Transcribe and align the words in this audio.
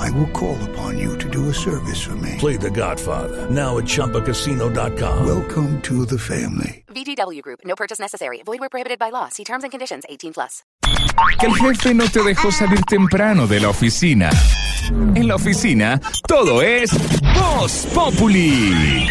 I 0.00 0.10
will 0.12 0.28
call 0.28 0.56
upon 0.70 0.98
you 0.98 1.16
to 1.18 1.28
do 1.28 1.50
a 1.50 1.54
service 1.54 2.00
for 2.00 2.16
me. 2.16 2.36
Play 2.38 2.56
The 2.56 2.70
Godfather 2.70 3.50
now 3.50 3.78
at 3.78 3.84
ChumbaCasino.com. 3.84 5.26
Welcome 5.26 5.80
to 5.82 6.06
the 6.06 6.18
family. 6.18 6.84
VGW 6.88 7.42
Group. 7.42 7.60
No 7.64 7.74
purchase 7.76 7.98
necessary. 8.00 8.42
Void 8.44 8.60
where 8.60 8.68
prohibited 8.70 8.98
by 8.98 9.10
law. 9.10 9.28
See 9.28 9.44
terms 9.44 9.62
and 9.62 9.70
conditions. 9.70 10.04
18 10.08 10.32
plus. 10.32 10.62
Que 11.38 11.46
el 11.46 11.54
jefe 11.54 11.94
no 11.94 12.08
te 12.08 12.22
dejó 12.22 12.50
salir 12.50 12.80
temprano 12.82 13.46
de 13.46 13.60
la 13.60 13.68
oficina. 13.68 14.30
En 15.14 15.28
la 15.28 15.34
oficina, 15.34 16.00
todo 16.26 16.62
es 16.62 16.90
Voz 17.34 17.86
Populi. 17.94 19.06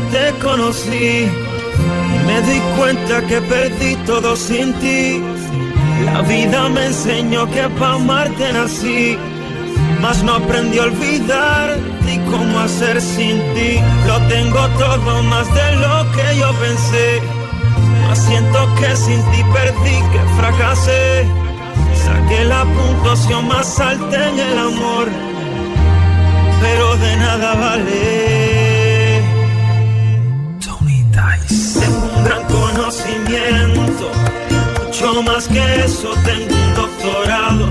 Te 0.00 0.32
conocí 0.42 1.28
y 2.14 2.26
me 2.26 2.40
di 2.42 2.60
cuenta 2.76 3.20
que 3.26 3.40
perdí 3.40 3.96
todo 4.06 4.36
sin 4.36 4.72
ti. 4.74 5.22
La 6.06 6.22
vida 6.22 6.68
me 6.68 6.86
enseñó 6.86 7.50
que 7.50 7.68
para 7.78 7.94
amarte 7.94 8.52
nací, 8.52 9.16
mas 10.00 10.22
no 10.22 10.34
aprendí 10.34 10.78
a 10.78 10.84
olvidar 10.84 11.76
ni 12.06 12.18
cómo 12.30 12.60
hacer 12.60 13.00
sin 13.00 13.38
ti. 13.54 13.80
Lo 14.06 14.18
tengo 14.28 14.62
todo 14.78 15.22
más 15.24 15.46
de 15.54 15.76
lo 15.76 16.12
que 16.12 16.38
yo 16.38 16.52
pensé, 16.54 17.22
mas 18.06 18.18
siento 18.24 18.74
que 18.78 18.96
sin 18.96 19.20
ti 19.30 19.42
perdí, 19.52 19.96
que 20.12 20.20
fracasé. 20.38 21.26
Saqué 22.04 22.44
la 22.44 22.64
puntuación 22.64 23.48
más 23.48 23.80
alta 23.80 24.28
en 24.28 24.38
el 24.38 24.58
amor 24.58 25.34
pero 26.64 26.96
de 26.96 27.16
nada 27.16 27.54
vale. 27.54 28.43
Mucho 33.74 35.22
más 35.22 35.48
que 35.48 35.80
eso, 35.84 36.10
tengo 36.24 36.54
un 36.54 36.74
doctorado. 36.74 37.68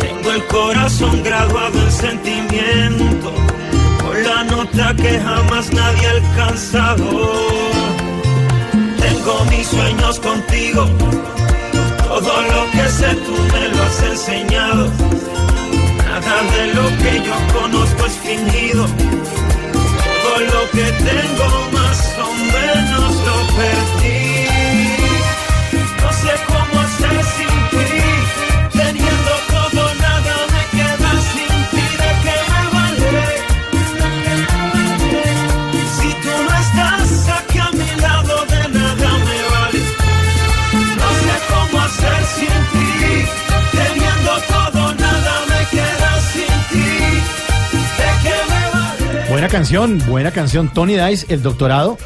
Tengo 0.00 0.32
el 0.32 0.44
corazón 0.46 1.22
graduado 1.22 1.78
en 1.78 1.92
sentimiento, 1.92 3.32
con 4.02 4.22
la 4.22 4.44
nota 4.44 4.94
que 4.96 5.18
jamás 5.20 5.72
nadie 5.72 6.06
ha 6.06 6.10
alcanzado. 6.10 7.32
Tengo 8.98 9.44
mis 9.50 9.66
sueños 9.66 10.20
contigo, 10.20 10.86
todo 12.06 12.42
lo 12.42 12.70
que 12.72 12.88
sé 12.88 13.14
tú 13.14 13.34
me 13.52 13.68
lo 13.68 13.82
has 13.82 14.02
enseñado. 14.02 14.92
Nada 15.98 16.42
de 16.54 16.74
lo 16.74 16.86
que 17.02 17.22
yo 17.26 17.60
conozco 17.60 18.06
es 18.06 18.16
fingido. 18.18 18.86
Lo 20.38 20.70
que 20.70 20.84
tengo 20.84 21.68
más 21.72 22.14
o 22.16 22.32
menos 22.32 23.14
lo 23.26 23.36
perdí. 23.56 24.27
Buena 49.38 49.52
canción, 49.52 50.02
buena 50.08 50.32
canción. 50.32 50.68
Tony 50.68 50.96
Dice, 50.96 51.24
el 51.28 51.44
doctorado 51.44 51.96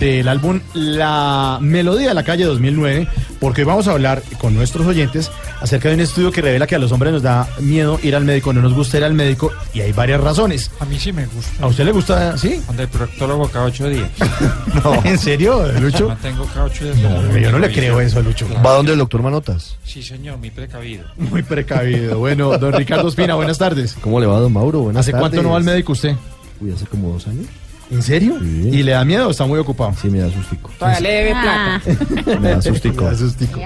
del 0.00 0.26
álbum 0.26 0.58
La 0.74 1.58
Melodía 1.60 2.08
de 2.08 2.14
la 2.14 2.24
Calle 2.24 2.44
2009, 2.44 3.06
porque 3.38 3.60
hoy 3.60 3.66
vamos 3.66 3.86
a 3.86 3.92
hablar 3.92 4.20
con 4.40 4.52
nuestros 4.52 4.84
oyentes 4.88 5.30
acerca 5.60 5.90
de 5.90 5.94
un 5.94 6.00
estudio 6.00 6.32
que 6.32 6.42
revela 6.42 6.66
que 6.66 6.74
a 6.74 6.80
los 6.80 6.90
hombres 6.90 7.12
nos 7.12 7.22
da 7.22 7.48
miedo 7.60 8.00
ir 8.02 8.16
al 8.16 8.24
médico, 8.24 8.52
no 8.52 8.60
nos 8.62 8.74
gusta 8.74 8.98
ir 8.98 9.04
al 9.04 9.14
médico, 9.14 9.52
y 9.72 9.80
hay 9.80 9.92
varias 9.92 10.20
razones. 10.22 10.72
A 10.80 10.84
mí 10.84 10.98
sí 10.98 11.12
me 11.12 11.24
gusta. 11.26 11.62
¿A 11.62 11.68
usted 11.68 11.84
le 11.84 11.92
gusta, 11.92 12.36
sí? 12.36 12.60
Donde 12.66 12.82
el 12.82 12.88
proctólogo 12.88 13.46
cada 13.46 13.66
ocho 13.66 13.88
días. 13.88 14.10
¿En 15.04 15.18
serio, 15.18 15.64
Lucho? 15.80 16.08
Mantengo 16.08 16.44
cada 16.46 16.64
ocho 16.64 16.92
días. 16.92 16.96
No, 16.98 17.38
yo 17.38 17.52
no 17.52 17.60
le 17.60 17.72
creo 17.72 18.00
eso, 18.00 18.20
Lucho. 18.22 18.48
¿Va 18.66 18.72
donde 18.72 18.90
el 18.90 18.98
doctor 18.98 19.22
Manotas? 19.22 19.76
Sí, 19.84 20.02
señor, 20.02 20.38
muy 20.38 20.50
precavido. 20.50 21.04
Muy 21.16 21.44
precavido. 21.44 22.18
Bueno, 22.18 22.58
don 22.58 22.72
Ricardo 22.72 23.06
Espina, 23.06 23.36
buenas 23.36 23.58
tardes. 23.58 23.96
¿Cómo 24.00 24.18
le 24.18 24.26
va, 24.26 24.40
don 24.40 24.52
Mauro? 24.52 24.80
Buenas 24.80 25.06
¿Hace 25.06 25.12
cuánto 25.12 25.44
no 25.44 25.50
va 25.50 25.58
al 25.58 25.64
médico 25.64 25.92
usted? 25.92 26.16
Uy, 26.62 26.70
hace 26.72 26.86
como 26.86 27.10
dos 27.12 27.26
años. 27.26 27.46
¿En 27.90 28.00
serio? 28.02 28.38
Sí. 28.40 28.70
¿Y 28.72 28.82
le 28.84 28.92
da 28.92 29.04
miedo 29.04 29.28
o 29.28 29.30
está 29.32 29.44
muy 29.44 29.58
ocupado? 29.58 29.92
Sí, 30.00 30.08
me 30.08 30.20
da 30.20 30.30
sustico. 30.30 30.70
Todavía 30.78 31.00
le 31.00 31.10
debe 31.10 31.30
plata. 31.32 31.82
Me 32.40 32.48
da 32.50 32.62
sustico. 32.62 33.04
Me 33.04 33.10
da 33.10 33.16
sustico. 33.18 33.60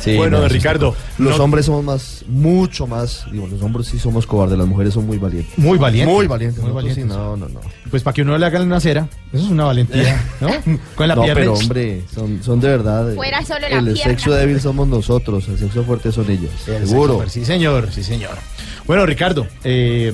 Sí, 0.00 0.16
Bueno, 0.16 0.30
me 0.30 0.36
da 0.36 0.40
don 0.44 0.50
Ricardo, 0.50 0.94
sustico. 0.94 1.22
Los 1.24 1.36
no- 1.36 1.44
hombres 1.44 1.66
somos 1.66 1.84
más, 1.84 2.24
mucho 2.26 2.86
más, 2.86 3.26
digo, 3.30 3.46
los 3.48 3.60
hombres 3.60 3.88
sí 3.88 3.98
somos 3.98 4.26
cobardes, 4.26 4.56
las 4.56 4.66
mujeres 4.66 4.94
son 4.94 5.04
muy 5.06 5.18
valientes. 5.18 5.58
Muy 5.58 5.76
valiente. 5.76 6.10
Muy 6.10 6.26
valientes. 6.26 6.58
Muy 6.62 6.70
sí, 6.70 6.74
valientes. 6.74 7.04
no, 7.06 7.36
no, 7.36 7.48
no. 7.50 7.60
Pues 7.90 8.02
para 8.02 8.14
que 8.14 8.22
uno 8.22 8.38
le 8.38 8.46
haga 8.46 8.62
una 8.62 8.80
cera, 8.80 9.08
eso 9.30 9.44
es 9.44 9.50
una 9.50 9.64
valentía, 9.64 10.24
¿no? 10.40 10.48
Con 10.94 11.08
la 11.08 11.16
no, 11.16 11.22
pierna. 11.24 11.40
pero 11.40 11.52
hombre, 11.52 12.02
son, 12.14 12.42
son 12.42 12.60
de 12.60 12.68
verdad. 12.68 13.12
eh, 13.12 13.16
Fuera 13.16 13.44
solo 13.44 13.68
la 13.68 13.78
El 13.78 13.92
pierna. 13.92 14.04
sexo 14.04 14.32
débil 14.32 14.58
somos 14.60 14.88
nosotros, 14.88 15.46
el 15.48 15.58
sexo 15.58 15.84
fuerte 15.84 16.12
son 16.12 16.30
ellos. 16.30 16.50
El 16.66 16.86
Seguro. 16.88 17.18
sexo, 17.18 17.30
Sí, 17.40 17.44
señor, 17.44 17.90
sí, 17.92 18.02
señor. 18.02 18.38
Bueno, 18.86 19.04
Ricardo, 19.04 19.46
eh, 19.64 20.12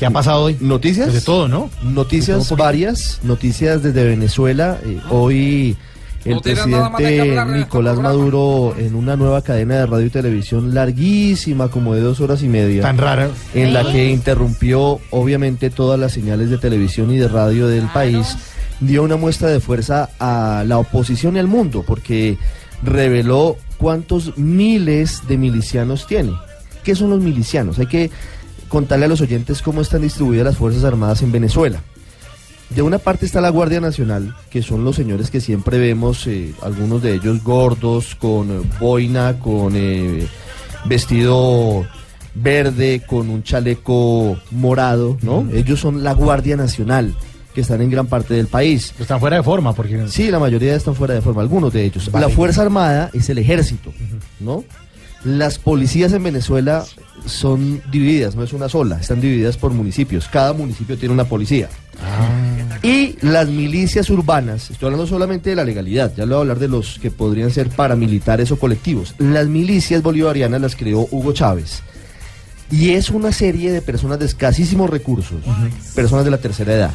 ¿qué 0.00 0.06
ha 0.06 0.10
pasado 0.10 0.44
hoy? 0.44 0.56
¿Noticias? 0.60 1.08
Pues 1.08 1.20
de 1.20 1.26
todo, 1.26 1.46
¿no? 1.46 1.68
Noticias 1.82 2.48
todo 2.48 2.56
varias, 2.56 3.20
noticias 3.22 3.82
desde 3.82 4.02
Venezuela. 4.02 4.78
Eh, 4.82 4.98
hoy 5.10 5.76
el 6.24 6.36
No 6.36 6.40
presidente 6.40 7.20
hablar 7.20 7.48
este 7.48 7.58
Nicolás. 7.58 7.98
Maduro 7.98 8.74
en 8.78 8.94
una 8.94 9.16
nueva 9.16 9.42
cadena 9.42 9.74
de 9.74 9.84
radio 9.84 10.06
y 10.06 10.10
televisión 10.10 10.74
larguísima, 10.74 11.68
como 11.68 11.94
de 11.94 12.00
dos 12.00 12.18
horas 12.20 12.42
y 12.42 12.48
media, 12.48 12.80
Tan 12.80 12.96
rara. 12.96 13.28
en 13.52 13.74
la 13.74 13.92
que 13.92 14.08
interrumpió 14.08 15.00
obviamente 15.10 15.68
todas 15.68 16.00
las 16.00 16.12
señales 16.12 16.48
de 16.48 16.56
televisión 16.56 17.10
y 17.10 17.18
de 17.18 17.28
radio 17.28 17.68
del 17.68 17.84
país, 17.88 18.38
dio 18.80 19.02
una 19.02 19.16
muestra 19.16 19.50
de 19.50 19.60
fuerza 19.60 20.08
a 20.18 20.64
la 20.66 20.78
oposición 20.78 21.36
y 21.36 21.40
al 21.40 21.46
mundo, 21.46 21.84
porque 21.86 22.38
reveló 22.82 23.58
cuántos 23.76 24.38
miles 24.38 25.28
de 25.28 25.36
milicianos 25.36 26.06
tiene. 26.06 26.32
¿Qué 26.84 26.94
son 26.94 27.10
los 27.10 27.20
milicianos? 27.20 27.78
Hay 27.78 27.86
que 27.86 28.10
contarle 28.70 29.04
a 29.04 29.08
los 29.08 29.20
oyentes 29.20 29.60
cómo 29.60 29.82
están 29.82 30.00
distribuidas 30.00 30.46
las 30.46 30.56
Fuerzas 30.56 30.84
Armadas 30.84 31.20
en 31.20 31.32
Venezuela. 31.32 31.82
De 32.70 32.82
una 32.82 32.98
parte 32.98 33.26
está 33.26 33.40
la 33.40 33.50
Guardia 33.50 33.80
Nacional, 33.80 34.34
que 34.48 34.62
son 34.62 34.84
los 34.84 34.94
señores 34.94 35.28
que 35.30 35.40
siempre 35.40 35.78
vemos, 35.78 36.26
eh, 36.28 36.54
algunos 36.62 37.02
de 37.02 37.14
ellos 37.14 37.42
gordos, 37.42 38.14
con 38.14 38.50
eh, 38.50 38.60
boina, 38.78 39.40
con 39.40 39.74
eh, 39.74 40.26
vestido 40.84 41.84
verde, 42.32 43.02
con 43.04 43.28
un 43.28 43.42
chaleco 43.42 44.38
morado, 44.52 45.18
¿no? 45.20 45.48
Ellos 45.52 45.80
son 45.80 46.04
la 46.04 46.14
Guardia 46.14 46.56
Nacional, 46.56 47.12
que 47.52 47.62
están 47.62 47.82
en 47.82 47.90
gran 47.90 48.06
parte 48.06 48.34
del 48.34 48.46
país. 48.46 48.94
Están 49.00 49.18
fuera 49.18 49.38
de 49.38 49.42
forma, 49.42 49.72
porque 49.72 50.06
Sí, 50.06 50.30
la 50.30 50.38
mayoría 50.38 50.76
están 50.76 50.94
fuera 50.94 51.14
de 51.14 51.22
forma, 51.22 51.42
algunos 51.42 51.72
de 51.72 51.84
ellos. 51.84 52.08
La 52.12 52.28
Fuerza 52.28 52.62
Armada 52.62 53.10
es 53.12 53.28
el 53.30 53.38
ejército, 53.38 53.92
¿no? 54.38 54.62
Las 55.24 55.58
policías 55.58 56.12
en 56.12 56.22
Venezuela 56.22 56.84
son 57.26 57.82
divididas, 57.90 58.34
no 58.34 58.42
es 58.42 58.52
una 58.52 58.68
sola, 58.68 58.98
están 58.98 59.20
divididas 59.20 59.56
por 59.56 59.72
municipios. 59.72 60.28
Cada 60.28 60.52
municipio 60.52 60.96
tiene 60.96 61.12
una 61.12 61.24
policía. 61.24 61.68
Y 62.82 63.16
las 63.20 63.48
milicias 63.48 64.08
urbanas, 64.08 64.70
estoy 64.70 64.86
hablando 64.86 65.06
solamente 65.06 65.50
de 65.50 65.56
la 65.56 65.64
legalidad, 65.64 66.14
ya 66.16 66.24
le 66.24 66.30
voy 66.30 66.36
a 66.36 66.40
hablar 66.40 66.58
de 66.58 66.68
los 66.68 66.98
que 66.98 67.10
podrían 67.10 67.50
ser 67.50 67.68
paramilitares 67.68 68.50
o 68.52 68.58
colectivos. 68.58 69.14
Las 69.18 69.48
milicias 69.48 70.02
bolivarianas 70.02 70.60
las 70.62 70.76
creó 70.76 71.06
Hugo 71.10 71.32
Chávez. 71.32 71.82
Y 72.70 72.90
es 72.90 73.10
una 73.10 73.32
serie 73.32 73.72
de 73.72 73.82
personas 73.82 74.18
de 74.20 74.26
escasísimos 74.26 74.88
recursos, 74.88 75.42
personas 75.94 76.24
de 76.24 76.30
la 76.30 76.38
tercera 76.38 76.72
edad, 76.72 76.94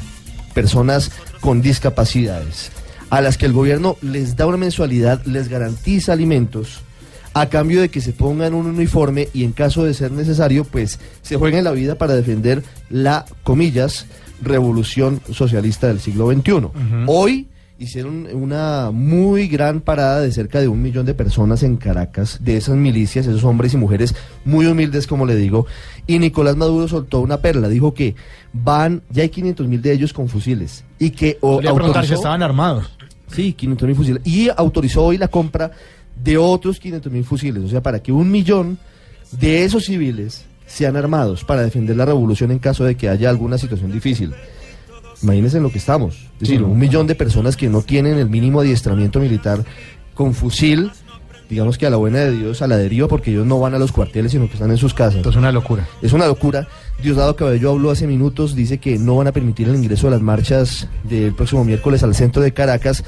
personas 0.54 1.12
con 1.42 1.62
discapacidades, 1.62 2.72
a 3.10 3.22
las 3.22 3.38
que 3.38 3.46
el 3.46 3.54
gobierno 3.54 3.98
les 4.02 4.36
da 4.36 4.48
una 4.48 4.58
mensualidad, 4.58 5.24
les 5.26 5.50
garantiza 5.50 6.14
alimentos, 6.14 6.80
a 7.36 7.50
cambio 7.50 7.82
de 7.82 7.90
que 7.90 8.00
se 8.02 8.14
pongan 8.14 8.54
un 8.54 8.66
uniforme 8.66 9.28
y 9.34 9.44
en 9.44 9.52
caso 9.52 9.84
de 9.84 9.94
ser 9.94 10.12
necesario, 10.12 10.64
pues 10.64 11.00
se 11.22 11.36
jueguen 11.36 11.66
la 11.66 11.72
vida 11.72 11.96
para 11.96 12.16
defender 12.16 12.64
la, 12.90 13.26
comillas, 13.44 14.06
revolución 14.42 15.20
socialista 15.32 15.88
del 15.88 16.00
siglo 16.00 16.32
XXI. 16.32 16.70
Hoy 17.08 17.48
hicieron 17.78 18.28
una 18.32 18.90
muy 18.94 19.50
gran 19.50 19.82
parada 19.82 20.22
de 20.22 20.32
cerca 20.32 20.62
de 20.62 20.70
un 20.70 20.82
millón 20.82 21.06
de 21.06 21.14
personas 21.14 21.62
en 21.64 21.76
Caracas, 21.76 22.40
de 22.42 22.56
esas 22.56 22.78
milicias, 22.78 23.28
esos 23.28 23.44
hombres 23.44 23.74
y 23.74 23.78
mujeres 23.78 24.16
muy 24.46 24.66
humildes, 24.66 25.06
como 25.06 25.26
le 25.26 25.36
digo, 25.36 25.68
y 26.08 26.20
Nicolás 26.20 26.56
Maduro 26.56 26.88
soltó 26.88 27.20
una 27.20 27.42
perla, 27.42 27.68
dijo 27.68 27.94
que 27.94 28.16
van, 28.54 29.02
ya 29.10 29.24
hay 29.24 29.30
500 29.30 29.68
mil 29.68 29.82
de 29.82 29.92
ellos 29.92 30.14
con 30.14 30.30
fusiles, 30.30 30.86
y 31.00 31.10
que 31.10 31.38
o, 31.42 31.58
Quería 31.58 31.74
preguntar 31.74 32.06
si 32.06 32.12
autorizó- 32.14 32.20
estaban 32.20 32.44
armados. 32.44 32.90
Sí, 33.28 33.52
500 33.54 33.88
mil 33.88 33.98
fusiles. 33.98 34.22
Y 34.24 34.50
autorizó 34.56 35.04
hoy 35.04 35.18
la 35.18 35.28
compra 35.28 35.72
de 36.24 36.38
otros 36.38 36.80
500 36.80 37.12
mil 37.12 37.24
fusiles. 37.24 37.64
O 37.64 37.68
sea, 37.68 37.82
para 37.82 38.02
que 38.02 38.12
un 38.12 38.32
millón 38.32 38.78
de 39.32 39.64
esos 39.64 39.86
civiles 39.86 40.46
sean 40.66 40.96
armados 40.96 41.44
para 41.44 41.62
defender 41.62 41.96
la 41.96 42.06
revolución 42.06 42.52
en 42.52 42.60
caso 42.60 42.84
de 42.84 42.96
que 42.96 43.10
haya 43.10 43.30
alguna 43.30 43.58
situación 43.58 43.92
difícil. 43.92 44.34
Imagínense 45.22 45.58
en 45.58 45.64
lo 45.64 45.72
que 45.72 45.78
estamos. 45.78 46.16
Es 46.34 46.40
decir, 46.40 46.64
un 46.64 46.78
millón 46.78 47.08
de 47.08 47.16
personas 47.16 47.56
que 47.56 47.70
no 47.70 47.82
tienen 47.82 48.18
el 48.18 48.30
mínimo 48.30 48.60
adiestramiento 48.62 49.20
militar 49.20 49.64
con 50.14 50.34
fusil, 50.34 50.92
digamos 51.50 51.78
que 51.78 51.86
a 51.86 51.90
la 51.90 51.98
buena 51.98 52.20
de 52.20 52.32
Dios, 52.32 52.62
a 52.62 52.68
la 52.68 52.78
deriva, 52.78 53.08
porque 53.08 53.32
ellos 53.32 53.46
no 53.46 53.60
van 53.60 53.74
a 53.74 53.80
los 53.80 53.92
cuarteles, 53.92 54.32
sino 54.32 54.48
que 54.48 54.54
están 54.54 54.72
en 54.72 54.78
sus 54.78 54.94
casas. 54.94 55.16
Entonces, 55.16 55.40
una 55.40 55.52
locura. 55.52 55.88
Es 56.02 56.14
una 56.14 56.28
locura. 56.28 56.68
Diosdado 57.02 57.36
Cabello 57.36 57.72
habló 57.72 57.92
hace 57.92 58.08
minutos, 58.08 58.56
dice 58.56 58.78
que 58.78 58.98
no 58.98 59.16
van 59.16 59.28
a 59.28 59.32
permitir 59.32 59.70
el 59.70 59.76
ingreso 59.76 60.08
de 60.08 60.12
las 60.12 60.22
marchas 60.22 60.88
del 61.04 61.34
próximo 61.34 61.64
miércoles 61.64 62.04
al 62.04 62.16
centro 62.16 62.42
de 62.42 62.54
Caracas 62.54 63.04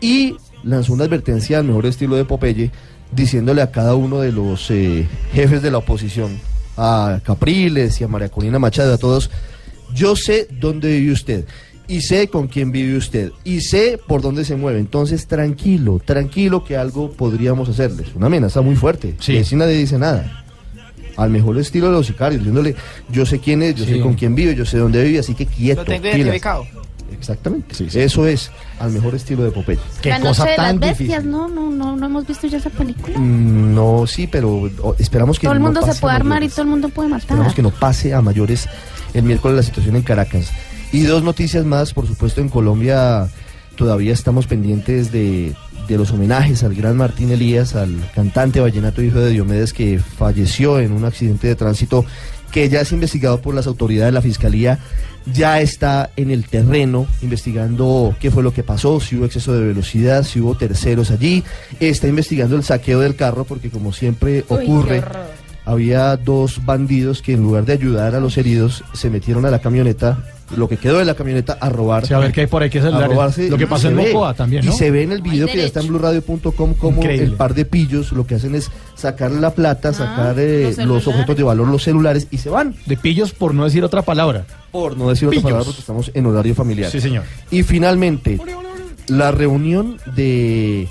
y 0.00 0.36
lanzó 0.64 0.92
una 0.92 1.04
advertencia 1.04 1.58
al 1.58 1.64
mejor 1.64 1.86
estilo 1.86 2.16
de 2.16 2.24
Popeye, 2.24 2.70
diciéndole 3.12 3.62
a 3.62 3.70
cada 3.70 3.94
uno 3.94 4.20
de 4.20 4.32
los 4.32 4.70
eh, 4.70 5.06
jefes 5.32 5.62
de 5.62 5.70
la 5.70 5.78
oposición, 5.78 6.38
a 6.76 7.20
Capriles 7.24 8.00
y 8.00 8.04
a 8.04 8.08
María 8.08 8.28
Corina 8.28 8.58
Machado, 8.58 8.94
a 8.94 8.98
todos, 8.98 9.30
yo 9.94 10.14
sé 10.16 10.48
dónde 10.60 10.98
vive 10.98 11.12
usted. 11.12 11.44
Y 11.90 12.02
sé 12.02 12.28
con 12.28 12.48
quién 12.48 12.70
vive 12.70 12.98
usted. 12.98 13.32
Y 13.44 13.62
sé 13.62 13.98
por 14.06 14.20
dónde 14.20 14.44
se 14.44 14.56
mueve. 14.56 14.78
Entonces, 14.78 15.26
tranquilo, 15.26 15.98
tranquilo 16.04 16.62
que 16.62 16.76
algo 16.76 17.12
podríamos 17.12 17.66
hacerles. 17.70 18.08
Una 18.14 18.26
amenaza 18.26 18.60
muy 18.60 18.76
fuerte. 18.76 19.14
Sí. 19.20 19.32
Y 19.32 19.38
así 19.38 19.56
nadie 19.56 19.74
dice 19.78 19.96
nada 19.98 20.44
al 21.16 21.30
mejor 21.30 21.58
estilo 21.58 21.86
de 21.86 21.92
los 21.94 22.06
sicarios, 22.06 22.40
diciéndole, 22.42 22.76
yo 23.10 23.26
sé 23.26 23.40
quién 23.40 23.60
es, 23.62 23.74
yo 23.74 23.84
Sí. 23.86 23.94
sé 23.94 24.00
con 24.00 24.14
quién 24.14 24.34
vive, 24.36 24.54
yo 24.54 24.64
sé 24.64 24.78
dónde 24.78 25.02
vive, 25.02 25.18
así 25.18 25.34
que 25.34 25.46
quieto. 25.46 25.80
Lo 25.80 25.84
tengo 25.86 26.12
pilas. 26.12 26.40
Exactamente. 27.12 27.74
Sí, 27.74 27.88
sí. 27.90 28.00
Eso 28.00 28.26
es 28.26 28.50
al 28.78 28.90
mejor 28.92 29.14
estilo 29.14 29.44
de 29.44 29.50
Popeye. 29.50 29.78
Qué 30.02 30.10
la 30.10 30.20
cosa 30.20 30.42
noche 30.44 30.50
de 30.52 30.56
las 30.58 30.66
tan 30.66 30.80
bestias, 30.80 31.08
difícil. 31.08 31.30
no, 31.30 31.48
no, 31.48 31.70
no, 31.70 31.96
no 31.96 32.06
hemos 32.06 32.26
visto 32.26 32.46
ya 32.46 32.58
esa 32.58 32.70
película. 32.70 33.18
Mm, 33.18 33.74
No, 33.74 34.06
sí, 34.06 34.26
pero 34.26 34.70
oh, 34.82 34.94
esperamos 34.98 35.38
que 35.38 35.46
todo 35.46 35.54
el 35.54 35.60
no 35.60 35.66
mundo 35.66 35.80
se 35.80 35.86
pase 35.88 35.98
a 35.98 36.00
puede 36.00 36.14
armar 36.16 36.36
y 36.38 36.40
mayores. 36.40 36.54
todo 36.54 36.62
el 36.62 36.68
mundo 36.70 36.88
puede 36.90 37.08
matar. 37.08 37.20
Esperamos 37.22 37.54
que 37.54 37.62
no 37.62 37.70
pase 37.70 38.14
a 38.14 38.20
mayores 38.22 38.68
el 39.14 39.22
miércoles 39.22 39.56
la 39.56 39.62
situación 39.62 39.96
en 39.96 40.02
Caracas. 40.02 40.50
Y 40.92 41.02
dos 41.02 41.22
noticias 41.22 41.64
más, 41.64 41.92
por 41.92 42.06
supuesto, 42.06 42.40
en 42.40 42.48
Colombia 42.48 43.28
todavía 43.76 44.12
estamos 44.12 44.46
pendientes 44.46 45.12
de, 45.12 45.54
de 45.86 45.96
los 45.98 46.10
homenajes 46.10 46.62
al 46.64 46.74
gran 46.74 46.96
Martín 46.96 47.30
Elías, 47.30 47.74
al 47.74 47.94
cantante 48.14 48.60
vallenato 48.60 49.02
hijo 49.02 49.18
de 49.20 49.30
Diomedes 49.30 49.72
que 49.72 49.98
falleció 49.98 50.80
en 50.80 50.92
un 50.92 51.04
accidente 51.04 51.46
de 51.46 51.54
tránsito 51.56 52.04
que 52.52 52.68
ya 52.68 52.80
es 52.80 52.92
investigado 52.92 53.40
por 53.40 53.54
las 53.54 53.66
autoridades 53.66 54.08
de 54.08 54.12
la 54.12 54.22
Fiscalía, 54.22 54.78
ya 55.32 55.60
está 55.60 56.10
en 56.16 56.30
el 56.30 56.46
terreno 56.46 57.06
investigando 57.22 58.14
qué 58.20 58.30
fue 58.30 58.42
lo 58.42 58.52
que 58.52 58.62
pasó, 58.62 59.00
si 59.00 59.16
hubo 59.16 59.26
exceso 59.26 59.52
de 59.52 59.66
velocidad, 59.66 60.22
si 60.22 60.40
hubo 60.40 60.56
terceros 60.56 61.10
allí, 61.10 61.44
está 61.80 62.08
investigando 62.08 62.56
el 62.56 62.64
saqueo 62.64 63.00
del 63.00 63.16
carro 63.16 63.44
porque 63.44 63.70
como 63.70 63.92
siempre 63.92 64.44
ocurre, 64.48 65.02
había 65.64 66.16
dos 66.16 66.64
bandidos 66.64 67.20
que 67.20 67.34
en 67.34 67.42
lugar 67.42 67.66
de 67.66 67.74
ayudar 67.74 68.14
a 68.14 68.20
los 68.20 68.38
heridos 68.38 68.84
se 68.94 69.10
metieron 69.10 69.44
a 69.44 69.50
la 69.50 69.58
camioneta, 69.58 70.24
lo 70.56 70.68
que 70.68 70.76
quedó 70.76 70.98
de 70.98 71.04
la 71.04 71.14
camioneta 71.14 71.58
a 71.60 71.68
robar. 71.68 72.06
Sí, 72.06 72.14
a 72.14 72.18
ver 72.18 72.32
qué 72.32 72.42
hay 72.42 72.46
por 72.46 72.62
ahí 72.62 72.70
que 72.70 72.78
a 72.78 72.82
celulares. 72.82 73.10
robarse, 73.10 73.48
Lo 73.48 73.58
que 73.58 73.66
se 73.78 73.88
en. 73.88 73.96
Mocoa 73.96 74.34
también, 74.34 74.64
¿no? 74.64 74.72
Y 74.72 74.76
se 74.76 74.90
ve 74.90 75.02
en 75.02 75.12
el 75.12 75.22
video 75.22 75.46
que 75.46 75.56
ya 75.58 75.64
está 75.64 75.80
en 75.80 75.86
derecho. 75.92 75.98
blurradio.com 75.98 76.74
como 76.74 76.98
Increíble. 77.02 77.26
el 77.26 77.32
par 77.34 77.54
de 77.54 77.64
pillos 77.64 78.12
lo 78.12 78.26
que 78.26 78.36
hacen 78.36 78.54
es 78.54 78.70
sacar 78.94 79.30
la 79.30 79.50
plata, 79.50 79.92
sacar 79.92 80.36
eh, 80.38 80.62
los 80.64 80.76
los, 80.76 80.76
celulares. 80.76 81.06
objetos 81.08 81.36
de 81.36 81.42
valor, 81.42 81.68
los 81.68 81.82
celulares 81.82 82.28
y 82.30 82.38
se 82.38 82.50
van. 82.50 82.74
De 82.86 82.96
pillos, 82.96 83.32
por 83.32 83.54
no 83.54 83.64
decir 83.64 83.84
otra 83.84 84.02
palabra. 84.02 84.46
Por 84.70 84.96
no 84.96 85.08
decir 85.08 85.28
otra 85.28 85.40
palabra 85.40 85.64
porque 85.64 85.80
estamos 85.80 86.10
en 86.14 86.26
horario 86.26 86.54
familiar. 86.54 86.90
Sí, 86.90 87.00
señor. 87.00 87.24
Y 87.50 87.62
finalmente, 87.62 88.38
la 89.08 89.30
reunión 89.30 89.98
de 90.14 90.88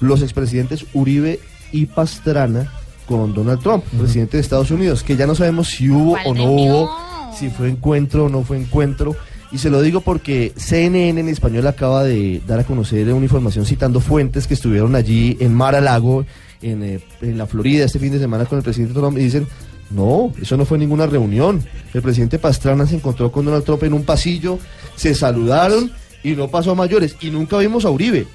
los 0.00 0.22
expresidentes 0.22 0.86
Uribe 0.92 1.40
y 1.72 1.86
Pastrana 1.86 2.72
con 3.06 3.34
Donald 3.34 3.60
Trump, 3.60 3.84
presidente 3.98 4.36
de 4.36 4.40
Estados 4.40 4.70
Unidos, 4.70 5.02
que 5.02 5.16
ya 5.16 5.26
no 5.26 5.34
sabemos 5.34 5.68
si 5.68 5.90
hubo 5.90 6.12
¿Cuál 6.12 6.26
o 6.26 6.34
no 6.34 6.44
hubo, 6.44 6.96
si 7.40 7.48
fue 7.48 7.70
encuentro 7.70 8.26
o 8.26 8.28
no 8.28 8.42
fue 8.42 8.58
encuentro. 8.58 9.16
Y 9.50 9.58
se 9.58 9.70
lo 9.70 9.80
digo 9.80 10.02
porque 10.02 10.52
CNN 10.56 11.18
en 11.20 11.28
español 11.28 11.66
acaba 11.66 12.04
de 12.04 12.40
dar 12.46 12.60
a 12.60 12.64
conocer 12.64 13.12
una 13.12 13.24
información 13.24 13.64
citando 13.64 14.00
fuentes 14.00 14.46
que 14.46 14.54
estuvieron 14.54 14.94
allí 14.94 15.36
en 15.40 15.54
Mar 15.54 15.74
a 15.74 15.80
Lago, 15.80 16.24
en, 16.62 16.84
eh, 16.84 17.00
en 17.22 17.38
la 17.38 17.46
Florida, 17.46 17.84
este 17.84 17.98
fin 17.98 18.12
de 18.12 18.18
semana 18.18 18.44
con 18.44 18.58
el 18.58 18.64
presidente 18.64 18.94
Trump, 18.94 19.18
y 19.18 19.22
dicen, 19.22 19.48
no, 19.90 20.32
eso 20.40 20.56
no 20.56 20.64
fue 20.66 20.78
ninguna 20.78 21.06
reunión. 21.06 21.64
El 21.94 22.02
presidente 22.02 22.38
Pastrana 22.38 22.86
se 22.86 22.96
encontró 22.96 23.32
con 23.32 23.46
Donald 23.46 23.64
Trump 23.64 23.82
en 23.82 23.94
un 23.94 24.04
pasillo, 24.04 24.58
se 24.94 25.14
saludaron 25.14 25.90
y 26.22 26.32
no 26.32 26.48
pasó 26.48 26.72
a 26.72 26.74
mayores. 26.74 27.16
Y 27.20 27.30
nunca 27.30 27.58
vimos 27.58 27.84
a 27.86 27.90
Uribe. 27.90 28.26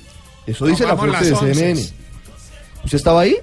Eso 0.47 0.65
dice 0.65 0.85
la 0.85 0.97
fuente 0.97 1.23
de 1.23 1.35
CNN. 1.35 1.79
¿Usted 2.83 2.97
estaba 2.97 3.21
ahí? 3.21 3.37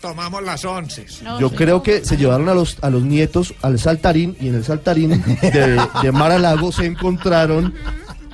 Tomamos 0.00 0.42
las 0.42 0.64
once. 0.64 1.06
No, 1.22 1.38
Yo 1.40 1.48
sí. 1.50 1.56
creo 1.56 1.82
que 1.82 2.04
se 2.04 2.16
llevaron 2.16 2.48
a 2.48 2.54
los, 2.54 2.78
a 2.82 2.90
los 2.90 3.02
nietos 3.02 3.54
al 3.62 3.78
saltarín 3.78 4.36
y 4.40 4.48
en 4.48 4.54
el 4.54 4.64
saltarín 4.64 5.10
de, 5.42 5.80
de 6.02 6.12
Mar 6.12 6.30
a 6.32 6.38
Lago 6.38 6.72
se 6.72 6.86
encontraron 6.86 7.74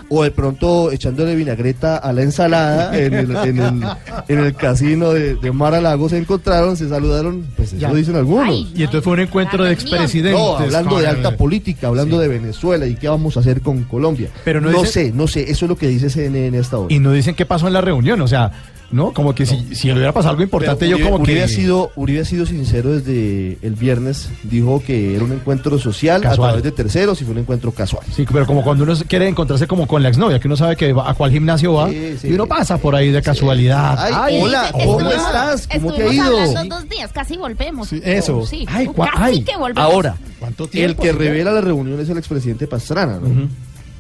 o 0.09 0.23
de 0.23 0.31
pronto 0.31 0.93
echándole 0.93 1.35
vinagreta 1.35 1.97
a 1.97 2.13
la 2.13 2.23
ensalada 2.23 2.97
en 2.97 3.13
el, 3.13 3.35
en 3.37 3.59
el, 3.59 3.85
en 4.29 4.39
el 4.39 4.55
casino 4.55 5.11
de, 5.13 5.35
de 5.35 5.51
Mar 5.51 5.75
a 5.75 5.81
Lago 5.81 6.09
se 6.09 6.17
encontraron, 6.19 6.77
se 6.77 6.89
saludaron, 6.89 7.45
pues 7.57 7.73
eso 7.73 7.81
Ya. 7.81 7.93
dicen 7.93 8.15
algunos. 8.15 8.49
Ay, 8.49 8.71
Y 8.77 8.83
entonces 8.85 9.03
fue 9.03 9.15
un 9.15 9.21
encuentro 9.21 9.65
de 9.65 9.73
expresidentes. 9.73 10.41
No, 10.41 10.59
hablando 10.59 11.01
de 11.01 11.09
alta 11.09 11.37
política, 11.37 11.89
hablando 11.89 12.21
de 12.21 12.29
Venezuela 12.29 12.87
y 12.87 12.95
qué 12.95 13.09
vamos 13.09 13.37
a 13.37 13.41
hacer 13.41 13.61
con 13.63 13.83
Colombia. 13.83 14.29
Pero 14.45 14.61
no 14.61 14.71
no 14.71 14.83
dice- 14.83 15.07
sé, 15.07 15.13
no 15.13 15.27
sé, 15.27 15.51
eso 15.51 15.65
es 15.65 15.69
lo 15.71 15.77
que 15.77 15.89
dice 15.89 16.09
CNN 16.09 16.57
hasta 16.57 16.77
ahora. 16.77 16.95
Y 16.95 17.01
no 17.01 17.11
dicen 17.11 17.35
qué 17.35 17.45
pasó 17.45 17.67
en 17.67 17.73
la 17.73 17.81
reunión, 17.81 18.21
o 18.21 18.29
sea, 18.29 18.53
¿no? 18.91 19.13
Como 19.13 19.35
que 19.35 19.47
si, 19.47 19.75
si 19.75 19.91
hubiera 19.91 20.13
pasado 20.13 20.31
algo 20.31 20.43
importante, 20.43 20.89
yo 20.89 21.01
como 21.01 21.17
Uribe 21.17 21.39
que... 21.39 21.45
ha 21.45 21.49
sido, 21.49 21.91
Uribe 21.97 22.21
ha 22.21 22.25
sido 22.25 22.47
sincero 22.47 22.91
desde 22.97 23.59
el 23.63 23.75
viernes, 23.75 24.29
dijo 24.45 24.83
que 24.85 25.15
era 25.17 25.25
un 25.25 25.33
encuentro 25.33 25.79
social 25.79 26.21
Casual. 26.23 26.51
a 26.51 26.53
través 26.53 26.63
de 26.65 26.73
terceros 26.73 27.21
y 27.21 27.25
fue 27.25 27.33
un 27.33 27.41
encuentro 27.41 27.73
casual. 27.73 28.05
Sí, 28.15 28.25
pero 28.33 28.47
como 28.47 28.63
cuando 28.63 28.85
uno 28.85 28.95
quiere 29.09 29.29
encontrarse 29.29 29.67
como 29.67 29.87
con 29.87 30.03
la 30.03 30.09
exnovia, 30.09 30.39
que 30.39 30.49
uno 30.49 30.57
sabe 30.57 30.77
que 30.77 30.93
va- 30.93 31.11
a 31.11 31.15
cuál 31.15 31.31
gimnasio 31.33 31.73
va, 31.75 31.89
Sí, 31.91 32.17
sí. 32.21 32.29
y 32.29 32.33
uno 32.33 32.47
pasa 32.47 32.79
por 32.79 32.95
ahí 32.95 33.11
de 33.11 33.23
casualidad. 33.23 33.97
Ay, 33.99 34.41
hola, 34.41 34.69
¿cómo 34.73 35.01
estuvimos- 35.01 35.15
estás? 35.27 35.69
¿Cómo 35.73 35.93
te 35.93 36.03
ha 36.05 36.13
ido? 36.13 36.65
dos 36.69 36.89
días, 36.89 37.11
casi 37.13 37.37
volvemos. 37.37 37.89
Sí, 37.89 38.01
eso. 38.05 38.45
Sí, 38.47 38.67
Ay, 38.69 38.89
casi 38.97 39.11
ay. 39.17 39.43
que 39.43 39.57
volvemos. 39.57 39.83
Ahora, 39.93 40.17
¿Cuánto 40.39 40.69
el 40.73 40.97
que 40.97 41.13
revela 41.13 41.51
la 41.53 41.61
reunión 41.61 41.99
es 42.01 42.09
el 42.09 42.19
expresidente 42.19 42.67
Pastrana, 42.67 43.19
¿no? 43.19 43.49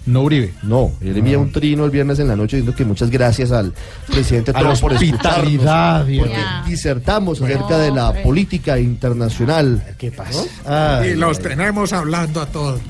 No 0.06 0.22
Uribe. 0.22 0.54
No, 0.62 0.92
él 1.00 1.16
envía 1.16 1.38
un 1.38 1.50
trino 1.52 1.84
el 1.84 1.90
viernes 1.90 2.18
en 2.20 2.28
la 2.28 2.36
noche 2.36 2.56
diciendo 2.56 2.76
que 2.76 2.84
muchas 2.84 3.10
gracias 3.10 3.50
al 3.50 3.72
presidente 4.06 4.50
A 4.54 4.54
la 4.54 4.60
Trump 4.60 4.80
por 4.80 4.92
hospitalidad, 4.92 6.08
escucharnos, 6.08 6.28
porque 6.62 6.70
disertamos 6.70 7.42
acerca 7.42 7.78
de 7.78 7.90
la 7.90 8.08
hombre. 8.08 8.22
política 8.22 8.78
internacional. 8.78 9.82
¿Qué 9.98 10.10
pasa? 10.12 10.44
Ay, 10.64 11.10
Y 11.10 11.14
los 11.14 11.38
ay. 11.38 11.42
tenemos 11.42 11.92
hablando 11.92 12.40
a 12.40 12.46
todos. 12.46 12.80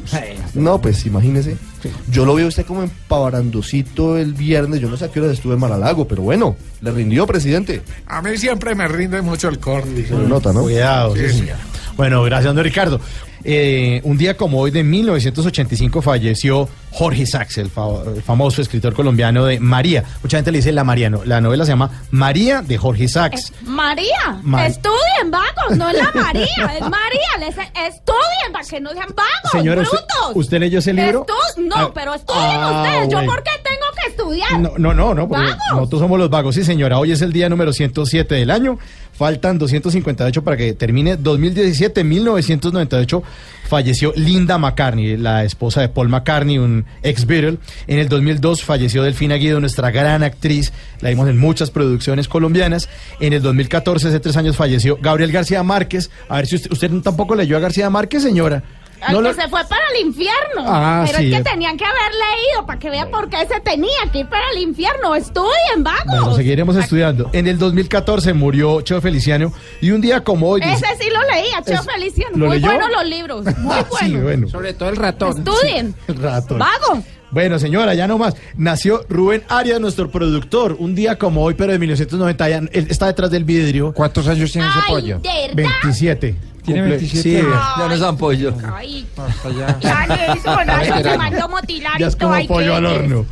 No, 0.54 0.80
pues 0.80 1.04
imagínese. 1.06 1.56
Yo 2.10 2.24
lo 2.24 2.34
veo 2.34 2.48
usted 2.48 2.66
como 2.66 2.82
empavarandocito 2.82 4.18
el 4.18 4.34
viernes. 4.34 4.80
Yo 4.80 4.88
no 4.88 4.96
sé 4.96 5.04
a 5.06 5.08
qué 5.10 5.20
hora 5.20 5.32
estuve 5.32 5.54
en 5.54 5.60
Maralago, 5.60 6.06
pero 6.08 6.22
bueno, 6.22 6.56
le 6.80 6.90
rindió, 6.90 7.26
presidente. 7.26 7.82
A 8.06 8.22
mí 8.22 8.36
siempre 8.36 8.74
me 8.74 8.88
rinde 8.88 9.22
mucho 9.22 9.48
el 9.48 9.58
corte. 9.58 10.06
Se 10.06 10.12
lo 10.12 10.26
nota, 10.28 10.52
¿no? 10.52 10.62
Cuidado, 10.62 11.14
sí, 11.16 11.28
Sí, 11.28 11.38
señor. 11.38 11.56
Bueno, 11.96 12.22
gracias, 12.24 12.54
don 12.54 12.62
Ricardo. 12.64 13.00
Eh, 13.48 14.00
un 14.02 14.18
día 14.18 14.36
como 14.36 14.58
hoy 14.60 14.72
de 14.72 14.82
1985 14.82 16.02
falleció 16.02 16.68
Jorge 16.90 17.26
Sachs, 17.26 17.58
el, 17.58 17.70
fa- 17.70 18.02
el 18.14 18.20
famoso 18.22 18.60
escritor 18.60 18.92
colombiano 18.92 19.44
de 19.44 19.60
María. 19.60 20.02
Mucha 20.20 20.38
gente 20.38 20.50
le 20.50 20.58
dice 20.58 20.72
La 20.72 20.82
Mariano. 20.82 21.22
La 21.24 21.40
novela 21.40 21.64
se 21.64 21.70
llama 21.70 22.02
María 22.10 22.60
de 22.62 22.76
Jorge 22.76 23.06
Sachs. 23.06 23.52
María, 23.62 24.40
Ma- 24.42 24.66
estudien 24.66 25.30
vagos, 25.30 25.76
no 25.76 25.88
es 25.90 25.96
la 25.96 26.10
María, 26.12 26.72
es 26.74 26.80
María, 26.80 27.28
les 27.38 27.50
estudien 27.94 28.52
para 28.52 28.64
que 28.64 28.80
no 28.80 28.90
sean 28.92 29.08
vagos, 29.14 29.50
Señora, 29.52 29.82
¿usted, 29.82 29.96
brutos. 29.96 30.36
¿usted 30.36 30.58
leyó 30.58 30.78
ese 30.80 30.92
libro? 30.92 31.24
Estu- 31.26 31.66
no, 31.68 31.76
Ah, 31.76 31.90
pero 31.94 32.14
estudien 32.14 32.42
ah, 32.44 32.82
ustedes, 32.82 33.08
yo 33.10 33.16
bueno. 33.18 33.32
por 33.32 33.42
qué 33.44 33.50
tengo 33.62 33.86
que 34.02 34.10
estudiar. 34.10 34.60
No, 34.60 34.72
no, 34.78 34.92
no, 34.92 35.14
no, 35.14 35.28
porque 35.28 35.44
¡Vagos! 35.44 35.58
nosotros 35.72 36.00
somos 36.00 36.18
los 36.18 36.30
vagos, 36.30 36.54
sí 36.56 36.64
señora. 36.64 36.98
Hoy 36.98 37.12
es 37.12 37.22
el 37.22 37.32
día 37.32 37.48
número 37.48 37.72
107 37.72 38.34
del 38.34 38.50
año. 38.50 38.76
Faltan 39.12 39.56
258 39.58 40.44
para 40.44 40.56
que 40.58 40.72
termine 40.74 41.16
2017. 41.16 42.04
1998 42.04 43.22
falleció 43.66 44.12
Linda 44.16 44.58
McCartney, 44.58 45.16
la 45.16 45.44
esposa 45.44 45.80
de 45.80 45.88
Paul 45.88 46.08
McCartney, 46.08 46.58
un 46.58 46.84
ex 47.02 47.26
Beatle. 47.26 47.58
En 47.86 47.98
el 47.98 48.08
2002 48.08 48.62
falleció 48.62 49.02
Delfina 49.02 49.36
Guido, 49.36 49.60
nuestra 49.60 49.90
gran 49.90 50.22
actriz. 50.22 50.72
La 51.00 51.10
vimos 51.10 51.28
en 51.28 51.38
muchas 51.38 51.70
producciones 51.70 52.28
colombianas. 52.28 52.88
En 53.20 53.32
el 53.32 53.42
2014, 53.42 54.08
hace 54.08 54.20
tres 54.20 54.36
años, 54.36 54.56
falleció 54.56 54.98
Gabriel 55.00 55.32
García 55.32 55.62
Márquez. 55.62 56.10
A 56.28 56.36
ver 56.36 56.46
si 56.46 56.56
usted, 56.56 56.72
usted 56.72 56.90
tampoco 57.02 57.34
leyó 57.34 57.56
a 57.56 57.60
García 57.60 57.90
Márquez, 57.90 58.22
señora. 58.22 58.62
Al 59.00 59.12
No 59.14 59.18
que 59.22 59.28
lo- 59.28 59.34
se 59.34 59.48
fue 59.48 59.64
para 59.66 59.82
el 59.94 60.06
infierno. 60.06 60.64
Ah, 60.66 61.04
Pero 61.06 61.18
sí. 61.18 61.32
es 61.32 61.38
que 61.42 61.50
tenían 61.50 61.76
que 61.76 61.84
haber 61.84 62.12
leído 62.12 62.66
para 62.66 62.78
que 62.78 62.90
vean 62.90 63.10
por 63.10 63.28
qué 63.28 63.46
se 63.46 63.60
tenía 63.60 63.90
que 64.12 64.20
ir 64.20 64.26
para 64.28 64.44
el 64.54 64.62
infierno. 64.62 65.14
Estudien, 65.14 65.82
vagos. 65.84 66.04
Bueno, 66.06 66.34
seguiremos 66.36 66.76
estudiando. 66.76 67.30
En 67.32 67.46
el 67.46 67.58
2014 67.58 68.32
murió 68.32 68.80
Cheo 68.80 69.00
Feliciano 69.00 69.52
y 69.80 69.90
un 69.90 70.00
día 70.00 70.24
como 70.24 70.48
hoy... 70.48 70.60
dice- 70.60 70.84
Ese 70.92 71.04
sí 71.04 71.10
lo 71.10 71.20
leía, 71.34 71.62
Cheo 71.62 71.80
Es- 71.80 71.86
Feliciano. 71.86 72.36
¿lo 72.36 72.46
Muy 72.46 72.56
leyó? 72.58 72.68
buenos 72.72 72.90
los 72.90 73.04
libros. 73.06 73.44
Muy 73.58 73.74
Ah, 73.76 73.84
sí, 73.98 74.06
buenos. 74.12 74.22
bueno. 74.22 74.48
Sobre 74.48 74.72
todo 74.74 74.88
el 74.88 74.96
ratón. 74.96 75.38
Estudien. 75.38 75.94
Ratón. 76.08 76.58
Vagos. 76.58 77.04
Bueno, 77.30 77.58
señora, 77.58 77.94
ya 77.94 78.06
no 78.06 78.18
más. 78.18 78.34
Nació 78.56 79.04
Rubén 79.08 79.42
Arias, 79.48 79.80
nuestro 79.80 80.10
productor, 80.10 80.76
un 80.78 80.94
día 80.94 81.16
como 81.18 81.42
hoy, 81.42 81.54
pero 81.54 81.72
de 81.72 81.78
1990. 81.78 82.48
Ya, 82.48 82.58
él 82.58 82.86
está 82.88 83.06
detrás 83.06 83.30
del 83.30 83.44
vidrio. 83.44 83.92
¿Cuántos 83.92 84.26
años 84.28 84.50
tiene 84.52 84.68
ese 84.68 84.78
Ay, 84.86 84.92
pollo? 84.92 85.18
de 85.18 85.28
verdad. 85.54 85.54
27. 85.82 86.34
¿Tiene 86.64 86.80
Cumple- 86.82 86.88
27? 86.98 87.22
Sí, 87.22 87.46
Ya 87.78 87.88
no 87.88 87.94
es 87.94 88.02
ampollo. 88.02 88.54
Ay, 88.74 89.06
Hasta 89.16 89.50
ya. 89.50 89.78
ya 89.80 90.06
Nelson, 90.06 90.70
ay, 90.70 90.88
Esperando. 90.88 91.10
se 91.10 91.18
mandó 91.18 91.48
motilar 91.48 91.98
ya 92.00 92.06
es 92.08 92.16
todo, 92.16 92.28
como 92.28 92.34
ay, 92.40 92.48
pollo 92.48 92.74
al 92.74 92.86
es. 92.86 92.92
horno. 92.92 93.26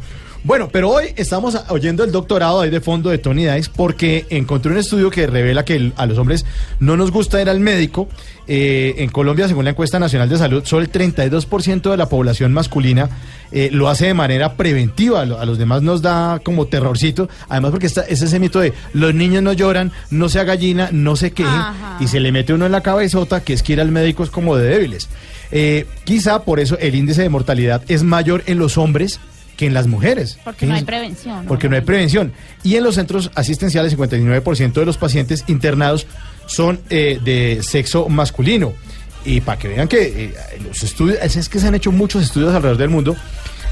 Bueno, 0.44 0.68
pero 0.70 0.90
hoy 0.90 1.06
estamos 1.16 1.56
oyendo 1.70 2.04
el 2.04 2.12
doctorado 2.12 2.60
ahí 2.60 2.68
de 2.68 2.82
fondo 2.82 3.08
de 3.08 3.16
Tony 3.16 3.46
Dice 3.46 3.70
porque 3.74 4.26
encontré 4.28 4.70
un 4.72 4.76
estudio 4.76 5.08
que 5.10 5.26
revela 5.26 5.64
que 5.64 5.74
el- 5.74 5.94
a 5.96 6.04
los 6.04 6.18
hombres 6.18 6.44
no 6.80 6.98
nos 6.98 7.10
gusta 7.10 7.40
ir 7.40 7.48
al 7.48 7.60
médico. 7.60 8.08
Eh, 8.46 8.96
en 8.98 9.08
Colombia, 9.08 9.48
según 9.48 9.64
la 9.64 9.70
encuesta 9.70 9.98
nacional 9.98 10.28
de 10.28 10.36
salud, 10.36 10.62
solo 10.66 10.82
el 10.82 10.90
32% 10.90 11.90
de 11.90 11.96
la 11.96 12.10
población 12.10 12.52
masculina 12.52 13.08
eh, 13.52 13.70
lo 13.72 13.88
hace 13.88 14.06
de 14.08 14.12
manera 14.12 14.52
preventiva. 14.54 15.22
A, 15.22 15.24
lo- 15.24 15.40
a 15.40 15.46
los 15.46 15.56
demás 15.56 15.80
nos 15.80 16.02
da 16.02 16.38
como 16.44 16.66
terrorcito. 16.66 17.30
Además, 17.48 17.70
porque 17.70 17.86
está, 17.86 18.02
es 18.02 18.20
ese 18.20 18.38
mito 18.38 18.60
de 18.60 18.74
los 18.92 19.14
niños 19.14 19.42
no 19.42 19.54
lloran, 19.54 19.92
no 20.10 20.28
sea 20.28 20.44
gallina, 20.44 20.90
no 20.92 21.16
se 21.16 21.30
quejen. 21.30 21.52
Ajá. 21.54 21.96
Y 22.00 22.08
se 22.08 22.20
le 22.20 22.32
mete 22.32 22.52
uno 22.52 22.66
en 22.66 22.72
la 22.72 22.82
cabezota 22.82 23.42
que 23.42 23.54
es 23.54 23.62
que 23.62 23.72
ir 23.72 23.80
al 23.80 23.90
médico 23.90 24.22
es 24.22 24.28
como 24.28 24.56
de 24.58 24.68
débiles. 24.68 25.08
Eh, 25.52 25.86
quizá 26.04 26.42
por 26.42 26.60
eso 26.60 26.76
el 26.80 26.94
índice 26.96 27.22
de 27.22 27.30
mortalidad 27.30 27.82
es 27.88 28.02
mayor 28.02 28.42
en 28.46 28.58
los 28.58 28.76
hombres 28.76 29.20
que 29.56 29.66
en 29.66 29.74
las 29.74 29.86
mujeres. 29.86 30.38
Porque 30.44 30.66
no 30.66 30.74
hay 30.74 30.84
prevención. 30.84 31.46
Porque 31.46 31.68
no 31.68 31.76
hay 31.76 31.82
prevención. 31.82 32.32
Y 32.62 32.76
en 32.76 32.84
los 32.84 32.96
centros 32.96 33.30
asistenciales, 33.34 33.96
59% 33.96 34.72
de 34.72 34.86
los 34.86 34.98
pacientes 34.98 35.44
internados 35.48 36.06
son 36.46 36.80
eh, 36.90 37.18
de 37.24 37.62
sexo 37.62 38.08
masculino. 38.08 38.72
Y 39.24 39.40
para 39.40 39.58
que 39.58 39.68
vean 39.68 39.88
que 39.88 40.24
eh, 40.24 40.34
los 40.66 40.82
estudios, 40.82 41.18
es, 41.22 41.48
que 41.48 41.58
se 41.58 41.66
han 41.66 41.74
hecho 41.74 41.92
muchos 41.92 42.22
estudios 42.22 42.54
alrededor 42.54 42.78
del 42.78 42.90
mundo. 42.90 43.16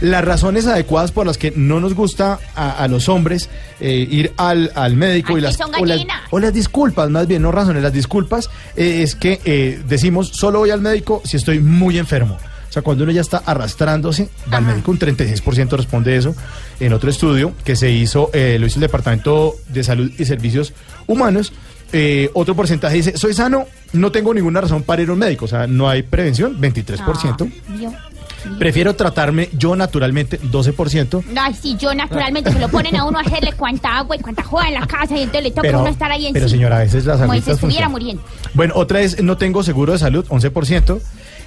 Las 0.00 0.24
razones 0.24 0.66
adecuadas 0.66 1.12
por 1.12 1.26
las 1.26 1.38
que 1.38 1.52
no 1.54 1.78
nos 1.78 1.94
gusta 1.94 2.40
a, 2.56 2.82
a 2.82 2.88
los 2.88 3.08
hombres 3.08 3.48
eh, 3.84 4.06
ir 4.08 4.32
al, 4.36 4.70
al 4.76 4.96
médico 4.96 5.36
y 5.36 5.40
las, 5.40 5.56
son 5.56 5.74
o 5.74 5.84
las, 5.84 6.00
o 6.30 6.38
las 6.38 6.54
disculpas, 6.54 7.10
más 7.10 7.26
bien, 7.26 7.42
no 7.42 7.50
razones, 7.50 7.82
las 7.82 7.92
disculpas 7.92 8.48
eh, 8.76 9.02
es 9.02 9.16
que 9.16 9.40
eh, 9.44 9.82
decimos 9.88 10.28
solo 10.28 10.60
voy 10.60 10.70
al 10.70 10.80
médico 10.80 11.20
si 11.24 11.36
estoy 11.36 11.58
muy 11.58 11.98
enfermo. 11.98 12.38
O 12.72 12.74
sea, 12.74 12.80
cuando 12.80 13.04
uno 13.04 13.12
ya 13.12 13.20
está 13.20 13.36
arrastrándose, 13.44 14.30
va 14.50 14.56
al 14.56 14.64
médico, 14.64 14.92
un 14.92 14.98
36% 14.98 15.76
responde 15.76 16.16
eso. 16.16 16.34
En 16.80 16.94
otro 16.94 17.10
estudio 17.10 17.52
que 17.64 17.76
se 17.76 17.90
hizo, 17.90 18.30
eh, 18.32 18.56
lo 18.58 18.64
hizo 18.66 18.76
el 18.76 18.80
Departamento 18.80 19.56
de 19.68 19.84
Salud 19.84 20.10
y 20.18 20.24
Servicios 20.24 20.72
Humanos, 21.06 21.52
eh, 21.92 22.30
otro 22.32 22.54
porcentaje 22.56 22.96
dice, 22.96 23.18
soy 23.18 23.34
sano, 23.34 23.66
no 23.92 24.10
tengo 24.10 24.32
ninguna 24.32 24.62
razón 24.62 24.84
para 24.84 25.02
ir 25.02 25.10
a 25.10 25.12
un 25.12 25.18
médico. 25.18 25.44
O 25.44 25.48
sea, 25.48 25.66
no 25.66 25.86
hay 25.86 26.02
prevención, 26.02 26.58
23%. 26.58 27.46
Ah, 27.68 27.74
yo- 27.78 27.92
Prefiero 28.58 28.96
tratarme 28.96 29.50
yo 29.56 29.76
naturalmente, 29.76 30.40
12%. 30.40 31.22
Ay, 31.38 31.54
sí, 31.54 31.76
yo 31.78 31.94
naturalmente 31.94 32.50
se 32.52 32.58
lo 32.58 32.68
ponen 32.68 32.96
a 32.96 33.04
uno 33.04 33.18
a 33.18 33.20
hacerle 33.20 33.52
cuánta 33.52 33.98
agua 33.98 34.16
y 34.16 34.18
cuánta 34.18 34.42
joda 34.42 34.66
en 34.66 34.74
la 34.74 34.86
casa 34.86 35.16
y 35.16 35.20
entonces 35.22 35.44
le 35.44 35.50
toca 35.52 35.68
a 35.68 35.78
uno 35.78 35.88
estar 35.88 36.10
ahí 36.10 36.28
pero 36.32 36.46
encima. 36.46 36.58
señora, 36.58 36.76
a 36.78 36.80
veces 36.80 37.04
la 37.04 37.18
Como 37.18 37.34
si 37.40 37.50
estuviera 37.52 37.88
muriendo. 37.88 38.20
Bueno, 38.54 38.74
otra 38.76 39.00
es 39.00 39.22
no 39.22 39.36
tengo 39.36 39.62
seguro 39.62 39.92
de 39.92 40.00
salud, 40.00 40.26
11%. 40.28 41.00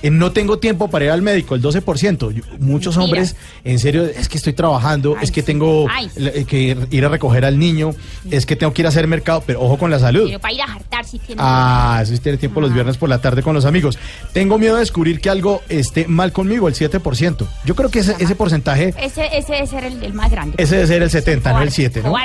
Eh, 0.03 0.09
no 0.09 0.31
tengo 0.31 0.59
tiempo 0.59 0.89
para 0.89 1.05
ir 1.05 1.11
al 1.11 1.21
médico, 1.21 1.55
el 1.55 1.61
12%. 1.61 2.31
Yo- 2.31 2.43
muchos 2.59 2.97
hombres, 2.97 3.35
en 3.63 3.79
serio, 3.79 4.05
es 4.05 4.29
que 4.29 4.37
estoy 4.37 4.53
trabajando, 4.53 5.15
Ay, 5.17 5.23
es 5.23 5.31
que 5.31 5.41
sí. 5.41 5.45
tengo 5.47 5.87
Ay, 5.89 6.09
sí. 6.15 6.27
eh, 6.33 6.45
que 6.47 6.77
ir 6.91 7.05
a 7.05 7.09
recoger 7.09 7.45
al 7.45 7.57
niño, 7.57 7.91
es 8.29 8.45
que 8.45 8.55
tengo 8.55 8.73
que 8.73 8.81
ir 8.81 8.85
a 8.85 8.89
hacer 8.89 9.07
mercado, 9.07 9.43
pero 9.45 9.61
ojo 9.61 9.77
con 9.77 9.89
la 9.91 9.99
salud. 9.99 10.25
Pero 10.27 10.39
para 10.39 10.53
ir 10.53 10.61
a 10.61 10.67
jartar 10.67 11.05
si 11.05 11.19
tiene. 11.19 11.41
Ah, 11.43 11.99
eso 12.03 12.13
sí 12.13 12.19
tiene 12.19 12.37
tiempo 12.37 12.61
los 12.61 12.73
viernes 12.73 12.97
por 12.97 13.09
la 13.09 13.19
tarde 13.19 13.41
con 13.43 13.53
los 13.55 13.65
amigos. 13.65 13.97
Tengo 14.33 14.57
miedo 14.57 14.75
de 14.75 14.81
descubrir 14.81 15.19
que 15.21 15.29
algo 15.29 15.61
esté 15.69 16.07
mal 16.07 16.31
conmigo, 16.31 16.67
el 16.67 16.75
7%. 16.75 17.47
Yo 17.65 17.75
creo 17.75 17.89
que 17.89 17.99
ese, 17.99 18.15
ese 18.19 18.35
porcentaje, 18.35 18.93
Ese, 19.01 19.25
ese 19.37 19.53
debe 19.53 19.67
ser 19.67 19.83
el, 19.85 20.03
el 20.03 20.13
más 20.13 20.29
grande. 20.31 20.55
ese 20.57 20.75
debe 20.75 20.87
ser 20.87 21.01
el 21.03 21.09
70, 21.09 21.49
no 21.51 21.55
el 21.61 21.69
Cobarde, 21.69 21.71
7, 21.71 22.01
¿no? 22.03 22.15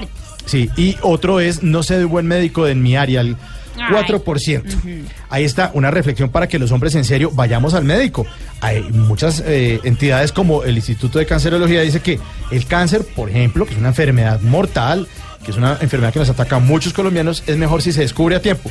Sí, 0.46 0.68
y 0.76 0.96
otro 1.02 1.38
es, 1.40 1.62
no 1.62 1.82
sé 1.82 1.98
de 1.98 2.04
buen 2.04 2.26
médico 2.26 2.66
en 2.66 2.82
mi 2.82 2.96
área, 2.96 3.20
el 3.20 3.36
Ay. 3.80 4.04
4%. 4.04 5.04
Ahí 5.28 5.44
está 5.44 5.70
una 5.74 5.90
reflexión 5.90 6.30
para 6.30 6.46
que 6.48 6.58
los 6.58 6.72
hombres 6.72 6.94
en 6.94 7.04
serio 7.04 7.30
vayamos 7.32 7.74
al 7.74 7.84
médico. 7.84 8.26
Hay 8.60 8.82
muchas 8.90 9.42
eh, 9.46 9.80
entidades 9.84 10.32
como 10.32 10.64
el 10.64 10.76
Instituto 10.76 11.18
de 11.18 11.26
Cancerología 11.26 11.80
dice 11.82 12.00
que 12.00 12.18
el 12.50 12.66
cáncer, 12.66 13.04
por 13.16 13.30
ejemplo, 13.30 13.64
que 13.64 13.72
es 13.72 13.78
una 13.78 13.88
enfermedad 13.88 14.40
mortal, 14.40 15.08
que 15.44 15.50
es 15.50 15.56
una 15.56 15.78
enfermedad 15.80 16.12
que 16.12 16.18
nos 16.18 16.28
ataca 16.30 16.56
a 16.56 16.60
muchos 16.60 16.92
colombianos, 16.92 17.42
es 17.46 17.56
mejor 17.56 17.82
si 17.82 17.92
se 17.92 18.00
descubre 18.02 18.36
a 18.36 18.42
tiempo. 18.42 18.70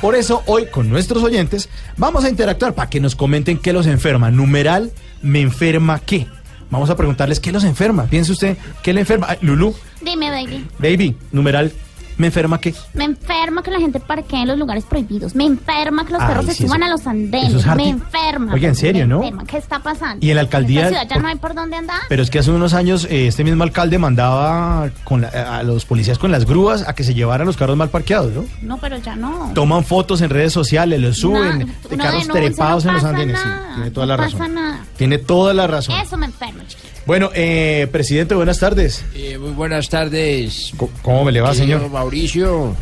Por 0.00 0.14
eso 0.14 0.42
hoy 0.46 0.66
con 0.66 0.88
nuestros 0.88 1.22
oyentes 1.22 1.68
vamos 1.96 2.24
a 2.24 2.28
interactuar 2.30 2.74
para 2.74 2.88
que 2.88 3.00
nos 3.00 3.14
comenten 3.14 3.58
qué 3.58 3.72
los 3.72 3.86
enferma. 3.86 4.30
Numeral, 4.30 4.92
¿me 5.22 5.40
enferma 5.40 5.98
qué? 5.98 6.26
Vamos 6.70 6.88
a 6.88 6.96
preguntarles 6.96 7.40
qué 7.40 7.52
los 7.52 7.64
enferma. 7.64 8.04
Piense 8.06 8.32
usted, 8.32 8.56
¿qué 8.82 8.92
le 8.94 9.00
enferma? 9.00 9.26
Ay, 9.28 9.38
Lulú, 9.42 9.74
Dime, 10.00 10.30
baby. 10.30 10.66
baby, 10.78 11.16
numeral, 11.32 11.72
¿me 12.18 12.26
enferma 12.28 12.60
qué? 12.60 12.74
Me 12.94 13.04
enferma 13.04 13.62
que 13.62 13.70
la 13.70 13.78
gente 13.78 14.00
parquee 14.00 14.42
en 14.42 14.48
los 14.48 14.58
lugares 14.58 14.84
prohibidos. 14.84 15.34
Me 15.34 15.44
enferma 15.44 16.04
que 16.04 16.12
los 16.12 16.22
Ay, 16.22 16.28
perros 16.28 16.46
se 16.46 16.54
suban 16.54 16.82
eso- 16.82 16.90
a 16.92 16.96
los 16.96 17.06
andenes. 17.06 17.54
es 17.54 17.66
me 17.76 17.88
enferma. 17.88 18.52
Oiga, 18.54 18.68
en 18.68 18.76
serio, 18.76 19.02
me 19.06 19.14
¿no? 19.14 19.22
enferma. 19.22 19.44
¿Qué 19.44 19.56
está 19.58 19.78
pasando? 19.80 20.24
Y 20.24 20.30
en 20.30 20.36
la 20.36 20.42
alcaldía- 20.42 20.80
En 20.80 20.86
esta 20.94 21.00
ciudad 21.00 21.14
ya 21.16 21.22
no 21.22 21.28
hay 21.28 21.36
por 21.36 21.54
dónde 21.54 21.76
andar. 21.76 22.00
Pero 22.08 22.22
es 22.22 22.30
que 22.30 22.38
hace 22.38 22.50
unos 22.50 22.74
años 22.74 23.06
eh, 23.10 23.26
este 23.26 23.44
mismo 23.44 23.62
alcalde 23.62 23.98
mandaba 23.98 24.90
con 25.04 25.22
la- 25.22 25.28
a 25.58 25.62
los 25.62 25.84
policías 25.84 26.18
con 26.18 26.30
las 26.32 26.44
grúas 26.46 26.86
a 26.86 26.94
que 26.94 27.04
se 27.04 27.14
llevaran 27.14 27.46
los 27.46 27.56
carros 27.56 27.76
mal 27.76 27.88
parqueados, 27.90 28.32
¿no? 28.32 28.44
No, 28.62 28.78
pero 28.78 28.96
ya 28.98 29.16
no. 29.16 29.50
Toman 29.54 29.84
fotos 29.84 30.20
en 30.20 30.30
redes 30.30 30.52
sociales, 30.52 31.00
los 31.00 31.16
suben 31.18 31.58
No, 31.60 31.66
de 31.88 31.96
carros 31.96 32.22
denuncia, 32.26 32.32
trepados 32.34 32.84
no 32.84 32.90
en 32.90 32.94
los 32.96 33.04
andenes. 33.04 33.38
Sí, 33.40 33.48
tiene 33.74 33.90
toda 33.90 34.06
no 34.06 34.12
la 34.12 34.16
pasa 34.16 34.38
razón. 34.38 34.54
nada. 34.54 34.84
Tiene 34.96 35.18
toda 35.18 35.54
la 35.54 35.66
razón. 35.66 35.94
Eso 36.00 36.16
me 36.16 36.26
enferma, 36.26 36.62
chiquito. 36.66 36.88
Bueno, 37.06 37.30
eh, 37.34 37.88
presidente, 37.90 38.34
buenas 38.34 38.58
tardes. 38.58 39.04
Eh, 39.14 39.38
muy 39.38 39.50
buenas 39.52 39.88
tardes. 39.88 40.72
¿Cómo 41.02 41.24
me 41.24 41.32
le 41.32 41.40
va, 41.40 41.54
señor? 41.54 41.88
Mauricio, 41.90 42.74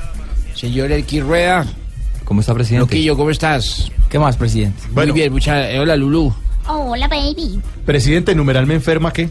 señor 0.55 0.93
Elqui 0.93 1.21
Rueda. 1.21 1.67
¿Cómo 2.25 2.41
está, 2.41 2.53
presidente? 2.55 2.81
Loquillo, 2.95 3.17
¿cómo 3.17 3.31
estás? 3.31 3.91
¿Qué 4.11 4.19
más, 4.19 4.37
presidente? 4.37 4.83
Bueno. 4.91 5.13
Muy 5.13 5.21
bien, 5.21 5.33
mucha... 5.33 5.71
eh, 5.71 5.79
hola, 5.81 5.97
Lulú. 5.97 6.35
Oh, 6.67 6.91
hola, 6.93 7.09
baby. 7.09 7.61
Presidente, 7.87 8.35
numeral 8.35 8.67
me 8.67 8.75
enferma 8.75 9.13
qué? 9.13 9.31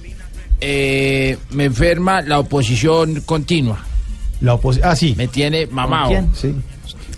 Eh, 0.60 1.38
me 1.52 1.66
enferma 1.66 2.22
la 2.22 2.40
oposición 2.40 3.22
continua. 3.22 3.84
La 4.42 4.56
oposición. 4.56 4.90
Ah, 4.90 4.96
sí. 4.96 5.14
Me 5.16 5.28
tiene 5.28 5.68
mamado. 5.68 6.10
quién? 6.10 6.30
Sí. 6.34 6.56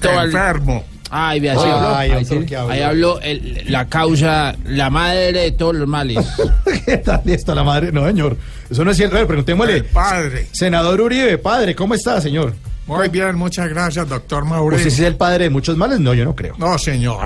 Todo 0.02 0.20
el- 0.22 0.26
Enfermo. 0.28 0.84
Ay, 1.12 1.40
vea, 1.40 1.54
así 1.54 1.64
Ay, 1.66 1.72
habló. 1.72 1.88
otro 1.88 1.98
Ahí 1.98 2.26
sí. 2.26 2.56
habló. 2.56 2.70
Ahí 2.72 2.82
habló 2.82 3.22
el- 3.22 3.64
la 3.72 3.86
causa, 3.88 4.56
la 4.66 4.90
madre 4.90 5.32
de 5.32 5.52
todos 5.52 5.76
los 5.76 5.88
males. 5.88 6.18
¿Qué 6.86 6.98
tal 6.98 7.22
está 7.26 7.56
la 7.56 7.64
madre? 7.64 7.92
No, 7.92 8.06
señor. 8.06 8.38
Eso 8.70 8.86
no 8.86 8.92
es 8.92 8.98
cierto. 8.98 9.16
A 9.16 9.20
ver, 9.20 9.28
preguntémosle. 9.28 9.74
El 9.78 9.86
padre. 9.86 10.48
Senador 10.52 11.02
Uribe, 11.02 11.38
padre, 11.40 11.74
¿cómo 11.76 11.94
está, 11.96 12.22
señor? 12.22 12.54
Muy 12.86 13.08
bien, 13.10 13.36
muchas 13.36 13.70
gracias, 13.70 14.08
doctor 14.10 14.42
¿Usted 14.44 14.56
Mauricio. 14.56 14.90
sí 14.92 15.02
es 15.02 15.08
el 15.08 15.16
padre 15.16 15.44
de 15.46 15.50
muchos 15.52 15.78
males? 15.78 16.00
No, 16.00 16.14
yo 16.16 16.26
no 16.26 16.36
creo. 16.36 16.56
No, 16.58 16.76
señor. 16.80 17.20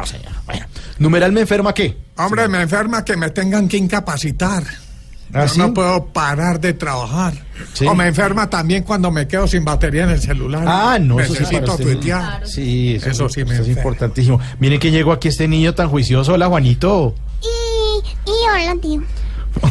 Bueno, 0.46 0.66
numeral 1.00 1.32
me 1.32 1.42
enferma 1.42 1.74
qué? 1.74 1.96
Hombre, 2.18 2.50
me 2.50 2.62
enferma 2.62 3.06
que 3.06 3.16
me 3.16 3.30
tengan 3.30 3.68
que 3.70 3.78
incapacitar. 3.78 4.64
¿Ah, 5.34 5.46
Yo 5.46 5.54
sí? 5.54 5.60
no 5.60 5.74
puedo 5.74 6.06
parar 6.08 6.60
de 6.60 6.74
trabajar. 6.74 7.34
Sí. 7.74 7.86
O 7.88 7.96
me 7.96 8.08
enferma 8.08 8.50
también 8.50 8.84
cuando 8.84 9.10
me 9.12 9.28
quedo 9.28 9.48
sin 9.48 9.64
batería 9.66 10.04
en 10.04 10.10
el 10.12 10.22
celular. 10.22 10.64
Ah, 10.68 10.98
no, 11.00 11.20
eso 11.20 11.34
sí 11.34 11.44
para 11.44 11.50
Necesito 11.62 11.72
usted. 11.74 11.84
tuitear. 11.86 12.48
Sí, 12.48 12.96
eso, 12.96 13.10
Eso 13.10 13.30
sí 13.30 13.46
me 13.46 13.54
eso 13.54 13.64
es 13.64 13.70
importantísimo. 13.70 14.40
Miren 14.60 14.80
que 14.80 14.92
llegó 14.92 15.12
aquí 15.12 15.28
este 15.30 15.48
niño 15.48 15.74
tan 15.74 15.90
juicioso. 15.90 16.34
Hola, 16.34 16.48
Juanito. 16.48 17.16
Y, 17.42 18.30
y 18.30 18.34
hola, 18.50 18.76
tío. 18.82 19.02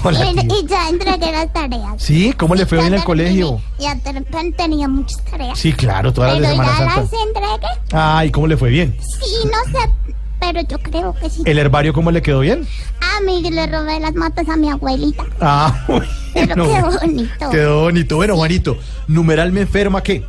Hola, 0.04 0.30
y, 0.30 0.34
tío. 0.34 0.58
y 0.60 0.66
ya 0.66 0.88
entregué 0.88 1.32
las 1.32 1.52
tareas. 1.52 1.94
Sí, 2.02 2.32
¿cómo 2.34 2.54
le 2.54 2.66
fue 2.66 2.78
bien 2.78 2.92
en 2.94 3.00
el 3.00 3.04
colegio? 3.04 3.60
Ya 3.78 3.96
ter- 3.98 4.24
tenía 4.56 4.86
muchas 4.88 5.22
tareas. 5.24 5.58
Sí, 5.58 5.72
claro, 5.72 6.12
todas 6.12 6.32
pero 6.34 6.40
las 6.42 6.50
de 6.50 6.56
Semana 6.56 6.78
ya 6.78 6.94
Santa. 6.94 7.00
las 7.02 7.26
entregué. 7.26 7.72
Ay, 7.92 8.30
¿cómo 8.30 8.46
le 8.46 8.56
fue 8.56 8.70
bien? 8.70 8.96
Sí, 9.00 9.34
no 9.44 9.78
sé, 9.80 10.14
pero 10.42 10.60
yo 10.62 10.78
creo 10.78 11.14
que 11.14 11.30
sí. 11.30 11.42
¿El 11.46 11.58
herbario 11.58 11.92
cómo 11.92 12.10
le 12.10 12.20
quedó 12.20 12.40
bien? 12.40 12.66
A 13.00 13.20
mí 13.20 13.48
le 13.48 13.66
robé 13.68 14.00
las 14.00 14.14
matas 14.14 14.48
a 14.48 14.56
mi 14.56 14.68
abuelita. 14.70 15.24
Ah, 15.40 15.86
Pero 16.34 16.66
bueno. 16.66 16.90
qué 16.98 17.06
bonito. 17.06 17.50
Quedó 17.50 17.80
bonito. 17.82 18.16
Bueno, 18.16 18.36
Juanito, 18.36 18.76
numeral 19.06 19.52
me 19.52 19.60
enferma 19.60 20.02
qué? 20.02 20.20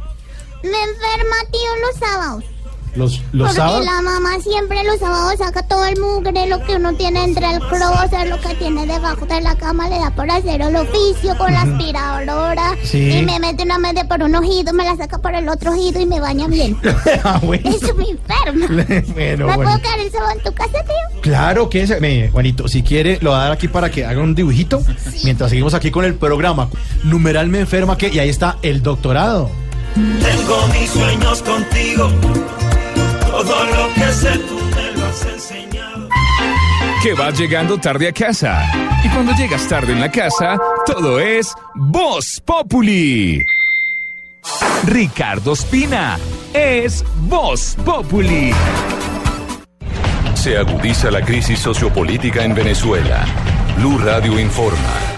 Me 0.61 0.69
enferma, 0.69 1.35
tío, 1.51 1.69
los 1.81 1.95
sábados. 2.09 2.43
Los, 2.95 3.21
los 3.31 3.47
Porque 3.47 3.55
sábados. 3.61 3.85
la 3.85 4.01
mamá 4.01 4.39
siempre 4.39 4.83
los 4.83 4.99
sábados 4.99 5.33
saca 5.39 5.63
todo 5.63 5.83
el 5.85 5.99
mugre, 5.99 6.45
lo 6.47 6.63
que 6.63 6.75
uno 6.75 6.93
tiene 6.93 7.23
entre 7.23 7.51
el 7.51 7.59
closet, 7.59 8.29
lo 8.29 8.39
que 8.39 8.53
tiene 8.55 8.85
debajo 8.85 9.25
de 9.25 9.41
la 9.41 9.55
cama, 9.55 9.89
le 9.89 9.97
da 9.97 10.11
por 10.11 10.29
hacer 10.29 10.61
el 10.61 10.75
oficio 10.75 11.35
con 11.37 11.51
la 11.51 11.61
aspiradora. 11.63 12.75
Sí. 12.83 13.17
Y 13.17 13.21
me 13.23 13.39
mete 13.39 13.63
una 13.63 13.79
media 13.79 14.07
por 14.07 14.21
un 14.21 14.35
ojido, 14.35 14.73
me 14.73 14.83
la 14.83 14.95
saca 14.95 15.17
por 15.17 15.33
el 15.33 15.49
otro 15.49 15.71
ojido 15.71 16.01
y 16.01 16.05
me 16.05 16.19
baña 16.19 16.47
bien. 16.47 16.77
ah, 17.23 17.39
bueno. 17.41 17.69
Eso 17.69 17.95
me 17.95 18.05
enferma. 18.09 18.67
bueno, 19.13 19.47
¿Me 19.47 19.55
bueno. 19.55 19.63
puedo 19.63 19.81
quedar 19.81 19.99
el 19.99 20.11
sábado 20.11 20.31
en 20.37 20.43
tu 20.43 20.53
casa, 20.53 20.71
tío? 20.83 21.21
Claro 21.21 21.69
que 21.69 21.81
es. 21.83 21.99
Me, 21.99 22.29
Juanito, 22.29 22.67
si 22.67 22.83
quiere, 22.83 23.17
lo 23.21 23.31
va 23.31 23.37
a 23.37 23.43
dar 23.45 23.51
aquí 23.53 23.67
para 23.67 23.89
que 23.89 24.05
haga 24.05 24.21
un 24.21 24.35
dibujito 24.35 24.83
mientras 25.23 25.49
seguimos 25.49 25.73
aquí 25.73 25.89
con 25.89 26.05
el 26.05 26.13
programa. 26.15 26.69
Numeral 27.03 27.47
me 27.47 27.59
enferma 27.61 27.97
que. 27.97 28.09
Y 28.09 28.19
ahí 28.19 28.29
está 28.29 28.57
el 28.61 28.83
doctorado. 28.83 29.49
Tengo 29.95 30.67
mis 30.67 30.89
sueños 30.89 31.41
contigo. 31.43 32.09
Todo 33.43 33.65
lo 33.65 33.93
que 33.93 34.13
sé 34.13 34.37
tú 34.39 34.55
me 34.55 34.91
lo 34.93 35.05
has 35.05 35.25
enseñado. 35.25 36.09
Que 37.01 37.13
vas 37.13 37.37
llegando 37.37 37.77
tarde 37.77 38.07
a 38.07 38.13
casa. 38.13 38.71
Y 39.03 39.09
cuando 39.09 39.33
llegas 39.33 39.67
tarde 39.67 39.91
en 39.91 39.99
la 39.99 40.09
casa, 40.09 40.57
todo 40.85 41.19
es 41.19 41.53
Voz 41.75 42.41
Populi. 42.45 43.43
Ricardo 44.85 45.53
Espina 45.53 46.17
es 46.53 47.03
Voz 47.27 47.75
Populi. 47.83 48.53
Se 50.35 50.57
agudiza 50.57 51.11
la 51.11 51.21
crisis 51.21 51.59
sociopolítica 51.59 52.45
en 52.45 52.55
Venezuela. 52.55 53.25
Blue 53.77 53.97
Radio 53.97 54.39
informa. 54.39 55.12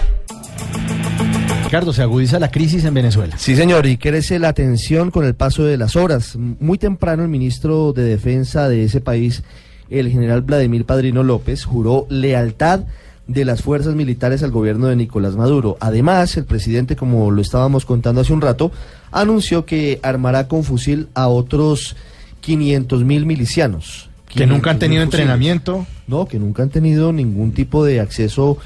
Ricardo, 1.66 1.92
se 1.92 2.02
agudiza 2.02 2.38
la 2.38 2.52
crisis 2.52 2.84
en 2.84 2.94
Venezuela. 2.94 3.36
Sí, 3.38 3.56
señor, 3.56 3.86
y 3.86 3.96
crece 3.96 4.38
la 4.38 4.52
tensión 4.52 5.10
con 5.10 5.24
el 5.24 5.34
paso 5.34 5.64
de 5.64 5.76
las 5.76 5.96
horas. 5.96 6.36
Muy 6.36 6.78
temprano 6.78 7.24
el 7.24 7.28
ministro 7.28 7.92
de 7.92 8.04
Defensa 8.04 8.68
de 8.68 8.84
ese 8.84 9.00
país, 9.00 9.42
el 9.90 10.08
general 10.08 10.42
Vladimir 10.42 10.84
Padrino 10.84 11.24
López, 11.24 11.64
juró 11.64 12.06
lealtad 12.08 12.84
de 13.26 13.44
las 13.44 13.62
fuerzas 13.62 13.96
militares 13.96 14.44
al 14.44 14.52
gobierno 14.52 14.86
de 14.86 14.94
Nicolás 14.94 15.34
Maduro. 15.34 15.76
Además, 15.80 16.36
el 16.36 16.44
presidente, 16.44 16.94
como 16.94 17.32
lo 17.32 17.42
estábamos 17.42 17.84
contando 17.84 18.20
hace 18.20 18.32
un 18.32 18.42
rato, 18.42 18.70
anunció 19.10 19.66
que 19.66 19.98
armará 20.04 20.46
con 20.46 20.62
fusil 20.62 21.08
a 21.14 21.26
otros 21.26 21.96
500 22.42 23.02
mil 23.02 23.26
milicianos. 23.26 24.08
Que 24.28 24.46
nunca 24.46 24.70
han 24.70 24.76
500.000 24.76 24.78
tenido 24.78 25.02
entrenamiento. 25.02 25.84
No, 26.06 26.26
que 26.26 26.38
nunca 26.38 26.62
han 26.62 26.70
tenido 26.70 27.12
ningún 27.12 27.50
tipo 27.50 27.84
de 27.84 27.98
acceso 27.98 28.56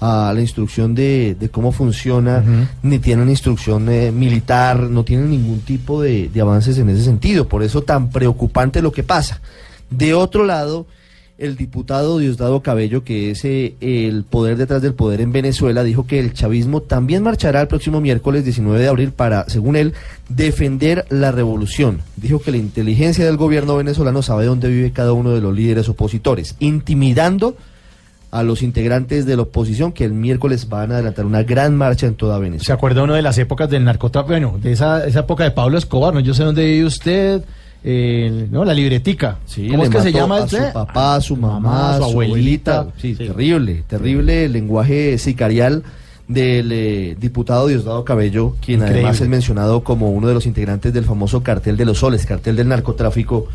a 0.00 0.32
la 0.34 0.40
instrucción 0.40 0.94
de, 0.94 1.36
de 1.38 1.48
cómo 1.50 1.72
funciona, 1.72 2.42
ni 2.82 2.98
tienen 2.98 3.28
instrucción 3.28 3.88
eh, 3.90 4.10
militar, 4.10 4.80
no 4.80 5.04
tienen 5.04 5.30
ningún 5.30 5.60
tipo 5.60 6.00
de, 6.00 6.28
de 6.28 6.40
avances 6.40 6.78
en 6.78 6.88
ese 6.88 7.04
sentido. 7.04 7.46
Por 7.46 7.62
eso 7.62 7.82
tan 7.82 8.10
preocupante 8.10 8.80
lo 8.80 8.92
que 8.92 9.02
pasa. 9.02 9.42
De 9.90 10.14
otro 10.14 10.44
lado, 10.44 10.86
el 11.40 11.56
diputado 11.56 12.18
Diosdado 12.18 12.62
Cabello, 12.62 13.02
que 13.02 13.30
es 13.30 13.44
eh, 13.44 13.74
el 13.80 14.24
poder 14.24 14.58
detrás 14.58 14.82
del 14.82 14.94
poder 14.94 15.22
en 15.22 15.32
Venezuela, 15.32 15.82
dijo 15.82 16.06
que 16.06 16.18
el 16.18 16.34
chavismo 16.34 16.82
también 16.82 17.22
marchará 17.22 17.62
el 17.62 17.68
próximo 17.68 18.00
miércoles 18.00 18.44
19 18.44 18.78
de 18.78 18.88
abril 18.88 19.12
para, 19.12 19.48
según 19.48 19.76
él, 19.76 19.94
defender 20.28 21.06
la 21.08 21.32
revolución. 21.32 22.02
Dijo 22.16 22.40
que 22.40 22.50
la 22.50 22.58
inteligencia 22.58 23.24
del 23.24 23.38
gobierno 23.38 23.76
venezolano 23.76 24.22
sabe 24.22 24.44
dónde 24.44 24.68
vive 24.68 24.92
cada 24.92 25.14
uno 25.14 25.30
de 25.30 25.40
los 25.40 25.54
líderes 25.54 25.88
opositores, 25.88 26.56
intimidando 26.58 27.56
a 28.30 28.42
los 28.42 28.62
integrantes 28.62 29.26
de 29.26 29.34
la 29.36 29.42
oposición 29.42 29.92
que 29.92 30.04
el 30.04 30.12
miércoles 30.12 30.68
van 30.68 30.92
a 30.92 30.94
adelantar 30.94 31.26
una 31.26 31.42
gran 31.42 31.76
marcha 31.76 32.06
en 32.06 32.14
toda 32.14 32.36
¿Se 32.36 32.42
Venezuela. 32.42 32.74
acuerda 32.74 33.02
uno 33.02 33.14
de 33.14 33.22
las 33.22 33.36
épocas 33.38 33.68
del 33.68 33.84
narcotráfico? 33.84 34.32
Bueno, 34.32 34.58
de 34.62 34.72
esa, 34.72 35.04
esa 35.06 35.20
época 35.20 35.44
de 35.44 35.50
Pablo 35.50 35.78
Escobar, 35.78 36.14
¿no? 36.14 36.20
Yo 36.20 36.32
sé 36.34 36.44
dónde 36.44 36.64
vive 36.64 36.84
usted, 36.84 37.42
eh, 37.82 38.46
¿no? 38.50 38.64
La 38.64 38.72
libretica. 38.74 39.38
¿Cómo 39.70 39.78
le 39.78 39.88
es 39.88 39.90
que 39.90 40.00
se 40.02 40.12
llama 40.12 40.38
a 40.38 40.44
usted? 40.44 40.68
su 40.68 40.72
papá, 40.72 41.14
a 41.16 41.20
su 41.20 41.36
mamá, 41.36 41.94
a 41.94 41.98
su 41.98 42.04
abuelita. 42.04 42.86
Sí, 42.98 43.14
Sí. 43.16 43.26
terrible, 43.26 43.82
terrible 43.88 44.44
el 44.44 44.52
lenguaje 44.52 45.18
sicarial 45.18 45.82
del 46.28 46.70
eh, 46.70 47.16
diputado 47.18 47.66
Diosdado 47.66 48.04
Cabello, 48.04 48.54
quien 48.64 48.78
Increíble. 48.78 49.00
además 49.00 49.20
es 49.20 49.28
mencionado 49.28 49.82
como 49.82 50.10
uno 50.12 50.28
de 50.28 50.34
los 50.34 50.46
integrantes 50.46 50.92
del 50.92 51.04
famoso 51.04 51.42
cartel 51.42 51.76
de 51.76 51.84
los 51.84 51.98
soles, 51.98 52.24
cartel 52.26 52.54
del 52.54 52.68
narcotráfico 52.68 53.48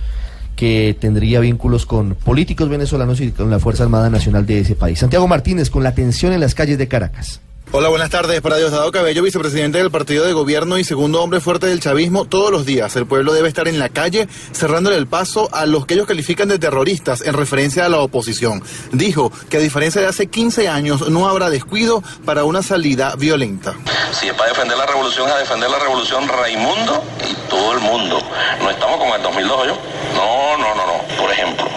que 0.56 0.96
tendría 1.00 1.40
vínculos 1.40 1.86
con 1.86 2.16
políticos 2.16 2.70
venezolanos 2.70 3.22
y 3.22 3.32
con 3.32 3.50
la 3.50 3.60
Fuerza 3.60 3.84
Armada 3.84 4.10
Nacional 4.10 4.46
de 4.46 4.60
ese 4.60 4.76
país. 4.76 5.00
Santiago 5.00 5.28
Martínez 5.28 5.70
con 5.70 5.84
la 5.84 5.94
tensión 5.94 6.34
en 6.34 6.40
las 6.40 6.56
calles 6.56 6.78
de 6.78 6.88
Caracas. 6.88 7.42
Hola, 7.78 7.90
buenas 7.90 8.10
tardes. 8.10 8.40
Para 8.40 8.56
Diosdado 8.56 8.90
Cabello, 8.90 9.22
vicepresidente 9.22 9.80
del 9.80 9.92
partido 9.92 10.24
de 10.24 10.32
gobierno 10.32 10.78
y 10.78 10.86
segundo 10.86 11.22
hombre 11.22 11.42
fuerte 11.42 11.68
del 11.68 11.82
chavismo, 11.82 12.24
todos 12.24 12.50
los 12.50 12.66
días 12.66 12.96
el 12.96 13.06
pueblo 13.06 13.34
debe 13.34 13.50
estar 13.50 13.68
en 13.68 13.80
la 13.80 13.90
calle 13.90 14.30
cerrándole 14.54 14.96
el 14.96 15.08
paso 15.08 15.50
a 15.52 15.66
los 15.66 15.86
que 15.86 15.96
ellos 15.96 16.08
califican 16.08 16.48
de 16.48 16.58
terroristas 16.58 17.20
en 17.20 17.34
referencia 17.34 17.86
a 17.86 17.90
la 17.90 18.00
oposición. 18.00 18.64
Dijo 18.94 19.30
que 19.50 19.58
a 19.58 19.60
diferencia 19.60 20.00
de 20.00 20.08
hace 20.08 20.28
15 20.28 20.70
años 20.70 21.10
no 21.10 21.28
habrá 21.28 21.50
descuido 21.50 22.02
para 22.24 22.46
una 22.46 22.64
salida 22.64 23.14
violenta. 23.18 23.74
Si 24.14 24.30
es 24.30 24.34
para 24.36 24.52
defender 24.52 24.78
la 24.78 24.86
revolución, 24.86 25.30
a 25.30 25.36
defender 25.36 25.70
la 25.70 25.80
revolución 25.80 26.30
Raimundo 26.30 27.04
y 27.30 27.50
todo 27.50 27.74
el 27.74 27.80
mundo. 27.82 28.22
No 28.62 28.70
estamos 28.70 28.98
como 29.00 29.16
el 29.18 29.22
2002, 29.22 29.68
¿yo? 29.68 29.78
No, 30.16 30.58
no, 30.58 30.76
no, 30.76 30.86
no. 30.86 31.18
Por 31.18 31.30
ejemplo, 31.30 31.68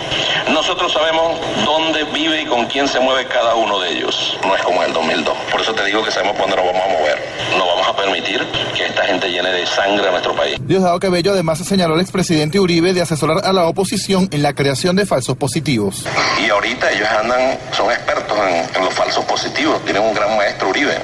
nosotros 0.78 1.02
sabemos 1.02 1.40
dónde 1.64 2.04
vive 2.04 2.42
y 2.42 2.46
con 2.46 2.66
quién 2.66 2.86
se 2.86 3.00
mueve 3.00 3.26
cada 3.26 3.56
uno 3.56 3.80
de 3.80 3.90
ellos. 3.94 4.38
No 4.46 4.54
es 4.54 4.62
como 4.62 4.80
en 4.80 4.90
el 4.90 4.94
2002. 4.94 5.36
Por 5.50 5.60
eso 5.60 5.74
te 5.74 5.84
digo 5.84 6.04
que 6.04 6.12
sabemos 6.12 6.38
dónde 6.38 6.54
nos 6.54 6.66
vamos 6.66 6.82
a 6.84 6.88
mover. 6.88 7.18
No 7.58 7.66
vamos 7.66 7.88
a 7.88 7.96
permitir 7.96 8.46
que 8.76 8.84
esta 8.86 9.02
gente 9.04 9.28
llene 9.28 9.50
de 9.50 9.66
sangre 9.66 10.06
a 10.06 10.12
nuestro 10.12 10.36
país. 10.36 10.56
Diosdado 10.60 11.00
Cabello 11.00 11.32
además 11.32 11.58
señaló 11.66 11.94
al 11.94 12.00
expresidente 12.00 12.60
Uribe 12.60 12.92
de 12.92 13.02
asesorar 13.02 13.44
a 13.44 13.52
la 13.52 13.66
oposición 13.66 14.28
en 14.30 14.44
la 14.44 14.52
creación 14.52 14.94
de 14.94 15.04
falsos 15.04 15.36
positivos. 15.36 16.04
Y 16.46 16.48
ahorita 16.48 16.92
ellos 16.92 17.08
andan, 17.08 17.58
son 17.76 17.90
expertos 17.90 18.38
en, 18.38 18.76
en 18.76 18.84
los 18.84 18.94
falsos 18.94 19.24
positivos. 19.24 19.84
Tienen 19.84 20.02
un 20.04 20.14
gran 20.14 20.36
maestro 20.36 20.68
Uribe, 20.68 20.96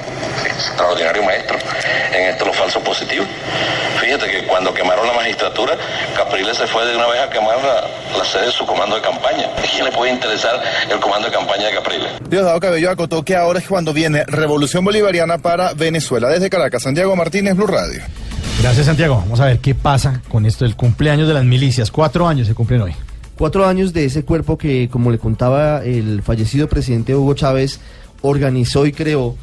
extraordinario 0.45 1.21
maestro 1.23 1.57
en 2.13 2.29
esto, 2.29 2.45
los 2.45 2.55
falsos 2.55 2.81
positivos. 2.81 3.27
Fíjate 3.99 4.29
que 4.29 4.45
cuando 4.47 4.73
quemaron 4.73 5.05
la 5.07 5.13
magistratura, 5.13 5.75
Capriles 6.15 6.57
se 6.57 6.67
fue 6.67 6.85
de 6.85 6.95
una 6.95 7.07
vez 7.07 7.21
a 7.21 7.29
quemar 7.29 7.57
la, 7.57 8.17
la 8.17 8.25
sede 8.25 8.45
de 8.45 8.51
su 8.51 8.65
comando 8.65 8.95
de 8.95 9.01
campaña. 9.01 9.49
¿A 9.65 9.67
quién 9.67 9.85
le 9.85 9.91
puede 9.91 10.13
interesar 10.13 10.61
el 10.91 10.99
comando 10.99 11.27
de 11.27 11.33
campaña 11.33 11.65
de 11.65 11.73
Capriles? 11.73 12.11
Diosdado 12.29 12.59
Cabello 12.59 12.91
acotó 12.91 13.25
que 13.25 13.35
ahora 13.35 13.57
es 13.57 13.67
cuando 13.67 13.93
viene 13.93 14.23
Revolución 14.27 14.85
Bolivariana 14.85 15.39
para 15.39 15.73
Venezuela. 15.73 16.29
Desde 16.29 16.51
Caracas, 16.51 16.83
Santiago 16.83 17.15
Martínez, 17.15 17.55
Blue 17.55 17.65
Radio. 17.65 18.01
Gracias, 18.61 18.85
Santiago. 18.85 19.15
Vamos 19.15 19.39
a 19.39 19.45
ver 19.45 19.57
qué 19.59 19.73
pasa 19.73 20.21
con 20.29 20.45
esto 20.45 20.65
del 20.65 20.75
cumpleaños 20.75 21.27
de 21.27 21.33
las 21.33 21.45
milicias. 21.45 21.89
Cuatro 21.89 22.27
años 22.27 22.47
se 22.47 22.53
cumplen 22.53 22.81
hoy. 22.81 22.95
Cuatro 23.39 23.65
años 23.65 23.91
de 23.91 24.05
ese 24.05 24.23
cuerpo 24.23 24.55
que, 24.55 24.87
como 24.87 25.09
le 25.09 25.17
contaba 25.17 25.83
el 25.83 26.21
fallecido 26.21 26.69
presidente 26.69 27.15
Hugo 27.15 27.33
Chávez, 27.33 27.79
organizó 28.21 28.85
y 28.85 28.91
creó 28.91 29.35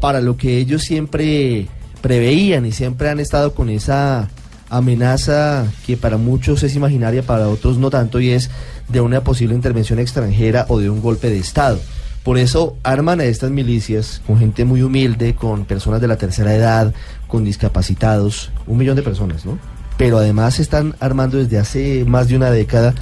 para 0.00 0.22
lo 0.22 0.38
que 0.38 0.56
ellos 0.56 0.82
siempre 0.82 1.66
preveían 2.00 2.64
y 2.64 2.72
siempre 2.72 3.10
han 3.10 3.20
estado 3.20 3.52
con 3.54 3.68
esa 3.68 4.30
amenaza 4.70 5.66
que 5.86 5.96
para 5.96 6.16
muchos 6.16 6.62
es 6.62 6.74
imaginaria, 6.74 7.22
para 7.22 7.48
otros 7.48 7.78
no 7.78 7.90
tanto, 7.90 8.20
y 8.20 8.30
es 8.30 8.50
de 8.88 9.00
una 9.00 9.22
posible 9.22 9.54
intervención 9.54 9.98
extranjera 9.98 10.66
o 10.68 10.78
de 10.78 10.90
un 10.90 11.00
golpe 11.00 11.30
de 11.30 11.38
Estado. 11.38 11.78
Por 12.22 12.36
eso 12.36 12.76
arman 12.82 13.20
a 13.20 13.24
estas 13.24 13.50
milicias 13.50 14.20
con 14.26 14.38
gente 14.38 14.64
muy 14.64 14.82
humilde, 14.82 15.34
con 15.34 15.64
personas 15.64 16.00
de 16.00 16.08
la 16.08 16.18
tercera 16.18 16.54
edad, 16.54 16.94
con 17.26 17.44
discapacitados, 17.44 18.50
un 18.66 18.76
millón 18.78 18.96
de 18.96 19.02
personas, 19.02 19.46
¿no? 19.46 19.58
Pero 19.96 20.18
además 20.18 20.60
están 20.60 20.94
armando 21.00 21.38
desde 21.38 21.58
hace 21.58 22.04
más 22.04 22.28
de 22.28 22.36
una 22.36 22.50
década 22.50 22.94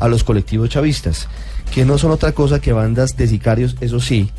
a 0.00 0.08
los 0.08 0.24
colectivos 0.24 0.70
chavistas, 0.70 1.28
que 1.74 1.84
no 1.84 1.98
son 1.98 2.12
otra 2.12 2.32
cosa 2.32 2.60
que 2.60 2.72
bandas 2.72 3.16
de 3.16 3.26
sicarios, 3.26 3.76
eso 3.80 4.00
sí, 4.00 4.30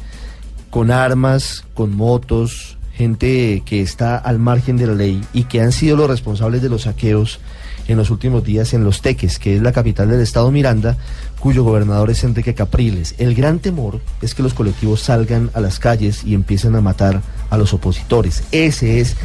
con 0.69 0.89
armas, 0.89 1.65
con 1.73 1.95
motos, 1.95 2.78
gente 2.99 3.63
que 3.65 3.81
está 3.81 4.17
al 4.17 4.39
margen 4.39 4.75
de 4.75 4.85
la 4.85 4.93
ley 4.93 5.21
y 5.31 5.45
que 5.45 5.61
han 5.61 5.71
sido 5.71 5.95
los 5.95 6.09
responsables 6.09 6.61
de 6.61 6.67
los 6.67 6.81
saqueos 6.81 7.39
en 7.87 7.95
los 7.97 8.09
últimos 8.09 8.43
días 8.43 8.73
en 8.73 8.83
Los 8.83 9.01
Teques, 9.01 9.39
que 9.39 9.55
es 9.55 9.61
la 9.61 9.71
capital 9.71 10.09
del 10.09 10.19
estado 10.19 10.51
Miranda, 10.51 10.97
cuyo 11.39 11.63
gobernador 11.63 12.09
es 12.09 12.25
Enrique 12.25 12.53
Capriles. 12.53 13.15
El 13.17 13.35
gran 13.35 13.59
temor 13.59 14.01
es 14.21 14.35
que 14.35 14.43
los 14.43 14.53
colectivos 14.53 14.99
salgan 14.99 15.49
a 15.53 15.61
las 15.61 15.79
calles 15.79 16.25
y 16.25 16.33
empiecen 16.33 16.75
a 16.75 16.81
matar 16.81 17.21
a 17.49 17.57
los 17.57 17.73
opositores. 17.73 18.43
Ese 18.51 18.99
es 18.99 19.15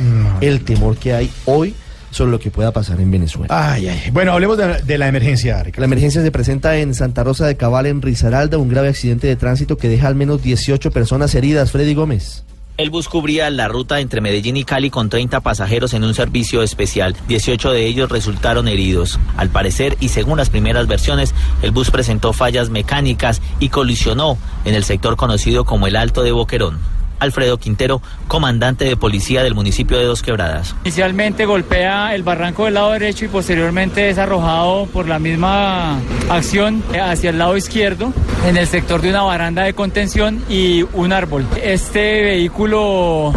el 0.40 0.60
temor 0.60 0.96
que 0.96 1.12
hay 1.12 1.32
hoy 1.44 1.74
sobre 2.12 2.30
lo 2.30 2.38
que 2.38 2.52
pueda 2.52 2.70
pasar 2.70 3.00
en 3.00 3.10
Venezuela. 3.10 3.48
Ay, 3.50 3.88
ay. 3.88 4.10
Bueno, 4.12 4.34
hablemos 4.34 4.56
de, 4.56 4.82
de 4.82 4.98
la 4.98 5.08
emergencia, 5.08 5.60
Ricardo. 5.64 5.80
La 5.80 5.86
emergencia 5.86 6.22
se 6.22 6.30
presenta 6.30 6.76
en 6.76 6.94
Santa 6.94 7.24
Rosa 7.24 7.44
de 7.44 7.56
Cabal, 7.56 7.86
en 7.86 8.00
Risaralda, 8.02 8.56
un 8.56 8.68
grave 8.68 8.90
accidente 8.90 9.26
de 9.26 9.34
tránsito 9.34 9.76
que 9.76 9.88
deja 9.88 10.06
al 10.06 10.14
menos 10.14 10.44
18 10.44 10.92
personas 10.92 11.34
heridas. 11.34 11.72
Freddy 11.72 11.94
Gómez. 11.94 12.44
El 12.76 12.90
bus 12.90 13.08
cubría 13.08 13.48
la 13.50 13.68
ruta 13.68 14.00
entre 14.00 14.20
Medellín 14.20 14.56
y 14.56 14.64
Cali 14.64 14.90
con 14.90 15.08
30 15.08 15.38
pasajeros 15.42 15.94
en 15.94 16.02
un 16.02 16.12
servicio 16.12 16.60
especial. 16.60 17.14
18 17.28 17.70
de 17.70 17.86
ellos 17.86 18.10
resultaron 18.10 18.66
heridos. 18.66 19.20
Al 19.36 19.48
parecer, 19.48 19.96
y 20.00 20.08
según 20.08 20.38
las 20.38 20.50
primeras 20.50 20.88
versiones, 20.88 21.36
el 21.62 21.70
bus 21.70 21.92
presentó 21.92 22.32
fallas 22.32 22.70
mecánicas 22.70 23.40
y 23.60 23.68
colisionó 23.68 24.38
en 24.64 24.74
el 24.74 24.82
sector 24.82 25.14
conocido 25.14 25.64
como 25.64 25.86
el 25.86 25.94
Alto 25.94 26.24
de 26.24 26.32
Boquerón. 26.32 26.93
Alfredo 27.18 27.58
Quintero, 27.58 28.02
comandante 28.28 28.84
de 28.84 28.96
policía 28.96 29.42
del 29.42 29.54
municipio 29.54 29.98
de 29.98 30.04
Dos 30.04 30.22
Quebradas. 30.22 30.74
Inicialmente 30.84 31.46
golpea 31.46 32.14
el 32.14 32.22
barranco 32.22 32.64
del 32.64 32.74
lado 32.74 32.92
derecho 32.92 33.24
y 33.24 33.28
posteriormente 33.28 34.08
es 34.08 34.18
arrojado 34.18 34.86
por 34.86 35.08
la 35.08 35.18
misma 35.18 35.98
acción 36.28 36.82
hacia 37.02 37.30
el 37.30 37.38
lado 37.38 37.56
izquierdo 37.56 38.12
en 38.46 38.56
el 38.56 38.66
sector 38.66 39.00
de 39.00 39.10
una 39.10 39.22
baranda 39.22 39.62
de 39.62 39.74
contención 39.74 40.44
y 40.48 40.82
un 40.92 41.12
árbol. 41.12 41.46
Este 41.62 42.22
vehículo, 42.22 43.32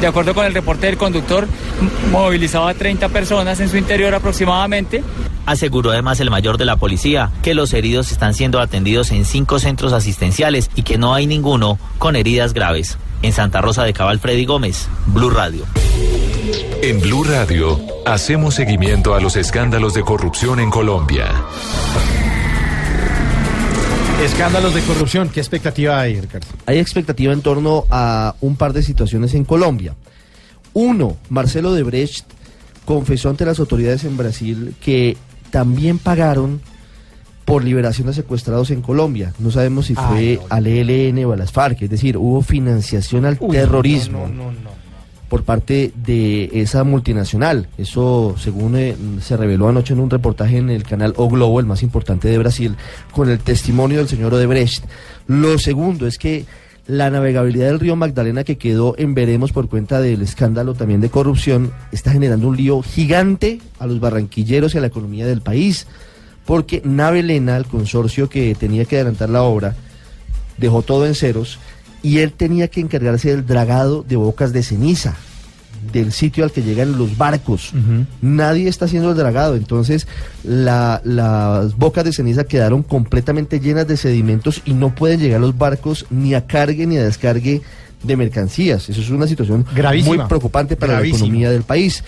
de 0.00 0.06
acuerdo 0.06 0.34
con 0.34 0.46
el 0.46 0.54
reporte 0.54 0.86
del 0.86 0.96
conductor, 0.96 1.46
movilizaba 2.10 2.70
a 2.70 2.74
30 2.74 3.08
personas 3.08 3.60
en 3.60 3.68
su 3.68 3.76
interior 3.76 4.14
aproximadamente. 4.14 5.02
Aseguró 5.46 5.90
además 5.90 6.20
el 6.20 6.30
mayor 6.30 6.58
de 6.58 6.64
la 6.64 6.76
policía 6.76 7.30
que 7.42 7.54
los 7.54 7.72
heridos 7.72 8.12
están 8.12 8.34
siendo 8.34 8.60
atendidos 8.60 9.10
en 9.10 9.24
cinco 9.24 9.58
centros 9.58 9.92
asistenciales 9.92 10.70
y 10.74 10.82
que 10.82 10.98
no 10.98 11.14
hay 11.14 11.26
ninguno 11.26 11.78
con 11.98 12.16
heridas 12.16 12.54
graves. 12.54 12.98
En 13.22 13.32
Santa 13.32 13.60
Rosa 13.60 13.84
de 13.84 13.92
Cabal, 13.92 14.20
Freddy 14.20 14.44
Gómez, 14.44 14.88
Blue 15.06 15.30
Radio. 15.30 15.64
En 16.82 17.00
Blue 17.00 17.24
Radio 17.24 17.80
hacemos 18.04 18.54
seguimiento 18.54 19.14
a 19.14 19.20
los 19.20 19.36
escándalos 19.36 19.94
de 19.94 20.02
corrupción 20.02 20.60
en 20.60 20.68
Colombia. 20.70 21.30
Escándalos 24.22 24.74
de 24.74 24.80
corrupción. 24.82 25.28
¿Qué 25.28 25.40
expectativa 25.40 26.00
hay, 26.00 26.20
Ricardo? 26.20 26.46
Hay 26.66 26.78
expectativa 26.78 27.32
en 27.32 27.42
torno 27.42 27.84
a 27.90 28.34
un 28.40 28.56
par 28.56 28.72
de 28.72 28.82
situaciones 28.82 29.34
en 29.34 29.44
Colombia. 29.44 29.94
Uno, 30.72 31.16
Marcelo 31.28 31.72
Debrecht 31.72 32.26
confesó 32.84 33.30
ante 33.30 33.44
las 33.44 33.58
autoridades 33.58 34.04
en 34.04 34.16
Brasil 34.16 34.74
que 34.80 35.16
también 35.50 35.98
pagaron 35.98 36.60
por 37.44 37.62
liberación 37.62 38.06
de 38.06 38.14
secuestrados 38.14 38.70
en 38.70 38.82
Colombia. 38.82 39.34
No 39.38 39.50
sabemos 39.50 39.86
si 39.86 39.94
fue 39.94 40.40
al 40.48 40.66
ELN 40.66 41.24
o 41.26 41.32
a 41.32 41.36
las 41.36 41.52
FARC, 41.52 41.82
es 41.82 41.90
decir, 41.90 42.16
hubo 42.16 42.40
financiación 42.42 43.26
al 43.26 43.36
Uy, 43.40 43.56
terrorismo 43.56 44.26
no, 44.28 44.28
no, 44.28 44.52
no, 44.52 44.52
no. 44.52 44.83
Por 45.34 45.42
parte 45.42 45.90
de 45.96 46.48
esa 46.52 46.84
multinacional. 46.84 47.66
Eso, 47.76 48.36
según 48.38 48.76
eh, 48.76 48.94
se 49.20 49.36
reveló 49.36 49.68
anoche 49.68 49.92
en 49.92 49.98
un 49.98 50.08
reportaje 50.08 50.58
en 50.58 50.70
el 50.70 50.84
canal 50.84 51.12
O 51.16 51.28
Globo, 51.28 51.58
el 51.58 51.66
más 51.66 51.82
importante 51.82 52.28
de 52.28 52.38
Brasil, 52.38 52.76
con 53.10 53.28
el 53.28 53.40
testimonio 53.40 53.98
del 53.98 54.06
señor 54.06 54.32
Odebrecht. 54.32 54.84
Lo 55.26 55.58
segundo 55.58 56.06
es 56.06 56.18
que 56.18 56.44
la 56.86 57.10
navegabilidad 57.10 57.66
del 57.66 57.80
río 57.80 57.96
Magdalena 57.96 58.44
que 58.44 58.58
quedó 58.58 58.94
en 58.96 59.16
veremos 59.16 59.50
por 59.50 59.68
cuenta 59.68 60.00
del 60.00 60.22
escándalo 60.22 60.74
también 60.74 61.00
de 61.00 61.10
corrupción 61.10 61.72
está 61.90 62.12
generando 62.12 62.46
un 62.46 62.56
lío 62.56 62.80
gigante 62.82 63.60
a 63.80 63.88
los 63.88 63.98
barranquilleros 63.98 64.76
y 64.76 64.78
a 64.78 64.82
la 64.82 64.86
economía 64.86 65.26
del 65.26 65.40
país, 65.40 65.88
porque 66.46 66.80
Navelena, 66.84 67.56
el 67.56 67.66
consorcio 67.66 68.28
que 68.28 68.54
tenía 68.54 68.84
que 68.84 68.94
adelantar 68.94 69.30
la 69.30 69.42
obra, 69.42 69.74
dejó 70.58 70.82
todo 70.82 71.08
en 71.08 71.16
ceros 71.16 71.58
y 72.04 72.18
él 72.18 72.30
tenía 72.32 72.68
que 72.68 72.80
encargarse 72.80 73.30
del 73.30 73.44
dragado 73.46 74.04
de 74.06 74.14
bocas 74.16 74.52
de 74.52 74.62
ceniza 74.62 75.16
del 75.92 76.12
sitio 76.12 76.44
al 76.44 76.52
que 76.52 76.62
llegan 76.62 76.96
los 76.96 77.18
barcos. 77.18 77.72
Nadie 78.22 78.68
está 78.68 78.84
haciendo 78.86 79.10
el 79.10 79.16
dragado, 79.16 79.54
entonces 79.56 80.06
la- 80.42 81.00
las 81.04 81.76
bocas 81.76 82.04
de 82.04 82.12
ceniza 82.12 82.44
quedaron 82.44 82.82
completamente 82.82 83.58
llenas 83.60 83.86
de 83.86 83.96
sedimentos 83.96 84.62
y 84.64 84.72
no 84.72 84.94
pueden 84.94 85.20
llegar 85.20 85.40
los 85.40 85.56
barcos 85.58 86.06
ni 86.10 86.32
a 86.34 86.46
cargue 86.46 86.86
ni 86.86 86.96
a 86.96 87.04
descargue 87.04 87.60
de 88.02 88.16
mercancías. 88.16 88.88
Eso 88.88 89.00
es 89.00 89.10
una 89.10 89.26
situación 89.26 89.64
Gravísima. 89.74 90.16
muy 90.16 90.26
preocupante 90.26 90.76
para 90.76 90.94
la 90.94 91.00
economía 91.18 91.50
del 91.50 91.62
país. 91.64 92.02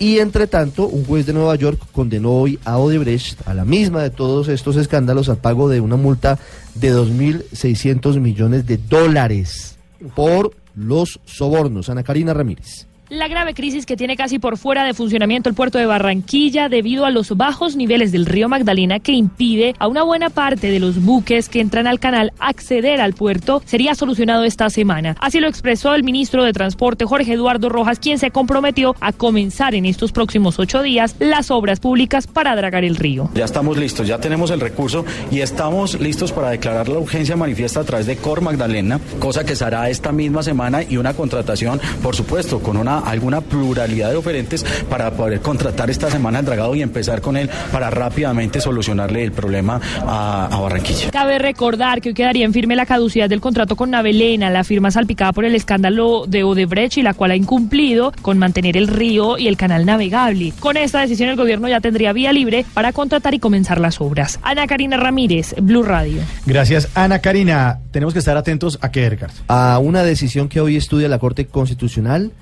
Y 0.00 0.18
entre 0.18 0.46
tanto, 0.46 0.88
un 0.88 1.04
juez 1.04 1.26
de 1.26 1.34
Nueva 1.34 1.54
York 1.56 1.78
condenó 1.92 2.32
hoy 2.32 2.58
a 2.64 2.78
Odebrecht, 2.78 3.46
a 3.46 3.52
la 3.52 3.66
misma 3.66 4.02
de 4.02 4.08
todos 4.08 4.48
estos 4.48 4.76
escándalos, 4.76 5.28
al 5.28 5.36
pago 5.36 5.68
de 5.68 5.80
una 5.80 5.96
multa 5.96 6.38
de 6.74 6.90
2.600 6.90 8.18
millones 8.18 8.66
de 8.66 8.78
dólares 8.78 9.76
por 10.16 10.56
los 10.74 11.20
sobornos. 11.26 11.90
Ana 11.90 12.02
Karina 12.02 12.32
Ramírez. 12.32 12.86
La 13.10 13.26
grave 13.26 13.54
crisis 13.54 13.86
que 13.86 13.96
tiene 13.96 14.16
casi 14.16 14.38
por 14.38 14.56
fuera 14.56 14.84
de 14.84 14.94
funcionamiento 14.94 15.48
el 15.48 15.56
puerto 15.56 15.78
de 15.78 15.86
Barranquilla 15.86 16.68
debido 16.68 17.04
a 17.06 17.10
los 17.10 17.36
bajos 17.36 17.74
niveles 17.74 18.12
del 18.12 18.24
río 18.24 18.48
Magdalena 18.48 19.00
que 19.00 19.10
impide 19.10 19.74
a 19.80 19.88
una 19.88 20.04
buena 20.04 20.30
parte 20.30 20.70
de 20.70 20.78
los 20.78 21.02
buques 21.02 21.48
que 21.48 21.60
entran 21.60 21.88
al 21.88 21.98
canal 21.98 22.32
acceder 22.38 23.00
al 23.00 23.14
puerto 23.14 23.62
sería 23.64 23.96
solucionado 23.96 24.44
esta 24.44 24.70
semana. 24.70 25.16
Así 25.18 25.40
lo 25.40 25.48
expresó 25.48 25.92
el 25.96 26.04
ministro 26.04 26.44
de 26.44 26.52
Transporte 26.52 27.04
Jorge 27.04 27.32
Eduardo 27.32 27.68
Rojas, 27.68 27.98
quien 27.98 28.20
se 28.20 28.30
comprometió 28.30 28.94
a 29.00 29.12
comenzar 29.12 29.74
en 29.74 29.86
estos 29.86 30.12
próximos 30.12 30.60
ocho 30.60 30.80
días 30.80 31.16
las 31.18 31.50
obras 31.50 31.80
públicas 31.80 32.28
para 32.28 32.54
dragar 32.54 32.84
el 32.84 32.94
río. 32.94 33.28
Ya 33.34 33.44
estamos 33.44 33.76
listos, 33.76 34.06
ya 34.06 34.20
tenemos 34.20 34.52
el 34.52 34.60
recurso 34.60 35.04
y 35.32 35.40
estamos 35.40 35.98
listos 35.98 36.30
para 36.30 36.50
declarar 36.50 36.88
la 36.88 37.00
urgencia 37.00 37.34
manifiesta 37.34 37.80
a 37.80 37.84
través 37.84 38.06
de 38.06 38.18
Cor 38.18 38.40
Magdalena, 38.40 39.00
cosa 39.18 39.42
que 39.42 39.56
se 39.56 39.64
hará 39.64 39.90
esta 39.90 40.12
misma 40.12 40.44
semana 40.44 40.84
y 40.84 40.96
una 40.96 41.14
contratación, 41.14 41.80
por 42.04 42.14
supuesto, 42.14 42.60
con 42.60 42.76
una 42.76 42.99
alguna 43.04 43.40
pluralidad 43.40 44.10
de 44.10 44.16
oferentes 44.16 44.64
para 44.88 45.10
poder 45.12 45.40
contratar 45.40 45.90
esta 45.90 46.10
semana 46.10 46.40
el 46.40 46.44
dragado 46.44 46.74
y 46.74 46.82
empezar 46.82 47.20
con 47.20 47.36
él 47.36 47.50
para 47.72 47.90
rápidamente 47.90 48.60
solucionarle 48.60 49.24
el 49.24 49.32
problema 49.32 49.80
a, 50.06 50.46
a 50.46 50.60
Barranquilla. 50.60 51.10
Cabe 51.10 51.38
recordar 51.38 52.00
que 52.00 52.10
hoy 52.10 52.14
quedaría 52.14 52.44
en 52.44 52.52
firme 52.52 52.76
la 52.76 52.86
caducidad 52.86 53.28
del 53.28 53.40
contrato 53.40 53.76
con 53.76 53.90
Navelena, 53.90 54.50
la 54.50 54.64
firma 54.64 54.90
salpicada 54.90 55.32
por 55.32 55.44
el 55.44 55.54
escándalo 55.54 56.24
de 56.26 56.44
Odebrecht 56.44 56.98
y 56.98 57.02
la 57.02 57.14
cual 57.14 57.32
ha 57.32 57.36
incumplido 57.36 58.12
con 58.22 58.38
mantener 58.38 58.76
el 58.76 58.88
río 58.88 59.38
y 59.38 59.48
el 59.48 59.56
canal 59.56 59.86
navegable. 59.86 60.52
Con 60.60 60.76
esta 60.76 61.00
decisión 61.00 61.30
el 61.30 61.36
gobierno 61.36 61.68
ya 61.68 61.80
tendría 61.80 62.12
vía 62.12 62.32
libre 62.32 62.64
para 62.74 62.92
contratar 62.92 63.34
y 63.34 63.38
comenzar 63.38 63.80
las 63.80 64.00
obras. 64.00 64.38
Ana 64.42 64.66
Karina 64.66 64.96
Ramírez, 64.96 65.54
Blue 65.60 65.82
Radio. 65.82 66.22
Gracias, 66.46 66.88
Ana 66.94 67.20
Karina. 67.20 67.80
Tenemos 67.90 68.12
que 68.12 68.18
estar 68.20 68.36
atentos 68.36 68.78
a 68.80 68.90
qué, 68.90 69.08
Ricardo. 69.08 69.34
A 69.48 69.78
una 69.78 70.02
decisión 70.02 70.48
que 70.48 70.60
hoy 70.60 70.76
estudia 70.76 71.08
la 71.08 71.18
Corte 71.18 71.46
Constitucional 71.46 72.32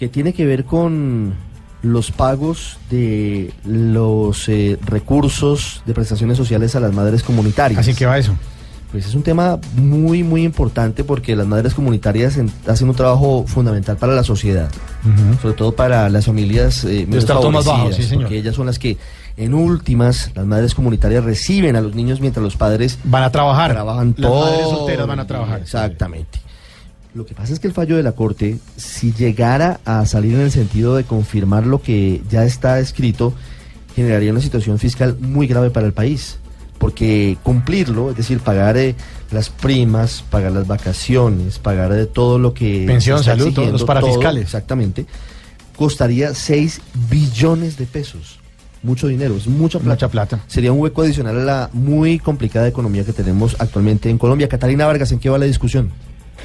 que 0.00 0.08
tiene 0.08 0.32
que 0.32 0.44
ver 0.46 0.64
con 0.64 1.34
los 1.82 2.10
pagos 2.10 2.78
de 2.90 3.52
los 3.64 4.48
eh, 4.48 4.78
recursos 4.84 5.82
de 5.86 5.94
prestaciones 5.94 6.36
sociales 6.36 6.74
a 6.74 6.80
las 6.80 6.92
madres 6.92 7.22
comunitarias. 7.22 7.78
Así 7.80 7.94
que 7.94 8.06
va 8.06 8.18
eso. 8.18 8.34
Pues 8.90 9.06
es 9.06 9.14
un 9.14 9.22
tema 9.22 9.58
muy, 9.76 10.24
muy 10.24 10.42
importante 10.42 11.04
porque 11.04 11.36
las 11.36 11.46
madres 11.46 11.74
comunitarias 11.74 12.36
en- 12.38 12.50
hacen 12.66 12.88
un 12.88 12.94
trabajo 12.96 13.44
fundamental 13.46 13.96
para 13.96 14.14
la 14.14 14.24
sociedad, 14.24 14.68
sobre 15.40 15.54
todo 15.54 15.72
para 15.76 16.08
las 16.08 16.26
familias 16.26 16.82
eh, 16.84 17.04
menos 17.06 17.18
estratos 17.18 17.52
más 17.52 17.64
favorecidas, 17.64 17.96
sí, 17.96 18.02
señor. 18.08 18.24
porque 18.24 18.38
ellas 18.38 18.56
son 18.56 18.66
las 18.66 18.80
que, 18.80 18.96
en 19.36 19.54
últimas, 19.54 20.32
las 20.34 20.44
madres 20.44 20.74
comunitarias 20.74 21.22
reciben 21.22 21.76
a 21.76 21.80
los 21.82 21.94
niños 21.94 22.20
mientras 22.20 22.42
los 22.42 22.56
padres 22.56 22.98
Van 23.04 23.22
a 23.22 23.30
trabajar. 23.30 23.70
trabajan 23.72 24.14
Las 24.18 24.30
madres 24.30 24.68
solteras 24.68 25.06
van 25.06 25.20
a 25.20 25.26
trabajar. 25.26 25.60
Exactamente. 25.60 26.40
Lo 27.14 27.26
que 27.26 27.34
pasa 27.34 27.52
es 27.52 27.58
que 27.58 27.66
el 27.66 27.72
fallo 27.72 27.96
de 27.96 28.02
la 28.02 28.12
Corte, 28.12 28.58
si 28.76 29.12
llegara 29.12 29.80
a 29.84 30.06
salir 30.06 30.34
en 30.34 30.42
el 30.42 30.50
sentido 30.52 30.94
de 30.94 31.04
confirmar 31.04 31.66
lo 31.66 31.82
que 31.82 32.22
ya 32.30 32.44
está 32.44 32.78
escrito, 32.78 33.34
generaría 33.96 34.30
una 34.30 34.40
situación 34.40 34.78
fiscal 34.78 35.16
muy 35.18 35.46
grave 35.46 35.70
para 35.70 35.86
el 35.86 35.92
país. 35.92 36.38
Porque 36.78 37.36
cumplirlo, 37.42 38.10
es 38.10 38.16
decir, 38.16 38.40
pagar 38.40 38.78
eh, 38.78 38.94
las 39.30 39.50
primas, 39.50 40.24
pagar 40.30 40.52
las 40.52 40.66
vacaciones, 40.66 41.58
pagar 41.58 41.92
de 41.92 42.06
todo 42.06 42.38
lo 42.38 42.54
que... 42.54 42.84
Pensión, 42.86 43.22
salud, 43.22 43.52
todos 43.52 43.70
los 43.70 43.84
parafiscales. 43.84 44.44
exactamente. 44.44 45.04
Costaría 45.76 46.32
6 46.32 46.80
billones 47.10 47.76
de 47.76 47.84
pesos. 47.84 48.38
Mucho 48.82 49.08
dinero, 49.08 49.36
es 49.36 49.46
mucha 49.46 49.78
plata. 49.78 49.94
Mucha 49.94 50.08
plata. 50.08 50.40
Sería 50.46 50.72
un 50.72 50.80
hueco 50.80 51.02
adicional 51.02 51.38
a 51.38 51.44
la 51.44 51.70
muy 51.74 52.18
complicada 52.18 52.66
economía 52.66 53.04
que 53.04 53.12
tenemos 53.12 53.56
actualmente 53.58 54.08
en 54.08 54.16
Colombia. 54.16 54.48
Catalina 54.48 54.86
Vargas, 54.86 55.12
¿en 55.12 55.18
qué 55.18 55.28
va 55.28 55.36
la 55.36 55.44
discusión? 55.44 55.90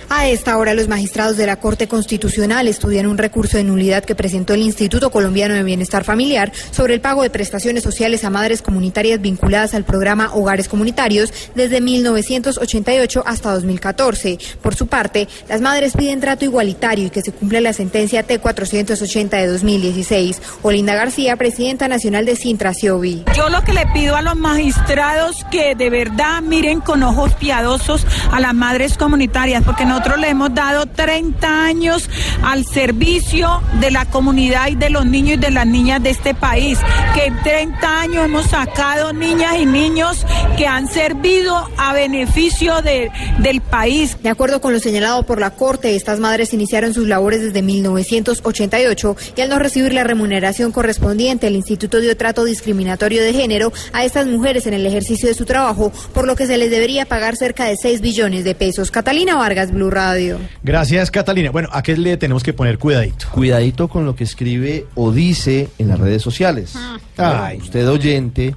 A 0.10 0.28
esta 0.28 0.58
hora, 0.58 0.74
los 0.74 0.88
magistrados 0.88 1.38
de 1.38 1.46
la 1.46 1.56
Corte 1.56 1.88
Constitucional 1.88 2.68
estudian 2.68 3.08
un 3.08 3.18
recurso 3.18 3.58
de 3.58 3.64
nulidad 3.64 4.04
que 4.04 4.16
presentó 4.16 4.54
el 4.54 4.62
Instituto 4.62 5.10
Colombiano 5.10 5.56
de 5.56 5.64
Bienestar 5.64 6.04
Familiar 6.04 6.52
sobre 6.72 6.94
el 6.94 7.02
pago 7.02 7.24
de 7.24 7.30
prestaciones 7.30 7.84
sociales 7.84 8.24
a 8.24 8.30
madres 8.30 8.62
comunitarias 8.62 9.22
vinculadas 9.22 9.74
al 9.74 9.84
programa 9.84 10.34
Hogares 10.34 10.68
Comunitarios 10.68 11.34
desde 11.56 11.82
1988 11.82 13.24
hasta 13.26 13.52
2014. 13.54 14.38
Por 14.62 14.76
su 14.76 14.88
parte, 14.88 15.28
las 15.50 15.62
madres 15.62 15.94
piden 15.98 16.20
trato 16.20 16.46
igualitario 16.46 17.08
y 17.08 17.10
que 17.10 17.22
se 17.22 17.32
cumpla 17.32 17.62
la 17.62 17.74
sentencia 17.74 18.28
T480 18.28 19.30
de 19.30 19.48
2016. 19.48 20.42
Olinda 20.62 20.96
García, 20.96 21.36
presidenta 21.36 21.88
nacional 21.88 22.26
de 22.26 22.36
Sintra 22.36 22.74
Siobi. 22.74 23.24
Yo 23.36 23.50
lo 23.50 23.62
que 23.62 23.74
le 23.74 23.86
pido 23.88 24.16
a 24.16 24.22
los 24.22 24.36
magistrados 24.36 25.46
que 25.52 25.76
de 25.76 25.90
verdad 25.90 26.42
miren 26.42 26.82
con 26.82 27.04
ojos 27.04 27.34
piadosos 27.34 28.06
a 28.32 28.40
las 28.40 28.54
madres 28.54 28.98
comunitarias, 28.98 29.64
porque 29.64 29.85
nosotros 29.86 30.20
le 30.20 30.30
hemos 30.30 30.54
dado 30.54 30.86
30 30.86 31.66
años 31.66 32.10
al 32.44 32.66
servicio 32.66 33.62
de 33.80 33.92
la 33.92 34.06
comunidad 34.06 34.68
y 34.70 34.76
de 34.76 34.90
los 34.90 35.06
niños 35.06 35.38
y 35.38 35.40
de 35.40 35.52
las 35.52 35.66
niñas 35.68 36.02
de 36.04 36.10
este 36.12 36.34
país, 36.34 36.80
que 37.14 37.26
en 37.26 37.42
30 37.44 38.02
años 38.02 38.26
hemos 38.26 38.46
sacado 38.48 39.14
niñas 39.14 39.56
y 39.60 39.66
niños 39.66 40.26
que 40.58 40.68
han 40.68 40.88
servido 40.88 41.70
a 41.78 41.94
beneficio 41.94 42.82
de- 42.82 43.12
del 43.40 43.62
país. 43.62 44.18
De 44.22 44.30
acuerdo 44.30 44.62
con 44.62 44.74
lo 44.74 44.80
señalado 44.80 45.24
por 45.24 45.40
la 45.40 45.52
Corte, 45.52 45.96
estas 45.96 46.20
madres 46.20 46.54
iniciaron 46.54 46.94
sus 46.94 47.08
labores 47.08 47.42
desde 47.42 47.62
1988 47.62 49.16
y 49.36 49.42
al 49.42 49.50
no 49.50 49.60
recibir 49.60 49.94
la 49.94 50.04
remuneración 50.04 50.72
correspondiente, 50.72 51.48
el 51.48 51.56
Instituto 51.56 52.00
dio 52.02 52.16
trato 52.18 52.44
discriminatorio 52.44 53.24
de 53.24 53.34
género 53.34 53.72
a 53.94 54.04
estas 54.06 54.28
mujeres 54.28 54.68
en 54.68 54.74
el 54.74 54.86
ejercicio 54.86 55.28
de 55.28 55.34
su 55.36 55.46
trabajo, 55.46 55.92
por 56.14 56.26
lo 56.28 56.36
que 56.36 56.48
se 56.48 56.58
les 56.58 56.70
debería 56.70 57.06
pagar 57.06 57.36
cerca 57.36 57.66
de 57.66 57.76
6 57.78 58.02
billones 58.02 58.44
de 58.44 58.56
pesos. 58.56 58.92
Catalina 58.92 59.36
Vargas, 59.36 59.72
Blue 59.76 59.92
Radio. 59.92 60.40
Gracias, 60.64 61.12
Catalina. 61.12 61.52
Bueno, 61.52 61.70
¿a 61.72 61.84
qué 61.84 61.96
le 61.98 62.18
tenemos 62.18 62.42
que 62.44 62.54
poner 62.54 62.80
cuidadito? 62.80 63.28
Cuidadito 63.32 63.88
con 63.88 64.06
lo 64.06 64.16
que 64.16 64.24
escribe 64.24 64.88
o 64.96 65.12
dice 65.12 65.70
en 65.78 65.90
las 65.90 66.00
redes 66.00 66.22
sociales. 66.24 66.74
Ay, 67.18 67.58
usted 67.60 67.88
oyente, 67.90 68.56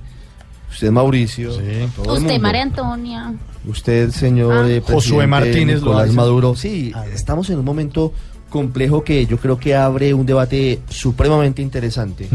usted 0.70 0.90
Mauricio, 0.90 1.50
todo 1.50 1.60
el 1.60 1.84
Usted, 1.84 2.06
mundo. 2.20 2.38
María 2.40 2.62
Antonia. 2.62 3.34
Usted, 3.66 4.10
señor 4.10 4.64
Ah. 4.64 4.70
eh, 4.70 4.80
Josué 4.84 5.26
Martínez 5.26 5.80
Nicolás. 5.80 6.10
Maduro. 6.12 6.54
Sí, 6.56 6.92
estamos 7.12 7.50
en 7.50 7.58
un 7.58 7.64
momento 7.64 8.12
complejo 8.48 9.02
que 9.04 9.26
yo 9.26 9.36
creo 9.38 9.58
que 9.58 9.74
abre 9.74 10.14
un 10.14 10.24
debate 10.24 10.78
supremamente 10.88 11.60
interesante 11.60 12.28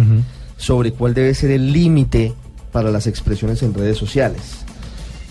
sobre 0.57 0.91
cuál 0.91 1.13
debe 1.13 1.33
ser 1.33 1.51
el 1.51 1.71
límite 1.73 2.33
para 2.71 2.91
las 2.91 3.07
expresiones 3.07 3.63
en 3.63 3.73
redes 3.73 3.97
sociales, 3.97 4.41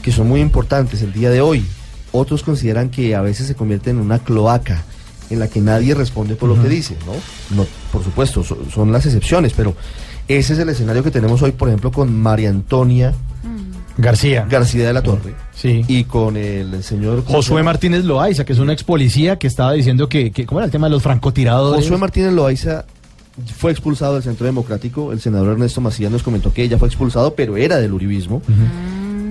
que 0.01 0.11
son 0.11 0.27
muy 0.29 0.41
importantes 0.41 1.03
el 1.03 1.12
día 1.12 1.29
de 1.31 1.41
hoy. 1.41 1.65
Otros 2.12 2.42
consideran 2.42 2.90
que 2.90 3.14
a 3.14 3.20
veces 3.22 3.46
se 3.46 3.55
convierte 3.55 3.90
en 3.90 3.98
una 3.98 4.18
cloaca 4.18 4.83
en 5.31 5.38
la 5.38 5.48
que 5.48 5.61
nadie 5.61 5.94
responde 5.94 6.35
por 6.37 6.48
lo 6.51 6.61
que 6.62 6.68
dice, 6.68 6.94
¿no? 7.07 7.57
No, 7.57 7.66
por 7.90 8.05
supuesto, 8.05 8.44
so- 8.44 8.59
son 8.72 8.92
las 8.92 9.07
excepciones, 9.07 9.55
pero 9.57 9.75
ese 10.29 10.53
es 10.53 10.59
el 10.59 10.68
escenario 10.68 11.03
que 11.03 11.11
tenemos 11.11 11.40
hoy, 11.42 11.53
por 11.53 11.68
ejemplo, 11.68 11.90
con 11.90 12.14
María 12.14 12.51
Antonia 12.51 13.14
García. 13.96 14.46
García 14.48 14.87
de 14.87 14.92
la 14.92 15.03
Torre. 15.03 15.35
Sí. 15.55 15.85
Y 15.88 16.05
con 16.05 16.37
el 16.37 16.83
señor 16.83 17.25
¿cómo 17.25 17.42
se 17.42 17.48
Josué? 17.48 17.62
Martínez 17.62 18.05
Loaiza, 18.05 18.44
que 18.44 18.53
es 18.55 18.59
un 18.59 18.70
ex 18.70 18.85
policía 18.85 19.38
que 19.38 19.46
estaba 19.46 19.72
diciendo 19.72 20.09
que, 20.09 20.31
que- 20.33 20.46
¿cómo 20.46 20.61
era 20.61 20.66
el 20.66 20.70
tema 20.72 20.87
de 20.87 20.92
los 20.92 21.03
francotiradores? 21.03 21.83
Josué 21.85 21.98
Martínez 21.98 22.33
Loaiza 22.33 22.85
fue 23.57 23.70
expulsado 23.72 24.14
del 24.14 24.22
Centro 24.22 24.46
Democrático. 24.46 25.12
El 25.12 25.20
senador 25.20 25.53
Ernesto 25.53 25.81
Macías 25.81 26.11
nos 26.11 26.22
comentó 26.22 26.53
que 26.53 26.62
ella 26.62 26.79
fue 26.79 26.88
expulsado, 26.88 27.35
pero 27.35 27.57
era 27.57 27.77
del 27.79 27.92
uribismo. 27.92 28.42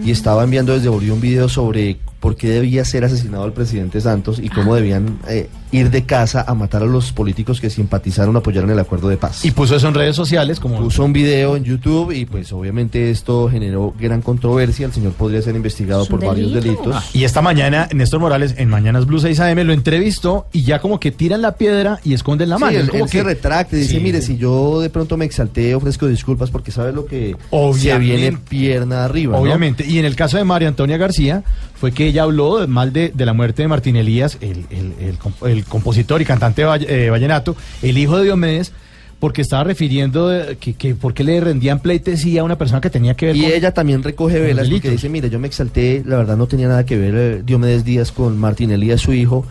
Y 0.04 0.12
estaba 0.12 0.44
enviando 0.44 0.74
desde 0.74 0.90
Bolivia 0.90 1.14
un 1.14 1.22
video 1.22 1.48
sobre 1.50 1.98
por 2.22 2.38
qué 2.38 2.50
debía 2.50 2.86
ser 2.86 3.04
asesinado 3.04 3.46
el 3.46 3.52
presidente 3.52 4.00
Santos 4.00 4.40
y 4.40 4.48
cómo 4.48 4.76
debían 4.76 5.20
eh, 5.28 5.50
ir 5.72 5.90
de 5.90 6.04
casa 6.04 6.44
a 6.48 6.54
matar 6.54 6.84
a 6.84 6.86
los 6.86 7.12
políticos 7.12 7.62
que 7.62 7.70
simpatizaron, 7.70 8.36
apoyaron 8.36 8.70
el 8.72 8.80
acuerdo 8.80 9.08
de 9.10 9.18
paz. 9.18 9.46
Y 9.46 9.52
puso 9.52 9.76
eso 9.76 9.88
en 9.88 9.94
redes 9.94 10.16
sociales 10.16 10.60
como... 10.60 10.78
Puso 10.80 11.04
un 11.06 11.14
video 11.14 11.56
en 11.56 11.64
YouTube 11.64 12.12
y 12.12 12.26
pues 12.26 12.52
obviamente 12.52 13.10
esto 13.12 13.50
generó 13.50 13.94
gran 14.00 14.22
controversia. 14.22 14.86
El 14.86 14.94
señor 14.94 15.14
podría 15.14 15.42
ser 15.42 15.56
investigado 15.56 16.06
por 16.06 16.26
varios 16.26 16.54
delitos. 16.54 16.96
Ah, 16.96 17.04
y 17.14 17.24
esta 17.24 17.42
mañana, 17.42 17.88
Néstor 17.94 18.20
Morales, 18.20 18.56
en 18.58 18.70
Mañanas 18.70 19.06
Blue 19.06 19.20
6 19.20 19.40
AM, 19.40 19.60
lo 19.66 19.74
entrevistó 19.74 20.48
y 20.52 20.64
ya 20.64 20.80
como 20.80 21.00
que 21.00 21.12
tiran 21.12 21.42
la 21.42 21.54
piedra 21.56 22.00
y 22.04 22.14
esconden 22.14 22.50
la 22.50 22.58
Sí, 22.58 22.64
mano. 22.64 22.78
él, 22.80 22.90
como 22.90 23.04
él 23.06 23.10
se 23.10 23.18
que- 23.20 23.24
retracte, 23.24 23.76
dice, 23.78 23.92
Sí, 23.96 24.00
mire, 24.00 24.22
si 24.22 24.38
yo 24.38 24.82
de 24.82 24.90
pronto 24.90 25.16
me 25.18 25.26
exalté, 25.26 25.74
ofrezco 25.76 26.08
disculpas 26.08 26.50
porque 26.50 26.72
sabe 26.72 26.92
lo 26.92 27.06
que 27.06 27.32
se 27.32 27.36
Obviamente. 27.52 28.00
viene 28.16 28.38
pierna 28.50 29.06
arriba. 29.06 29.38
¿no? 29.38 29.42
Obviamente. 29.44 29.86
Y 29.88 30.00
en 30.00 30.06
el 30.06 30.16
caso 30.16 30.38
de 30.38 30.44
María 30.44 30.68
Antonia 30.68 30.98
García, 30.98 31.44
fue 31.76 31.92
que 31.92 32.06
ella 32.08 32.24
habló 32.24 32.68
mal 32.68 32.94
de, 32.94 33.12
de 33.14 33.26
la 33.26 33.34
muerte 33.34 33.62
de 33.64 33.68
Martín 33.68 33.96
Elías, 33.96 34.38
el, 34.42 34.66
el- 34.70 34.94
el 35.00 35.18
comp- 35.20 35.48
el 35.62 35.66
compositor 35.68 36.22
y 36.22 36.26
cantante 36.26 36.64
eh, 36.64 37.10
vallenato, 37.10 37.56
el 37.82 37.98
hijo 37.98 38.18
de 38.18 38.26
Diomedes, 38.26 38.74
porque 39.20 39.42
estaba 39.42 39.64
refiriendo 39.64 40.28
de 40.28 40.58
que, 40.58 40.74
que 40.74 40.96
por 40.96 41.14
qué 41.14 41.24
le 41.24 41.40
rendían 41.40 41.80
pleitesía 41.80 42.42
a 42.42 42.44
una 42.44 42.58
persona 42.58 42.82
que 42.82 42.90
tenía 42.90 43.14
que 43.14 43.28
ver 43.28 43.36
Y 43.36 43.44
con... 43.44 43.52
ella 43.52 43.72
también 43.72 44.02
recoge 44.02 44.40
velas 44.40 44.68
porque 44.68 44.90
dice, 44.90 45.10
mire, 45.10 45.30
yo 45.30 45.38
me 45.38 45.48
exalté, 45.48 46.04
la 46.06 46.18
verdad 46.18 46.38
no 46.38 46.48
tenía 46.48 46.68
nada 46.68 46.86
que 46.86 46.98
ver 46.98 47.16
eh, 47.16 47.42
Diomedes 47.46 47.86
Díaz 47.86 48.12
con 48.12 48.38
Martín 48.38 48.72
Elías, 48.72 49.00
su 49.00 49.14
hijo. 49.14 49.46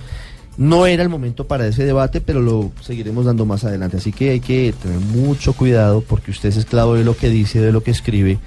No 0.56 0.86
era 0.86 1.04
el 1.04 1.08
momento 1.08 1.46
para 1.46 1.66
ese 1.66 1.84
debate, 1.84 2.20
pero 2.20 2.40
lo 2.40 2.72
seguiremos 2.82 3.24
dando 3.24 3.46
más 3.46 3.64
adelante. 3.64 3.96
Así 3.96 4.12
que 4.12 4.30
hay 4.30 4.40
que 4.40 4.74
tener 4.82 4.98
mucho 4.98 5.52
cuidado 5.52 6.02
porque 6.06 6.32
usted 6.32 6.48
es 6.50 6.56
esclavo 6.56 6.96
de 6.96 7.04
lo 7.04 7.16
que 7.16 7.30
dice, 7.30 7.60
de 7.60 7.72
lo 7.72 7.82
que 7.82 7.92
escribe 7.92 8.38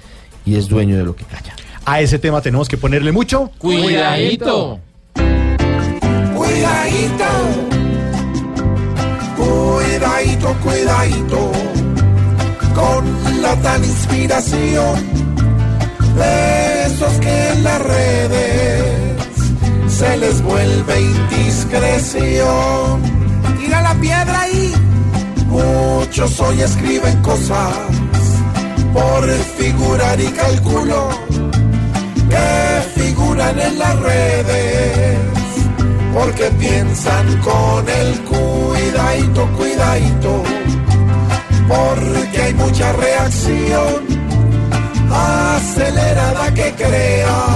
y 0.44 0.56
es 0.56 0.68
dueño 0.68 0.96
de 0.96 1.04
lo 1.04 1.16
que 1.16 1.24
calla. 1.24 1.56
A 1.86 2.02
ese 2.02 2.18
tema 2.18 2.40
tenemos 2.40 2.68
que 2.68 2.76
ponerle 2.76 3.12
mucho... 3.12 3.50
Cuidadito. 3.58 4.78
Cuidadito, 6.74 7.30
cuidadito, 9.36 10.48
cuidadito, 10.62 11.52
con 12.74 13.42
la 13.42 13.54
tan 13.62 13.84
inspiración 13.84 14.96
de 16.16 16.86
esos 16.86 17.12
que 17.20 17.52
en 17.52 17.62
las 17.62 17.80
redes 17.80 18.82
se 19.86 20.16
les 20.16 20.42
vuelve 20.42 21.00
indiscreción. 21.00 23.02
Tira 23.60 23.80
la 23.80 23.94
piedra 23.94 24.40
ahí. 24.40 24.74
Muchos 25.46 26.40
hoy 26.40 26.60
escriben 26.60 27.22
cosas 27.22 27.72
por 28.92 29.30
figurar 29.56 30.20
y 30.20 30.26
calculo 30.26 31.08
que 32.28 32.82
figuran 33.00 33.60
en 33.60 33.78
las 33.78 33.96
redes 34.00 35.33
porque 36.14 36.44
piensan 36.60 37.26
con 37.38 37.88
el 37.88 38.20
cuidadito, 38.20 39.48
cuidadito, 39.56 40.42
porque 41.66 42.40
hay 42.40 42.54
mucha 42.54 42.92
reacción 42.92 44.06
acelerada 45.10 46.54
que 46.54 46.72
crea 46.74 47.46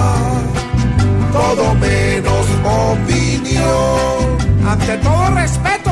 todo 1.32 1.74
menos 1.76 2.46
opinión. 2.92 4.38
Ante 4.66 4.96
todo 4.98 5.30
respeto, 5.34 5.90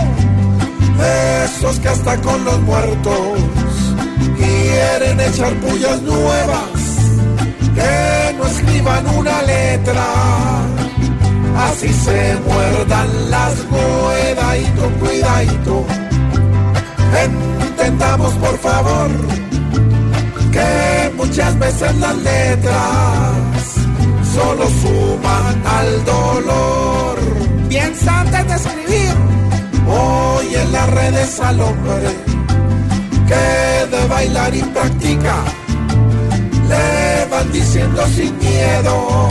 esos 1.45 1.79
que 1.79 1.89
hasta 1.89 2.21
con 2.21 2.45
los 2.45 2.61
muertos 2.63 3.39
quieren 4.37 5.21
echar 5.21 5.55
pullas 5.61 6.03
nuevas, 6.03 6.71
que 7.77 8.35
no 8.37 8.47
escriban 8.47 9.07
una 9.17 9.43
letra 9.43 10.76
así 11.57 11.89
se 11.89 12.37
muerdan 12.47 13.31
las 13.31 13.55
cuidadito, 13.55 14.91
cuidadito. 15.01 15.87
Entendamos 17.25 18.33
por 18.35 18.59
favor 18.59 19.11
que 20.53 21.13
muchas 21.17 21.59
veces 21.59 21.95
las 21.97 22.17
letras 22.17 23.57
solo 24.35 24.67
suman 24.83 25.67
al 25.67 26.05
dolor. 26.05 27.19
Piensa 27.69 28.21
antes 28.21 28.49
de 28.49 28.55
escribir. 28.55 29.15
Hoy 29.89 30.55
en 30.55 30.73
las 30.73 30.91
redes 30.91 31.41
al 31.41 31.61
hombre 31.61 32.09
que 33.29 33.97
de 33.97 34.07
bailar 34.09 34.55
y 34.55 34.63
practica 34.63 35.37
le 36.69 37.27
van 37.31 37.53
diciendo 37.53 38.05
sin 38.15 38.37
miedo 38.39 39.29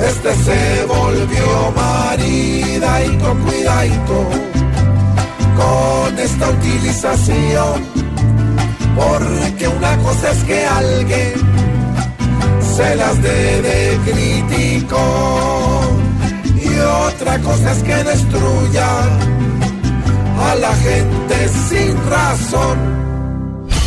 este 0.00 0.34
se 0.34 0.84
volvió 0.86 1.72
maridadito, 1.74 3.36
cuidadito 3.44 4.28
con 5.56 6.18
esta 6.18 6.50
utilización. 6.50 7.82
Porque 8.94 9.68
una 9.68 9.96
cosa 9.98 10.30
es 10.30 10.44
que 10.44 10.66
alguien 10.66 11.32
se 12.76 12.96
las 12.96 13.22
dé 13.22 13.62
de 13.62 13.98
crítico 14.04 15.00
y 16.62 16.78
otra 16.78 17.38
cosa 17.40 17.72
es 17.72 17.82
que 17.82 17.94
destruya 17.94 18.88
a 20.38 20.54
la 20.56 20.74
gente 20.74 21.48
sin 21.68 21.96
razón. 22.10 22.96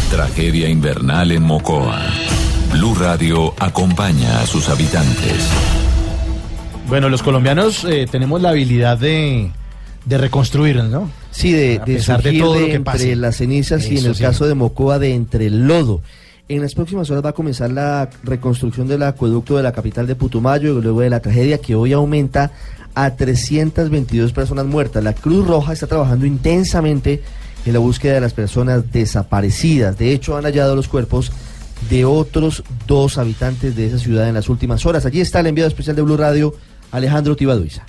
Tragedia 0.10 0.68
invernal 0.70 1.32
en 1.32 1.44
Mocoa. 1.44 2.02
Blue 2.72 2.96
Radio 2.96 3.54
acompaña 3.60 4.42
a 4.42 4.48
sus 4.48 4.70
habitantes. 4.70 5.50
Bueno, 6.90 7.10
los 7.10 7.22
colombianos 7.22 7.86
eh, 7.86 8.08
tenemos 8.10 8.42
la 8.42 8.50
habilidad 8.50 8.98
de, 8.98 9.52
de 10.06 10.18
reconstruirnos, 10.18 10.90
¿no? 10.90 11.12
Sí, 11.30 11.52
de, 11.52 11.80
de 11.86 11.94
de 11.94 12.40
todo 12.40 12.54
de 12.56 12.60
lo 12.62 12.66
que 12.66 12.74
entre 12.74 12.80
pase. 12.80 13.16
las 13.16 13.36
cenizas 13.38 13.86
y 13.92 14.00
en 14.00 14.06
el 14.08 14.16
sí. 14.16 14.24
caso 14.24 14.48
de 14.48 14.56
Mocoa 14.56 14.98
de 14.98 15.14
entre 15.14 15.46
el 15.46 15.68
lodo. 15.68 16.02
En 16.48 16.64
las 16.64 16.74
próximas 16.74 17.08
horas 17.12 17.24
va 17.24 17.30
a 17.30 17.34
comenzar 17.34 17.70
la 17.70 18.10
reconstrucción 18.24 18.88
del 18.88 19.04
acueducto 19.04 19.56
de 19.56 19.62
la 19.62 19.72
capital 19.72 20.08
de 20.08 20.16
Putumayo 20.16 20.80
y 20.80 20.82
luego 20.82 21.02
de 21.02 21.12
la 21.12 21.20
tragedia 21.20 21.60
que 21.60 21.76
hoy 21.76 21.94
aumenta 21.94 22.52
a 22.96 23.12
322 23.16 24.32
personas 24.34 24.66
muertas. 24.66 25.04
La 25.04 25.14
Cruz 25.14 25.46
Roja 25.48 25.74
está 25.74 25.86
trabajando 25.86 26.26
intensamente 26.26 27.22
en 27.68 27.74
la 27.74 27.78
búsqueda 27.80 28.16
de 28.16 28.22
las 28.22 28.34
personas 28.34 28.92
desaparecidas. 28.92 29.96
De 30.00 30.12
hecho, 30.12 30.36
han 30.38 30.46
hallado 30.46 30.76
los 30.76 30.88
cuerpos 30.88 31.32
de 31.88 32.04
otros 32.04 32.64
dos 32.88 33.20
habitantes 33.20 33.76
de 33.76 33.86
esa 33.86 34.00
ciudad 34.00 34.28
en 34.28 34.34
las 34.34 34.50
últimas 34.50 34.88
horas. 34.88 35.06
Allí 35.06 35.22
está 35.22 35.42
el 35.42 35.48
enviado 35.48 35.68
especial 35.68 35.96
de 35.96 36.02
Blue 36.02 36.18
Radio, 36.18 36.56
Alejandro 36.92 37.36
Tibaduiza. 37.36 37.86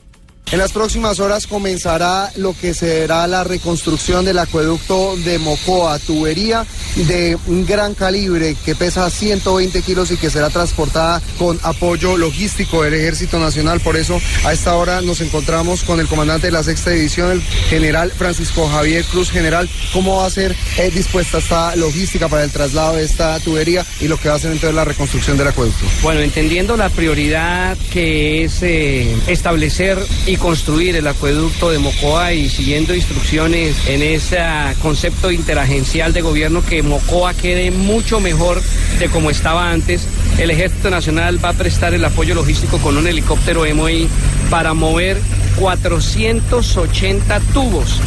En 0.53 0.59
las 0.59 0.73
próximas 0.73 1.21
horas 1.21 1.47
comenzará 1.47 2.33
lo 2.35 2.55
que 2.55 2.75
será 2.75 3.25
la 3.29 3.45
reconstrucción 3.45 4.25
del 4.25 4.37
acueducto 4.41 5.17
de 5.19 5.39
Mocoa, 5.39 6.01
tubería 6.01 6.67
de 6.97 7.39
gran 7.69 7.95
calibre 7.95 8.57
que 8.65 8.75
pesa 8.75 9.09
120 9.09 9.81
kilos 9.83 10.11
y 10.11 10.17
que 10.17 10.29
será 10.29 10.51
transportada 10.51 11.23
con 11.39 11.61
apoyo 11.63 12.17
logístico 12.17 12.83
del 12.83 12.95
Ejército 12.95 13.39
Nacional. 13.39 13.79
Por 13.79 13.97
eso 13.97 14.21
a 14.45 14.53
esta 14.53 14.75
hora 14.75 15.01
nos 15.03 15.21
encontramos 15.21 15.85
con 15.85 16.01
el 16.01 16.09
comandante 16.09 16.49
de 16.49 16.53
la 16.53 16.65
sexta 16.65 16.91
división, 16.91 17.31
el 17.31 17.43
general 17.69 18.11
Francisco 18.11 18.69
Javier 18.69 19.05
Cruz. 19.05 19.31
General, 19.31 19.71
¿cómo 19.93 20.17
va 20.17 20.27
a 20.27 20.31
ser 20.31 20.57
eh, 20.79 20.91
dispuesta 20.93 21.39
esta 21.39 21.77
logística 21.77 22.29
para 22.29 22.43
el 22.43 22.51
traslado 22.51 22.97
de 22.97 23.05
esta 23.05 23.39
tubería 23.39 23.87
y 24.01 24.09
lo 24.09 24.17
que 24.17 24.29
va 24.29 24.35
a 24.35 24.39
ser 24.41 24.51
entonces 24.51 24.75
la 24.75 24.85
reconstrucción 24.85 25.39
del 25.39 25.47
acueducto? 25.47 25.85
Bueno, 26.03 26.23
entendiendo 26.23 26.77
la 26.77 26.89
prioridad 26.89 27.79
que 27.93 28.43
es 28.43 28.63
eh, 28.63 29.17
establecer 29.29 29.97
y 30.27 30.40
construir 30.41 30.97
el 30.97 31.07
acueducto 31.07 31.71
de 31.71 31.79
Mocoa 31.79 32.33
y 32.33 32.49
siguiendo 32.49 32.95
instrucciones 32.95 33.77
en 33.87 34.03
ese 34.03 34.39
concepto 34.83 35.31
interagencial 35.31 36.13
de 36.13 36.23
gobierno 36.23 36.65
que 36.65 36.83
Mocoa 36.83 37.35
quede 37.35 37.71
mucho 37.71 38.21
mejor 38.21 38.61
de 38.99 39.09
como 39.09 39.31
estaba 39.31 39.71
antes, 39.71 40.07
el 40.39 40.51
Ejército 40.51 40.91
Nacional 40.91 41.45
va 41.45 41.51
a 41.51 41.53
prestar 41.53 41.95
el 41.95 42.05
apoyo 42.05 42.35
logístico 42.35 42.79
con 42.79 42.97
un 42.97 43.07
helicóptero 43.07 43.65
MOI 43.75 44.09
para 44.49 44.75
mover 44.75 45.21
480 45.57 47.41
tubos 47.53 48.01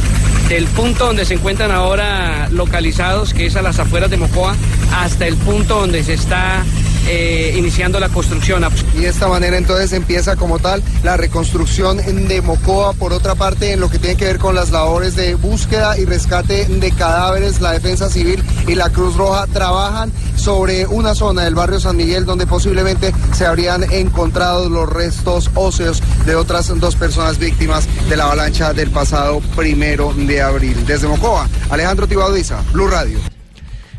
del 0.49 0.65
punto 0.65 1.05
donde 1.05 1.25
se 1.25 1.35
encuentran 1.35 1.71
ahora 1.71 2.49
localizados, 2.49 3.33
que 3.33 3.45
es 3.45 3.55
a 3.55 3.61
las 3.61 3.79
afueras 3.79 4.09
de 4.09 4.17
Mocoa, 4.17 4.55
hasta 4.91 5.27
el 5.27 5.37
punto 5.37 5.79
donde 5.79 6.03
se 6.03 6.13
está 6.13 6.63
eh, 7.07 7.55
iniciando 7.57 7.99
la 7.99 8.09
construcción. 8.09 8.63
Y 8.95 9.01
de 9.01 9.07
esta 9.07 9.27
manera 9.27 9.57
entonces 9.57 9.93
empieza 9.93 10.35
como 10.35 10.59
tal 10.59 10.83
la 11.03 11.17
reconstrucción 11.17 11.97
de 11.97 12.41
Mocoa. 12.41 12.93
Por 12.93 13.13
otra 13.13 13.35
parte, 13.35 13.73
en 13.73 13.79
lo 13.79 13.89
que 13.89 13.99
tiene 13.99 14.15
que 14.15 14.25
ver 14.25 14.37
con 14.37 14.55
las 14.55 14.71
labores 14.71 15.15
de 15.15 15.35
búsqueda 15.35 15.97
y 15.97 16.05
rescate 16.05 16.65
de 16.65 16.91
cadáveres, 16.91 17.61
la 17.61 17.71
Defensa 17.71 18.09
Civil 18.09 18.43
y 18.67 18.75
la 18.75 18.89
Cruz 18.89 19.15
Roja 19.15 19.47
trabajan 19.47 20.11
sobre 20.35 20.85
una 20.87 21.15
zona 21.15 21.43
del 21.43 21.55
barrio 21.55 21.79
San 21.79 21.95
Miguel 21.95 22.25
donde 22.25 22.45
posiblemente 22.45 23.13
se 23.33 23.45
habrían 23.45 23.83
encontrado 23.91 24.69
los 24.69 24.89
restos 24.89 25.49
óseos 25.55 26.01
de 26.25 26.35
otras 26.35 26.67
dos 26.79 26.95
personas 26.95 27.37
víctimas 27.37 27.87
de 28.09 28.17
la 28.17 28.25
avalancha 28.25 28.73
del 28.73 28.91
pasado 28.91 29.41
primero 29.55 30.13
de 30.13 30.41
abril. 30.41 30.85
Desde 30.85 31.07
Mocoa, 31.07 31.47
Alejandro 31.69 32.07
Tibaudiza, 32.07 32.61
Blue 32.71 32.87
Radio. 32.87 33.19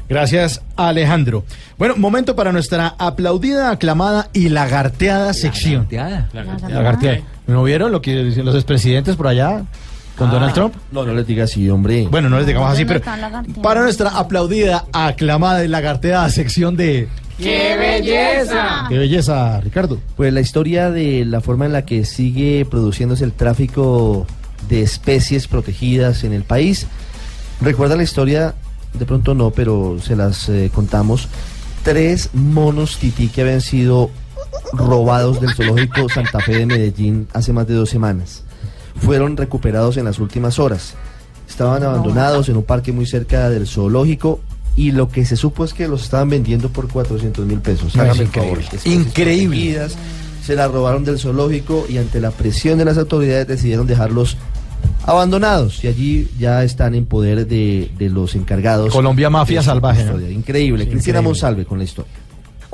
Gracias, 0.09 0.61
Alejandro. 0.77 1.45
Bueno, 1.79 1.95
momento 1.97 2.37
para 2.37 2.53
nuestra 2.53 2.95
aplaudida, 2.99 3.71
aclamada 3.71 4.29
y 4.33 4.49
lagarteada 4.51 5.33
sección. 5.33 5.89
Lagarteada. 6.69 7.21
¿No 7.47 7.63
vieron 7.65 7.93
lo 7.93 8.01
que 8.03 8.25
dicen 8.25 8.45
los 8.45 8.55
expresidentes 8.55 9.17
por 9.17 9.29
allá 9.29 9.63
con 10.17 10.29
Ah. 10.29 10.33
Donald 10.33 10.55
Trump? 10.55 10.75
No, 10.93 11.05
no 11.05 11.15
les 11.15 11.27
diga 11.27 11.45
así, 11.45 11.69
hombre. 11.71 12.07
Bueno, 12.11 12.29
no 12.29 12.39
les 12.39 12.47
digamos 12.47 12.71
así, 12.71 12.85
pero 12.85 13.01
para 13.63 13.83
nuestra 13.83 14.11
aplaudida, 14.11 14.85
aclamada 14.93 15.65
y 15.65 15.69
lagarteada 15.69 16.29
sección 16.31 16.77
de... 16.77 17.09
¡Qué 17.39 17.77
belleza! 17.77 18.87
¡Qué 18.89 18.97
belleza, 18.97 19.61
Ricardo! 19.61 19.99
Pues 20.17 20.33
la 20.33 20.41
historia 20.41 20.91
de 20.91 21.25
la 21.25 21.41
forma 21.41 21.67
en 21.67 21.73
la 21.73 21.85
que 21.85 22.05
sigue 22.05 22.65
produciéndose 22.65 23.25
el 23.25 23.33
tráfico 23.33 24.27
de 24.69 24.83
especies 24.83 25.49
protegidas 25.49 26.23
en 26.25 26.33
el 26.33 26.45
país. 26.45 26.87
¿Recuerda 27.61 27.97
la 27.97 28.05
historia? 28.05 28.55
De 28.99 29.07
pronto 29.07 29.35
no, 29.35 29.51
pero 29.51 29.97
se 30.01 30.17
las 30.17 30.49
eh, 30.49 30.71
contamos. 30.75 31.29
Tres 31.83 32.31
monos 32.33 32.99
tití 32.99 33.29
que 33.29 33.43
habían 33.43 33.61
sido 33.61 34.11
robados 34.73 35.41
del 35.41 35.55
zoológico 35.55 36.09
Santa 36.09 36.41
Fe 36.41 36.57
de 36.59 36.67
Medellín 36.67 37.29
hace 37.33 37.53
más 37.53 37.67
de 37.67 37.75
dos 37.75 37.91
semanas. 37.91 38.43
Fueron 38.97 39.37
recuperados 39.37 39.97
en 39.97 40.05
las 40.05 40.19
últimas 40.19 40.59
horas. 40.59 40.95
Estaban 41.49 41.83
abandonados 41.83 42.49
en 42.49 42.57
un 42.57 42.63
parque 42.63 42.93
muy 42.93 43.07
cerca 43.07 43.51
del 43.51 43.67
zoológico 43.67 44.41
y 44.77 44.93
lo 44.93 45.09
que 45.09 45.25
se 45.27 45.37
supo 45.37 45.65
es 45.65 45.75
que 45.75 45.89
los 45.89 46.05
estaban 46.05 46.31
vendiendo 46.31 46.69
por 46.69 46.89
400 46.89 47.45
mil 47.47 47.59
pesos. 47.59 47.95
No, 47.95 48.03
es 48.03 48.11
Hágame 48.11 48.23
el 48.23 48.29
favor. 48.29 48.59
increíble. 48.85 49.89
Se 50.45 50.55
las 50.57 50.71
robaron 50.71 51.05
del 51.05 51.19
zoológico 51.19 51.87
y 51.89 51.99
ante 51.99 52.21
la 52.21 52.31
presión 52.31 52.79
de 52.79 52.85
las 52.85 52.99
autoridades 52.99 53.47
decidieron 53.47 53.87
dejarlos 53.87 54.37
abandonados 55.07 55.85
y 55.85 55.89
allí 55.89 56.29
ya 56.39 56.65
están 56.65 56.95
en 56.95 57.07
poder 57.07 57.47
de, 57.47 57.91
de 57.99 58.11
los 58.11 58.35
encargados. 58.35 58.93
Colombia 58.93 59.31
mafia 59.31 59.63
salvaje. 59.63 60.05
Increíble. 60.33 60.89
Sí. 61.01 61.13
Monsalve 61.13 61.65
con 61.65 61.79
la 61.79 61.85
historia. 61.85 62.13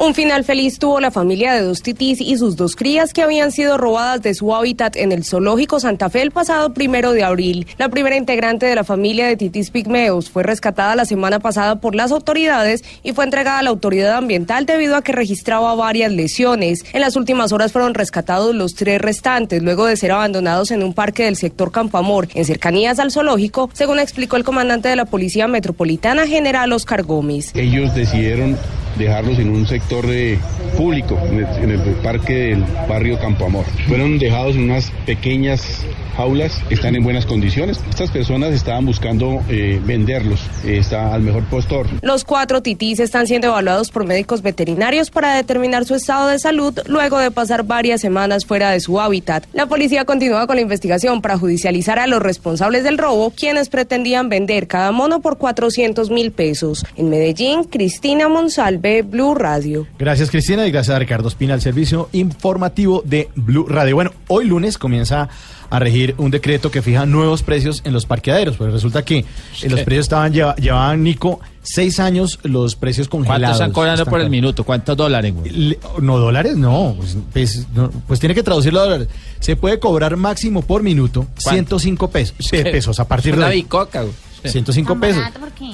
Un 0.02 0.14
final 0.14 0.44
feliz 0.44 0.78
tuvo 0.78 0.98
la 0.98 1.10
familia 1.10 1.52
de 1.52 1.60
dos 1.60 1.82
titís 1.82 2.22
y 2.22 2.38
sus 2.38 2.56
dos 2.56 2.74
crías 2.74 3.12
que 3.12 3.20
habían 3.20 3.52
sido 3.52 3.76
robadas 3.76 4.22
de 4.22 4.32
su 4.32 4.54
hábitat 4.54 4.96
en 4.96 5.12
el 5.12 5.24
zoológico 5.24 5.78
Santa 5.78 6.08
Fe 6.08 6.22
el 6.22 6.30
pasado 6.30 6.72
primero 6.72 7.12
de 7.12 7.22
abril. 7.22 7.66
La 7.76 7.90
primera 7.90 8.16
integrante 8.16 8.64
de 8.64 8.74
la 8.74 8.82
familia 8.82 9.26
de 9.26 9.36
titís 9.36 9.70
pigmeos 9.70 10.30
fue 10.30 10.42
rescatada 10.42 10.96
la 10.96 11.04
semana 11.04 11.38
pasada 11.38 11.82
por 11.82 11.94
las 11.94 12.12
autoridades 12.12 12.82
y 13.02 13.12
fue 13.12 13.24
entregada 13.24 13.58
a 13.58 13.62
la 13.62 13.68
autoridad 13.68 14.16
ambiental 14.16 14.64
debido 14.64 14.96
a 14.96 15.02
que 15.02 15.12
registraba 15.12 15.74
varias 15.74 16.10
lesiones. 16.10 16.82
En 16.94 17.02
las 17.02 17.16
últimas 17.16 17.52
horas 17.52 17.70
fueron 17.70 17.92
rescatados 17.92 18.54
los 18.54 18.76
tres 18.76 19.02
restantes 19.02 19.62
luego 19.62 19.84
de 19.84 19.98
ser 19.98 20.12
abandonados 20.12 20.70
en 20.70 20.82
un 20.82 20.94
parque 20.94 21.24
del 21.24 21.36
sector 21.36 21.72
Campo 21.72 21.98
Amor 21.98 22.26
en 22.34 22.46
cercanías 22.46 22.98
al 23.00 23.12
zoológico, 23.12 23.68
según 23.74 23.98
explicó 23.98 24.36
el 24.36 24.44
comandante 24.44 24.88
de 24.88 24.96
la 24.96 25.04
Policía 25.04 25.46
Metropolitana, 25.46 26.26
general 26.26 26.72
Oscar 26.72 27.02
Gómez. 27.02 27.52
Ellos 27.54 27.94
decidieron 27.94 28.56
dejarlos 28.98 29.38
en 29.38 29.50
un 29.50 29.66
sector 29.66 29.89
eh, 29.90 30.38
público, 30.76 31.18
en 31.30 31.70
el, 31.70 31.80
parque 32.02 32.32
del 32.32 32.64
barrio 32.88 33.18
Campo 33.18 33.46
Amor. 33.46 33.64
Fueron 33.88 34.18
dejados 34.18 34.54
en 34.54 34.64
unas 34.64 34.92
pequeñas 35.04 35.84
jaulas, 36.16 36.62
están 36.70 36.94
en 36.94 37.02
buenas 37.02 37.26
condiciones. 37.26 37.80
Estas 37.88 38.10
personas 38.10 38.52
estaban 38.52 38.86
buscando 38.86 39.42
eh, 39.48 39.80
venderlos, 39.84 40.40
eh, 40.64 40.78
está 40.78 41.12
al 41.12 41.22
mejor 41.22 41.44
postor. 41.44 41.86
Los 42.02 42.24
cuatro 42.24 42.62
titís 42.62 43.00
están 43.00 43.26
siendo 43.26 43.48
evaluados 43.48 43.90
por 43.90 44.06
médicos 44.06 44.42
veterinarios 44.42 45.10
para 45.10 45.34
determinar 45.34 45.84
su 45.84 45.94
estado 45.94 46.28
de 46.28 46.38
salud 46.38 46.78
luego 46.86 47.18
de 47.18 47.30
pasar 47.30 47.64
varias 47.64 48.00
semanas 48.00 48.46
fuera 48.46 48.70
de 48.70 48.80
su 48.80 49.00
hábitat. 49.00 49.44
La 49.52 49.66
policía 49.66 50.04
continúa 50.04 50.46
con 50.46 50.56
la 50.56 50.62
investigación 50.62 51.20
para 51.20 51.36
judicializar 51.36 51.98
a 51.98 52.06
los 52.06 52.22
responsables 52.22 52.84
del 52.84 52.98
robo, 52.98 53.30
quienes 53.30 53.68
pretendían 53.68 54.28
vender 54.28 54.68
cada 54.68 54.92
mono 54.92 55.20
por 55.20 55.36
400 55.36 56.10
mil 56.10 56.30
pesos. 56.30 56.84
En 56.96 57.10
Medellín, 57.10 57.64
Cristina 57.64 58.28
Monsalve, 58.28 59.02
Blue 59.02 59.34
Radio. 59.34 59.79
Gracias, 59.98 60.30
Cristina, 60.30 60.66
y 60.66 60.70
gracias 60.70 60.94
a 60.96 60.98
Ricardo 60.98 61.28
Espina, 61.28 61.54
al 61.54 61.60
servicio 61.60 62.08
informativo 62.12 63.02
de 63.04 63.28
Blue 63.36 63.66
Radio. 63.68 63.94
Bueno, 63.94 64.12
hoy 64.28 64.46
lunes 64.46 64.78
comienza 64.78 65.28
a 65.70 65.78
regir 65.78 66.14
un 66.18 66.32
decreto 66.32 66.70
que 66.72 66.82
fija 66.82 67.06
nuevos 67.06 67.42
precios 67.44 67.82
en 67.84 67.92
los 67.92 68.04
parqueaderos. 68.04 68.56
Pues 68.56 68.72
resulta 68.72 69.04
que 69.04 69.18
eh, 69.18 69.24
los 69.68 69.80
precios 69.82 70.06
estaban 70.06 70.32
lleva- 70.32 70.56
llevaban, 70.56 71.02
Nico, 71.04 71.38
seis 71.62 72.00
años 72.00 72.40
los 72.42 72.74
precios 72.74 73.06
congelados. 73.08 73.40
¿Cuánto 73.42 73.52
están 73.52 73.72
cobrando 73.72 74.02
Están 74.02 74.10
por 74.10 74.20
el 74.20 74.30
minuto? 74.30 74.64
¿Cuántos 74.64 74.96
dólares, 74.96 75.32
güey? 75.32 75.50
Le- 75.50 75.78
No, 76.00 76.18
dólares, 76.18 76.56
no. 76.56 76.94
Pues, 76.98 77.16
pues, 77.32 77.66
no, 77.72 77.88
pues 78.08 78.18
tiene 78.18 78.34
que 78.34 78.42
traducirlo 78.42 78.80
a 78.80 78.84
dólares. 78.84 79.08
Se 79.38 79.54
puede 79.54 79.78
cobrar 79.78 80.16
máximo 80.16 80.62
por 80.62 80.82
minuto 80.82 81.26
105 81.36 82.10
pesos. 82.10 82.34
Pe- 82.50 82.64
pesos 82.64 82.98
a 82.98 83.06
partir 83.06 83.34
de 83.34 83.38
Una 83.38 83.48
bicoca, 83.50 84.02
güey. 84.02 84.14
105 84.44 84.98
pesos. 84.98 85.22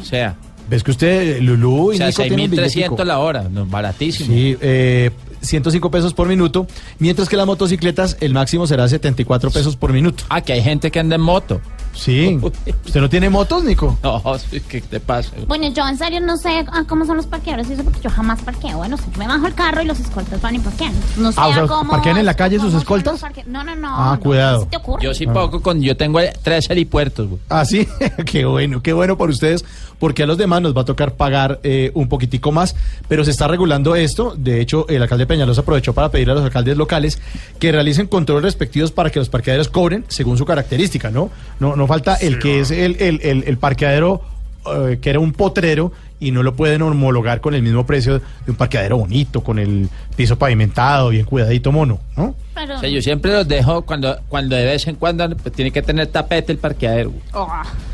O 0.03 0.05
sea, 0.05 0.37
¿Ves 0.69 0.83
que 0.83 0.91
usted, 0.91 1.41
Lulú 1.41 1.91
o 1.91 1.93
y 1.93 1.99
sea 1.99 2.09
Nico 2.09 2.23
tienen 2.23 2.51
6.300 2.51 2.51
billetico? 2.51 3.05
la 3.05 3.19
hora, 3.21 3.49
no, 3.49 3.67
baratísimo. 3.67 4.33
Sí, 4.33 4.57
eh, 4.61 5.11
105 5.41 5.91
pesos 5.91 6.13
por 6.13 6.27
minuto, 6.27 6.67
mientras 6.99 7.29
que 7.29 7.37
las 7.37 7.47
motocicletas 7.47 8.17
el 8.21 8.33
máximo 8.33 8.67
será 8.67 8.89
74 8.89 9.51
pesos 9.51 9.77
por 9.77 9.93
minuto. 9.93 10.25
Ah, 10.29 10.41
que 10.41 10.53
hay 10.53 10.63
gente 10.63 10.91
que 10.91 10.99
anda 10.99 11.15
en 11.17 11.23
moto. 11.23 11.61
Sí. 11.97 12.39
¿Usted 12.85 13.01
no 13.01 13.09
tiene 13.09 13.31
motos, 13.31 13.65
Nico? 13.65 13.99
No, 14.07 14.23
sí, 14.39 14.61
¿qué 14.61 14.81
te 14.81 15.01
pasa? 15.01 15.33
Bueno, 15.49 15.69
yo 15.73 15.87
en 15.89 15.97
serio 15.99 16.21
no 16.21 16.37
sé 16.37 16.65
ah, 16.73 16.85
cómo 16.89 17.05
son 17.07 17.17
los 17.17 17.27
parqueadores 17.27 17.69
y 17.71 17.73
eso 17.73 17.83
porque 17.83 18.01
yo 18.01 18.11
jamás 18.11 18.41
parqueo. 18.43 18.77
Bueno, 18.79 18.97
yo 18.97 19.05
me 19.19 19.27
bajo 19.27 19.47
el 19.47 19.55
carro 19.55 19.83
y 19.83 19.87
los 19.87 19.99
escoltas 19.99 20.41
van 20.41 20.55
y 20.55 20.59
parquean. 20.61 20.93
No 21.17 21.33
sé 21.33 21.41
Ah, 21.41 21.49
o 21.49 21.55
sea, 21.55 21.67
cómo. 21.67 21.91
¿parquean 21.91 22.19
en 22.19 22.27
la 22.27 22.35
calle 22.35 22.59
sus 22.61 22.75
escoltas? 22.75 23.21
No, 23.47 23.65
no, 23.65 23.75
no. 23.75 23.89
Ah, 23.91 24.13
no, 24.17 24.21
cuidado. 24.21 24.59
¿qué 24.61 24.65
se 24.65 24.71
te 24.71 24.77
ocurre? 24.77 25.03
Yo 25.05 25.15
sí 25.15 25.25
Ah. 25.29 25.33
poco 25.33 25.61
con, 25.63 25.81
yo 25.83 25.97
tengo 25.97 26.21
tres 26.43 26.71
helipuertos, 26.71 27.29
güey. 27.29 27.41
Ah, 27.49 27.65
sí, 27.65 27.89
qué 28.27 28.45
bueno, 28.45 28.83
qué 28.83 28.93
bueno 28.93 29.17
por 29.17 29.31
ustedes, 29.31 29.65
porque 29.99 30.23
a 30.23 30.27
los 30.27 30.39
demás 30.39 30.63
nos 30.63 30.77
va 30.77 30.83
a 30.83 30.85
tocar 30.85 31.15
pagar 31.15 31.59
eh, 31.63 31.91
un 31.95 32.09
poquitico 32.09 32.53
más, 32.53 32.77
pero 33.09 33.25
se 33.25 33.31
está 33.31 33.49
regulando 33.49 33.97
esto. 33.97 34.35
De 34.37 34.61
hecho, 34.61 34.87
el 34.89 35.03
alcalde 35.03 35.27
Peñalosa 35.27 35.63
aprovechó 35.63 35.95
para 35.95 36.11
pedir 36.11 36.31
a 36.31 36.35
los 36.35 36.45
alcaldes 36.45 36.77
locales 36.77 37.21
que 37.59 37.73
realicen 37.73 38.07
controles 38.07 38.45
respectivos 38.45 38.93
para 38.93 39.11
que 39.11 39.19
los 39.19 39.29
parqueaderos 39.29 39.69
cobren 39.69 40.05
según 40.09 40.37
su 40.39 40.45
característica, 40.45 41.11
¿no? 41.11 41.31
No, 41.61 41.75
no 41.77 41.86
falta 41.87 42.15
el 42.17 42.39
que 42.39 42.61
es 42.61 42.71
el, 42.71 42.97
el, 43.01 43.21
el, 43.23 43.45
el 43.47 43.59
parqueadero 43.59 44.23
eh, 44.67 44.99
que 45.01 45.11
era 45.11 45.21
un 45.21 45.33
potrero 45.33 45.93
y 46.19 46.31
no 46.31 46.43
lo 46.43 46.55
pueden 46.55 46.83
homologar 46.83 47.41
con 47.41 47.55
el 47.55 47.63
mismo 47.63 47.87
precio 47.87 48.15
de 48.19 48.51
un 48.51 48.57
parqueadero 48.57 48.99
bonito, 48.99 49.43
con 49.43 49.59
el 49.59 49.89
piso 50.17 50.37
pavimentado, 50.39 51.11
bien 51.11 51.25
cuidadito 51.25 51.71
mono, 51.71 52.01
¿no? 52.17 52.35
O 52.55 52.81
sea, 52.81 52.89
yo 52.89 53.03
siempre 53.03 53.33
los 53.33 53.47
dejo 53.47 53.83
cuando, 53.83 54.19
cuando 54.29 54.57
de 54.57 54.65
vez 54.65 54.87
en 54.87 54.97
cuando 54.97 55.29
pues, 55.37 55.55
tiene 55.55 55.71
que 55.71 55.83
tener 55.83 56.07
tapete 56.09 56.53
el 56.53 56.59
parqueadero. 56.59 57.11
güey. 57.11 57.23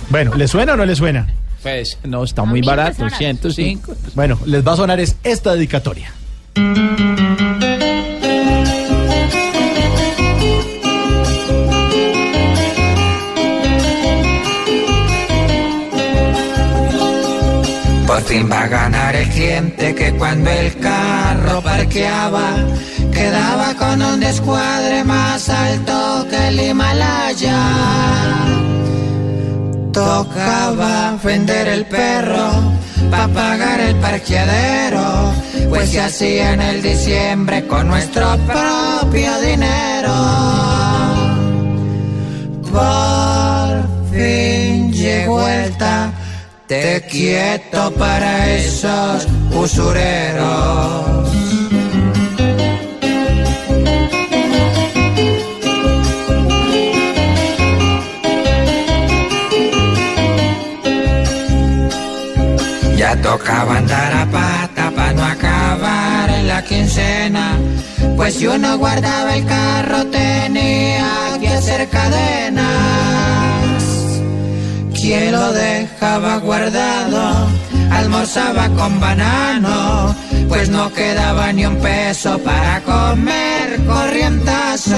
Bueno, 0.09 0.35
¿le 0.35 0.47
suena 0.47 0.75
o 0.75 0.77
no 0.77 0.87
le 0.87 0.95
suena? 0.95 1.29
Pues 1.63 1.99
no, 2.05 2.25
está 2.25 2.45
muy 2.45 2.61
barato, 2.63 2.97
suena. 2.97 3.17
105. 3.17 3.95
Bueno, 4.15 4.39
les 4.47 4.67
va 4.67 4.73
a 4.73 4.77
sonar 4.77 5.01
es 5.01 5.17
esta 5.25 5.55
dedicatoria. 5.55 6.13
Por 18.23 18.31
fin 18.31 18.49
va 18.49 18.63
a 18.63 18.69
ganar 18.69 19.17
el 19.17 19.29
cliente 19.31 19.97
que 19.97 20.13
cuando 20.13 20.49
el 20.49 20.79
carro 20.79 21.61
parqueaba 21.61 22.55
quedaba 23.13 23.75
con 23.75 24.01
un 24.01 24.21
descuadre 24.21 25.03
más 25.03 25.49
alto 25.49 26.29
que 26.31 26.49
el 26.49 26.61
Himalaya. 26.61 27.59
Tocaba 29.93 31.19
vender 31.25 31.67
el 31.67 31.85
perro 31.87 32.49
para 33.11 33.27
pagar 33.27 33.81
el 33.81 33.97
parqueadero, 33.97 35.33
pues 35.69 35.91
se 35.91 36.01
hacía 36.01 36.53
en 36.53 36.61
el 36.61 36.81
diciembre 36.81 37.67
con 37.67 37.89
nuestro 37.89 38.37
propio 38.47 39.41
dinero. 39.41 40.15
Por 42.71 44.13
fin 44.13 44.93
llegó 44.93 45.49
el 45.49 45.77
Estate 46.73 47.07
quieto 47.07 47.93
para 47.97 48.49
esos 48.57 49.29
usureros. 49.55 51.29
Ya 62.97 63.21
tocaba 63.21 63.77
andar 63.77 64.15
a 64.15 64.27
pata 64.31 64.91
para 64.97 65.13
no 65.13 65.25
acabar 65.27 66.31
en 66.31 66.49
la 66.49 66.65
quincena. 66.65 67.59
Pues 68.17 68.37
si 68.37 68.47
uno 68.47 68.79
guardaba 68.79 69.37
el 69.37 69.45
carro 69.45 70.07
tenía 70.07 71.37
que 71.39 71.49
hacer 71.49 71.87
cadena. 71.91 73.62
Quien 75.03 75.33
lo 75.33 75.53
dejaba 75.53 76.37
guardado 76.37 77.49
almorzaba 77.91 78.69
con 78.69 79.01
banano, 79.01 80.15
pues 80.49 80.69
no 80.69 80.93
quedaba 80.93 81.53
ni 81.53 81.67
un 81.67 81.75
peso 81.79 82.39
para 82.39 82.81
comer 82.83 83.85
corrientazo. 83.85 84.95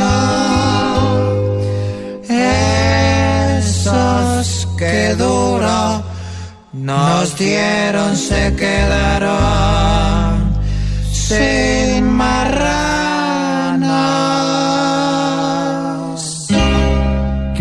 Esos 3.59 4.69
que 4.77 5.15
duro 5.15 6.05
nos 6.75 7.39
dieron 7.39 8.15
se 8.15 8.55
quedaron 8.57 9.33
sin 11.15 12.11
marranos. 12.11 12.74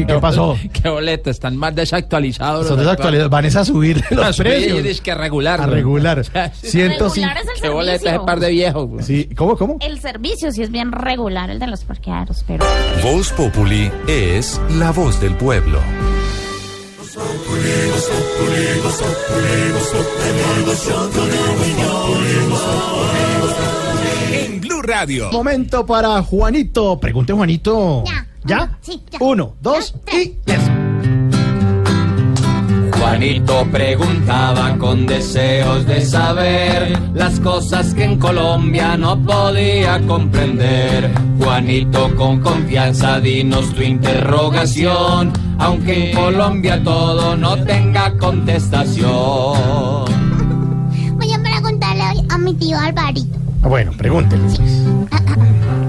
¿Qué, 0.08 0.14
qué 0.14 0.20
pasó? 0.20 0.58
¿Qué 0.74 0.90
boleto? 0.90 1.30
Están 1.30 1.58
más 1.58 1.76
desactualizados. 1.76 2.68
Son 2.68 2.78
desactualizados. 2.80 3.30
Van 3.32 3.46
es 3.46 3.56
a 3.56 3.66
subir 3.66 4.04
A 4.12 4.16
los 4.16 4.36
subir, 4.36 4.52
precios. 4.52 4.86
es 4.86 5.02
que 5.02 5.14
regular. 5.16 5.62
A 5.62 5.66
regular. 5.66 6.24
105. 6.62 7.14
Regular 7.14 7.38
es 7.38 7.48
el 7.56 7.62
¿Qué 7.62 7.70
boleto 7.70 7.92
servicio. 8.00 8.10
ese 8.18 8.26
par 8.26 8.40
de 8.40 8.50
viejos? 8.52 9.06
Sí, 9.06 9.30
¿cómo, 9.36 9.58
cómo? 9.58 9.78
El 9.82 10.00
servicio 10.00 10.52
sí 10.52 10.64
es 10.64 10.72
bien 10.72 10.92
regular, 10.92 11.50
el 11.50 11.60
de 11.60 11.68
los 11.68 11.84
parqueaderos, 11.84 12.44
pero... 12.48 12.66
Voz 13.04 13.32
Populi 13.32 13.92
es 14.08 14.60
la 14.78 14.92
voz 14.92 15.20
del 15.20 15.36
pueblo. 15.36 15.80
En 24.32 24.60
Blue 24.62 24.82
Radio. 24.82 25.32
Momento 25.32 25.86
para 25.86 26.22
Juanito. 26.24 27.00
Pregunte, 27.00 27.34
Juanito. 27.34 28.04
¿Ya? 28.06 28.26
Sí, 28.82 29.02
ya. 29.12 29.18
Uno, 29.20 29.56
dos 29.62 29.94
y. 30.12 30.36
Juanito 33.00 33.68
preguntaba 33.72 34.78
con 34.78 35.06
deseos 35.06 35.86
de 35.86 36.02
saber 36.02 36.98
las 37.14 37.40
cosas 37.40 37.94
que 37.94 38.06
en 38.06 38.18
Colombia 38.18 38.98
no 38.98 39.18
podía 39.22 40.00
comprender. 40.08 41.12
Juanito, 41.40 42.16
con 42.16 42.40
confianza, 42.40 43.20
dinos 43.20 43.74
tu 43.74 43.82
interrogación, 43.82 45.34
aunque 45.60 46.12
en 46.12 46.16
Colombia 46.16 46.82
todo 46.84 47.36
no 47.36 47.62
tenga 47.64 48.18
contestación. 48.18 49.10
Voy 51.18 51.34
a 51.34 51.40
preguntarle 51.44 52.04
hoy 52.10 52.26
a 52.30 52.38
mi 52.38 52.54
tío 52.56 52.80
Alvarito. 52.80 53.38
Ah, 53.64 53.68
Bueno, 53.68 53.92
pregúntele. 53.98 54.44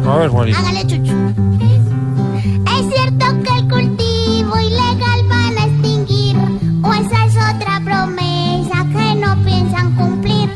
A 0.07 0.17
ver, 0.17 0.29
Juanito. 0.29 0.59
Hágale 0.59 0.87
chuchu. 0.87 1.13
Cultivo 3.75 4.59
ilegal 4.59 5.27
van 5.29 5.59
a 5.59 5.65
extinguir? 5.67 6.37
¿O 6.83 6.95
esa 6.95 7.27
es 7.27 7.35
otra 7.57 7.81
promesa 7.85 8.87
que 8.93 9.15
no 9.17 9.45
piensan 9.45 9.97
cumplir? 9.97 10.51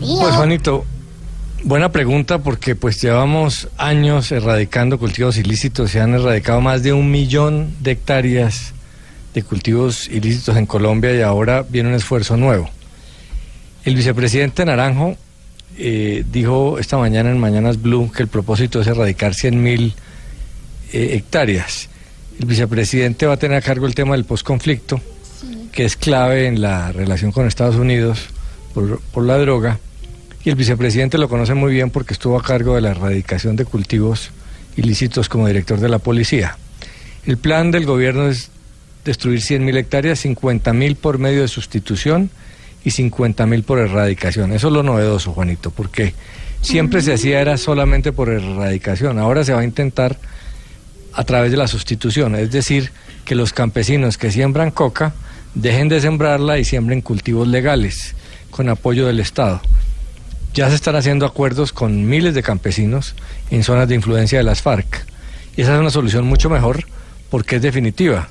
Tío. 0.00 0.20
Pues 0.20 0.34
Juanito, 0.34 0.84
buena 1.64 1.90
pregunta 1.90 2.40
porque 2.40 2.76
pues 2.76 3.00
llevamos 3.00 3.68
años 3.78 4.30
erradicando 4.32 4.98
cultivos 4.98 5.38
ilícitos, 5.38 5.90
se 5.90 6.00
han 6.00 6.14
erradicado 6.14 6.60
más 6.60 6.82
de 6.82 6.92
un 6.92 7.10
millón 7.10 7.74
de 7.80 7.92
hectáreas 7.92 8.74
de 9.32 9.42
cultivos 9.42 10.08
ilícitos 10.08 10.56
en 10.56 10.66
Colombia 10.66 11.14
y 11.14 11.22
ahora 11.22 11.64
viene 11.66 11.88
un 11.88 11.94
esfuerzo 11.94 12.36
nuevo. 12.36 12.68
El 13.84 13.94
vicepresidente 13.94 14.66
Naranjo 14.66 15.16
eh, 15.78 16.24
dijo 16.30 16.78
esta 16.78 16.98
mañana 16.98 17.30
en 17.30 17.38
Mañanas 17.38 17.80
Blue 17.80 18.10
que 18.10 18.24
el 18.24 18.28
propósito 18.28 18.80
es 18.80 18.86
erradicar 18.88 19.34
100 19.34 19.62
mil 19.62 19.94
eh, 20.92 21.10
hectáreas. 21.12 21.88
El 22.40 22.46
vicepresidente 22.46 23.26
va 23.26 23.34
a 23.34 23.36
tener 23.36 23.56
a 23.56 23.62
cargo 23.62 23.86
el 23.86 23.94
tema 23.94 24.14
del 24.14 24.24
posconflicto, 24.24 25.00
que 25.72 25.84
es 25.84 25.96
clave 25.96 26.46
en 26.46 26.60
la 26.60 26.90
relación 26.90 27.30
con 27.30 27.46
Estados 27.46 27.76
Unidos 27.76 28.26
por, 28.74 29.00
por 29.12 29.24
la 29.24 29.38
droga. 29.38 29.78
Y 30.44 30.50
el 30.50 30.56
vicepresidente 30.56 31.16
lo 31.16 31.28
conoce 31.28 31.54
muy 31.54 31.72
bien 31.72 31.90
porque 31.90 32.12
estuvo 32.12 32.38
a 32.38 32.42
cargo 32.42 32.74
de 32.74 32.80
la 32.80 32.90
erradicación 32.90 33.54
de 33.54 33.64
cultivos 33.64 34.30
ilícitos 34.76 35.28
como 35.28 35.46
director 35.46 35.78
de 35.78 35.88
la 35.88 35.98
policía. 35.98 36.56
El 37.24 37.36
plan 37.36 37.70
del 37.70 37.86
gobierno 37.86 38.28
es 38.28 38.50
destruir 39.04 39.40
100.000 39.40 39.76
hectáreas, 39.76 40.24
50.000 40.24 40.96
por 40.96 41.18
medio 41.18 41.42
de 41.42 41.48
sustitución 41.48 42.30
y 42.88 42.90
50.000 42.90 43.64
por 43.64 43.78
erradicación. 43.78 44.52
Eso 44.52 44.68
es 44.68 44.72
lo 44.72 44.82
novedoso, 44.82 45.32
Juanito, 45.32 45.70
porque 45.70 46.14
siempre 46.62 47.02
se 47.02 47.12
hacía 47.12 47.40
era 47.40 47.56
solamente 47.58 48.12
por 48.12 48.30
erradicación. 48.30 49.18
Ahora 49.18 49.44
se 49.44 49.52
va 49.52 49.60
a 49.60 49.64
intentar 49.64 50.16
a 51.12 51.24
través 51.24 51.50
de 51.50 51.56
la 51.56 51.68
sustitución, 51.68 52.34
es 52.34 52.50
decir, 52.50 52.90
que 53.24 53.34
los 53.34 53.52
campesinos 53.52 54.16
que 54.16 54.30
siembran 54.30 54.70
coca 54.70 55.12
dejen 55.54 55.88
de 55.88 56.00
sembrarla 56.00 56.58
y 56.58 56.64
siembren 56.64 57.00
cultivos 57.00 57.46
legales 57.46 58.14
con 58.50 58.68
apoyo 58.68 59.06
del 59.06 59.20
Estado. 59.20 59.60
Ya 60.54 60.68
se 60.70 60.74
están 60.74 60.96
haciendo 60.96 61.26
acuerdos 61.26 61.72
con 61.72 62.08
miles 62.08 62.34
de 62.34 62.42
campesinos 62.42 63.14
en 63.50 63.64
zonas 63.64 63.88
de 63.88 63.94
influencia 63.96 64.38
de 64.38 64.44
las 64.44 64.62
FARC. 64.62 65.06
Y 65.56 65.62
esa 65.62 65.74
es 65.74 65.80
una 65.80 65.90
solución 65.90 66.24
mucho 66.24 66.48
mejor 66.48 66.84
porque 67.28 67.56
es 67.56 67.62
definitiva. 67.62 68.28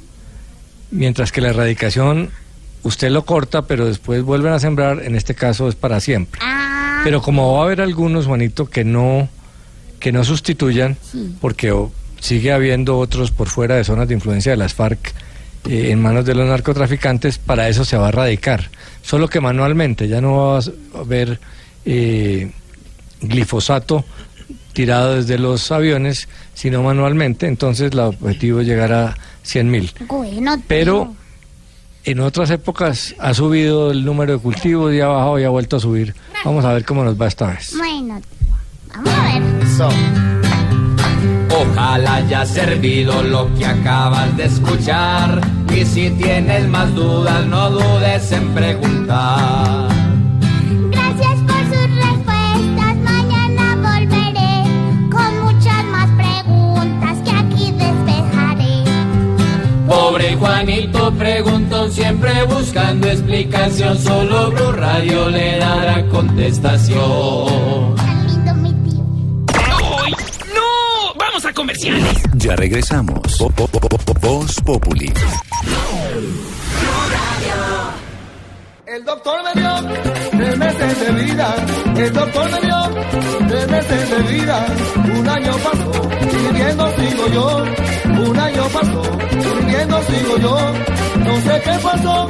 Mientras 0.90 1.32
que 1.32 1.42
la 1.42 1.50
erradicación 1.50 2.32
usted 2.84 3.10
lo 3.10 3.26
corta, 3.26 3.64
pero 3.64 3.86
después 3.86 4.24
vuelven 4.24 4.54
a 4.54 4.60
sembrar, 4.60 5.04
en 5.04 5.16
este 5.16 5.36
caso 5.36 5.68
es 5.68 5.76
para 5.76 6.00
siempre. 6.00 6.42
Pero 7.04 7.22
como 7.22 7.54
va 7.54 7.62
a 7.62 7.66
haber 7.66 7.82
algunos, 7.82 8.26
Juanito, 8.26 8.66
que 8.66 8.84
no, 8.84 9.30
que 10.00 10.12
no 10.12 10.24
sustituyan, 10.24 10.98
porque 11.42 11.74
sigue 12.20 12.52
habiendo 12.52 12.98
otros 12.98 13.32
por 13.32 13.48
fuera 13.48 13.76
de 13.76 13.84
zonas 13.84 14.08
de 14.08 14.16
influencia 14.16 14.52
de 14.52 14.58
las 14.58 14.74
FARC 14.74 15.14
eh, 15.70 15.92
en 15.92 16.02
manos 16.02 16.26
de 16.26 16.36
los 16.36 16.48
narcotraficantes, 16.48 17.38
para 17.38 17.70
eso 17.70 17.86
se 17.86 17.98
va 17.98 18.08
a 18.08 18.10
erradicar. 18.10 18.70
Solo 19.02 19.28
que 19.28 19.40
manualmente, 19.40 20.08
ya 20.08 20.22
no 20.22 20.36
va 20.36 20.60
a 20.60 21.00
haber 21.00 21.40
eh, 21.86 22.52
glifosato 23.22 24.04
tirado 24.74 25.16
desde 25.16 25.40
los 25.40 25.72
aviones, 25.72 26.28
sino 26.54 26.84
manualmente, 26.84 27.48
entonces 27.48 27.92
el 27.92 28.00
objetivo 28.00 28.62
es 28.62 28.68
llegar 28.68 28.94
a 28.94 29.18
100 29.44 29.72
mil. 29.72 29.92
Bueno, 30.08 30.62
Pero 30.68 31.16
en 32.08 32.22
otras 32.22 32.50
épocas 32.52 33.14
ha 33.20 33.34
subido 33.34 33.92
el 33.92 34.06
número 34.06 34.32
de 34.32 34.40
cultivos 34.40 34.94
y 34.94 35.02
ha 35.02 35.08
bajado 35.08 35.40
y 35.40 35.44
ha 35.44 35.50
vuelto 35.50 35.76
a 35.76 35.80
subir. 35.82 36.16
Vamos 36.46 36.64
a 36.64 36.72
ver 36.72 36.86
cómo 36.86 37.04
nos 37.04 37.20
va 37.20 37.28
esta 37.28 37.48
vez. 37.48 37.76
Bueno, 37.78 38.22
vamos 38.96 39.14
a 39.14 39.88
ver. 39.88 39.94
Ojalá 41.50 42.16
haya 42.16 42.46
servido 42.46 43.24
lo 43.24 43.54
que 43.56 43.66
acabas 43.66 44.38
de 44.38 44.46
escuchar. 44.46 45.42
Y 45.76 45.84
si 45.84 46.10
tienes 46.12 46.66
más 46.70 46.96
dudas, 46.96 47.46
no 47.46 47.72
dudes 47.72 48.32
en 48.32 48.54
preguntar. 48.54 49.87
Pobre 59.88 60.36
Juanito 60.36 61.12
preguntó 61.14 61.90
siempre 61.90 62.44
buscando 62.46 63.08
explicación. 63.08 63.98
Solo 63.98 64.52
Blue 64.52 64.72
Radio 64.74 65.30
le 65.30 65.58
dará 65.58 66.06
contestación. 66.08 67.96
¡No! 70.54 71.14
¡Vamos 71.18 71.46
a 71.46 71.54
comerciales! 71.54 72.22
Ya 72.36 72.56
regresamos. 72.56 73.20
Vo- 73.40 74.20
Voz 74.22 74.56
Populi. 74.66 75.12
El 78.88 79.04
doctor 79.06 79.36
me 79.44 79.62
dio 79.62 79.70
tres 80.32 80.58
meses 80.58 81.00
de 81.00 81.12
vida. 81.24 81.56
El 81.96 82.14
doctor 82.14 82.52
me 82.52 82.60
dio 82.62 83.48
tres 83.48 83.68
meses 83.70 84.10
de 84.10 84.34
vida. 84.34 84.66
Un 85.20 85.28
año 85.30 85.52
pasó, 85.58 85.92
viviendo 86.52 86.92
sigo 86.96 87.28
yo. 87.34 87.64
Un 88.30 88.40
año 88.40 88.64
pasó, 88.74 89.02
viviendo 89.32 89.67
sigo 90.08 90.38
yo. 90.38 90.58
No 91.26 91.42
sé 91.42 91.62
qué 91.64 91.76
pasó 91.84 92.28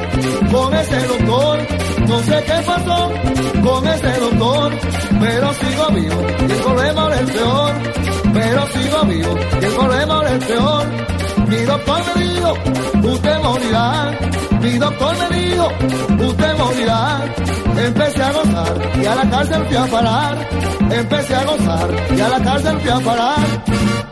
con 0.52 0.74
ese 0.74 1.00
doctor. 1.08 1.60
No 2.08 2.20
sé 2.24 2.44
qué 2.48 2.58
pasó 2.66 3.12
con 3.64 3.88
ese 3.88 4.20
doctor. 4.20 4.72
Pero 5.20 5.54
sigo 5.54 5.88
vivo 5.94 6.28
y 6.48 6.52
el 6.52 6.60
problema 6.60 7.02
ahora 7.02 7.20
es 7.20 7.32
peor. 7.32 7.74
Pero 8.34 8.68
sigo 8.68 9.06
vivo 9.06 9.36
y 9.62 9.66
el 9.66 9.74
problema 9.74 10.14
ahora 10.16 10.32
es 10.36 10.46
peor. 10.46 10.86
Mi 11.48 11.58
doctor 11.58 12.02
me 12.16 12.24
dijo, 12.24 12.54
usted 13.14 13.40
morirá. 13.42 14.20
Mi 14.62 14.78
doctor 14.78 15.16
me 15.30 15.38
dijo, 15.38 15.68
usted 16.28 16.58
morirá. 16.58 17.26
Empecé 17.78 18.24
a 18.24 18.32
gozar 18.32 18.92
y 19.02 19.06
a 19.06 19.16
la 19.16 19.30
cárcel 19.30 19.66
fui 19.66 19.78
a 19.78 19.86
parar. 19.86 20.50
Empecé 20.92 21.36
a 21.36 21.44
gozar 21.46 21.90
y 22.16 22.22
a 22.22 22.30
la 22.30 22.40
cárcel 22.44 22.80
fui 22.80 22.90
a 22.90 23.00
parar. 23.00 24.07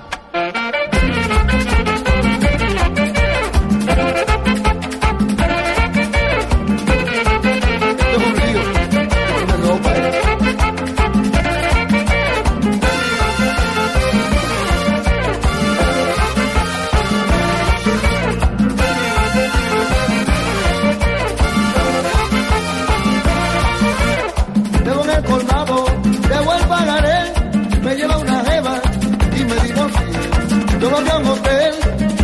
Un 30.98 31.28
hotel 31.28 31.74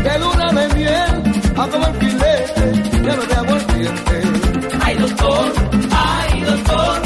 de 0.04 0.20
luna 0.20 0.52
de 0.54 0.76
miel, 0.76 1.52
a 1.58 1.68
comer 1.68 1.94
filete, 2.00 3.00
lleno 3.00 3.24
de 3.24 3.36
aguardiente. 3.36 4.22
Ay, 4.82 4.96
doctor, 4.96 5.54
ay, 5.92 6.42
doctor, 6.42 7.02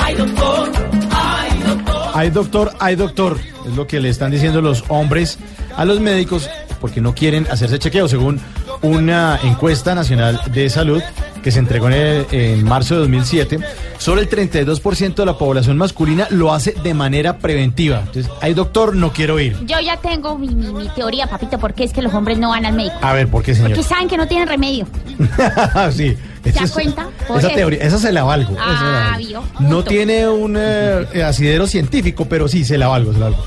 ay, 0.00 0.14
doctor, 0.14 0.72
ay, 1.10 1.62
doctor. 1.66 2.10
Hay 2.14 2.30
doctor, 2.30 2.72
hay 2.78 2.96
doctor. 2.96 3.38
Es 3.66 3.74
lo 3.74 3.86
que 3.86 4.00
le 4.00 4.10
están 4.10 4.30
diciendo 4.30 4.60
los 4.60 4.84
hombres 4.88 5.38
a 5.76 5.84
los 5.84 6.00
médicos 6.00 6.50
porque 6.80 7.00
no 7.00 7.14
quieren 7.14 7.46
hacerse 7.50 7.78
chequeo, 7.78 8.08
según 8.08 8.40
una 8.82 9.38
encuesta 9.42 9.94
nacional 9.94 10.40
de 10.52 10.68
salud 10.68 11.02
que 11.42 11.50
se 11.50 11.58
entregó 11.58 11.88
en, 11.88 11.94
el- 11.94 12.26
en 12.30 12.64
marzo 12.64 12.94
de 12.94 13.00
2007. 13.00 13.58
Solo 13.98 14.20
el 14.20 14.28
32% 14.30 15.14
de 15.14 15.26
la 15.26 15.36
población 15.38 15.76
masculina 15.76 16.26
lo 16.30 16.52
hace 16.54 16.72
de 16.82 16.94
manera 16.94 17.38
preventiva. 17.38 18.00
Entonces, 18.06 18.30
hay 18.40 18.54
doctor, 18.54 18.94
no 18.96 19.12
quiero 19.12 19.38
ir. 19.40 19.56
Yo 19.66 19.78
ya 19.80 19.96
tengo 19.96 20.38
mi, 20.38 20.48
mi- 20.48 20.72
mi 20.72 20.88
teoría, 20.90 21.26
papito, 21.26 21.58
porque 21.58 21.84
es 21.84 21.92
que 21.92 22.02
los 22.02 22.14
hombres 22.14 22.38
no 22.38 22.50
van 22.50 22.64
al 22.66 22.74
médico. 22.74 22.94
A 23.02 23.12
ver, 23.12 23.28
¿por 23.28 23.42
qué, 23.42 23.54
señor? 23.54 23.70
Porque 23.72 23.82
saben 23.88 24.08
que 24.08 24.16
no 24.16 24.26
tienen 24.28 24.48
remedio. 24.48 24.86
sí. 25.92 26.16
¿Se 26.44 26.50
da 26.50 26.68
cuenta? 26.68 27.06
Esa 27.28 27.38
eso. 27.38 27.48
teoría, 27.54 27.78
esa 27.82 27.98
se 27.98 28.10
la 28.12 28.24
valgo. 28.24 28.52
esa 28.54 28.64
se 28.78 28.84
la 28.84 29.06
Ah, 29.06 29.10
valgo. 29.12 29.44
No 29.60 29.84
tiene 29.84 30.28
un 30.28 30.56
eh, 30.58 31.22
asidero 31.24 31.66
científico, 31.68 32.24
pero 32.28 32.48
sí, 32.48 32.64
se 32.64 32.78
la 32.78 32.88
valgo, 32.88 33.12
se 33.12 33.18
la 33.20 33.26
valgo. 33.26 33.44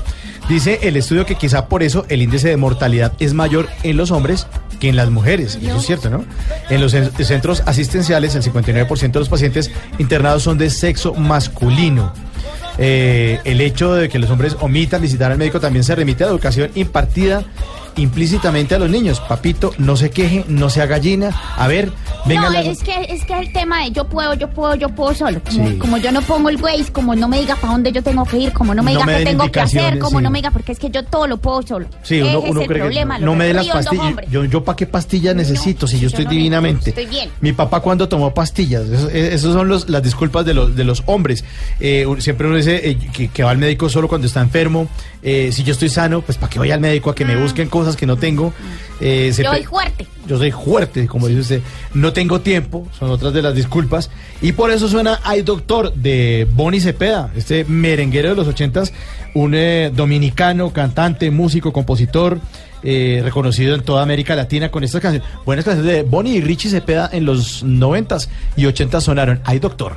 Dice 0.48 0.78
el 0.82 0.96
estudio 0.96 1.26
que 1.26 1.34
quizá 1.34 1.66
por 1.66 1.82
eso 1.82 2.06
el 2.08 2.22
índice 2.22 2.48
de 2.48 2.56
mortalidad 2.56 3.12
es 3.18 3.34
mayor 3.34 3.68
en 3.82 3.96
los 3.96 4.10
hombres 4.12 4.46
que 4.80 4.88
en 4.88 4.96
las 4.96 5.10
mujeres. 5.10 5.58
Eso 5.62 5.76
es 5.76 5.86
cierto, 5.86 6.10
¿no? 6.10 6.24
En 6.70 6.80
los 6.80 6.94
cen- 6.94 7.10
centros 7.24 7.62
asistenciales, 7.66 8.34
el 8.34 8.42
59% 8.42 9.12
de 9.12 9.18
los 9.20 9.28
pacientes 9.28 9.70
internados 9.98 10.42
son 10.42 10.58
de 10.58 10.70
sexo 10.70 11.14
masculino. 11.14 12.12
Eh, 12.78 13.40
el 13.44 13.60
hecho 13.62 13.94
de 13.94 14.08
que 14.10 14.18
los 14.18 14.28
hombres 14.30 14.56
omitan 14.60 15.00
visitar 15.00 15.32
al 15.32 15.38
médico 15.38 15.60
también 15.60 15.82
se 15.84 15.94
remite 15.94 16.24
a 16.24 16.26
educación 16.26 16.70
impartida 16.74 17.42
implícitamente 17.96 18.74
a 18.74 18.78
los 18.78 18.90
niños. 18.90 19.20
Papito, 19.20 19.72
no 19.78 19.96
se 19.96 20.10
queje, 20.10 20.44
no 20.48 20.70
sea 20.70 20.86
gallina. 20.86 21.30
A 21.56 21.66
ver, 21.66 21.90
venga 22.26 22.42
no, 22.42 22.50
la- 22.50 22.60
es 22.62 22.82
que 22.82 22.94
es 23.08 23.24
que 23.24 23.32
el 23.38 23.52
tema 23.52 23.84
de 23.84 23.90
yo 23.92 24.06
puedo, 24.08 24.34
yo 24.34 24.48
puedo, 24.50 24.74
yo 24.74 24.88
puedo 24.90 25.14
solo. 25.14 25.40
Como, 25.44 25.68
Sí. 25.68 25.76
como 25.78 25.96
yo 25.98 26.12
no 26.12 26.22
pongo 26.22 26.48
el 26.48 26.60
Waze, 26.60 26.92
como 26.92 27.14
no 27.14 27.28
me 27.28 27.40
diga 27.40 27.56
para 27.56 27.72
dónde 27.72 27.92
yo 27.92 28.02
tengo 28.02 28.24
que 28.24 28.38
ir, 28.38 28.52
como 28.52 28.74
no 28.74 28.82
me 28.82 28.92
No 28.92 29.00
diga 29.00 29.06
me 29.12 29.18
qué 29.18 29.24
tengo 29.24 29.50
que 29.50 29.60
hacer, 29.60 29.98
como 29.98 30.18
sí. 30.18 30.24
no 30.24 30.30
me 30.30 30.38
diga, 30.38 30.50
porque 30.50 30.72
es 30.72 30.78
que 30.78 30.90
yo 30.90 31.04
todo 31.04 31.26
lo 31.26 31.38
puedo 31.38 31.62
solo. 31.62 31.86
Sí, 32.02 32.20
uno, 32.20 32.40
uno 32.40 32.60
es 32.60 32.62
el 32.62 32.66
cree 32.68 32.80
problema. 32.82 33.18
que 33.18 33.24
no 33.24 33.34
me 33.34 33.46
dé 33.46 33.54
las 33.54 33.66
pastillas. 33.66 34.14
Yo, 34.30 34.44
yo 34.44 34.64
para 34.64 34.76
qué 34.76 34.86
pastillas 34.86 35.34
necesito 35.34 35.86
si 35.86 35.98
yo 35.98 36.08
estoy 36.08 36.24
no 36.24 36.30
divinamente. 36.30 36.90
estoy 36.90 37.06
bien. 37.06 37.30
Mi 37.40 37.52
papá 37.52 37.80
cuando 37.80 38.08
tomó 38.08 38.32
pastillas, 38.34 38.86
eso- 38.88 39.08
eh, 39.10 39.30
esas 39.32 39.52
son 39.54 39.68
los, 39.68 39.88
las 39.88 40.02
disculpas 40.02 40.44
de 40.44 40.54
los, 40.54 40.76
de 40.76 40.84
los 40.84 41.02
hombres. 41.06 41.44
Eh, 41.80 42.06
siempre 42.18 42.46
uno 42.46 42.56
dice 42.56 42.90
eh, 42.90 42.98
que, 43.12 43.28
que 43.28 43.42
va 43.42 43.50
al 43.50 43.58
médico 43.58 43.88
solo 43.88 44.08
cuando 44.08 44.26
está 44.26 44.40
enfermo. 44.40 44.88
Eh, 45.22 45.50
si 45.52 45.64
yo 45.64 45.72
estoy 45.72 45.88
sano, 45.88 46.20
pues 46.22 46.38
para 46.38 46.50
qué 46.50 46.58
voy 46.58 46.70
al 46.70 46.80
médico 46.80 47.10
a 47.10 47.14
que 47.14 47.24
me 47.24 47.36
busquen 47.40 47.68
cosas 47.68 47.85
que 47.94 48.06
no 48.06 48.16
tengo. 48.16 48.52
Eh, 49.00 49.30
se 49.34 49.44
Yo 49.44 49.52
soy 49.52 49.64
fuerte. 49.64 50.06
yo 50.26 50.38
soy 50.38 50.50
fuerte, 50.50 51.06
como 51.06 51.28
dice 51.28 51.40
usted. 51.40 51.62
No 51.94 52.12
tengo 52.14 52.40
tiempo, 52.40 52.88
son 52.98 53.10
otras 53.10 53.32
de 53.34 53.42
las 53.42 53.54
disculpas. 53.54 54.10
Y 54.40 54.52
por 54.52 54.70
eso 54.70 54.88
suena 54.88 55.20
Ay 55.22 55.42
Doctor 55.42 55.92
de 55.92 56.48
Bonnie 56.50 56.80
Cepeda, 56.80 57.30
este 57.36 57.64
merenguero 57.66 58.30
de 58.30 58.34
los 58.34 58.48
ochentas, 58.48 58.92
un 59.34 59.54
eh, 59.54 59.92
dominicano, 59.94 60.72
cantante, 60.72 61.30
músico, 61.30 61.72
compositor, 61.72 62.40
eh, 62.82 63.20
reconocido 63.22 63.74
en 63.74 63.82
toda 63.82 64.02
América 64.02 64.34
Latina 64.34 64.70
con 64.70 64.82
estas 64.84 65.00
canciones. 65.02 65.28
Buenas 65.44 65.64
canciones 65.64 65.92
de 65.92 66.02
Bonnie 66.02 66.36
y 66.36 66.40
Richie 66.40 66.70
Cepeda 66.70 67.08
en 67.12 67.24
los 67.26 67.62
noventas 67.62 68.28
y 68.56 68.66
ochentas 68.66 69.04
sonaron 69.04 69.40
Ay 69.44 69.58
Doctor. 69.58 69.94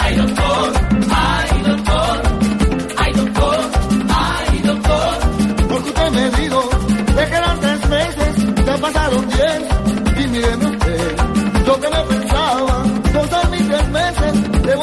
Ay, 0.00 0.16
doctor, 0.16 0.72
ay, 1.10 1.62
doctor, 1.66 2.22
ay, 2.96 3.12
doctor, 3.12 3.60
ay, 4.08 4.58
doctor. 4.64 5.66
Porque 5.68 5.88
usted 5.88 6.10
me 6.10 6.30
dijo 6.42 6.53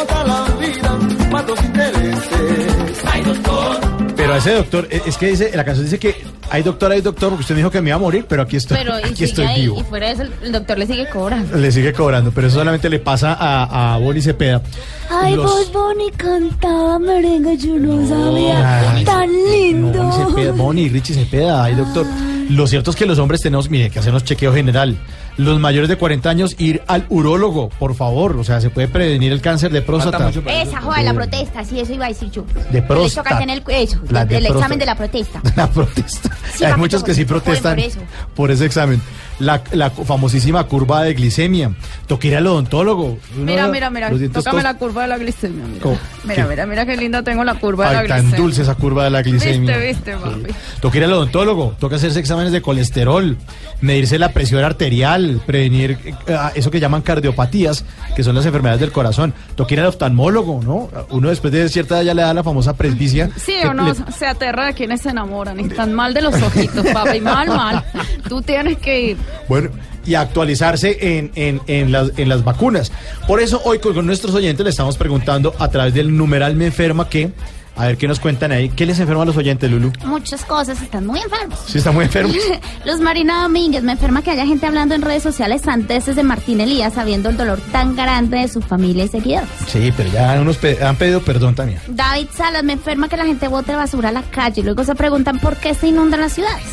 meses, 0.02 0.24
debo 0.24 0.24
estar 0.24 0.28
la 0.28 0.56
vida, 0.60 1.30
más 1.32 1.48
los 1.48 1.64
intereses. 1.64 3.06
Ay, 3.12 3.22
doctor. 3.24 3.80
Pero 4.16 4.34
a 4.34 4.38
ese 4.38 4.54
doctor, 4.54 4.88
eh, 4.92 5.02
es 5.06 5.18
que 5.18 5.28
dice, 5.28 5.52
la 5.56 5.64
canción 5.66 5.86
dice 5.86 5.98
que 5.98 6.16
hay 6.52 6.62
doctor, 6.64 6.92
hay 6.92 7.02
doctor, 7.02 7.30
porque 7.30 7.42
usted 7.42 7.56
me 7.56 7.60
dijo 7.62 7.72
que 7.72 7.82
me 7.82 7.90
iba 7.90 7.96
a 7.96 8.00
morir, 8.00 8.26
pero 8.28 8.44
aquí 8.44 8.58
estoy, 8.58 8.78
Pero 8.78 9.00
y 9.00 9.04
aquí 9.04 9.24
estoy 9.24 9.46
ahí, 9.46 9.62
vivo. 9.62 9.80
y 9.80 9.84
fuera 9.84 10.08
de 10.08 10.14
eso, 10.14 10.24
el, 10.44 10.52
doctor 10.52 10.78
le 10.78 10.86
sigue 10.86 11.10
cobrando. 11.10 11.58
Le 11.58 11.72
sigue 11.72 11.92
cobrando, 11.94 12.32
pero 12.32 12.48
eso 12.48 12.58
solamente 12.60 12.88
le 12.90 13.00
pasa 13.00 13.34
a, 13.40 13.96
a 13.96 13.98
Bonnie 13.98 14.22
Cepeda. 14.22 14.62
Ay, 15.10 15.36
Los- 15.36 15.46
vos, 15.50 15.72
Bonnie, 15.74 16.12
cantaba 16.12 17.00
merengue, 17.00 17.58
yo 17.58 17.80
no 17.80 18.08
sabía. 18.08 18.92
Ay, 18.96 19.04
Tan 19.06 19.30
lindo. 19.32 20.04
Bonnie 20.04 20.26
Cepeda, 20.28 20.52
Bonnie, 20.52 20.90
Richie 20.90 21.14
Cepeda, 21.16 21.64
ay 21.64 21.74
doctor. 21.76 22.06
Lo 22.52 22.68
cierto 22.68 22.92
es 22.92 22.98
que 22.98 23.06
los 23.06 23.18
hombres 23.18 23.42
tenemos, 23.42 23.70
mire, 23.70 23.90
que 23.90 24.00
hacernos 24.00 24.26
chequeo 24.26 24.54
general. 24.54 24.98
Los 25.38 25.60
mayores 25.60 25.88
de 25.88 25.96
40 25.96 26.30
años, 26.30 26.56
ir 26.60 26.82
al 26.88 27.06
urólogo, 27.08 27.70
por 27.70 27.96
favor. 27.96 28.36
O 28.36 28.44
sea, 28.44 28.60
se 28.60 28.70
puede 28.70 28.90
prevenir 28.90 29.32
el 29.32 29.40
cáncer 29.42 29.72
de 29.72 29.82
próstata. 29.82 30.30
Esa 30.30 30.82
joda, 30.82 31.02
la 31.02 31.14
protesta, 31.14 31.64
sí, 31.64 31.80
eso 31.80 31.94
iba 31.94 32.06
a 32.06 32.10
decir 32.10 32.30
yo. 32.30 32.46
De 32.72 32.82
próstata. 32.82 33.06
hecho 33.06 33.24
que 33.24 33.34
hacen 33.34 33.50
el, 33.50 33.64
eso, 33.70 34.00
La 34.10 34.24
el, 34.24 34.28
de 34.28 34.38
el 34.38 34.46
examen 34.48 34.78
de 34.78 34.86
la 34.86 34.96
protesta. 34.96 35.42
La 35.56 35.68
protesta. 35.68 36.30
Sí, 36.54 36.66
Hay 36.66 36.76
muchos 36.76 37.04
que 37.04 37.14
sí 37.14 37.24
protestan 37.24 37.76
por 37.76 37.86
eso. 37.86 38.00
por 38.36 38.52
ese 38.52 38.66
examen. 38.66 39.02
La, 39.42 39.62
la 39.72 39.90
famosísima 39.90 40.64
curva 40.66 41.04
de 41.04 41.14
glicemia. 41.14 41.72
Toca 42.08 42.28
ir 42.28 42.36
al 42.36 42.48
odontólogo. 42.48 43.18
Mira, 43.36 43.68
mira, 43.68 43.90
mira, 43.90 44.10
tócame 44.34 44.62
la 44.64 44.76
curva 44.78 45.02
de 45.04 45.08
la 45.10 45.18
glicemia. 45.18 45.66
Mira, 45.66 45.98
mira, 46.24 46.46
mira, 46.48 46.66
mira 46.66 46.86
qué 46.86 46.96
linda 46.98 47.24
tengo 47.24 47.44
la 47.44 47.56
curva 47.56 47.88
de 47.90 47.94
la 47.96 48.00
Ay, 48.02 48.08
tan 48.08 48.18
glicemia. 48.22 48.40
dulce 48.46 48.62
esa 48.62 48.76
curva 48.76 49.04
de 49.06 49.10
la 49.10 49.22
glicemia. 49.22 49.78
Viste, 49.78 50.14
viste, 50.14 50.18
papi. 50.18 50.54
Toca 50.80 50.98
ir 50.98 51.04
al 51.06 51.14
odontólogo, 51.14 51.76
toca 51.80 51.96
hacerse 51.96 52.20
exámenes 52.20 52.52
de 52.52 52.62
colesterol, 52.62 53.38
medirse 53.82 54.20
la 54.20 54.30
presión 54.30 54.64
arterial, 54.64 55.42
prevenir 55.46 55.98
eh, 56.28 56.38
eso 56.56 56.70
que 56.72 56.80
llaman 56.80 57.02
cardiopatías, 57.02 57.84
que 58.16 58.24
son 58.24 58.36
las 58.36 58.46
enfermedades 58.46 58.80
del 58.82 58.92
corazón. 58.92 59.34
Toca 59.56 59.74
ir 59.74 59.80
al 59.80 59.88
oftalmólogo, 59.88 60.62
¿no? 60.64 60.90
Uno 61.10 61.30
después 61.30 61.52
de 61.52 61.68
cierta 61.70 61.96
edad 61.98 62.04
ya 62.06 62.14
le 62.14 62.22
da 62.22 62.34
la 62.34 62.44
famosa 62.44 62.74
presbicia. 62.76 63.30
Sí, 63.38 63.56
uno 63.70 63.88
le- 63.88 64.12
se 64.14 64.26
aterra 64.28 64.68
de 64.68 64.74
quienes 64.74 65.02
se 65.02 65.10
enamoran. 65.10 65.60
y 65.60 65.64
Están 65.64 65.94
mal 65.94 66.14
de 66.14 66.22
los 66.22 66.36
ojitos, 66.42 66.86
papi. 66.88 67.20
Mal, 67.22 67.48
mal. 67.48 67.84
Tú 68.28 68.42
tienes 68.42 68.78
que 68.78 69.02
ir. 69.02 69.18
Bueno, 69.48 69.70
y 70.06 70.16
actualizarse 70.16 70.98
en, 71.18 71.32
en, 71.36 71.62
en 71.68 71.92
las, 71.92 72.12
en 72.18 72.30
las 72.30 72.44
vacunas. 72.44 72.92
Por 73.28 73.40
eso 73.42 73.62
hoy 73.66 73.80
con, 73.80 74.06
nuestros 74.06 74.34
oyentes 74.34 74.64
le 74.64 74.70
estamos 74.70 74.98
preguntando 74.98 75.54
a 75.60 75.68
través 75.70 75.94
del 75.94 76.16
numeral 76.16 76.56
Me 76.56 76.66
Enferma 76.68 77.08
que, 77.08 77.32
a 77.76 77.86
ver 77.86 77.98
qué 77.98 78.08
nos 78.08 78.20
cuentan 78.20 78.52
ahí. 78.52 78.70
¿Qué 78.70 78.86
les 78.86 79.00
enferma 79.00 79.22
a 79.24 79.26
los 79.26 79.38
oyentes, 79.38 79.70
Lulu? 79.70 79.92
Muchas 80.06 80.44
cosas, 80.44 80.82
están 80.82 81.06
muy 81.06 81.20
enfermos. 81.20 81.60
Sí, 81.68 81.78
está 81.78 81.92
muy 81.92 82.06
enfermo. 82.06 82.34
Los 82.86 83.00
Marina 83.00 83.44
Domínguez, 83.44 83.84
me 83.84 83.92
enferma 83.94 84.22
que 84.24 84.32
haya 84.32 84.46
gente 84.46 84.66
hablando 84.66 84.96
en 84.96 85.02
redes 85.04 85.22
sociales 85.24 85.62
santeces 85.62 86.16
de 86.16 86.24
Martín 86.24 86.62
Elías, 86.62 86.94
sabiendo 86.94 87.30
el 87.30 87.38
dolor 87.38 87.60
tan 87.72 87.96
grande 87.96 88.38
de 88.40 88.48
su 88.48 88.62
familia 88.62 89.06
y 89.06 89.08
seguidores. 89.08 89.50
Sí, 89.68 89.94
pero 89.96 90.10
ya 90.12 90.40
unos 90.42 90.58
pe- 90.58 90.84
han 90.84 90.96
pedido 90.96 91.22
perdón 91.22 91.54
también. 91.56 91.80
David 91.88 92.28
Salas, 92.36 92.64
me 92.64 92.74
enferma 92.74 93.08
que 93.08 93.18
la 93.18 93.26
gente 93.26 93.48
bote 93.48 93.74
basura 93.76 94.10
a 94.10 94.12
la 94.14 94.24
calle 94.24 94.62
y 94.62 94.64
luego 94.64 94.84
se 94.84 94.96
preguntan 94.96 95.40
por 95.40 95.56
qué 95.58 95.74
se 95.76 95.88
inundan 95.88 96.20
las 96.22 96.34
ciudades. 96.34 96.64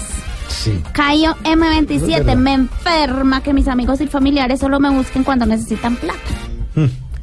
Sí. 0.49 0.82
Cayo 0.92 1.36
Eso 1.44 1.51
es 1.53 1.59
M27, 1.59 2.09
verdad. 2.24 2.36
me 2.36 2.53
enferma 2.55 3.42
que 3.42 3.53
mis 3.53 3.68
amigos 3.68 4.01
y 4.01 4.07
familiares 4.07 4.61
solo 4.61 4.80
me 4.80 4.90
busquen 4.90 5.22
cuando 5.24 5.46
necesitan 5.46 5.96
plata. 5.96 6.18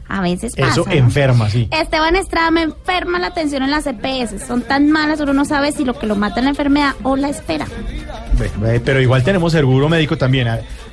A 0.07 0.21
veces 0.21 0.55
pasa. 0.55 0.71
Eso 0.71 0.85
enferma, 0.89 1.49
sí. 1.49 1.67
Esteban 1.71 2.15
Estrada 2.15 2.51
me 2.51 2.61
enferma 2.61 3.17
la 3.19 3.27
atención 3.27 3.63
en 3.63 3.71
las 3.71 3.87
EPS. 3.87 4.45
Son 4.47 4.61
tan 4.61 4.91
malas, 4.91 5.19
uno 5.19 5.33
no 5.33 5.45
sabe 5.45 5.71
si 5.71 5.83
lo 5.83 5.97
que 5.97 6.05
lo 6.05 6.15
mata 6.15 6.39
es 6.39 6.43
la 6.43 6.51
enfermedad 6.51 6.93
o 7.03 7.15
la 7.15 7.29
espera. 7.29 7.65
Pero 8.85 9.01
igual 9.01 9.23
tenemos 9.23 9.51
seguro 9.51 9.89
médico 9.89 10.17
también. 10.17 10.47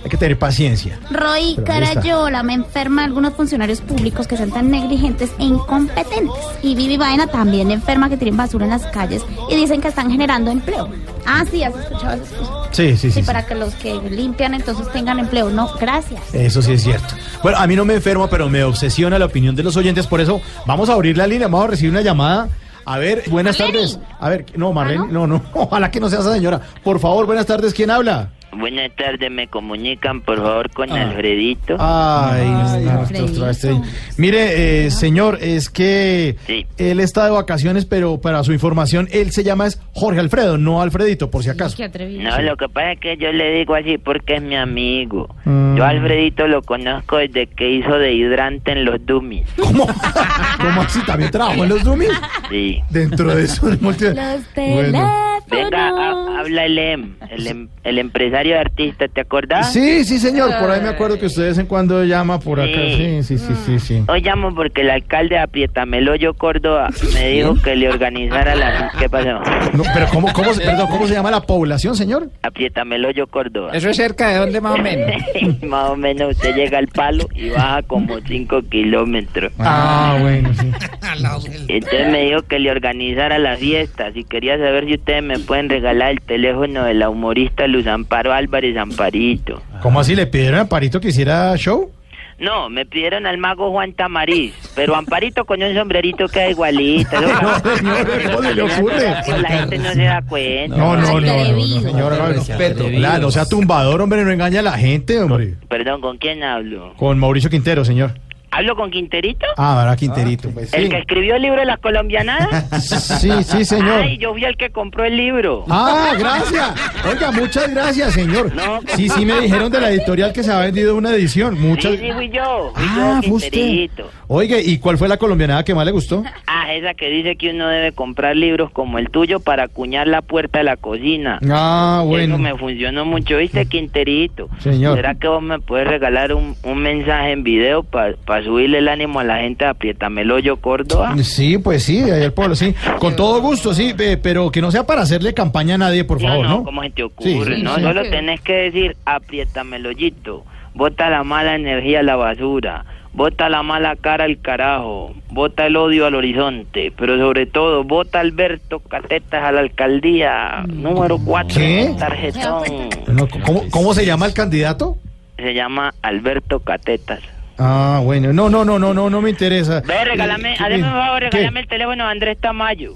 Hay 0.05 0.11
que 0.11 0.17
tener 0.17 0.39
paciencia. 0.39 0.99
Roy. 1.11 1.57
Carayola 1.65 2.43
me 2.43 2.55
enferma 2.55 3.05
algunos 3.05 3.35
funcionarios 3.35 3.81
públicos 3.81 4.27
que 4.27 4.37
son 4.37 4.51
tan 4.51 4.71
negligentes 4.71 5.31
e 5.39 5.45
incompetentes. 5.45 6.35
Y 6.63 6.75
Vivi 6.75 6.97
Vaina 6.97 7.27
también 7.27 7.71
enferma 7.71 8.09
que 8.09 8.17
tienen 8.17 8.37
basura 8.37 8.65
en 8.65 8.71
las 8.71 8.87
calles 8.87 9.23
y 9.49 9.57
dicen 9.57 9.81
que 9.81 9.89
están 9.89 10.11
generando 10.11 10.51
empleo. 10.51 10.89
Ah, 11.25 11.45
sí, 11.49 11.63
has 11.63 11.75
escuchado 11.77 12.15
esas 12.15 12.29
cosas. 12.39 12.69
Sí, 12.73 12.97
sí, 12.97 13.11
sí. 13.11 13.13
sí. 13.13 13.23
para 13.23 13.47
que 13.47 13.55
los 13.55 13.75
que 13.75 13.95
limpian 13.95 14.55
entonces 14.55 14.91
tengan 14.93 15.19
empleo. 15.19 15.51
No, 15.51 15.71
gracias. 15.81 16.35
Eso 16.35 16.63
sí 16.63 16.73
es 16.73 16.83
cierto. 16.83 17.15
Bueno, 17.43 17.59
a 17.59 17.67
mí 17.67 17.77
no 17.77 17.85
me 17.85 17.95
enferma, 17.95 18.29
pero 18.29 18.49
me 18.49 18.65
obsesiona 18.65 19.19
la 19.19 19.27
opinión 19.27 19.55
de 19.55 19.63
los 19.63 19.77
oyentes. 19.77 20.07
Por 20.07 20.21
eso 20.21 20.41
vamos 20.67 20.89
a 20.89 20.95
abrir 20.95 21.17
la 21.17 21.27
línea. 21.27 21.49
Vamos 21.49 21.67
a 21.67 21.71
recibir 21.71 21.93
una 21.93 22.03
llamada. 22.03 22.49
A 22.85 22.99
ver, 22.99 23.25
buenas 23.29 23.57
tardes. 23.57 23.99
A 24.19 24.29
ver, 24.29 24.47
no, 24.57 24.73
Marlene, 24.73 25.07
no, 25.09 25.27
no. 25.27 25.43
Ojalá 25.55 25.91
que 25.91 26.01
no 26.01 26.09
sea 26.09 26.21
esa 26.21 26.33
señora. 26.33 26.61
Por 26.83 26.99
favor, 26.99 27.27
buenas 27.27 27.47
tardes. 27.47 27.73
¿Quién 27.73 27.91
habla? 27.91 28.31
Buenas 28.55 28.91
tardes, 28.97 29.31
me 29.31 29.49
comunican 29.49 30.21
por 30.21 30.37
favor 30.37 30.71
con 30.71 30.91
Ah. 30.93 31.03
Alfredito. 31.09 31.77
Ay, 31.81 32.49
no, 32.85 33.01
Alfredito. 33.01 33.47
vez 33.47 33.65
estoy- 33.65 33.81
Mire, 34.19 34.87
eh, 34.87 34.91
señor, 34.91 35.39
es 35.41 35.71
que 35.71 36.37
Sí. 36.47 36.67
él 36.77 37.01
está 37.01 37.25
de 37.25 37.31
vacaciones, 37.31 37.87
pero 37.87 38.21
para 38.21 38.45
su 38.45 38.53
información, 38.53 39.09
él 39.11 39.31
se 39.33 39.43
llama 39.43 39.67
es 39.67 39.81
Jorge 39.95 40.21
Alfredo, 40.21 40.59
no 40.59 40.83
Alfredito, 40.83 41.31
por 41.31 41.43
si 41.43 41.49
acaso. 41.51 41.77
No, 41.83 42.43
lo 42.43 42.57
que 42.57 42.69
pasa 42.69 42.93
es 42.93 43.01
que 43.01 43.17
yo 43.17 43.33
le 43.33 43.53
digo 43.55 43.75
así 43.75 43.97
porque 43.97 44.35
es 44.37 44.43
mi 44.43 44.55
amigo. 44.57 45.35
Mm. 45.47 45.77
Yo 45.77 45.85
a 45.85 45.89
Alfredito 45.89 46.47
lo 46.47 46.61
conozco 46.63 47.17
desde 47.17 47.47
que 47.47 47.71
hizo 47.71 47.97
de 47.99 48.13
hidrante 48.13 48.73
en 48.73 48.85
los 48.85 49.05
dummies. 49.07 49.47
¿Cómo 49.57 50.83
así? 50.83 51.01
¿También 51.07 51.31
trabajó 51.31 51.63
en 51.65 51.69
los 51.71 51.83
dummies? 51.85 52.13
Sí. 52.51 52.81
Dentro 52.91 53.35
de 53.35 53.45
eso, 53.45 53.69
el 53.69 53.81
multi- 53.81 54.05
Los 54.05 54.55
Bueno. 54.55 55.33
Venga, 55.51 55.89
ha- 55.89 56.41
habla 56.41 56.65
el 56.65 56.79
em, 56.79 57.15
el, 57.31 57.47
em- 57.47 57.69
el 57.85 57.99
empresario 57.99 58.42
de 58.51 58.59
artistas, 58.59 59.11
¿te 59.13 59.21
acordás? 59.21 59.73
Sí, 59.73 60.05
sí, 60.05 60.19
señor. 60.19 60.51
Por 60.61 60.71
ahí 60.71 60.81
me 60.81 60.89
acuerdo 60.89 61.19
que 61.19 61.27
usted 61.27 61.43
de 61.43 61.49
vez 61.49 61.59
en 61.59 61.67
cuando 61.67 62.05
llama 62.05 62.39
por 62.41 62.61
acá. 62.61 62.73
Sí, 62.75 63.23
sí, 63.23 63.39
sí, 63.39 63.55
sí, 63.67 63.79
sí. 63.79 64.05
Hoy 64.09 64.21
llamo 64.21 64.55
porque 64.55 64.83
el 64.83 64.91
alcalde 64.91 65.37
de 65.37 65.41
Aprietameloyo, 65.43 66.35
Córdoba, 66.35 66.89
me 67.15 67.29
dijo 67.29 67.55
que 67.63 67.77
le 67.77 67.89
organizara 67.89 68.55
la... 68.55 68.93
¿Qué 68.99 69.09
pasó? 69.09 69.41
No, 69.75 69.83
pero 69.95 70.07
¿cómo, 70.13 70.33
cómo, 70.33 70.53
se- 70.55 70.63
perdón, 70.65 70.89
¿cómo 70.91 71.07
se 71.07 71.15
llama 71.15 71.31
la 71.31 71.41
población, 71.41 71.95
señor? 71.97 72.29
Aprietameloyo, 72.43 73.27
Córdoba. 73.27 73.71
¿Eso 73.75 73.89
es 73.91 73.97
cerca 73.97 74.29
de 74.29 74.37
dónde 74.39 74.61
más 74.61 74.75
o 74.79 74.83
menos? 74.83 75.11
más 75.63 75.91
o 75.91 75.97
menos 75.97 76.33
usted 76.33 76.55
llega 76.55 76.79
al 76.79 76.89
palo 76.89 77.27
y 77.35 77.51
baja 77.51 77.83
como 77.83 78.19
5 78.21 78.63
kilómetros. 78.71 79.53
Ah, 79.59 80.17
bueno, 80.21 80.51
sí. 80.55 80.71
Entonces 81.69 82.09
me 82.11 82.25
dijo 82.25 82.43
que 82.43 82.59
le 82.59 82.71
organizara 82.71 83.39
las 83.39 83.59
fiestas 83.59 84.13
y 84.17 84.25
quería 84.25 84.57
saber 84.59 84.87
si 84.87 84.95
ustedes 84.95 85.23
me 85.23 85.39
pueden 85.39 85.69
regalar 85.69 86.11
el 86.13 86.21
teléfono 86.21 86.85
de 86.85 86.95
la 86.95 87.09
humorista 87.09 87.67
Luz 87.67 87.87
Amparo 87.87 88.32
Álvarez 88.33 88.77
Amparito. 88.77 89.63
¿Cómo 89.81 90.01
así 90.01 90.15
le 90.15 90.27
pidieron 90.27 90.61
a 90.61 90.69
Parito 90.69 91.01
que 91.01 91.09
hiciera 91.09 91.57
show? 91.57 91.91
No, 92.39 92.69
me 92.69 92.85
pidieron 92.85 93.25
al 93.27 93.39
mago 93.39 93.71
Juan 93.71 93.93
Tamariz, 93.93 94.53
pero 94.75 94.97
Amparito 94.97 95.45
con 95.45 95.63
un 95.63 95.75
sombrerito 95.77 96.27
queda 96.27 96.51
igualito. 96.51 97.21
No, 97.21 97.77
señor, 97.77 98.09
¿cómo 98.27 98.43
se 98.43 98.55
le 98.55 98.63
ocurre? 98.63 99.15
Pues 99.25 99.43
la 99.43 99.49
gente 99.49 99.79
no 99.79 99.93
se 99.93 100.03
da 100.03 100.23
cuenta. 100.23 100.77
No, 100.77 100.97
no, 100.97 101.21
no, 101.21 101.21
no, 101.21 101.53
no, 101.53 101.81
señor, 101.81 102.19
no, 102.19 102.27
Respeto. 102.27 102.89
Claro, 102.89 103.23
no 103.23 103.31
sea 103.31 103.47
tumbador, 103.47 104.01
hombre, 104.01 104.25
no 104.25 104.33
engaña 104.33 104.59
a 104.59 104.65
la 104.65 104.73
gente, 104.73 105.21
hombre. 105.21 105.55
Perdón, 105.69 106.01
¿con 106.01 106.19
quién 106.19 106.43
hablo? 106.43 106.95
Con 106.97 107.17
Mauricio 107.19 107.49
Quintero, 107.49 107.85
señor. 107.85 108.15
¿Hablo 108.55 108.77
con 108.77 108.91
Quinterito? 108.91 109.47
Ah, 109.57 109.77
¿verdad, 109.79 109.97
Quinterito? 109.99 110.51
Pues 110.51 110.73
¿El 110.75 110.85
sí. 110.85 110.89
que 110.91 110.99
escribió 110.99 111.37
el 111.37 111.43
libro 111.43 111.61
de 111.61 111.67
las 111.67 111.79
colombianadas? 111.81 112.67
Sí, 112.83 113.31
sí, 113.45 113.65
señor. 113.65 114.01
Ay, 114.03 114.19
yo 114.19 114.33
fui 114.33 114.45
el 114.45 114.57
que 114.57 114.71
compró 114.71 115.05
el 115.05 115.17
libro. 115.17 115.65
Ah, 115.71 116.13
gracias. 116.19 116.71
Oiga, 117.09 117.31
muchas 117.33 117.73
gracias, 117.73 118.13
señor. 118.13 118.51
Sí, 118.97 119.09
sí, 119.09 119.25
me 119.25 119.41
dijeron 119.41 119.71
de 119.73 119.81
la 119.81 119.91
editorial 119.91 120.33
que 120.33 120.43
se 120.43 120.53
ha 120.53 120.59
vendido 120.61 120.97
una 120.97 121.11
edición. 121.15 121.59
Muchas 121.61 121.93
Sí, 121.93 121.99
sí, 122.03 122.13
fui 122.13 122.29
yo. 122.31 122.73
Fui 122.75 122.85
Ah, 122.89 123.21
yo, 123.25 123.33
usted. 123.35 123.51
Quinterito. 123.51 124.11
Oiga, 124.29 124.59
¿y 124.61 124.79
cuál 124.79 124.99
fue 124.99 125.09
la 125.09 125.17
colombianada 125.17 125.65
que 125.65 125.75
más 125.75 125.85
le 125.87 125.93
gustó? 125.93 126.23
Ah, 126.47 126.73
esa 126.75 126.95
que 126.95 127.09
dice 127.11 127.37
que 127.37 127.51
uno 127.51 127.69
debe 127.69 127.93
comprar 127.93 128.37
libros 128.37 128.71
como 128.71 128.99
el 128.99 129.11
tuyo 129.11 129.41
para 129.41 129.65
acuñar 129.65 130.07
la 130.09 130.23
puerta 130.23 130.59
de 130.59 130.65
la 130.65 130.77
cocina. 130.77 131.39
Ah, 131.51 132.03
bueno. 132.05 132.35
Eso 132.35 132.43
me 132.43 132.57
funcionó 132.57 133.05
mucho, 133.05 133.37
¿viste, 133.39 133.65
Quinterito? 133.67 134.49
Señor. 134.59 134.97
¿Será 134.97 135.15
que 135.15 135.29
vos 135.29 135.43
me 135.43 135.59
puedes 135.61 135.87
regalar 135.89 136.35
un, 136.35 136.57
un 136.63 136.79
mensaje 136.79 137.33
en 137.33 137.43
video 137.45 137.83
para 137.83 138.15
subirle 138.45 138.79
el 138.79 138.89
ánimo 138.89 139.21
a 139.21 139.25
la 139.25 139.39
gente 139.39 139.65
de 139.65 139.71
Aprietameloyo, 139.71 140.57
Córdoba? 140.57 141.15
Sí, 141.23 141.59
pues 141.59 141.83
sí, 141.83 142.01
de 142.01 142.13
ahí 142.13 142.23
al 142.25 142.33
pueblo, 142.33 142.55
sí. 142.55 142.75
Con 142.99 143.17
todo 143.17 143.41
gusto, 143.41 143.75
sí, 143.75 143.95
pero 144.23 144.51
que 144.51 144.61
no 144.61 144.71
sea 144.71 144.85
para 144.87 145.03
hacerle 145.03 145.35
campaña 145.35 145.75
a 145.77 145.79
nadie, 145.79 146.05
por 146.05 146.21
favor, 146.21 146.47
¿no? 146.47 146.65
¿Cómo 146.65 146.83
se 146.83 146.91
te 146.91 147.03
ocurre? 147.03 147.57
Sí, 147.57 147.63
no, 147.63 147.77
sí. 147.77 147.83
solo 147.83 148.03
tenés 148.03 148.41
que 148.41 148.55
decir 148.55 148.97
Aprietameloyito. 149.05 150.45
Bota 150.75 151.11
la 151.11 151.23
mala 151.23 151.55
energía 151.55 152.01
a 152.01 152.03
la 152.03 152.17
basura. 152.17 152.85
Bota 153.15 153.51
la 153.51 153.63
mala 153.63 153.95
cara 153.97 154.25
al 154.25 154.41
carajo. 154.41 155.15
Bota 155.31 155.67
el 155.67 155.77
odio 155.77 156.07
al 156.07 156.15
horizonte. 156.15 156.93
Pero 156.97 157.19
sobre 157.19 157.45
todo, 157.45 157.85
bota 157.85 158.21
Alberto 158.21 158.81
Catetas 158.81 159.45
a 159.45 159.53
la 159.53 159.61
alcaldía. 159.61 160.65
Número 160.67 161.19
4. 161.19 161.55
¿Qué? 161.55 161.95
Tarjetón. 161.99 162.89
No, 163.09 163.29
¿cómo, 163.29 163.65
¿Cómo 163.71 163.93
se 163.93 164.07
llama 164.07 164.27
el 164.27 164.33
candidato? 164.33 164.97
Se 165.37 165.53
llama 165.53 165.93
Alberto 166.01 166.61
Catetas. 166.61 167.21
Ah, 167.59 168.01
bueno, 168.03 168.33
no, 168.33 168.49
no, 168.51 168.65
no, 168.65 168.79
no, 168.79 168.93
no, 168.95 169.11
no 169.11 169.21
me 169.21 169.31
interesa. 169.31 169.81
Ve, 169.87 170.05
regálame, 170.05 170.53
Eh, 170.55 170.57
hazme 170.59 170.77
un 170.77 170.83
favor, 170.91 171.21
regálame 171.21 171.61
el 171.61 171.69
teléfono 171.69 172.05
de 172.05 172.11
Andrés 172.11 172.39
Tamayo. 172.41 172.95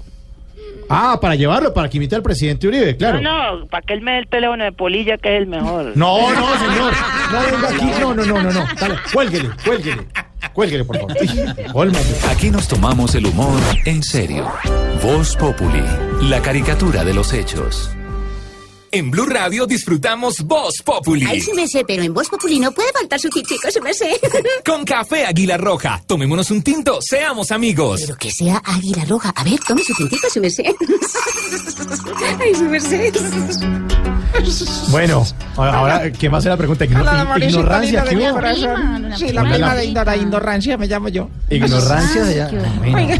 Ah, 0.89 1.19
para 1.21 1.35
llevarlo, 1.35 1.73
para 1.73 1.89
que 1.89 1.97
imite 1.97 2.15
al 2.15 2.23
presidente 2.23 2.67
Uribe, 2.67 2.95
claro. 2.97 3.19
No, 3.21 3.59
no, 3.59 3.67
para 3.67 3.81
que 3.85 3.93
él 3.93 4.01
me 4.01 4.13
dé 4.13 4.19
el 4.19 4.27
teléfono 4.27 4.63
de 4.63 4.71
Polilla, 4.71 5.17
que 5.17 5.35
es 5.35 5.41
el 5.41 5.47
mejor. 5.47 5.91
No, 5.95 6.31
no, 6.33 6.57
señor. 6.57 6.93
No 7.31 7.41
venga 7.51 7.69
aquí. 7.69 8.01
No, 8.01 8.13
no, 8.13 8.25
no, 8.25 8.41
no, 8.41 8.51
no. 8.51 8.65
Dale, 8.79 8.95
cuélguele, 9.13 9.49
cuélguele. 9.65 10.03
Cuélguele, 10.53 10.85
por 10.85 10.97
favor. 10.97 11.15
Aquí 12.31 12.49
nos 12.49 12.67
tomamos 12.67 13.13
el 13.15 13.25
humor 13.27 13.59
en 13.85 14.01
serio. 14.01 14.47
Voz 15.03 15.35
Populi, 15.35 15.83
la 16.21 16.41
caricatura 16.41 17.03
de 17.03 17.13
los 17.13 17.33
hechos. 17.33 17.91
En 18.97 19.11
Blue 19.11 19.27
Radio 19.27 19.67
disfrutamos 19.67 20.41
Voz 20.41 20.81
Populi. 20.83 21.23
Ay, 21.29 21.39
sí 21.39 21.53
me 21.53 21.67
sé, 21.67 21.83
pero 21.85 22.01
en 22.01 22.11
Voz 22.15 22.29
Populi 22.29 22.57
no 22.57 22.71
puede 22.71 22.91
faltar 22.91 23.19
su 23.19 23.29
tintico, 23.29 23.69
sí 23.69 23.79
me 23.79 23.93
sé. 23.93 24.19
Con 24.65 24.83
café 24.85 25.23
Águila 25.23 25.55
Roja. 25.55 26.01
Tomémonos 26.07 26.49
un 26.49 26.63
tinto, 26.63 26.97
seamos 26.99 27.51
amigos. 27.51 28.01
Pero 28.01 28.17
que 28.17 28.31
sea 28.31 28.59
águila 28.65 29.05
roja. 29.05 29.29
A 29.35 29.43
ver, 29.43 29.59
tome 29.59 29.83
su 29.83 29.93
tintico, 29.93 30.27
sí 30.31 30.39
me 30.39 30.49
sé. 30.49 30.75
Ay, 32.39 32.55
sí 32.55 32.63
me 32.63 32.79
sé. 32.79 33.11
Bueno, 34.89 35.25
ahora, 35.55 36.11
¿qué 36.11 36.29
más 36.29 36.43
es 36.45 36.49
la 36.49 36.57
pregunta? 36.57 36.85
Igno- 36.85 37.37
ignorancia, 37.39 38.03
¿qué 38.03 38.15
hubo? 38.17 39.17
Sí, 39.17 39.31
la 39.31 39.43
prima 39.43 39.75
de 39.75 39.85
Indora, 39.85 40.15
ignorancia 40.15 40.77
me 40.77 40.87
llamo 40.87 41.09
yo. 41.09 41.29
Ignorancia 41.49 42.23
de 42.23 42.35
ya. 42.35 42.49
Bueno. 42.79 43.13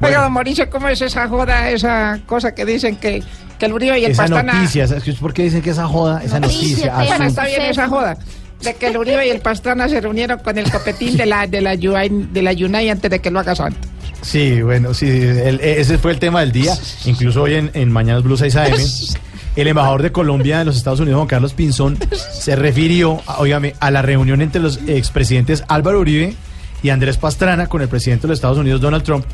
Oiga, 0.00 0.22
don 0.22 0.32
Mauricio, 0.32 0.68
¿cómo 0.70 0.88
es 0.88 1.00
esa 1.00 1.28
joda, 1.28 1.70
esa 1.70 2.18
cosa 2.26 2.54
que 2.54 2.64
dicen 2.64 2.96
que, 2.96 3.22
que 3.58 3.66
el 3.66 3.72
Uribe 3.72 3.98
y 4.00 4.04
el 4.04 4.12
Esa 4.12 4.22
Pastrana... 4.24 4.52
noticia, 4.54 4.86
¿sabes 4.88 5.04
¿por 5.16 5.32
qué 5.32 5.44
dicen 5.44 5.62
que 5.62 5.70
esa 5.70 5.86
joda, 5.86 6.22
esa 6.22 6.40
noticia? 6.40 6.94
Bueno, 6.94 7.12
azul? 7.14 7.26
está 7.26 7.46
bien 7.46 7.62
esa 7.62 7.88
joda. 7.88 8.16
De 8.62 8.74
que 8.74 8.86
el 8.86 8.96
Uribe 8.96 9.26
y 9.26 9.30
el 9.30 9.40
Pastrana 9.40 9.88
se 9.88 10.00
reunieron 10.00 10.38
con 10.38 10.56
el 10.58 10.70
copetín 10.70 11.16
de 11.16 11.26
la, 11.26 11.46
de 11.46 11.60
la, 11.60 11.74
Yunay- 11.74 12.30
de 12.30 12.42
la 12.42 12.52
Yunay 12.52 12.88
antes 12.88 13.10
de 13.10 13.20
que 13.20 13.30
lo 13.30 13.40
haga 13.40 13.54
santo. 13.54 13.88
Sí, 14.22 14.62
bueno, 14.62 14.94
sí, 14.94 15.06
el- 15.08 15.60
ese 15.60 15.98
fue 15.98 16.12
el 16.12 16.18
tema 16.18 16.40
del 16.40 16.52
día. 16.52 16.74
Incluso 17.04 17.42
hoy 17.42 17.54
en, 17.54 17.70
en 17.74 17.90
Mañanas 17.92 18.22
Blue 18.22 18.36
6 18.36 18.56
AM, 18.56 18.72
el 19.56 19.68
embajador 19.68 20.02
de 20.02 20.12
Colombia 20.12 20.60
en 20.60 20.66
los 20.66 20.76
Estados 20.76 21.00
Unidos, 21.00 21.16
Juan 21.18 21.28
Carlos 21.28 21.54
Pinzón, 21.54 21.96
se 22.32 22.56
refirió, 22.56 23.20
óigame, 23.38 23.74
a 23.80 23.90
la 23.90 24.02
reunión 24.02 24.42
entre 24.42 24.60
los 24.60 24.78
expresidentes 24.86 25.64
Álvaro 25.68 26.00
Uribe 26.00 26.34
y 26.82 26.90
Andrés 26.90 27.16
Pastrana 27.16 27.66
con 27.68 27.80
el 27.82 27.88
presidente 27.88 28.22
de 28.22 28.28
los 28.28 28.38
Estados 28.38 28.58
Unidos, 28.58 28.80
Donald 28.80 29.04
Trump. 29.04 29.24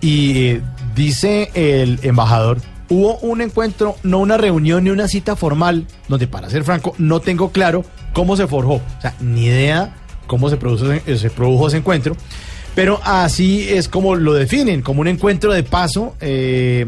Y 0.00 0.46
eh, 0.46 0.62
dice 0.94 1.50
el 1.54 1.98
embajador, 2.02 2.58
hubo 2.88 3.18
un 3.18 3.40
encuentro, 3.40 3.96
no 4.02 4.18
una 4.18 4.36
reunión 4.36 4.84
ni 4.84 4.90
una 4.90 5.06
cita 5.08 5.36
formal, 5.36 5.86
donde 6.08 6.26
para 6.26 6.48
ser 6.50 6.64
franco, 6.64 6.94
no 6.98 7.20
tengo 7.20 7.50
claro 7.50 7.84
cómo 8.12 8.36
se 8.36 8.46
forjó. 8.46 8.74
O 8.74 9.00
sea, 9.02 9.14
ni 9.20 9.46
idea 9.46 9.94
cómo 10.26 10.48
se 10.50 10.56
produjo, 10.56 10.92
ese- 10.92 11.26
ese 11.26 11.76
encuentro. 11.76 12.16
Pero 12.74 13.00
así 13.02 13.68
es 13.68 13.88
como 13.88 14.14
lo 14.14 14.34
definen, 14.34 14.82
como 14.82 15.00
un 15.00 15.08
encuentro 15.08 15.52
de 15.52 15.62
paso. 15.64 16.14
eh, 16.20 16.86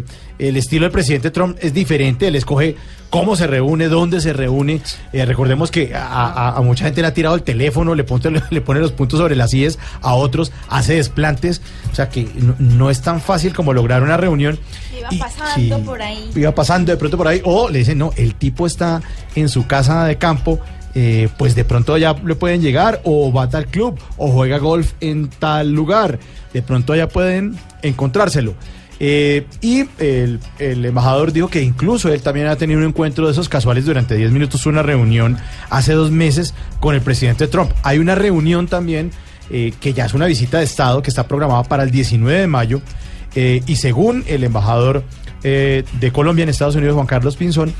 el 0.48 0.56
estilo 0.56 0.84
del 0.84 0.92
presidente 0.92 1.30
Trump 1.30 1.56
es 1.60 1.72
diferente, 1.74 2.26
él 2.28 2.36
escoge 2.36 2.76
cómo 3.10 3.34
se 3.36 3.46
reúne, 3.46 3.88
dónde 3.88 4.20
se 4.20 4.32
reúne. 4.32 4.80
Eh, 5.12 5.24
recordemos 5.24 5.70
que 5.70 5.94
a, 5.94 6.06
a- 6.06 6.56
a 6.56 6.60
mucha 6.62 6.84
gente 6.84 7.00
le 7.00 7.08
ha 7.08 7.14
tirado 7.14 7.34
el 7.34 7.42
teléfono, 7.42 7.94
le 7.94 8.04
pone, 8.04 8.40
le 8.50 8.60
pone 8.60 8.80
los 8.80 8.92
puntos 8.92 9.18
sobre 9.18 9.34
las 9.36 9.52
IES, 9.52 9.78
a 10.00 10.14
otros 10.14 10.52
hace 10.68 10.94
desplantes. 10.94 11.60
O 11.92 11.94
sea 11.94 12.08
que 12.08 12.28
no, 12.36 12.54
no 12.58 12.90
es 12.90 13.02
tan 13.02 13.20
fácil 13.20 13.52
como 13.52 13.72
lograr 13.72 14.02
una 14.02 14.16
reunión. 14.16 14.58
Iba 14.98 15.08
Y- 15.10 15.18
pasando 15.18 15.76
sí, 15.78 15.82
por 15.84 16.00
ahí. 16.02 16.30
Iba 16.34 16.54
pasando 16.54 16.92
de 16.92 16.98
pronto 16.98 17.16
por 17.16 17.28
ahí, 17.28 17.40
o 17.44 17.68
le 17.68 17.78
dicen, 17.80 17.98
no, 17.98 18.12
el 18.16 18.34
tipo 18.36 18.66
está 18.66 19.02
en 19.34 19.48
su 19.48 19.66
casa 19.66 20.04
de 20.04 20.16
campo, 20.18 20.60
eh, 20.94 21.28
pues 21.36 21.54
de 21.54 21.64
pronto 21.64 21.96
ya 21.98 22.14
le 22.14 22.34
pueden 22.36 22.62
llegar, 22.62 23.00
o 23.04 23.32
va 23.32 23.44
a 23.44 23.48
tal 23.50 23.66
club, 23.66 23.98
o 24.16 24.28
juega 24.30 24.58
golf 24.58 24.92
en 25.00 25.28
tal 25.30 25.72
lugar, 25.72 26.18
de 26.52 26.62
pronto 26.62 26.94
ya 26.94 27.08
pueden 27.08 27.56
encontrárselo. 27.82 28.54
Eh, 29.02 29.46
y 29.62 29.86
el, 29.98 30.40
embajador 30.58 31.32
dijo 31.32 31.48
que 31.48 31.62
incluso 31.62 32.12
él 32.12 32.20
también 32.20 32.48
ha 32.48 32.56
tenido 32.56 32.78
un 32.78 32.86
encuentro 32.86 33.26
de 33.26 33.32
esos 33.32 33.48
casuales 33.48 33.86
durante 33.86 34.14
10 34.14 34.30
minutos, 34.30 34.66
una 34.66 34.82
reunión 34.82 35.38
hace 35.70 35.94
dos 35.94 36.10
meses 36.10 36.54
con 36.80 36.94
el 36.94 37.00
presidente 37.00 37.46
Trump. 37.46 37.72
Hay 37.82 37.98
una 37.98 38.14
reunión 38.14 38.68
también 38.68 39.10
eh, 39.50 39.72
que 39.80 39.92
ya 39.92 40.04
es 40.04 40.14
una 40.14 40.26
visita 40.26 40.58
de 40.58 40.64
Estado 40.64 41.02
que 41.02 41.10
está 41.10 41.26
programada 41.26 41.64
para 41.64 41.82
el 41.82 41.90
19 41.90 42.40
de 42.40 42.46
mayo 42.46 42.82
eh, 43.34 43.62
y 43.66 43.76
según 43.76 44.22
el 44.28 44.44
embajador 44.44 45.02
eh, 45.42 45.84
de 45.98 46.12
Colombia 46.12 46.42
en 46.44 46.48
Estados 46.48 46.76
Unidos, 46.76 46.94
Juan 46.94 47.06
Carlos 47.06 47.36
Pinzón, 47.36 47.72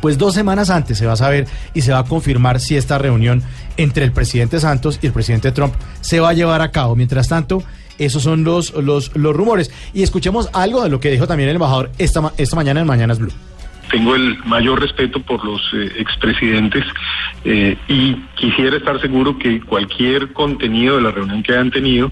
pues 0.00 0.16
dos 0.16 0.34
semanas 0.34 0.70
antes 0.70 0.96
se 0.96 1.06
va 1.06 1.12
a 1.12 1.16
saber 1.16 1.46
y 1.74 1.82
se 1.82 1.92
va 1.92 2.00
a 2.00 2.04
confirmar 2.04 2.60
si 2.60 2.76
esta 2.76 2.98
reunión 2.98 3.42
entre 3.76 4.04
el 4.04 4.12
presidente 4.12 4.60
Santos 4.60 4.98
y 5.02 5.06
el 5.06 5.12
presidente 5.12 5.52
Trump 5.52 5.74
se 6.00 6.20
va 6.20 6.30
a 6.30 6.32
llevar 6.34 6.62
a 6.62 6.70
cabo. 6.70 6.94
Mientras 6.96 7.28
tanto, 7.28 7.62
esos 7.98 8.22
son 8.22 8.44
los, 8.44 8.72
los, 8.74 9.14
los 9.16 9.34
rumores. 9.34 9.70
Y 9.92 10.02
escuchemos 10.02 10.48
algo 10.52 10.82
de 10.82 10.90
lo 10.90 11.00
que 11.00 11.10
dijo 11.10 11.26
también 11.26 11.48
el 11.48 11.56
embajador 11.56 11.90
esta, 11.98 12.32
esta 12.36 12.56
mañana 12.56 12.80
en 12.80 12.86
Mañanas 12.86 13.18
Blue. 13.18 13.32
Tengo 13.90 14.14
el 14.16 14.38
mayor 14.44 14.80
respeto 14.80 15.20
por 15.20 15.44
los 15.44 15.60
eh, 15.74 15.92
expresidentes 15.98 16.84
eh, 17.44 17.76
y 17.86 18.14
quisiera 18.34 18.76
estar 18.76 19.00
seguro 19.00 19.38
que 19.38 19.60
cualquier 19.60 20.32
contenido 20.32 20.96
de 20.96 21.02
la 21.02 21.10
reunión 21.10 21.42
que 21.42 21.52
hayan 21.52 21.70
tenido 21.70 22.10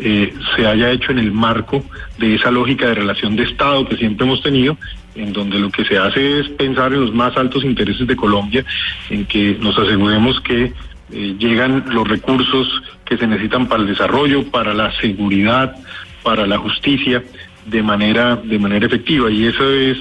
eh, 0.00 0.32
se 0.56 0.66
haya 0.66 0.90
hecho 0.90 1.12
en 1.12 1.18
el 1.18 1.32
marco 1.32 1.84
de 2.18 2.36
esa 2.36 2.50
lógica 2.50 2.88
de 2.88 2.94
relación 2.94 3.36
de 3.36 3.44
Estado 3.44 3.86
que 3.86 3.96
siempre 3.96 4.26
hemos 4.26 4.42
tenido, 4.42 4.76
en 5.14 5.32
donde 5.32 5.58
lo 5.58 5.70
que 5.70 5.84
se 5.84 5.98
hace 5.98 6.40
es 6.40 6.48
pensar 6.50 6.92
en 6.94 7.02
los 7.02 7.14
más 7.14 7.36
altos 7.36 7.62
intereses 7.62 8.06
de 8.06 8.16
Colombia, 8.16 8.64
en 9.10 9.26
que 9.26 9.56
nos 9.60 9.76
aseguremos 9.78 10.40
que 10.40 10.72
eh, 11.12 11.36
llegan 11.38 11.84
los 11.88 12.08
recursos 12.08 12.68
que 13.04 13.16
se 13.16 13.26
necesitan 13.26 13.68
para 13.68 13.82
el 13.82 13.88
desarrollo, 13.88 14.50
para 14.50 14.72
la 14.74 14.92
seguridad, 15.00 15.76
para 16.22 16.46
la 16.46 16.58
justicia, 16.58 17.22
de 17.66 17.82
manera 17.82 18.36
de 18.36 18.58
manera 18.58 18.86
efectiva 18.86 19.30
y 19.30 19.46
eso 19.46 19.68
es 19.70 19.96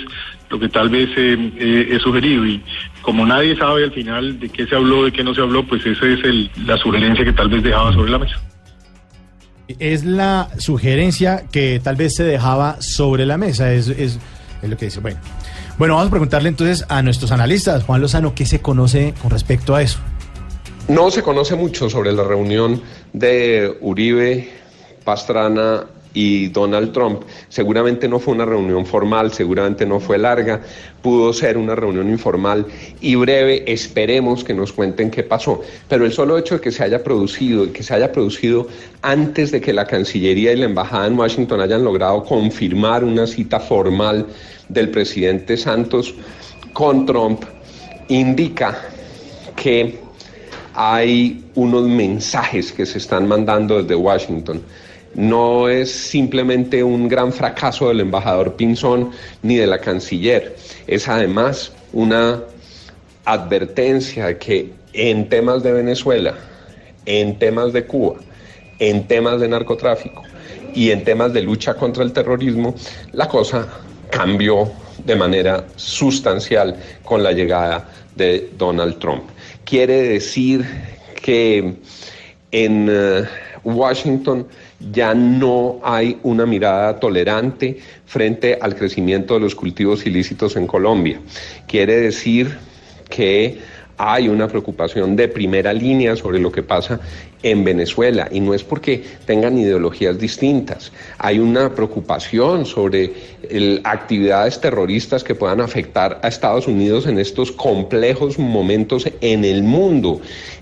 lo 0.50 0.60
que 0.60 0.68
tal 0.68 0.90
vez 0.90 1.10
eh, 1.16 1.52
eh, 1.58 1.88
he 1.92 2.00
sugerido 2.00 2.46
y 2.46 2.62
como 3.02 3.26
nadie 3.26 3.56
sabe 3.56 3.86
al 3.86 3.92
final 3.92 4.40
de 4.40 4.50
qué 4.50 4.68
se 4.68 4.76
habló, 4.76 5.06
de 5.06 5.12
qué 5.12 5.24
no 5.24 5.34
se 5.34 5.42
habló, 5.42 5.66
pues 5.66 5.86
esa 5.86 6.06
es 6.06 6.20
la 6.66 6.78
sugerencia 6.78 7.24
que 7.24 7.34
tal 7.34 7.50
vez 7.50 7.64
dejaba 7.64 7.94
sobre 7.94 8.12
la 8.12 8.20
mesa. 8.20 8.40
Es 9.80 10.04
la 10.04 10.50
sugerencia 10.58 11.44
que 11.52 11.80
tal 11.82 11.96
vez 11.96 12.16
se 12.16 12.26
dejaba 12.26 12.82
sobre 12.82 13.26
la 13.26 13.38
mesa, 13.38 13.72
es, 13.74 13.88
es, 13.88 14.20
es 14.62 14.70
lo 14.70 14.76
que 14.76 14.86
dice. 14.86 15.00
Bueno. 15.00 15.20
bueno, 15.78 15.96
vamos 15.96 16.08
a 16.08 16.12
preguntarle 16.12 16.50
entonces 16.50 16.86
a 16.90 17.02
nuestros 17.02 17.32
analistas, 17.32 17.86
Juan 17.86 18.02
Lozano, 18.02 18.36
¿qué 18.36 18.46
se 18.46 18.62
conoce 18.62 19.14
con 19.22 19.32
respecto 19.32 19.74
a 19.74 19.82
eso? 19.82 20.00
No 20.88 21.10
se 21.12 21.22
conoce 21.22 21.56
mucho 21.56 21.90
sobre 21.90 22.12
la 22.12 22.24
reunión 22.24 22.82
de 23.14 23.78
Uribe, 23.82 24.50
Pastrana 25.04 25.86
y 26.14 26.48
Donald 26.48 26.92
Trump. 26.92 27.22
Seguramente 27.50 28.08
no 28.08 28.20
fue 28.20 28.34
una 28.34 28.46
reunión 28.46 28.86
formal, 28.86 29.32
seguramente 29.32 29.86
no 29.86 30.00
fue 30.00 30.18
larga, 30.18 30.62
pudo 31.02 31.32
ser 31.34 31.58
una 31.58 31.76
reunión 31.76 32.10
informal 32.10 32.66
y 33.00 33.16
breve. 33.16 33.64
Esperemos 33.72 34.44
que 34.44 34.54
nos 34.54 34.74
cuenten 34.74 35.12
qué 35.12 35.24
pasó. 35.24 35.62
Pero 35.88 36.06
el 36.06 36.12
solo 36.12 36.38
hecho 36.38 36.56
de 36.56 36.62
que 36.62 36.72
se 36.72 36.84
haya 36.84 37.04
producido 37.04 37.66
y 37.66 37.70
que 37.70 37.84
se 37.84 37.94
haya 37.94 38.12
producido 38.12 38.68
antes 39.02 39.52
de 39.52 39.62
que 39.62 39.74
la 39.74 39.86
Cancillería 39.86 40.52
y 40.52 40.58
la 40.58 40.66
Embajada 40.66 41.08
en 41.08 41.18
Washington 41.18 41.62
hayan 41.62 41.84
logrado 41.84 42.24
confirmar 42.26 43.04
una 43.04 43.28
cita 43.28 43.60
formal 43.60 44.26
del 44.68 44.90
presidente 44.90 45.56
Santos 45.58 46.14
con 46.74 47.06
Trump 47.06 47.44
indica 48.08 48.78
que 49.56 50.11
hay 50.74 51.44
unos 51.56 51.88
mensajes 51.88 52.72
que 52.72 52.86
se 52.86 52.98
están 52.98 53.28
mandando 53.28 53.82
desde 53.82 53.96
Washington. 53.96 54.62
No 55.14 55.68
es 55.68 55.92
simplemente 55.92 56.84
un 56.84 57.10
gran 57.10 57.34
fracaso 57.34 57.90
del 57.90 58.00
embajador 58.00 58.56
Pinzón 58.56 59.12
ni 59.42 59.58
de 59.58 59.68
la 59.68 59.80
canciller, 59.80 60.56
es 60.88 61.08
además 61.10 61.74
una 61.92 62.42
advertencia 63.26 64.28
de 64.28 64.38
que 64.38 64.74
en 64.94 65.28
temas 65.28 65.64
de 65.64 65.74
Venezuela, 65.74 66.36
en 67.06 67.38
temas 67.38 67.74
de 67.74 67.86
Cuba, 67.86 68.20
en 68.80 69.08
temas 69.08 69.40
de 69.42 69.48
narcotráfico 69.48 70.24
y 70.74 70.92
en 70.92 71.04
temas 71.04 71.34
de 71.34 71.42
lucha 71.42 71.74
contra 71.74 72.04
el 72.04 72.14
terrorismo, 72.14 72.74
la 73.12 73.28
cosa 73.28 73.68
cambió 74.10 74.72
de 75.06 75.16
manera 75.16 75.66
sustancial 75.76 76.76
con 77.04 77.22
la 77.24 77.32
llegada 77.32 77.90
de 78.16 78.52
Donald 78.58 79.00
Trump. 79.00 79.24
Quiere 79.66 80.02
decir 80.02 80.66
que 81.22 81.76
en 82.52 82.88
eh, 82.90 83.24
Washington 83.64 84.48
ya 84.92 85.14
no 85.14 85.80
hay 85.84 86.18
una 86.24 86.46
mirada 86.46 87.00
tolerante 87.00 87.80
frente 88.06 88.58
al 88.60 88.76
crecimiento 88.76 89.36
de 89.36 89.42
los 89.42 89.56
cultivos 89.56 90.06
ilícitos 90.06 90.56
en 90.56 90.68
Colombia. 90.68 91.20
Quiere 91.68 91.98
decir 91.98 92.58
que 93.10 93.60
hay 94.04 94.30
una 94.30 94.48
preocupación 94.48 95.16
de 95.16 95.28
primera 95.28 95.72
línea 95.74 96.16
sobre 96.16 96.40
lo 96.40 96.52
que 96.52 96.64
pasa 96.64 97.00
en 97.44 97.64
Venezuela 97.64 98.28
y 98.32 98.40
no 98.40 98.56
es 98.56 98.64
porque 98.64 99.04
tengan 99.28 99.60
ideologías 99.60 100.18
distintas. 100.18 100.92
Hay 101.20 101.38
una 101.38 101.76
preocupación 101.76 102.66
sobre 102.66 103.14
actividades 103.84 104.60
terroristas 104.60 105.24
que 105.24 105.36
puedan 105.36 105.62
afectar 105.62 106.20
a 106.24 106.30
Estados 106.30 106.68
Unidos 106.68 107.06
en 107.06 107.20
estos 107.20 107.52
complejos 107.52 108.40
momentos 108.40 109.08
en 109.22 109.46
el 109.46 109.62
mundo 109.62 110.20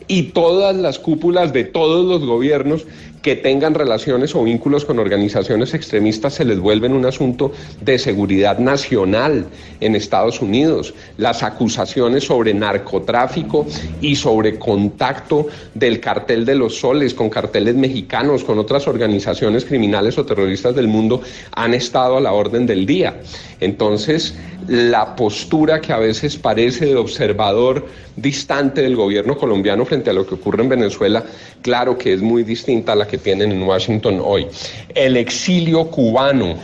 y 0.08 0.24
todas 0.24 0.76
las 0.76 1.00
cúpulas 1.00 1.54
de 1.54 1.64
todos 1.64 2.06
los 2.06 2.28
gobiernos 2.28 2.86
que 3.22 3.36
tengan 3.36 3.74
relaciones 3.74 4.36
o 4.36 4.44
vínculos 4.44 4.86
con 4.86 5.00
organizaciones 5.00 5.74
extremistas 5.74 6.36
se 6.36 6.46
les 6.46 6.60
vuelven 6.60 6.94
un 6.94 7.06
asunto 7.06 7.52
de 7.82 8.00
seguridad 8.00 8.60
nacional 8.60 9.46
en 9.80 9.96
Estados 9.96 10.42
Unidos. 10.42 10.94
Las 11.18 11.44
acusaciones 11.44 12.26
sobre 12.26 12.54
narcotráfico 12.54 13.66
y 14.02 14.16
sobre 14.16 14.58
contacto 14.58 15.48
del 15.74 16.00
cartel 16.00 16.46
de 16.46 16.56
los 16.56 16.80
soles 16.80 17.14
con 17.14 17.30
carteles 17.30 17.76
mexicanos, 17.76 18.44
con 18.44 18.60
otras 18.60 18.88
organizaciones 18.88 19.66
criminales 19.66 20.18
o 20.18 20.26
terroristas 20.26 20.76
del 20.76 20.88
mundo 20.88 21.22
han 21.52 21.74
estado 21.74 22.18
a 22.18 22.22
la 22.22 22.34
orden 22.34 22.66
del 22.66 22.86
día. 22.86 23.20
Entonces, 23.60 24.36
la 24.70 25.16
postura 25.16 25.82
que 25.82 25.92
a 25.92 25.98
veces 25.98 26.38
parece 26.38 26.86
de 26.86 26.96
observador 26.96 27.88
distante 28.16 28.84
del 28.84 28.96
gobierno 28.96 29.36
colombiano 29.36 29.84
frente 29.84 30.12
a 30.12 30.14
lo 30.14 30.28
que 30.28 30.36
ocurre 30.36 30.62
en 30.62 30.70
Venezuela, 30.70 31.24
claro 31.64 31.98
que 31.98 32.14
es 32.14 32.22
muy 32.22 32.44
distinta 32.44 32.92
a 32.92 32.96
la 32.96 33.08
que 33.08 33.18
tienen 33.18 33.52
en 33.52 33.64
Washington 33.64 34.22
hoy. 34.24 34.46
El 34.94 35.18
exilio 35.18 35.90
cubano 35.90 36.56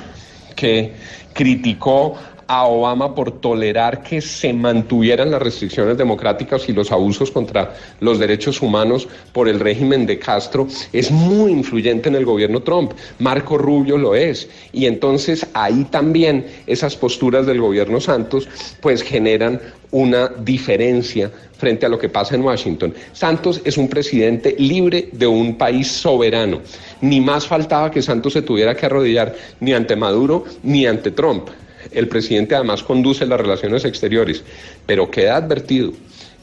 que 0.56 0.94
criticó 1.34 2.16
a 2.48 2.68
Obama 2.68 3.16
por 3.16 3.32
tolerar 3.40 4.04
que 4.04 4.22
se 4.22 4.54
mantuvieran 4.54 5.32
las 5.32 5.42
restricciones 5.42 5.98
democráticas 5.98 6.68
y 6.70 6.74
los 6.74 6.92
abusos 6.92 7.32
contra 7.32 7.76
los 8.00 8.20
derechos 8.20 8.62
humanos 8.62 9.08
por 9.34 9.50
el 9.50 9.60
régimen 9.60 10.06
de 10.06 10.20
Castro 10.20 10.68
es 10.94 11.12
muy 11.12 11.52
influyente 11.52 12.10
en 12.10 12.16
el 12.16 12.26
gobierno 12.26 12.62
Trump. 12.62 12.94
Marco 13.20 13.58
Rubio 13.58 13.98
lo 13.98 14.16
es. 14.16 14.50
Y 14.72 14.86
entonces 14.86 15.46
ahí 15.54 15.86
también 15.86 16.46
esas 16.68 16.96
posturas 16.96 17.46
del 17.46 17.62
gobierno 17.62 18.00
Santos 18.00 18.48
pues 18.82 19.02
generan 19.02 19.60
una 19.92 20.28
diferencia 20.28 21.32
frente 21.58 21.86
a 21.86 21.90
lo 21.90 21.98
que 21.98 22.10
pasa 22.10 22.36
en 22.36 22.44
Washington. 22.44 22.94
Santos 23.14 23.62
es 23.64 23.78
un 23.78 23.88
presidente 23.88 24.56
libre 24.58 25.10
de 25.12 25.28
un 25.28 25.58
país 25.58 25.88
soberano. 25.88 26.62
Ni 27.02 27.22
más 27.22 27.48
faltaba 27.48 27.92
que 27.92 28.02
Santos 28.02 28.34
se 28.34 28.42
tuviera 28.42 28.76
que 28.76 28.86
arrodillar 28.86 29.36
ni 29.60 29.74
ante 29.74 29.96
Maduro 29.96 30.44
ni 30.64 30.86
ante 30.86 31.12
Trump. 31.12 31.48
El 31.92 32.08
presidente 32.08 32.56
además 32.56 32.84
conduce 32.84 33.26
las 33.26 33.40
relaciones 33.40 33.86
exteriores, 33.86 34.44
pero 34.86 35.10
queda 35.10 35.38
advertido, 35.38 35.94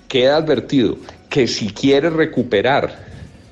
queda 0.09 0.37
advertido 0.37 0.97
que 1.29 1.47
si 1.47 1.71
quiere 1.71 2.11
recuperar 2.11 3.05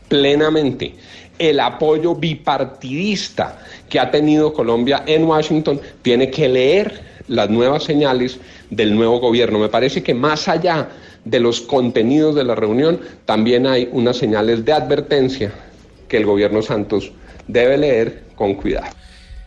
plenamente 0.08 0.94
el 1.38 1.58
apoyo 1.60 2.14
bipartidista 2.14 3.58
que 3.88 3.98
ha 3.98 4.10
tenido 4.10 4.52
Colombia 4.52 5.02
en 5.06 5.24
Washington, 5.24 5.80
tiene 6.02 6.30
que 6.30 6.48
leer 6.48 7.00
las 7.28 7.48
nuevas 7.48 7.84
señales 7.84 8.38
del 8.68 8.94
nuevo 8.94 9.20
gobierno. 9.20 9.58
Me 9.58 9.68
parece 9.68 10.02
que 10.02 10.12
más 10.12 10.48
allá 10.48 10.88
de 11.24 11.40
los 11.40 11.60
contenidos 11.60 12.34
de 12.34 12.44
la 12.44 12.54
reunión, 12.54 13.00
también 13.24 13.66
hay 13.66 13.88
unas 13.92 14.16
señales 14.16 14.64
de 14.64 14.72
advertencia 14.72 15.52
que 16.08 16.18
el 16.18 16.26
gobierno 16.26 16.60
Santos 16.60 17.12
debe 17.46 17.78
leer 17.78 18.24
con 18.34 18.54
cuidado. 18.54 18.99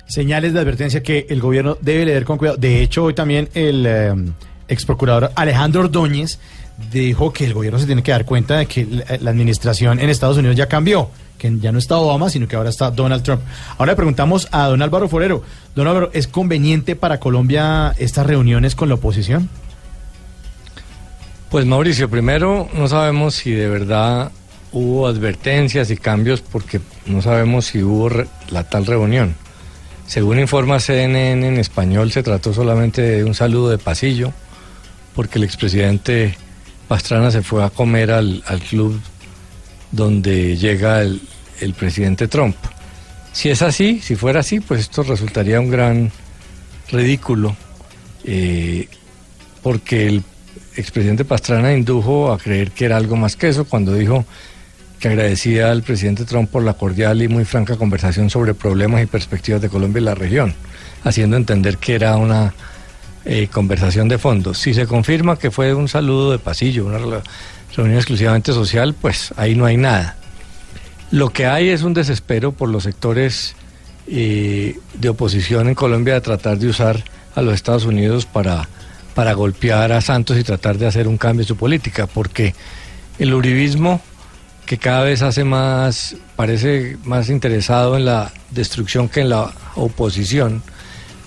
Señales 0.07 0.53
de 0.53 0.59
advertencia 0.59 1.01
que 1.01 1.25
el 1.29 1.39
gobierno 1.39 1.77
debe 1.81 2.05
leer 2.05 2.25
con 2.25 2.37
cuidado. 2.37 2.57
De 2.57 2.81
hecho, 2.81 3.05
hoy 3.05 3.13
también 3.13 3.49
el 3.53 3.85
eh, 3.87 4.13
ex 4.67 4.85
procurador 4.85 5.31
Alejandro 5.35 5.81
Ordóñez 5.81 6.39
dijo 6.91 7.31
que 7.31 7.45
el 7.45 7.53
gobierno 7.53 7.79
se 7.79 7.85
tiene 7.85 8.03
que 8.03 8.11
dar 8.11 8.25
cuenta 8.25 8.57
de 8.57 8.65
que 8.65 8.85
la, 8.85 9.17
la 9.19 9.31
administración 9.31 9.99
en 9.99 10.09
Estados 10.09 10.37
Unidos 10.37 10.57
ya 10.57 10.67
cambió, 10.67 11.09
que 11.37 11.57
ya 11.59 11.71
no 11.71 11.79
está 11.79 11.97
Obama, 11.97 12.29
sino 12.29 12.47
que 12.47 12.55
ahora 12.55 12.69
está 12.69 12.91
Donald 12.91 13.23
Trump. 13.23 13.41
Ahora 13.77 13.93
le 13.93 13.95
preguntamos 13.95 14.47
a 14.51 14.67
don 14.67 14.81
Álvaro 14.81 15.07
Forero. 15.07 15.43
Don 15.75 15.87
Álvaro, 15.87 16.09
¿es 16.13 16.27
conveniente 16.27 16.95
para 16.95 17.19
Colombia 17.19 17.95
estas 17.97 18.25
reuniones 18.25 18.75
con 18.75 18.89
la 18.89 18.95
oposición? 18.95 19.49
Pues 21.49 21.65
Mauricio, 21.67 22.09
primero 22.09 22.67
no 22.73 22.87
sabemos 22.87 23.35
si 23.35 23.51
de 23.51 23.69
verdad 23.69 24.31
hubo 24.71 25.05
advertencias 25.05 25.91
y 25.91 25.97
cambios 25.97 26.41
porque 26.41 26.81
no 27.05 27.21
sabemos 27.21 27.65
si 27.65 27.83
hubo 27.83 28.09
la 28.49 28.63
tal 28.63 28.87
reunión. 28.87 29.35
Según 30.07 30.39
informa 30.39 30.79
CNN 30.79 31.47
en 31.47 31.57
español, 31.57 32.11
se 32.11 32.23
trató 32.23 32.53
solamente 32.53 33.01
de 33.01 33.23
un 33.23 33.33
saludo 33.33 33.69
de 33.69 33.77
pasillo 33.77 34.33
porque 35.15 35.37
el 35.37 35.43
expresidente 35.43 36.35
Pastrana 36.87 37.31
se 37.31 37.41
fue 37.41 37.63
a 37.63 37.69
comer 37.69 38.11
al, 38.11 38.43
al 38.45 38.59
club 38.61 38.99
donde 39.91 40.57
llega 40.57 41.01
el, 41.01 41.21
el 41.61 41.73
presidente 41.73 42.27
Trump. 42.27 42.55
Si 43.31 43.49
es 43.49 43.61
así, 43.61 43.99
si 43.99 44.15
fuera 44.15 44.41
así, 44.41 44.59
pues 44.59 44.81
esto 44.81 45.03
resultaría 45.03 45.59
un 45.59 45.69
gran 45.69 46.11
ridículo, 46.91 47.55
eh, 48.23 48.87
porque 49.61 50.07
el 50.07 50.23
expresidente 50.75 51.25
Pastrana 51.25 51.73
indujo 51.73 52.31
a 52.31 52.37
creer 52.37 52.71
que 52.71 52.85
era 52.85 52.97
algo 52.97 53.15
más 53.15 53.35
que 53.35 53.49
eso 53.49 53.65
cuando 53.65 53.93
dijo 53.93 54.25
que 55.03 55.09
agradecía 55.09 55.69
al 55.69 55.83
presidente 55.83 56.23
Trump 56.23 56.49
por 56.49 56.63
la 56.63 56.75
cordial 56.75 57.21
y 57.21 57.27
muy 57.27 57.43
franca 57.43 57.75
conversación 57.75 58.29
sobre 58.29 58.53
problemas 58.53 59.03
y 59.03 59.05
perspectivas 59.05 59.61
de 59.61 59.67
Colombia 59.67 59.99
y 59.99 60.03
la 60.05 60.15
región, 60.15 60.55
haciendo 61.03 61.35
entender 61.35 61.77
que 61.77 61.95
era 61.95 62.15
una 62.15 62.53
eh, 63.25 63.49
conversación 63.51 64.07
de 64.07 64.17
fondo. 64.17 64.53
Si 64.53 64.73
se 64.73 64.87
confirma 64.87 65.37
que 65.37 65.51
fue 65.51 65.73
un 65.73 65.89
saludo 65.89 66.31
de 66.31 66.39
pasillo, 66.39 66.85
una 66.85 66.99
reunión 67.75 67.97
exclusivamente 67.97 68.53
social, 68.53 68.93
pues 68.93 69.33
ahí 69.35 69.55
no 69.55 69.65
hay 69.65 69.75
nada. 69.75 70.15
Lo 71.11 71.31
que 71.31 71.47
hay 71.47 71.67
es 71.67 71.83
un 71.83 71.93
desespero 71.93 72.53
por 72.53 72.69
los 72.69 72.83
sectores 72.83 73.57
eh, 74.07 74.79
de 74.93 75.09
oposición 75.09 75.67
en 75.67 75.75
Colombia 75.75 76.13
de 76.13 76.21
tratar 76.21 76.57
de 76.59 76.67
usar 76.67 77.03
a 77.35 77.41
los 77.41 77.55
Estados 77.55 77.83
Unidos 77.83 78.25
para, 78.25 78.69
para 79.15 79.33
golpear 79.33 79.91
a 79.91 79.99
Santos 79.99 80.37
y 80.37 80.45
tratar 80.45 80.77
de 80.77 80.87
hacer 80.87 81.09
un 81.09 81.17
cambio 81.17 81.41
en 81.41 81.47
su 81.49 81.57
política, 81.57 82.07
porque 82.07 82.55
el 83.19 83.33
uribismo 83.33 83.99
que 84.65 84.77
cada 84.77 85.03
vez 85.03 85.21
hace 85.21 85.43
más, 85.43 86.15
parece 86.35 86.97
más 87.03 87.29
interesado 87.29 87.97
en 87.97 88.05
la 88.05 88.31
destrucción 88.51 89.09
que 89.09 89.21
en 89.21 89.29
la 89.29 89.51
oposición, 89.75 90.63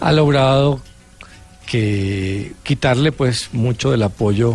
ha 0.01 0.13
logrado 0.13 0.81
que 1.67 2.53
quitarle 2.63 3.13
pues 3.13 3.51
mucho 3.53 3.91
del 3.91 4.03
apoyo 4.03 4.55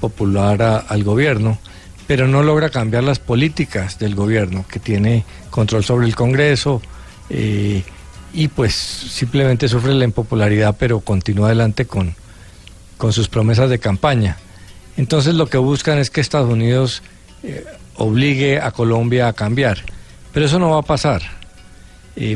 popular 0.00 0.84
al 0.88 1.04
gobierno, 1.04 1.58
pero 2.06 2.28
no 2.28 2.42
logra 2.42 2.70
cambiar 2.70 3.04
las 3.04 3.18
políticas 3.18 3.98
del 3.98 4.14
gobierno, 4.14 4.64
que 4.68 4.78
tiene 4.78 5.24
control 5.50 5.84
sobre 5.84 6.06
el 6.06 6.14
Congreso 6.14 6.80
eh, 7.30 7.82
y 8.32 8.48
pues 8.48 8.74
simplemente 8.74 9.68
sufre 9.68 9.94
la 9.94 10.04
impopularidad, 10.04 10.76
pero 10.78 11.00
continúa 11.00 11.46
adelante 11.46 11.86
con, 11.86 12.14
con 12.96 13.12
sus 13.12 13.28
promesas 13.28 13.68
de 13.70 13.78
campaña. 13.78 14.38
Entonces 14.96 15.34
lo 15.34 15.48
que 15.48 15.58
buscan 15.58 15.98
es 15.98 16.10
que 16.10 16.20
Estados 16.20 16.50
Unidos 16.50 17.02
eh, 17.42 17.64
obligue 17.96 18.60
a 18.60 18.70
Colombia 18.70 19.28
a 19.28 19.32
cambiar, 19.32 19.78
pero 20.32 20.46
eso 20.46 20.58
no 20.58 20.70
va 20.70 20.78
a 20.80 20.82
pasar. 20.82 21.22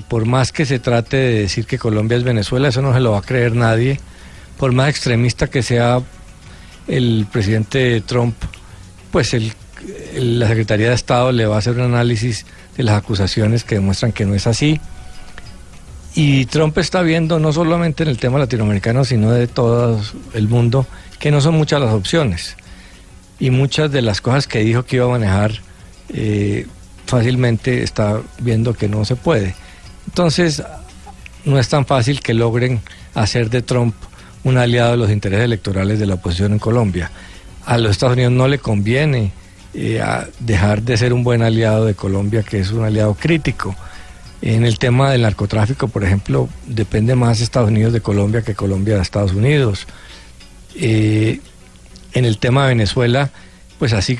Por 0.08 0.24
más 0.24 0.52
que 0.52 0.64
se 0.64 0.78
trate 0.78 1.16
de 1.16 1.40
decir 1.40 1.66
que 1.66 1.78
Colombia 1.78 2.16
es 2.16 2.24
Venezuela, 2.24 2.68
eso 2.68 2.80
no 2.82 2.94
se 2.94 3.00
lo 3.00 3.12
va 3.12 3.18
a 3.18 3.22
creer 3.22 3.54
nadie. 3.54 4.00
Por 4.58 4.72
más 4.72 4.88
extremista 4.88 5.48
que 5.48 5.62
sea 5.62 6.00
el 6.88 7.26
presidente 7.30 8.00
Trump, 8.00 8.34
pues 9.10 9.34
el- 9.34 9.52
la 10.14 10.48
Secretaría 10.48 10.88
de 10.88 10.94
Estado 10.94 11.30
le 11.30 11.46
va 11.46 11.56
a 11.56 11.58
hacer 11.58 11.74
un 11.74 11.82
análisis 11.82 12.46
de 12.76 12.82
las 12.84 12.96
acusaciones 12.96 13.64
que 13.64 13.74
demuestran 13.76 14.12
que 14.12 14.24
no 14.24 14.34
es 14.34 14.46
así. 14.46 14.80
Y 16.14 16.46
Trump 16.46 16.78
está 16.78 17.02
viendo, 17.02 17.38
no 17.38 17.52
solamente 17.52 18.02
en 18.02 18.08
el 18.08 18.16
tema 18.16 18.38
latinoamericano, 18.38 19.04
sino 19.04 19.30
de 19.32 19.46
todo 19.46 20.00
el 20.32 20.48
mundo, 20.48 20.86
que 21.18 21.30
no 21.30 21.42
son 21.42 21.54
muchas 21.54 21.80
las 21.80 21.92
opciones. 21.92 22.56
Y 23.38 23.50
muchas 23.50 23.92
de 23.92 24.02
las 24.02 24.20
cosas 24.20 24.46
que 24.46 24.60
dijo 24.60 24.84
que 24.84 24.96
iba 24.96 25.06
a 25.06 25.10
manejar 25.10 25.52
eh, 26.08 26.66
fácilmente 27.06 27.82
está 27.82 28.20
viendo 28.38 28.74
que 28.74 28.88
no 28.88 29.04
se 29.04 29.16
puede. 29.16 29.54
Entonces, 30.06 30.62
no 31.44 31.58
es 31.58 31.68
tan 31.68 31.86
fácil 31.86 32.20
que 32.20 32.34
logren 32.34 32.80
hacer 33.14 33.50
de 33.50 33.62
Trump 33.62 33.94
un 34.44 34.58
aliado 34.58 34.92
de 34.92 34.96
los 34.96 35.10
intereses 35.10 35.44
electorales 35.44 35.98
de 35.98 36.06
la 36.06 36.14
oposición 36.14 36.52
en 36.52 36.58
Colombia. 36.58 37.10
A 37.64 37.78
los 37.78 37.92
Estados 37.92 38.14
Unidos 38.14 38.32
no 38.32 38.46
le 38.48 38.58
conviene 38.58 39.32
eh, 39.74 40.00
dejar 40.38 40.82
de 40.82 40.96
ser 40.96 41.12
un 41.12 41.24
buen 41.24 41.42
aliado 41.42 41.84
de 41.84 41.94
Colombia, 41.94 42.42
que 42.42 42.60
es 42.60 42.70
un 42.70 42.84
aliado 42.84 43.14
crítico. 43.14 43.74
En 44.42 44.64
el 44.64 44.78
tema 44.78 45.10
del 45.10 45.22
narcotráfico, 45.22 45.88
por 45.88 46.04
ejemplo, 46.04 46.48
depende 46.66 47.14
más 47.14 47.40
Estados 47.40 47.70
Unidos 47.70 47.92
de 47.92 48.00
Colombia 48.00 48.42
que 48.42 48.54
Colombia 48.54 48.96
de 48.96 49.02
Estados 49.02 49.32
Unidos. 49.32 49.86
Eh, 50.76 51.40
en 52.16 52.24
el 52.24 52.38
tema 52.38 52.62
de 52.62 52.68
Venezuela, 52.68 53.28
pues 53.78 53.92
así 53.92 54.18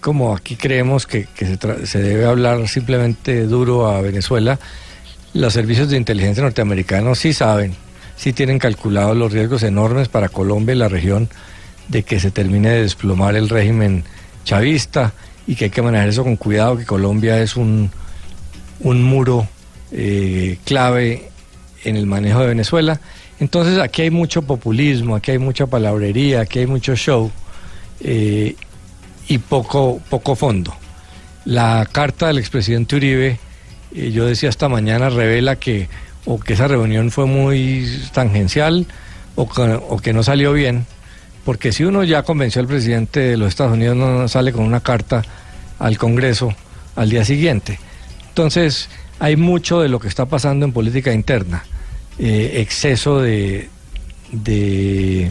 como 0.00 0.34
aquí 0.34 0.56
creemos 0.56 1.06
que, 1.06 1.28
se 1.84 2.02
debe 2.02 2.24
hablar 2.24 2.66
simplemente 2.66 3.46
duro 3.46 3.86
a 3.86 4.00
Venezuela, 4.00 4.58
los 5.32 5.52
servicios 5.52 5.88
de 5.88 5.96
inteligencia 5.96 6.42
norteamericanos 6.42 7.20
sí 7.20 7.32
saben, 7.32 7.76
sí 8.16 8.32
tienen 8.32 8.58
calculados 8.58 9.16
los 9.16 9.32
riesgos 9.32 9.62
enormes 9.62 10.08
para 10.08 10.28
Colombia 10.28 10.74
y 10.74 10.78
la 10.78 10.88
región 10.88 11.28
de 11.86 12.02
que 12.02 12.18
se 12.18 12.32
termine 12.32 12.70
de 12.70 12.82
desplomar 12.82 13.36
el 13.36 13.48
régimen 13.48 14.02
chavista 14.42 15.12
y 15.46 15.54
que 15.54 15.66
hay 15.66 15.70
que 15.70 15.82
manejar 15.82 16.08
eso 16.08 16.24
con 16.24 16.34
cuidado, 16.34 16.76
que 16.76 16.86
Colombia 16.86 17.40
es 17.40 17.54
un, 17.56 17.92
un 18.80 19.02
muro 19.04 19.46
eh, 19.92 20.58
clave 20.64 21.30
en 21.84 21.94
el 21.94 22.06
manejo 22.06 22.40
de 22.40 22.48
Venezuela. 22.48 23.00
Entonces 23.40 23.78
aquí 23.78 24.02
hay 24.02 24.10
mucho 24.10 24.42
populismo, 24.42 25.16
aquí 25.16 25.32
hay 25.32 25.38
mucha 25.38 25.66
palabrería, 25.66 26.42
aquí 26.42 26.60
hay 26.60 26.66
mucho 26.66 26.94
show 26.94 27.30
eh, 28.00 28.54
y 29.28 29.38
poco, 29.38 30.00
poco 30.10 30.36
fondo. 30.36 30.74
La 31.46 31.88
carta 31.90 32.26
del 32.26 32.38
expresidente 32.38 32.96
Uribe, 32.96 33.38
eh, 33.94 34.10
yo 34.12 34.26
decía 34.26 34.50
esta 34.50 34.68
mañana, 34.68 35.08
revela 35.08 35.56
que 35.56 35.88
o 36.26 36.38
que 36.38 36.52
esa 36.52 36.68
reunión 36.68 37.10
fue 37.10 37.24
muy 37.24 37.88
tangencial 38.12 38.86
o 39.36 39.48
que, 39.48 39.62
o 39.62 39.96
que 39.96 40.12
no 40.12 40.22
salió 40.22 40.52
bien, 40.52 40.84
porque 41.46 41.72
si 41.72 41.84
uno 41.84 42.04
ya 42.04 42.22
convenció 42.22 42.60
al 42.60 42.68
presidente 42.68 43.20
de 43.20 43.36
los 43.38 43.48
Estados 43.48 43.72
Unidos, 43.72 43.96
no 43.96 44.28
sale 44.28 44.52
con 44.52 44.64
una 44.64 44.80
carta 44.80 45.22
al 45.78 45.96
Congreso 45.96 46.54
al 46.94 47.08
día 47.08 47.24
siguiente. 47.24 47.78
Entonces, 48.28 48.90
hay 49.18 49.36
mucho 49.36 49.80
de 49.80 49.88
lo 49.88 49.98
que 49.98 50.08
está 50.08 50.26
pasando 50.26 50.66
en 50.66 50.72
política 50.72 51.12
interna, 51.12 51.64
eh, 52.18 52.60
exceso 52.60 53.20
de, 53.20 53.68
de, 54.32 55.30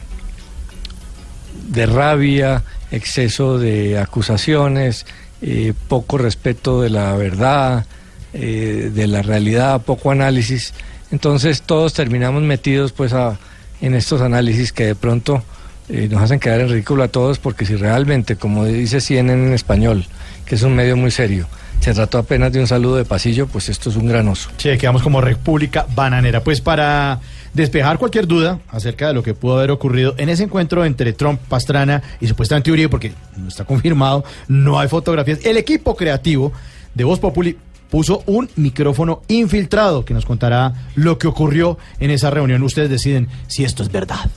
de 1.69 1.85
rabia, 1.85 2.63
exceso 2.91 3.57
de 3.59 3.99
acusaciones, 3.99 5.05
eh, 5.41 5.73
poco 5.87 6.17
respeto 6.17 6.81
de 6.81 6.89
la 6.89 7.15
verdad, 7.15 7.85
eh, 8.33 8.91
de 8.93 9.07
la 9.07 9.21
realidad, 9.21 9.81
poco 9.81 10.11
análisis. 10.11 10.73
Entonces 11.11 11.61
todos 11.61 11.93
terminamos 11.93 12.43
metidos 12.43 12.91
pues 12.91 13.13
a, 13.13 13.39
en 13.81 13.95
estos 13.95 14.21
análisis 14.21 14.73
que 14.73 14.85
de 14.85 14.95
pronto 14.95 15.43
eh, 15.87 16.07
nos 16.09 16.21
hacen 16.21 16.39
quedar 16.39 16.59
en 16.61 16.69
ridículo 16.69 17.03
a 17.03 17.07
todos 17.07 17.39
porque 17.39 17.65
si 17.65 17.75
realmente, 17.75 18.35
como 18.35 18.65
dice 18.65 19.01
CNN 19.01 19.47
en 19.47 19.53
español, 19.53 20.05
que 20.45 20.55
es 20.55 20.61
un 20.61 20.75
medio 20.75 20.95
muy 20.97 21.09
serio, 21.09 21.47
se 21.79 21.93
trató 21.93 22.17
apenas 22.17 22.51
de 22.51 22.59
un 22.59 22.67
saludo 22.67 22.97
de 22.97 23.05
pasillo, 23.05 23.47
pues 23.47 23.69
esto 23.69 23.89
es 23.89 23.95
un 23.95 24.07
gran 24.07 24.27
oso. 24.27 24.49
Sí, 24.57 24.77
quedamos 24.77 25.01
como 25.01 25.21
República 25.21 25.85
Bananera. 25.95 26.43
Pues 26.43 26.61
para 26.61 27.19
despejar 27.53 27.97
cualquier 27.97 28.27
duda 28.27 28.59
acerca 28.69 29.07
de 29.07 29.13
lo 29.13 29.23
que 29.23 29.33
pudo 29.33 29.57
haber 29.57 29.71
ocurrido 29.71 30.13
en 30.17 30.29
ese 30.29 30.43
encuentro 30.43 30.85
entre 30.85 31.13
Trump, 31.13 31.39
Pastrana 31.47 32.01
y 32.19 32.27
supuestamente 32.27 32.71
Uribe, 32.71 32.89
porque 32.89 33.13
no 33.37 33.47
está 33.47 33.65
confirmado, 33.65 34.23
no 34.47 34.79
hay 34.79 34.87
fotografías, 34.87 35.45
el 35.45 35.57
equipo 35.57 35.95
creativo 35.95 36.51
de 36.93 37.03
Voz 37.03 37.19
Populi 37.19 37.57
puso 37.89 38.23
un 38.27 38.49
micrófono 38.55 39.21
infiltrado 39.27 40.05
que 40.05 40.13
nos 40.13 40.25
contará 40.25 40.73
lo 40.95 41.17
que 41.17 41.27
ocurrió 41.27 41.77
en 41.99 42.11
esa 42.11 42.29
reunión. 42.29 42.61
Ustedes 42.63 42.89
deciden 42.89 43.27
si 43.47 43.63
esto 43.63 43.83
es 43.83 43.91
verdad. 43.91 44.29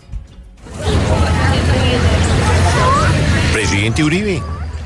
Presidente 3.53 4.03
Uribe, 4.03 4.43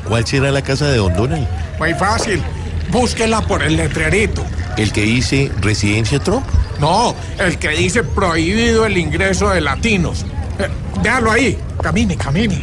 ¿cuál 0.08 0.26
será 0.26 0.50
la 0.50 0.62
casa 0.62 0.88
de 0.88 0.98
Don 0.98 1.14
Donald? 1.14 1.46
Muy 1.78 1.94
fácil. 1.94 2.42
Búsquela 2.90 3.40
por 3.42 3.62
el 3.62 3.76
letrerito. 3.76 4.44
¿El 4.76 4.92
que 4.92 5.02
dice 5.02 5.50
Residencia 5.60 6.18
Trump? 6.18 6.44
No, 6.80 7.14
el 7.38 7.58
que 7.58 7.70
dice 7.70 8.02
prohibido 8.02 8.84
el 8.84 8.96
ingreso 8.96 9.50
de 9.50 9.60
latinos. 9.60 10.24
Eh, 10.58 10.68
véalo 11.02 11.30
ahí. 11.30 11.58
Camine, 11.82 12.16
camine. 12.16 12.60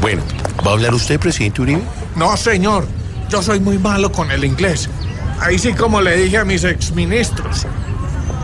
Bueno, 0.00 0.22
¿va 0.66 0.70
a 0.70 0.74
hablar 0.74 0.94
usted, 0.94 1.18
presidente 1.18 1.62
Uribe? 1.62 1.82
No, 2.16 2.36
señor. 2.36 2.86
Yo 3.28 3.42
soy 3.42 3.60
muy 3.60 3.78
malo 3.78 4.10
con 4.10 4.30
el 4.30 4.44
inglés. 4.44 4.88
Ahí 5.40 5.58
sí 5.58 5.72
como 5.72 6.00
le 6.00 6.16
dije 6.16 6.38
a 6.38 6.44
mis 6.44 6.64
exministros. 6.64 7.66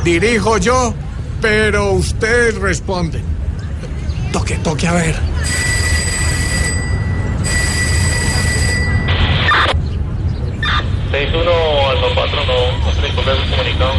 Dirijo 0.05 0.59
yo, 0.59 0.95
pero 1.43 1.93
ustedes 1.93 2.55
responden. 2.57 3.23
Toque, 4.33 4.55
toque 4.59 4.87
a 4.87 4.93
ver. 4.93 5.17
Alfa 11.19 12.15
4, 12.15 12.45
no, 12.45 12.79
no 12.87 12.93
se 12.95 13.01
le 13.01 13.09
encuentra 13.09 13.33
el 13.33 13.51
comunicado. 13.51 13.93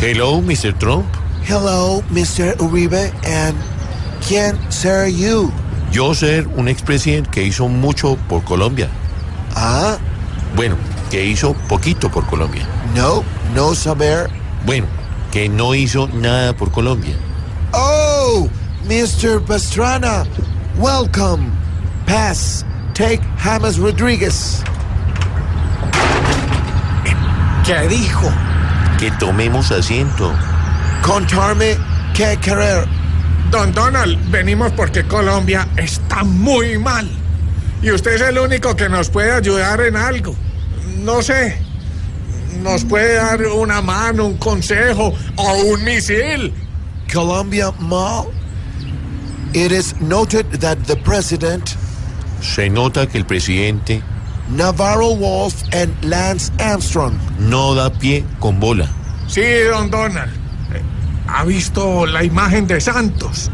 Hello, 0.00 0.40
Mr. 0.42 0.72
Trump. 0.78 1.06
Hello, 1.46 2.02
Mr. 2.10 2.56
Uribe, 2.60 3.12
and 3.24 3.54
quién 4.26 4.58
ser 4.72 5.06
you? 5.08 5.52
Yo 5.92 6.14
ser 6.14 6.48
un 6.48 6.66
expresidente 6.68 7.30
que 7.30 7.44
hizo 7.44 7.68
mucho 7.68 8.16
por 8.28 8.42
Colombia. 8.44 8.88
Ah, 9.54 9.96
Bueno, 10.56 10.76
que 11.10 11.24
hizo 11.24 11.54
poquito 11.68 12.10
por 12.10 12.26
Colombia. 12.26 12.66
no, 12.94 13.22
no 13.54 13.74
saber. 13.76 14.28
Bueno, 14.66 14.86
que 15.30 15.48
no 15.48 15.74
hizo 15.76 16.08
nada 16.08 16.54
por 16.54 16.72
Colombia. 16.72 17.14
Oh, 17.72 18.48
Mr. 18.88 19.40
Pastrana, 19.46 20.24
welcome. 20.76 21.50
Pass, 22.06 22.64
take 22.94 23.20
James 23.44 23.78
Rodriguez. 23.78 24.62
¿Qué 27.68 27.86
dijo? 27.86 28.32
Que 28.98 29.10
tomemos 29.10 29.70
asiento. 29.70 30.34
Contarme 31.02 31.76
qué 32.14 32.38
querer. 32.40 32.86
Don 33.50 33.72
Donald, 33.72 34.18
venimos 34.30 34.72
porque 34.72 35.04
Colombia 35.04 35.68
está 35.76 36.24
muy 36.24 36.78
mal. 36.78 37.06
Y 37.82 37.90
usted 37.90 38.14
es 38.14 38.22
el 38.22 38.38
único 38.38 38.74
que 38.74 38.88
nos 38.88 39.10
puede 39.10 39.32
ayudar 39.32 39.82
en 39.82 39.96
algo. 39.96 40.34
No 41.00 41.20
sé. 41.20 41.58
Nos 42.62 42.86
puede 42.86 43.16
dar 43.16 43.44
una 43.48 43.82
mano, 43.82 44.24
un 44.24 44.38
consejo 44.38 45.12
o 45.36 45.52
un 45.64 45.84
misil. 45.84 46.54
Colombia 47.12 47.70
mal. 47.80 48.28
It 49.52 49.72
is 49.72 49.94
noted 50.00 50.46
that 50.60 50.78
the 50.86 50.96
president, 50.96 51.76
Se 52.40 52.70
nota 52.70 53.06
que 53.06 53.18
el 53.18 53.26
presidente 53.26 54.02
Navarro 54.50 55.14
Wolf 55.14 55.54
and 55.72 55.92
Lance 56.02 56.50
Armstrong, 56.58 57.14
no 57.38 57.74
da 57.74 57.90
pie 57.90 58.24
con 58.40 58.58
bola. 58.58 58.88
Sí, 59.28 59.42
don 59.70 59.90
Donald. 59.90 60.30
Eh, 60.72 60.82
¿Ha 61.28 61.44
visto 61.44 62.06
la 62.06 62.24
imagen 62.24 62.66
de 62.66 62.80
Santos? 62.80 63.50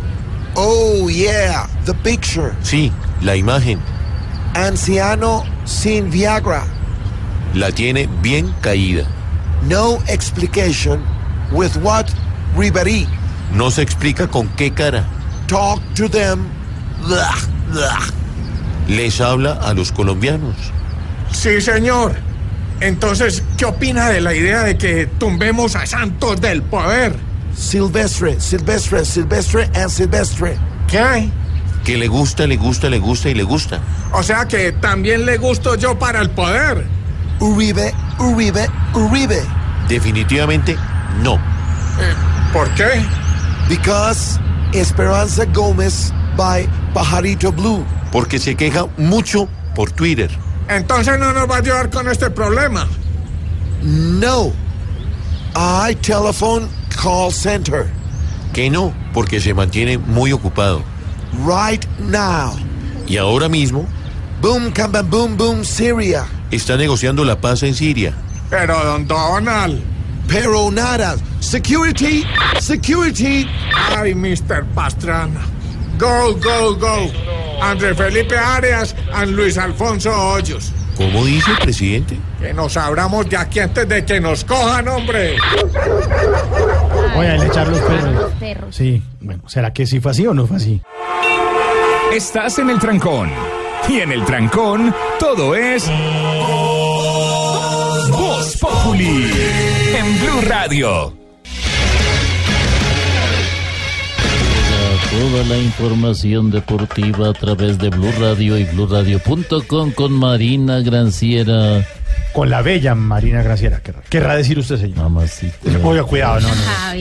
Oh, 0.55 1.09
yeah, 1.09 1.67
the 1.85 1.95
picture. 1.95 2.55
Sí, 2.63 2.93
la 3.23 3.35
imagen 3.35 3.81
Anciano 4.55 5.43
sin 5.65 6.11
Viagra. 6.11 6.65
la 7.55 7.71
tiene 7.73 8.09
bien 8.23 8.55
caída. 8.61 9.05
No 9.69 9.99
explication 10.09 11.03
with 11.51 11.77
what 11.83 12.07
Ribery. 12.57 13.07
No 13.53 13.71
se 13.71 13.83
explica 13.83 14.29
con 14.29 14.49
qué 14.57 14.73
cara. 14.73 15.05
Talk 15.49 15.81
to 15.95 16.09
them. 16.09 16.47
Blah, 17.07 17.35
blah. 17.73 17.99
Les 18.89 19.21
habla 19.21 19.55
a 19.55 19.75
los 19.75 19.91
colombianos. 19.91 20.55
Sí, 21.35 21.61
señor. 21.61 22.15
Entonces, 22.81 23.43
¿qué 23.59 23.67
opina 23.67 24.09
de 24.09 24.21
la 24.21 24.35
idea 24.35 24.63
de 24.63 24.79
que 24.79 25.07
tumbemos 25.07 25.77
a 25.77 25.85
Santos 25.85 26.41
del 26.41 26.63
poder? 26.63 27.15
Silvestre, 27.57 28.41
Silvestre, 28.41 29.05
Silvestre 29.05 29.71
and 29.75 29.91
Silvestre. 29.91 30.57
¿Qué? 30.89 31.29
Que 31.85 31.99
le 31.99 32.09
gusta, 32.09 32.47
le 32.47 32.57
gusta, 32.57 32.89
le 32.89 32.99
gusta 32.99 33.29
y 33.29 33.35
le 33.35 33.43
gusta. 33.43 33.81
O 34.13 34.23
sea 34.23 34.47
que 34.47 34.73
también 34.73 35.27
le 35.27 35.37
gusto 35.37 35.75
yo 35.75 35.99
para 35.99 36.21
el 36.21 36.31
poder. 36.31 36.87
Uribe, 37.41 37.93
Uribe, 38.19 38.67
Uribe. 38.95 39.43
Definitivamente 39.89 40.77
no. 41.23 41.39
¿Por 42.53 42.69
qué? 42.75 43.05
Because 43.69 44.39
Esperanza 44.73 45.45
Gómez 45.47 46.13
by 46.37 46.67
Pajarito 46.95 47.53
Blue. 47.53 47.85
Porque 48.13 48.39
se 48.39 48.55
queja 48.55 48.87
mucho 48.97 49.49
por 49.75 49.91
Twitter. 49.91 50.31
Entonces 50.69 51.19
no 51.19 51.33
nos 51.33 51.49
va 51.49 51.57
a 51.57 51.59
ayudar 51.59 51.91
con 51.91 52.09
este 52.09 52.31
problema. 52.31 52.87
No. 53.83 54.53
I 55.55 55.95
telephone 55.97 56.69
call 57.01 57.33
center. 57.33 57.87
Que 58.53 58.71
no, 58.71 58.93
porque 59.13 59.41
se 59.41 59.53
mantiene 59.55 59.99
muy 59.99 60.33
ocupado. 60.33 60.83
Right 61.47 61.85
now. 61.99 62.57
Y 63.07 63.17
ahora 63.19 63.49
mismo 63.49 63.87
Boom, 64.45 64.75
bam, 64.75 65.09
boom, 65.09 65.37
boom, 65.39 65.65
Syria. 65.65 66.27
está 66.51 66.77
negociando 66.77 67.25
la 67.25 67.41
paz 67.41 67.63
en 67.63 67.75
Siria. 67.75 68.13
Pero, 68.51 68.79
don 68.85 69.07
Donald. 69.07 69.83
Pero 70.29 70.71
nada. 70.71 71.17
Security, 71.41 72.25
security. 72.61 73.49
Ay, 73.97 74.15
Mr. 74.15 74.65
Pastrana. 74.75 75.41
Go, 75.99 76.35
go, 76.35 76.75
go. 76.77 77.11
André 77.71 77.95
Felipe 77.95 78.37
Arias 78.37 78.95
and 79.13 79.33
Luis 79.35 79.57
Alfonso 79.57 80.11
Hoyos. 80.11 80.73
¿Cómo 80.97 81.25
dice 81.25 81.51
el 81.51 81.59
presidente? 81.59 82.19
Que 82.39 82.53
nos 82.53 82.77
abramos 82.77 83.29
de 83.29 83.37
aquí 83.37 83.59
antes 83.61 83.89
de 83.89 84.05
que 84.05 84.21
nos 84.21 84.45
cojan, 84.45 84.87
hombre. 84.87 85.37
Voy 87.17 87.27
a 87.27 87.37
echar 87.37 87.67
los 87.69 87.81
perros. 87.81 88.15
Los 88.15 88.33
perros. 88.33 88.77
Sí, 88.77 89.03
bueno, 89.21 89.43
¿será 89.49 89.73
que 89.73 89.87
sí 89.87 89.99
fue 89.99 90.13
así 90.13 90.27
o 90.27 90.35
no 90.35 90.47
fue 90.47 90.59
así? 90.59 90.81
Estás 92.13 92.59
en 92.59 92.71
el 92.71 92.79
trancón. 92.79 93.31
Y 93.89 94.01
en 94.01 94.13
el 94.13 94.25
trancón, 94.25 94.95
todo 95.19 95.55
es. 95.55 95.91
Voz 98.11 98.57
Populi. 98.59 99.33
En 99.97 100.21
Blue 100.21 100.41
Radio. 100.49 101.24
Toda 105.19 105.45
la 105.45 105.57
información 105.59 106.51
deportiva 106.51 107.29
a 107.29 107.33
través 107.33 107.79
de 107.79 107.89
Blue 107.91 108.11
Radio 108.19 108.59
y 108.59 108.65
BlueRadio.com 108.65 109.93
con 109.93 110.13
Marina 110.13 110.81
Granciera. 110.81 111.87
Con 112.33 112.51
la 112.51 112.63
bella 112.63 112.95
Marina 112.97 113.43
Graciera. 113.43 113.81
querrá- 113.81 114.03
Querrá 114.09 114.35
decir 114.37 114.59
usted, 114.59 114.77
señor. 114.79 114.97
Mamacita. 114.99 115.55
Oiga, 115.85 116.03
cuidado, 116.05 116.41
no, 116.41 116.49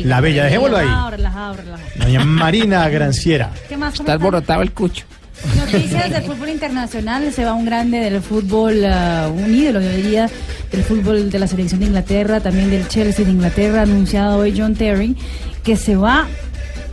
La 0.03 0.21
bella, 0.21 0.43
dejémoslo 0.45 0.77
ahí. 0.77 0.85
Relajado, 0.85 1.09
relajado, 1.11 1.53
relajado. 1.55 1.89
Doña 1.95 2.23
Marina 2.25 2.87
Granciera. 2.89 3.51
¿Qué 3.67 3.77
más? 3.77 3.95
Está 3.95 4.13
alborotado 4.13 4.61
el 4.61 4.71
cucho. 4.73 5.05
Noticias 5.57 6.09
del 6.11 6.23
fútbol 6.23 6.49
internacional. 6.49 7.33
Se 7.33 7.43
va 7.45 7.53
un 7.53 7.65
grande 7.65 7.97
del 7.97 8.21
fútbol, 8.21 8.85
ah, 8.85 9.27
un 9.33 9.53
ídolo, 9.55 9.81
yo 9.81 9.89
diría, 9.89 10.29
del 10.71 10.83
fútbol 10.83 11.31
de 11.31 11.39
la 11.39 11.47
selección 11.47 11.79
de 11.79 11.87
Inglaterra, 11.87 12.39
también 12.39 12.69
del 12.69 12.87
Chelsea 12.87 13.25
de 13.25 13.31
Inglaterra, 13.31 13.81
anunciado 13.81 14.37
hoy 14.37 14.53
John 14.55 14.75
Terry, 14.75 15.17
que 15.63 15.75
se 15.75 15.95
va 15.95 16.27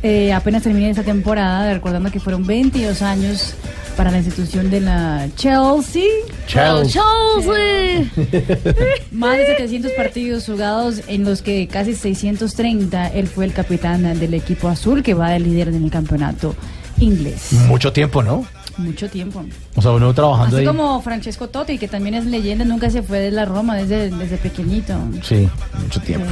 eh, 0.03 0.32
apenas 0.32 0.62
termine 0.62 0.90
esta 0.90 1.03
temporada, 1.03 1.72
recordando 1.72 2.11
que 2.11 2.20
fueron 2.20 2.46
22 2.46 3.03
años 3.03 3.55
para 3.96 4.11
la 4.11 4.18
institución 4.18 4.70
de 4.70 4.80
la 4.80 5.28
Chelsea. 5.36 6.05
Chelsea. 6.46 7.03
Chelsea. 7.03 8.11
Más 9.12 9.36
de 9.36 9.46
700 9.46 9.92
partidos 9.92 10.46
jugados 10.46 11.03
en 11.07 11.24
los 11.24 11.42
que 11.42 11.66
casi 11.68 11.94
630 11.94 13.09
él 13.09 13.26
fue 13.28 13.44
el 13.44 13.53
capitán 13.53 14.18
del 14.18 14.34
equipo 14.34 14.68
azul 14.68 15.03
que 15.03 15.14
va 15.14 15.30
de 15.30 15.40
líder 15.40 15.68
en 15.68 15.84
el 15.84 15.90
campeonato 15.90 16.55
inglés. 16.98 17.53
Mucho 17.66 17.92
tiempo, 17.92 18.22
¿no? 18.22 18.46
Mucho 18.78 19.09
tiempo. 19.11 19.44
O 19.76 19.82
sea, 19.82 19.90
uno 19.90 20.14
trabajando 20.14 20.57
Así 20.57 20.61
ahí. 20.62 20.66
como 20.66 21.03
Francesco 21.03 21.48
Totti, 21.48 21.76
que 21.76 21.88
también 21.88 22.14
es 22.14 22.24
leyenda, 22.24 22.64
nunca 22.64 22.88
se 22.88 23.03
fue 23.03 23.18
de 23.18 23.30
la 23.30 23.44
Roma 23.44 23.76
desde, 23.76 24.09
desde 24.11 24.38
pequeñito. 24.38 24.94
Sí, 25.22 25.48
mucho 25.82 26.01
tiempo. 26.01 26.30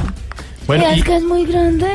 Bueno, 0.69 0.85
es 0.91 0.99
y- 0.99 1.01
que 1.01 1.15
es 1.15 1.23
muy 1.23 1.45
grande 1.45 1.87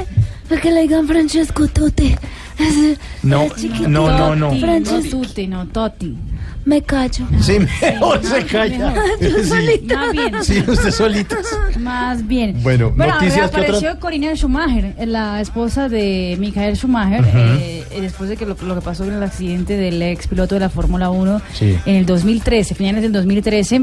para 0.48 0.60
que 0.60 0.70
le 0.72 0.82
digan 0.82 1.06
Francesco 1.06 1.68
Tote. 1.68 2.18
Es- 2.58 2.98
No, 3.22 3.42
es 3.42 3.64
no, 3.82 3.88
no, 3.88 4.34
no. 4.36 4.48
Totti, 4.48 4.60
no 4.60 4.66
Francesco. 4.66 5.20
Tutti, 5.22 5.46
no 5.46 5.66
Totti. 5.68 6.16
Me 6.64 6.80
callo. 6.82 7.26
Sí, 7.40 7.58
mejor 7.82 8.24
se 8.24 8.44
calla. 8.46 8.94
Tú 9.20 9.26
Sí. 9.42 9.48
solita. 9.48 9.96
Más 9.96 10.12
bien. 10.12 10.32
Sí, 10.44 10.64
usted 10.66 10.90
solita. 10.90 11.36
Más 11.78 12.26
bien. 12.26 12.62
Bueno, 12.62 12.92
noticias 12.96 13.50
que 13.50 13.56
apareció 13.58 13.90
otra- 13.90 14.00
Corina 14.00 14.34
Schumacher, 14.34 14.94
la 15.06 15.40
esposa 15.40 15.88
de 15.88 16.36
Michael 16.40 16.76
Schumacher, 16.76 17.20
Ujú. 17.20 17.36
eh, 17.38 17.84
eh, 17.92 18.00
después 18.00 18.28
de 18.30 18.36
que 18.36 18.46
lo, 18.46 18.56
lo 18.66 18.74
que 18.76 18.80
pasó 18.80 19.04
en 19.04 19.12
el 19.14 19.22
accidente 19.22 19.76
del 19.76 20.00
ex 20.02 20.26
piloto 20.26 20.54
de 20.54 20.60
la 20.62 20.70
Fórmula 20.70 21.10
1 21.10 21.40
Sí. 21.52 21.76
en 21.86 21.96
el 21.96 22.06
2013, 22.06 22.74
finales 22.74 23.02
del 23.02 23.12
2013, 23.12 23.82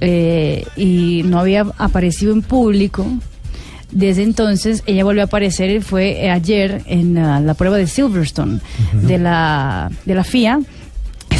eh, 0.00 0.64
y 0.76 1.22
no 1.26 1.38
había 1.38 1.66
aparecido 1.78 2.32
en 2.32 2.42
público. 2.42 3.06
Desde 3.92 4.22
entonces 4.22 4.82
ella 4.86 5.04
volvió 5.04 5.22
a 5.22 5.26
aparecer, 5.26 5.82
fue 5.82 6.24
eh, 6.24 6.30
ayer 6.30 6.82
en 6.86 7.18
ah, 7.18 7.40
la 7.40 7.54
prueba 7.54 7.76
de 7.76 7.86
Silverstone 7.86 8.60
de, 8.92 9.18
la, 9.18 9.90
de 10.04 10.14
la 10.14 10.24
FIA. 10.24 10.60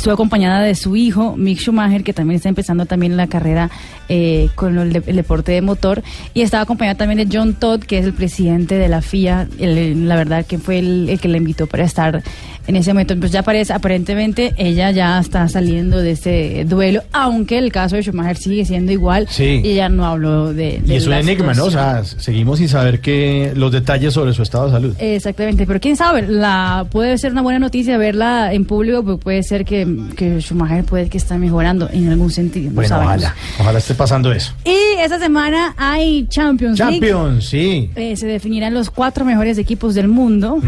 Estuvo 0.03 0.15
acompañada 0.15 0.63
de 0.63 0.75
su 0.75 0.97
hijo, 0.97 1.37
Mick 1.37 1.61
Schumacher, 1.61 2.03
que 2.03 2.13
también 2.13 2.35
está 2.39 2.49
empezando 2.49 2.87
también 2.87 3.17
la 3.17 3.29
carrera 3.29 3.71
eh, 4.09 4.49
con 4.57 4.77
el, 4.77 4.93
de- 4.93 5.05
el 5.07 5.15
deporte 5.15 5.53
de 5.53 5.63
motor. 5.63 6.03
Y 6.35 6.41
estaba 6.41 6.65
acompañada 6.65 6.97
también 6.97 7.29
de 7.29 7.37
John 7.39 7.55
Todd, 7.55 7.79
que 7.85 7.99
es 7.99 8.05
el 8.05 8.13
presidente 8.13 8.75
de 8.79 8.89
la 8.89 9.01
FIA. 9.01 9.47
el- 9.61 10.09
la 10.09 10.17
verdad 10.17 10.45
que 10.45 10.59
fue 10.59 10.81
el, 10.81 11.09
el 11.09 11.21
que 11.21 11.29
la 11.29 11.37
invitó 11.37 11.69
para 11.69 11.85
estar 11.85 12.21
en 12.67 12.75
ese 12.77 12.93
momento. 12.93 13.17
Pues 13.17 13.31
ya 13.31 13.45
parece, 13.45 13.73
aparentemente 13.75 14.53
ella 14.57 14.91
ya 14.91 15.21
está 15.21 15.47
saliendo 15.49 15.99
de 15.99 16.11
ese 16.13 16.65
duelo, 16.69 17.03
aunque 17.13 17.59
el 17.59 17.71
caso 17.71 17.95
de 17.95 18.03
Schumacher 18.03 18.37
sigue 18.37 18.65
siendo 18.65 18.91
igual. 18.91 19.29
Sí. 19.31 19.61
Y 19.63 19.69
ella 19.71 19.89
no 19.89 20.05
habló 20.05 20.53
de... 20.53 20.81
Y 20.85 20.89
de 20.89 20.97
es 20.97 21.07
un 21.07 21.13
enigma, 21.13 21.55
¿no? 21.55 21.67
O 21.67 21.71
sea, 21.71 22.03
seguimos 22.05 22.59
sin 22.59 22.69
saber 22.69 22.99
que 22.99 23.53
los 23.55 23.71
detalles 23.71 24.15
sobre 24.15 24.33
su 24.33 24.43
estado 24.43 24.67
de 24.67 24.73
salud. 24.73 24.97
Exactamente, 24.99 25.65
pero 25.65 25.79
quién 25.79 25.97
sabe, 25.97 26.23
la 26.23 26.87
puede 26.91 27.17
ser 27.19 27.31
una 27.31 27.43
buena 27.43 27.61
noticia 27.61 27.97
verla 27.99 28.53
en 28.53 28.65
público, 28.65 29.05
pero 29.05 29.19
puede 29.19 29.45
ser 29.45 29.65
que, 29.65 29.92
que 30.17 30.41
Schumacher 30.41 30.85
puede 30.85 31.09
que 31.09 31.19
está 31.19 31.39
mejorando 31.39 31.89
en 31.93 32.09
algún 32.09 32.31
sentido. 32.31 32.71
no 32.71 32.75
Bueno, 32.77 32.89
sabemos. 32.89 33.15
ojalá. 33.17 33.35
Ojalá 33.61 33.79
esté 33.79 33.95
pasando 33.95 34.33
eso. 34.33 34.53
Y 34.65 34.99
esta 35.01 35.19
semana 35.19 35.75
hay 35.77 36.27
Champions, 36.29 36.79
League. 36.79 36.95
Champions, 37.01 37.49
sí. 37.49 37.91
Eh, 37.97 38.17
se 38.17 38.27
definirán 38.27 38.75
los 38.75 38.91
cuatro 38.91 39.25
mejores 39.25 39.59
equipos 39.59 39.95
del 39.95 40.09
mundo. 40.09 40.61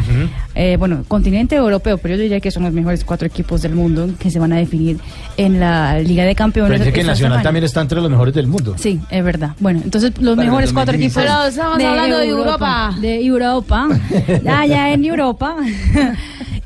Eh, 0.56 0.76
bueno, 0.78 1.04
continente 1.08 1.56
europeo, 1.56 1.98
pero 1.98 2.14
yo 2.14 2.22
diría 2.22 2.38
que 2.40 2.50
son 2.50 2.62
los 2.62 2.72
mejores 2.72 3.04
cuatro 3.04 3.26
equipos 3.26 3.62
del 3.62 3.74
mundo 3.74 4.08
que 4.18 4.30
se 4.30 4.38
van 4.38 4.52
a 4.52 4.56
definir 4.56 4.98
en 5.36 5.58
la 5.58 5.98
Liga 5.98 6.24
de 6.24 6.34
Campeones. 6.34 6.78
Parece 6.78 6.92
que 6.92 7.02
Nacional 7.02 7.32
semana. 7.32 7.42
también 7.42 7.64
está 7.64 7.80
entre 7.80 8.00
los 8.00 8.08
mejores 8.10 8.34
del 8.34 8.46
mundo. 8.46 8.74
Sí, 8.78 9.00
es 9.10 9.24
verdad. 9.24 9.52
Bueno, 9.58 9.80
entonces 9.82 10.12
los 10.20 10.36
Para 10.36 10.46
mejores 10.46 10.72
cuatro 10.72 10.92
2016. 10.92 10.96
equipos. 10.96 11.22
Pero 11.24 11.48
estamos 11.48 11.84
hablando 11.84 12.18
de 12.18 12.26
Europa. 12.28 12.94
De 13.00 13.24
Europa. 13.26 13.88
ya, 14.44 14.66
ya 14.66 14.92
en 14.92 15.04
Europa. 15.04 15.56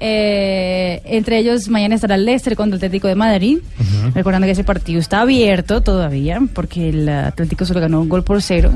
Eh, 0.00 1.02
entre 1.06 1.38
ellos, 1.38 1.68
mañana 1.68 1.96
estará 1.96 2.14
el 2.14 2.24
Leicester 2.24 2.54
contra 2.54 2.76
el 2.76 2.78
Atlético 2.78 3.08
de 3.08 3.16
Madrid. 3.16 3.58
Recordando 4.14 4.46
que 4.46 4.52
ese 4.52 4.62
partido 4.62 5.00
está 5.00 5.22
abierto 5.22 5.80
todavía, 5.80 6.40
porque 6.54 6.90
el 6.90 7.08
Atlético 7.08 7.64
solo 7.64 7.80
ganó 7.80 8.00
un 8.00 8.08
gol 8.08 8.22
por 8.22 8.40
cero. 8.40 8.70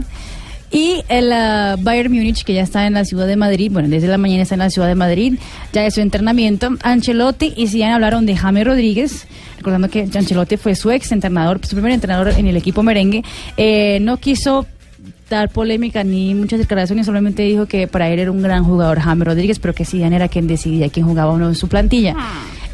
Y 0.72 1.04
el 1.08 1.30
ah, 1.32 1.76
Bayern 1.78 2.10
Múnich, 2.10 2.44
que 2.44 2.54
ya 2.54 2.62
está 2.62 2.86
en 2.86 2.94
la 2.94 3.04
ciudad 3.04 3.26
de 3.26 3.36
Madrid, 3.36 3.70
bueno, 3.70 3.88
desde 3.88 4.08
la 4.08 4.16
mañana 4.16 4.42
está 4.42 4.54
en 4.54 4.60
la 4.60 4.70
ciudad 4.70 4.88
de 4.88 4.94
Madrid, 4.94 5.38
ya 5.72 5.84
es 5.84 5.94
su 5.94 6.00
entrenamiento. 6.00 6.70
Ancelotti 6.82 7.52
y 7.56 7.68
Zidane 7.68 7.92
hablaron 7.92 8.24
de 8.24 8.34
James 8.34 8.64
Rodríguez, 8.64 9.26
recordando 9.58 9.90
que 9.90 10.08
Ancelotti 10.14 10.56
fue 10.56 10.74
su 10.74 10.90
ex 10.90 11.12
entrenador, 11.12 11.60
su 11.62 11.76
primer 11.76 11.92
entrenador 11.92 12.28
en 12.30 12.46
el 12.46 12.56
equipo 12.56 12.82
merengue. 12.82 13.22
Eh, 13.58 13.98
no 14.00 14.16
quiso 14.16 14.66
dar 15.28 15.50
polémica 15.50 16.04
ni 16.04 16.34
muchas 16.34 16.58
declaraciones, 16.58 17.04
solamente 17.04 17.42
dijo 17.42 17.66
que 17.66 17.86
para 17.86 18.08
él 18.08 18.18
era 18.18 18.30
un 18.30 18.42
gran 18.42 18.64
jugador 18.64 18.98
James 18.98 19.26
Rodríguez, 19.26 19.58
pero 19.58 19.74
que 19.74 19.84
Zidane 19.84 20.16
era 20.16 20.28
quien 20.28 20.46
decidía 20.46 20.88
quién 20.88 21.06
jugaba 21.06 21.32
o 21.32 21.38
no 21.38 21.48
en 21.48 21.54
su 21.54 21.68
plantilla. 21.68 22.16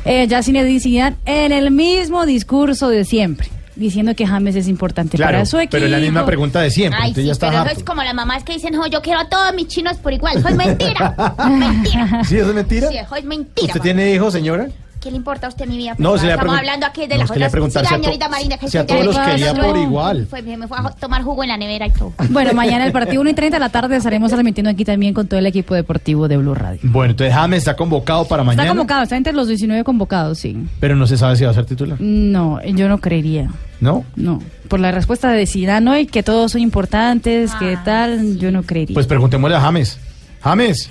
Eh, 0.04 0.26
ya 0.28 0.42
Zinedine 0.42 0.80
Zidane 0.80 1.16
en 1.26 1.50
el 1.50 1.72
mismo 1.72 2.26
discurso 2.26 2.88
de 2.88 3.04
siempre, 3.04 3.48
diciendo 3.78 4.14
que 4.14 4.26
James 4.26 4.54
es 4.56 4.68
importante 4.68 5.16
Claro, 5.16 5.32
para 5.32 5.46
su 5.46 5.56
equipo. 5.58 5.70
pero 5.72 5.86
es 5.86 5.90
la 5.90 5.98
misma 5.98 6.26
pregunta 6.26 6.60
de 6.60 6.70
siempre. 6.70 7.00
Ay, 7.02 7.14
sí, 7.14 7.24
ya 7.24 7.32
está 7.32 7.46
pero 7.48 7.58
eso 7.60 7.68
harto. 7.68 7.78
es 7.80 7.84
como 7.84 8.02
las 8.02 8.14
mamás 8.14 8.44
que 8.44 8.52
dicen, 8.54 8.74
"Jo, 8.74 8.86
yo 8.86 9.00
quiero 9.02 9.20
a 9.20 9.28
todos 9.28 9.54
mis 9.54 9.68
chinos 9.68 9.96
por 9.98 10.12
igual. 10.12 10.36
Eso 10.38 10.48
es 10.48 10.56
mentira. 10.56 11.14
mentira. 11.48 12.22
¿Sí 12.28 12.36
eso 12.36 12.48
es 12.48 12.54
mentira? 12.54 12.88
Sí, 12.88 12.96
eso 12.98 13.16
es 13.16 13.24
mentira. 13.24 13.66
¿Usted 13.66 13.74
mamá. 13.74 13.82
tiene 13.84 14.12
hijos, 14.12 14.32
señora? 14.32 14.68
¿Qué 15.00 15.12
le 15.12 15.16
importa 15.16 15.46
a 15.46 15.50
usted 15.50 15.66
mi 15.68 15.76
vida? 15.76 15.94
No, 15.96 16.18
se 16.18 16.26
le 16.26 16.32
Estamos 16.32 16.54
pregun- 16.54 16.58
hablando 16.58 16.86
aquí 16.86 17.02
de 17.06 17.14
no, 17.14 17.20
las 17.20 17.28
se 17.28 17.34
le 17.34 17.38
otras. 17.40 17.52
preguntar 17.52 17.86
si 17.86 17.94
señorita 17.94 18.28
Marina, 18.28 18.58
que 18.58 18.68
si 18.68 18.78
a 18.78 18.84
todos 18.86 19.04
los 19.04 19.16
quería 19.18 19.54
por 19.54 19.76
igual. 19.76 20.26
Fue, 20.28 20.42
me 20.42 20.66
fue 20.66 20.76
a 20.76 20.90
tomar 20.90 21.22
jugo 21.22 21.44
en 21.44 21.50
la 21.50 21.56
nevera 21.56 21.86
y 21.86 21.90
todo. 21.92 22.12
Bueno, 22.30 22.52
mañana 22.52 22.84
el 22.84 22.90
partido 22.90 23.20
1 23.20 23.30
y 23.30 23.34
30 23.34 23.56
de 23.56 23.60
la 23.60 23.68
tarde 23.68 23.96
estaremos 23.96 24.30
transmitiendo 24.32 24.70
aquí 24.70 24.84
también 24.84 25.14
con 25.14 25.28
todo 25.28 25.38
el 25.38 25.46
equipo 25.46 25.74
deportivo 25.74 26.26
de 26.26 26.36
Blue 26.36 26.54
Radio. 26.54 26.80
Bueno, 26.82 27.12
entonces 27.12 27.32
James 27.32 27.58
está 27.58 27.76
convocado 27.76 28.24
para 28.26 28.42
mañana, 28.42 28.64
Está 28.64 28.74
convocado, 28.74 29.02
está 29.04 29.16
entre 29.16 29.32
los 29.32 29.46
19 29.46 29.84
convocados, 29.84 30.38
sí. 30.38 30.56
pero 30.80 30.96
no 30.96 31.06
se 31.06 31.16
sabe 31.16 31.36
si 31.36 31.44
va 31.44 31.52
a 31.52 31.54
ser 31.54 31.64
titular. 31.66 32.00
No, 32.00 32.60
yo 32.64 32.88
no 32.88 32.98
creería. 32.98 33.50
¿No? 33.80 34.04
No. 34.16 34.42
Por 34.66 34.80
la 34.80 34.90
respuesta 34.90 35.30
de 35.30 35.46
Zidane 35.46 35.88
hoy, 35.88 36.06
que 36.06 36.24
todos 36.24 36.50
son 36.52 36.60
importantes, 36.60 37.54
que 37.54 37.78
tal, 37.84 38.36
yo 38.38 38.50
no 38.50 38.64
creería. 38.64 38.94
Pues 38.94 39.06
preguntémosle 39.06 39.56
a 39.56 39.60
James. 39.60 40.00
James. 40.42 40.90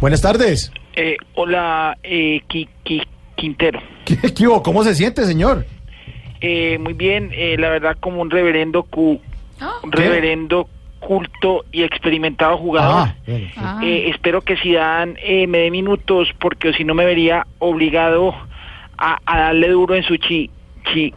Buenas 0.00 0.20
tardes. 0.20 0.70
Eh, 0.96 1.16
hola, 1.34 1.96
eh, 2.02 2.40
Qui- 2.48 2.68
Qui- 2.84 3.06
Quintero. 3.36 3.80
¿Qué, 4.04 4.16
qué 4.34 4.46
hubo? 4.46 4.62
¿Cómo 4.62 4.84
se 4.84 4.94
siente, 4.94 5.24
señor? 5.24 5.66
Eh, 6.40 6.78
muy 6.78 6.92
bien, 6.92 7.30
eh, 7.32 7.56
la 7.58 7.70
verdad 7.70 7.96
como 8.00 8.20
un 8.20 8.30
reverendo 8.30 8.82
cu- 8.84 9.20
un 9.82 9.90
¿Qué? 9.90 9.96
reverendo 9.96 10.68
culto 11.00 11.64
y 11.72 11.82
experimentado 11.82 12.56
jugador. 12.58 13.08
Ah, 13.08 13.14
bueno, 13.26 13.46
sí. 13.54 13.86
Eh, 13.86 14.10
espero 14.10 14.40
que 14.42 14.56
Zidane 14.56 15.14
eh, 15.22 15.46
me 15.46 15.58
dé 15.58 15.70
minutos 15.70 16.28
porque 16.40 16.72
si 16.74 16.84
no 16.84 16.94
me 16.94 17.04
vería 17.04 17.46
obligado 17.58 18.34
a, 18.96 19.18
a 19.26 19.38
darle 19.38 19.68
duro 19.68 19.94
en 19.94 20.02
su 20.02 20.16
chi, 20.16 20.50
chi, 20.92 21.12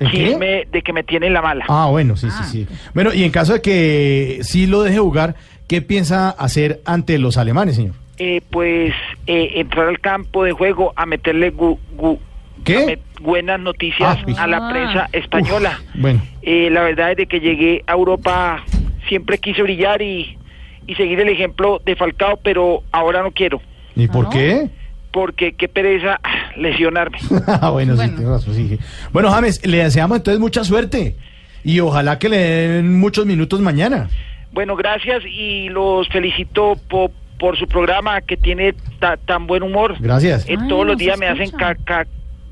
¿En 0.00 0.10
qué? 0.10 0.16
chisme 0.26 0.66
de 0.70 0.82
que 0.82 0.92
me 0.92 1.02
tiene 1.02 1.28
en 1.28 1.32
la 1.34 1.40
mala. 1.42 1.64
Ah, 1.68 1.86
bueno, 1.90 2.16
sí, 2.16 2.30
sí, 2.30 2.44
sí. 2.44 2.66
Bueno, 2.94 3.12
y 3.14 3.24
en 3.24 3.30
caso 3.30 3.54
de 3.54 3.62
que 3.62 4.40
sí 4.42 4.66
lo 4.66 4.82
deje 4.82 4.98
jugar, 4.98 5.34
¿qué 5.66 5.80
piensa 5.80 6.28
hacer 6.30 6.80
ante 6.84 7.18
los 7.18 7.36
alemanes, 7.38 7.76
señor? 7.76 7.94
Eh, 8.24 8.40
pues 8.50 8.94
eh, 9.26 9.54
entrar 9.56 9.88
al 9.88 9.98
campo 9.98 10.44
de 10.44 10.52
juego 10.52 10.92
a 10.94 11.06
meterle 11.06 11.52
gu- 11.52 11.76
gu- 11.98 12.20
¿Qué? 12.62 12.76
a 12.76 12.86
met- 12.86 13.00
buenas 13.20 13.58
noticias 13.58 14.16
Ah, 14.16 14.22
sí. 14.24 14.32
a 14.38 14.46
la 14.46 14.70
prensa 14.70 15.08
española. 15.12 15.80
Bueno, 15.94 16.22
Eh, 16.42 16.68
la 16.70 16.82
verdad, 16.84 17.08
desde 17.08 17.26
que 17.26 17.40
llegué 17.40 17.82
a 17.88 17.94
Europa 17.94 18.62
siempre 19.08 19.38
quise 19.38 19.60
brillar 19.62 20.02
y, 20.02 20.38
y 20.86 20.94
seguir 20.94 21.18
el 21.18 21.30
ejemplo 21.30 21.80
de 21.84 21.96
Falcao, 21.96 22.36
pero 22.36 22.84
ahora 22.92 23.22
no 23.24 23.32
quiero, 23.32 23.60
¿y 23.96 24.06
por 24.06 24.28
qué? 24.28 24.68
porque 25.10 25.54
qué 25.54 25.66
pereza 25.68 26.20
lesionarme. 26.56 27.18
Ah, 27.48 27.70
bueno, 27.70 27.96
sí, 27.96 28.08
tiene 28.08 28.30
razón, 28.30 28.54
sí. 28.54 28.78
Bueno, 29.12 29.30
James, 29.32 29.66
le 29.66 29.78
deseamos 29.78 30.18
entonces 30.18 30.38
mucha 30.40 30.62
suerte 30.62 31.16
y 31.64 31.80
ojalá 31.80 32.20
que 32.20 32.28
le 32.28 32.36
den 32.38 33.00
muchos 33.00 33.26
minutos 33.26 33.60
mañana. 33.60 34.08
Bueno, 34.52 34.76
gracias 34.76 35.24
y 35.26 35.68
los 35.70 36.06
felicito 36.08 36.76
po- 36.88 37.10
por 37.42 37.58
su 37.58 37.66
programa 37.66 38.20
que 38.20 38.36
tiene 38.36 38.72
ta- 39.00 39.16
tan 39.16 39.48
buen 39.48 39.64
humor. 39.64 39.96
Gracias. 39.98 40.44
Eh, 40.48 40.56
Ay, 40.60 40.68
todos 40.68 40.86
los 40.86 40.96
días 40.96 41.18
me 41.18 41.26
hacen 41.26 41.50
ca- 41.50 41.74
ca- 41.84 42.06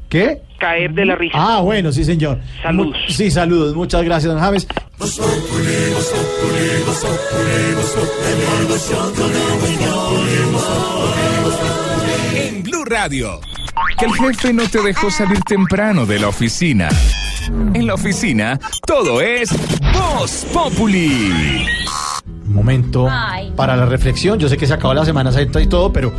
¿Qué? 0.09 0.41
caer 0.59 0.93
de 0.95 1.05
la 1.07 1.15
risa. 1.15 1.37
Ah, 1.39 1.61
bueno, 1.61 1.93
sí, 1.93 2.05
señor. 2.05 2.41
Saludos. 2.61 2.97
Mu- 3.07 3.13
sí, 3.15 3.31
saludos. 3.31 3.77
Muchas 3.77 4.03
gracias, 4.03 4.33
don 4.33 4.43
James. 4.43 4.67
En 12.35 12.63
Blue 12.63 12.85
Radio. 12.85 13.41
Que 13.99 14.07
el 14.07 14.13
jefe 14.15 14.53
no 14.53 14.69
te 14.69 14.83
dejó 14.83 15.11
salir 15.11 15.41
temprano 15.43 16.07
de 16.07 16.19
la 16.19 16.29
oficina. 16.29 16.89
En 17.75 17.87
la 17.87 17.95
oficina, 17.95 18.59
todo 18.87 19.21
es 19.21 19.51
Voz 19.93 20.47
Populi. 20.53 21.67
Momento 22.51 23.09
Ay. 23.11 23.53
para 23.57 23.77
la 23.77 23.87
reflexión. 23.87 24.39
Yo 24.39 24.49
sé 24.49 24.57
que 24.57 24.67
se 24.67 24.75
acabó 24.75 24.95
la 24.95 25.05
Semana 25.05 25.33
Santa 25.33 25.61
y 25.61 25.67
todo, 25.67 25.93
pero 25.93 26.13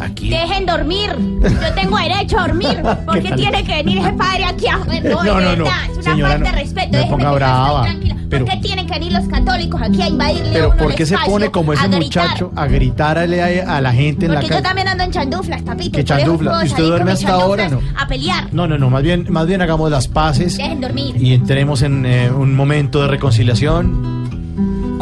aquí. 0.00 0.28
Dejen 0.30 0.66
dormir. 0.66 1.10
Yo 1.42 1.74
tengo 1.74 1.96
derecho 1.98 2.38
a 2.38 2.46
dormir. 2.48 2.80
¿Por 3.04 3.14
¿Qué 3.20 3.28
qué 3.28 3.34
tiene 3.36 3.64
que 3.64 3.74
venir 3.76 3.98
ese 3.98 4.12
padre 4.12 4.44
aquí 4.44 4.66
a? 4.66 4.78
No, 4.78 5.22
No, 5.24 5.40
no, 5.40 5.56
no. 5.56 5.64
Es 5.66 5.92
una 5.94 6.02
Señora, 6.02 6.32
falta 6.32 6.50
no- 6.50 6.56
de 6.56 6.62
respeto. 6.62 6.96
no 6.98 7.04
me 7.04 7.10
ponga 7.10 7.32
brava, 7.32 7.86
pero- 8.30 8.46
¿Por 8.46 8.54
qué 8.54 8.60
tienen 8.62 8.86
que 8.86 8.94
venir 8.94 9.12
los 9.12 9.28
católicos 9.28 9.80
aquí 9.80 10.02
a 10.02 10.08
invadirle 10.08 10.48
a 10.48 10.52
Pero 10.54 10.68
uno 10.70 10.76
¿por 10.82 10.94
qué 10.96 11.06
se 11.06 11.16
pone 11.18 11.50
como 11.50 11.72
ese 11.72 11.84
a 11.84 11.88
muchacho 11.88 12.50
a 12.56 12.66
gritarle 12.66 13.62
a, 13.62 13.76
a 13.76 13.80
la 13.80 13.92
gente 13.92 14.26
en 14.26 14.32
Porque 14.32 14.34
la 14.34 14.42
yo 14.42 14.48
calle? 14.48 14.62
también 14.62 14.88
ando 14.88 15.04
en 15.04 15.10
chanduflas, 15.12 15.62
papito. 15.62 15.92
¿Qué 15.92 16.00
y 16.00 16.04
por 16.04 16.16
eso 16.16 16.24
chandufla? 16.24 16.50
puedo 16.50 16.62
¿Y 16.64 16.66
usted 16.66 16.82
duerme 16.84 17.12
hasta 17.12 17.32
ahora, 17.32 17.68
chanduflas 17.68 18.02
A 18.02 18.08
pelear. 18.08 18.48
No, 18.52 18.66
no, 18.66 18.76
no, 18.76 18.90
más 18.90 19.02
bien, 19.04 19.26
más 19.30 19.46
bien 19.46 19.62
hagamos 19.62 19.88
las 19.90 20.08
paces 20.08 20.56
Dejen 20.56 20.80
dormir. 20.80 21.14
y 21.16 21.32
entremos 21.34 21.82
en 21.82 22.06
eh, 22.06 22.30
un 22.30 22.56
momento 22.56 23.02
de 23.02 23.08
reconciliación 23.08 24.23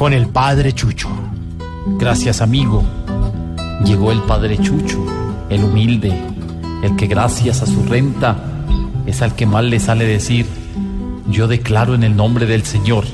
con 0.02 0.12
el 0.12 0.26
padre 0.26 0.72
Chucho. 0.72 1.08
Gracias, 1.96 2.40
amigo. 2.40 2.82
Llegó 3.84 4.10
el 4.10 4.20
padre 4.22 4.58
Chucho, 4.58 4.98
el 5.48 5.62
humilde, 5.62 6.12
el 6.82 6.96
que 6.96 7.06
gracias 7.06 7.62
a 7.62 7.66
su 7.66 7.84
renta 7.84 8.36
es 9.06 9.22
al 9.22 9.36
que 9.36 9.46
mal 9.46 9.70
le 9.70 9.78
sale 9.78 10.04
decir, 10.04 10.44
yo 11.28 11.46
declaro 11.46 11.94
en 11.94 12.02
el 12.02 12.16
nombre 12.16 12.46
del 12.46 12.64
Señor. 12.64 13.04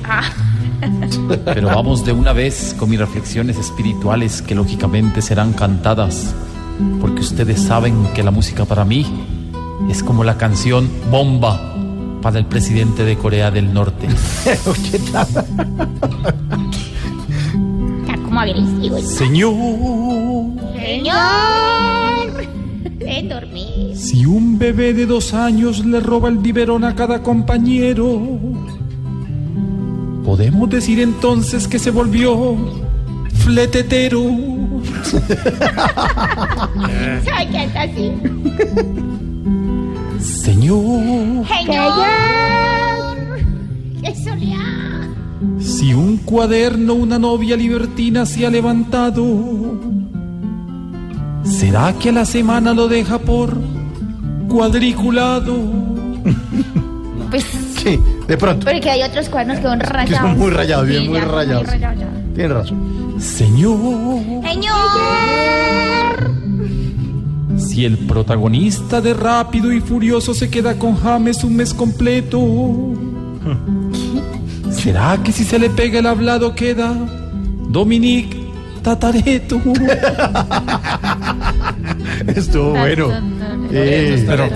Pero 1.45 1.67
vamos 1.67 2.07
de 2.07 2.13
una 2.13 2.33
vez 2.33 2.75
con 2.79 2.89
mis 2.89 2.99
reflexiones 2.99 3.59
espirituales 3.59 4.41
que 4.41 4.55
lógicamente 4.55 5.21
serán 5.21 5.53
cantadas, 5.53 6.35
porque 7.03 7.21
ustedes 7.21 7.61
saben 7.61 8.03
que 8.15 8.23
la 8.23 8.31
música 8.31 8.65
para 8.65 8.87
mí 8.87 9.05
es 9.91 10.03
como 10.03 10.25
la 10.25 10.39
canción 10.39 10.89
Bomba 11.11 11.75
para 12.23 12.39
el 12.39 12.47
presidente 12.47 13.05
de 13.05 13.17
Corea 13.17 13.51
del 13.51 13.73
Norte. 13.73 14.07
Está 14.45 15.27
como 18.25 18.41
agresivo. 18.41 18.97
el 18.97 19.05
Señor, 19.05 19.55
Señor. 20.79 22.49
Dejen 22.99 23.29
dormir. 23.29 23.97
Si 23.97 24.27
un 24.27 24.59
bebé 24.59 24.93
de 24.95 25.07
dos 25.07 25.35
años 25.35 25.85
le 25.85 26.01
roba 26.01 26.29
el 26.29 26.39
biberón 26.39 26.85
a 26.85 26.95
cada 26.95 27.23
compañero, 27.23 28.21
podemos 30.25 30.69
decir 30.69 31.01
entonces 31.01 31.69
que 31.69 31.79
se 31.79 31.91
volvió 31.91 32.57
fletetero. 33.35 34.23
¿Sabe 37.25 37.49
qué 37.51 37.65
está 37.65 37.83
así? 37.83 38.13
Señor, 40.21 41.47
Señor. 41.47 41.95
Si 45.61 45.93
un 45.95 46.17
cuaderno 46.19 46.95
una 46.95 47.19
novia 47.19 47.57
libertina 47.57 48.27
se 48.27 48.47
ha 48.47 48.51
levantado, 48.51 49.25
¿será 51.45 51.93
que 51.95 52.09
a 52.09 52.13
la 52.13 52.25
semana 52.25 52.73
lo 52.75 52.89
deja 52.89 53.19
por 53.19 53.57
cuadriculado? 54.49 55.57
Pues, 57.31 57.45
Sí, 57.77 58.01
de 58.27 58.37
pronto. 58.39 58.65
pero 58.65 58.81
que 58.81 58.89
hay 58.91 59.03
otros 59.03 59.29
cuernos 59.29 59.59
que 59.59 59.65
son 59.65 59.79
rayados. 59.81 60.09
Que 60.09 60.17
son 60.17 60.39
muy 60.39 60.51
rayados, 60.51 60.87
bien, 60.87 61.03
Sí, 61.03 61.09
muy 61.11 61.21
rayados. 61.21 61.67
rayados 61.67 61.99
ya. 62.01 62.09
Tiene 62.35 62.55
razón. 62.55 63.15
Señor, 63.21 63.77
Señor. 64.43 64.75
Si 67.79 67.85
el 67.85 67.97
protagonista 67.97 69.01
de 69.01 69.15
Rápido 69.15 69.73
y 69.73 69.81
Furioso 69.81 70.35
se 70.35 70.51
queda 70.51 70.77
con 70.81 70.97
James 70.97 71.45
un 71.45 71.55
mes 71.55 71.73
completo, 71.73 72.41
¿será 74.73 75.17
que 75.23 75.31
si 75.31 75.45
se 75.45 75.61
le 75.61 75.71
pega 75.71 76.01
el 76.01 76.07
hablado 76.07 76.57
queda 76.57 76.93
Dominic 77.69 78.35
Tatareto? 78.83 79.61
Estuvo 82.27 82.71
bueno. 82.71 83.11
Eh, 83.71 84.25
pero, 84.27 84.49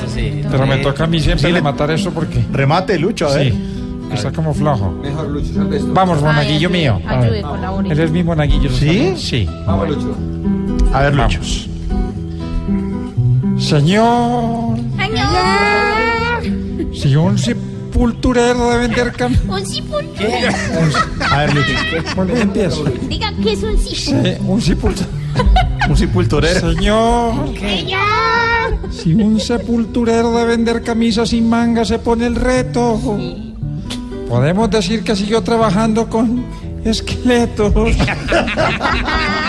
pero 0.51 0.66
me 0.66 0.78
toca 0.78 1.05
a 1.05 1.07
mí 1.07 1.20
siempre 1.20 1.47
Sí, 1.47 1.53
le- 1.53 1.59
rematar 1.61 1.93
eso 1.93 2.11
porque... 2.11 2.44
Remate, 2.53 2.99
Lucho, 2.99 3.28
a 3.28 3.35
ver. 3.36 3.53
Sí, 3.53 3.59
está 4.15 4.32
como 4.32 4.53
flojo. 4.53 4.90
Mejor, 5.01 5.28
Lucho. 5.28 5.49
Vamos, 5.94 6.19
Ay, 6.19 6.24
monaguillo 6.24 6.69
ayude, 6.70 6.77
mío. 6.81 7.01
A 7.07 7.20
ayude, 7.20 7.31
ver. 7.31 7.43
colabore. 7.43 7.89
Él 7.93 8.01
es 8.01 8.11
mi 8.11 8.24
monaguillo. 8.24 8.69
¿lo 8.69 8.77
¿Sí? 8.77 9.12
Sí. 9.16 9.49
Vamos, 9.65 9.90
Lucho. 9.90 10.16
A 10.93 11.03
ver, 11.03 11.15
Lucho. 11.15 11.39
Señor, 13.73 14.77
Señor. 14.99 16.94
si 16.94 17.16
un 17.16 17.39
sepulturero 17.39 18.70
de 18.70 18.78
vender 18.81 19.12
cam... 19.12 19.35
Un 19.49 19.65
sipul. 19.65 20.05
A 21.31 21.39
ver, 21.39 21.55
Lucho. 21.55 21.73
Bueno, 22.15 22.36
empieza. 22.36 22.77
Digan 23.09 23.35
que 23.43 23.53
es 23.53 23.62
un 23.62 23.78
sipul. 23.78 24.24
Sí, 24.24 24.35
un 24.47 24.61
sepulturero. 24.61 25.11
Un 25.89 25.97
sepulturero. 25.97 26.61
Señor, 26.74 27.59
Señor. 27.59 28.93
si 28.93 29.15
un 29.15 29.40
sepulturero 29.40 30.36
de 30.36 30.44
vender 30.44 30.82
camisas 30.82 31.31
sin 31.31 31.49
manga 31.49 31.86
se 31.86 31.99
pone 31.99 32.27
el 32.27 32.35
reto, 32.35 33.01
podemos 34.28 34.70
decir 34.70 35.03
que 35.03 35.16
siguió 35.16 35.43
trabajando 35.43 36.11
con 36.11 36.44
esqueletos. 36.85 37.73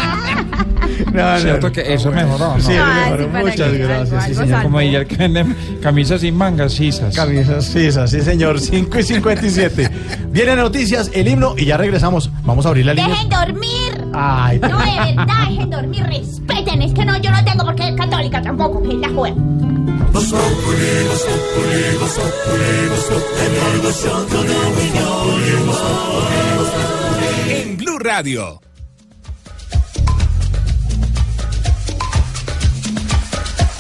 No, 1.13 1.39
Cierto 1.39 1.67
no. 1.67 1.73
que 1.73 1.93
eso 1.93 2.11
mejoró, 2.11 2.57
¿no? 2.57 2.59
Sí, 2.59 2.73
Ah, 2.77 3.01
mejoró. 3.11 3.23
sí, 3.23 3.29
Muchas 3.45 3.71
que 3.71 3.77
gracias. 3.77 4.11
algo- 4.11 4.27
sí, 4.27 4.35
señor. 4.35 4.63
Como 4.63 4.79
ella 4.79 5.05
que 5.05 5.15
vende 5.15 5.45
camisas 5.81 6.21
sin 6.21 6.35
mangas, 6.35 6.73
sisas. 6.73 7.15
Camisas 7.15 7.65
sisas, 7.65 8.09
sí, 8.11 8.21
señor. 8.21 8.59
5 8.59 8.99
y 8.99 9.03
57. 9.03 9.89
Vienen 10.29 10.57
noticias, 10.57 11.11
el 11.13 11.27
himno 11.27 11.53
y 11.57 11.65
ya 11.65 11.77
regresamos. 11.77 12.29
Vamos 12.43 12.65
a 12.65 12.69
abrir 12.69 12.85
la 12.87 12.93
línea. 12.93 13.09
Dejen 13.09 13.29
dormir. 13.29 14.07
Ay, 14.13 14.59
No, 14.59 14.67
de 14.79 15.13
verdad, 15.15 15.47
dejen 15.49 15.69
dormir. 15.69 16.03
Respeten. 16.03 16.81
Es 16.81 16.93
que 16.93 17.05
no, 17.05 17.17
yo 17.21 17.31
no 17.31 17.43
tengo 17.45 17.63
por 17.65 17.75
qué 17.75 17.93
católica 17.95 18.41
tampoco, 18.41 18.81
que 18.81 18.89
es 18.89 18.95
la 18.95 19.09
juega. 19.09 19.35
En 27.49 27.77
Blue 27.77 27.99
Radio. 27.99 28.59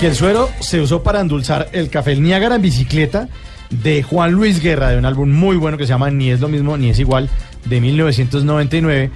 Que 0.00 0.06
el 0.06 0.14
suero 0.14 0.48
se 0.60 0.80
usó 0.80 1.02
para 1.02 1.20
endulzar 1.20 1.68
el 1.72 1.90
café. 1.90 2.12
El 2.12 2.22
Niágara 2.22 2.54
en 2.54 2.62
bicicleta 2.62 3.28
de 3.68 4.02
Juan 4.02 4.32
Luis 4.32 4.62
Guerra, 4.62 4.88
de 4.88 4.96
un 4.96 5.04
álbum 5.04 5.30
muy 5.30 5.58
bueno 5.58 5.76
que 5.76 5.84
se 5.84 5.90
llama 5.90 6.10
Ni 6.10 6.30
es 6.30 6.40
lo 6.40 6.48
mismo, 6.48 6.78
ni 6.78 6.88
es 6.88 6.98
igual, 6.98 7.28
de 7.66 7.82
1999. 7.82 9.10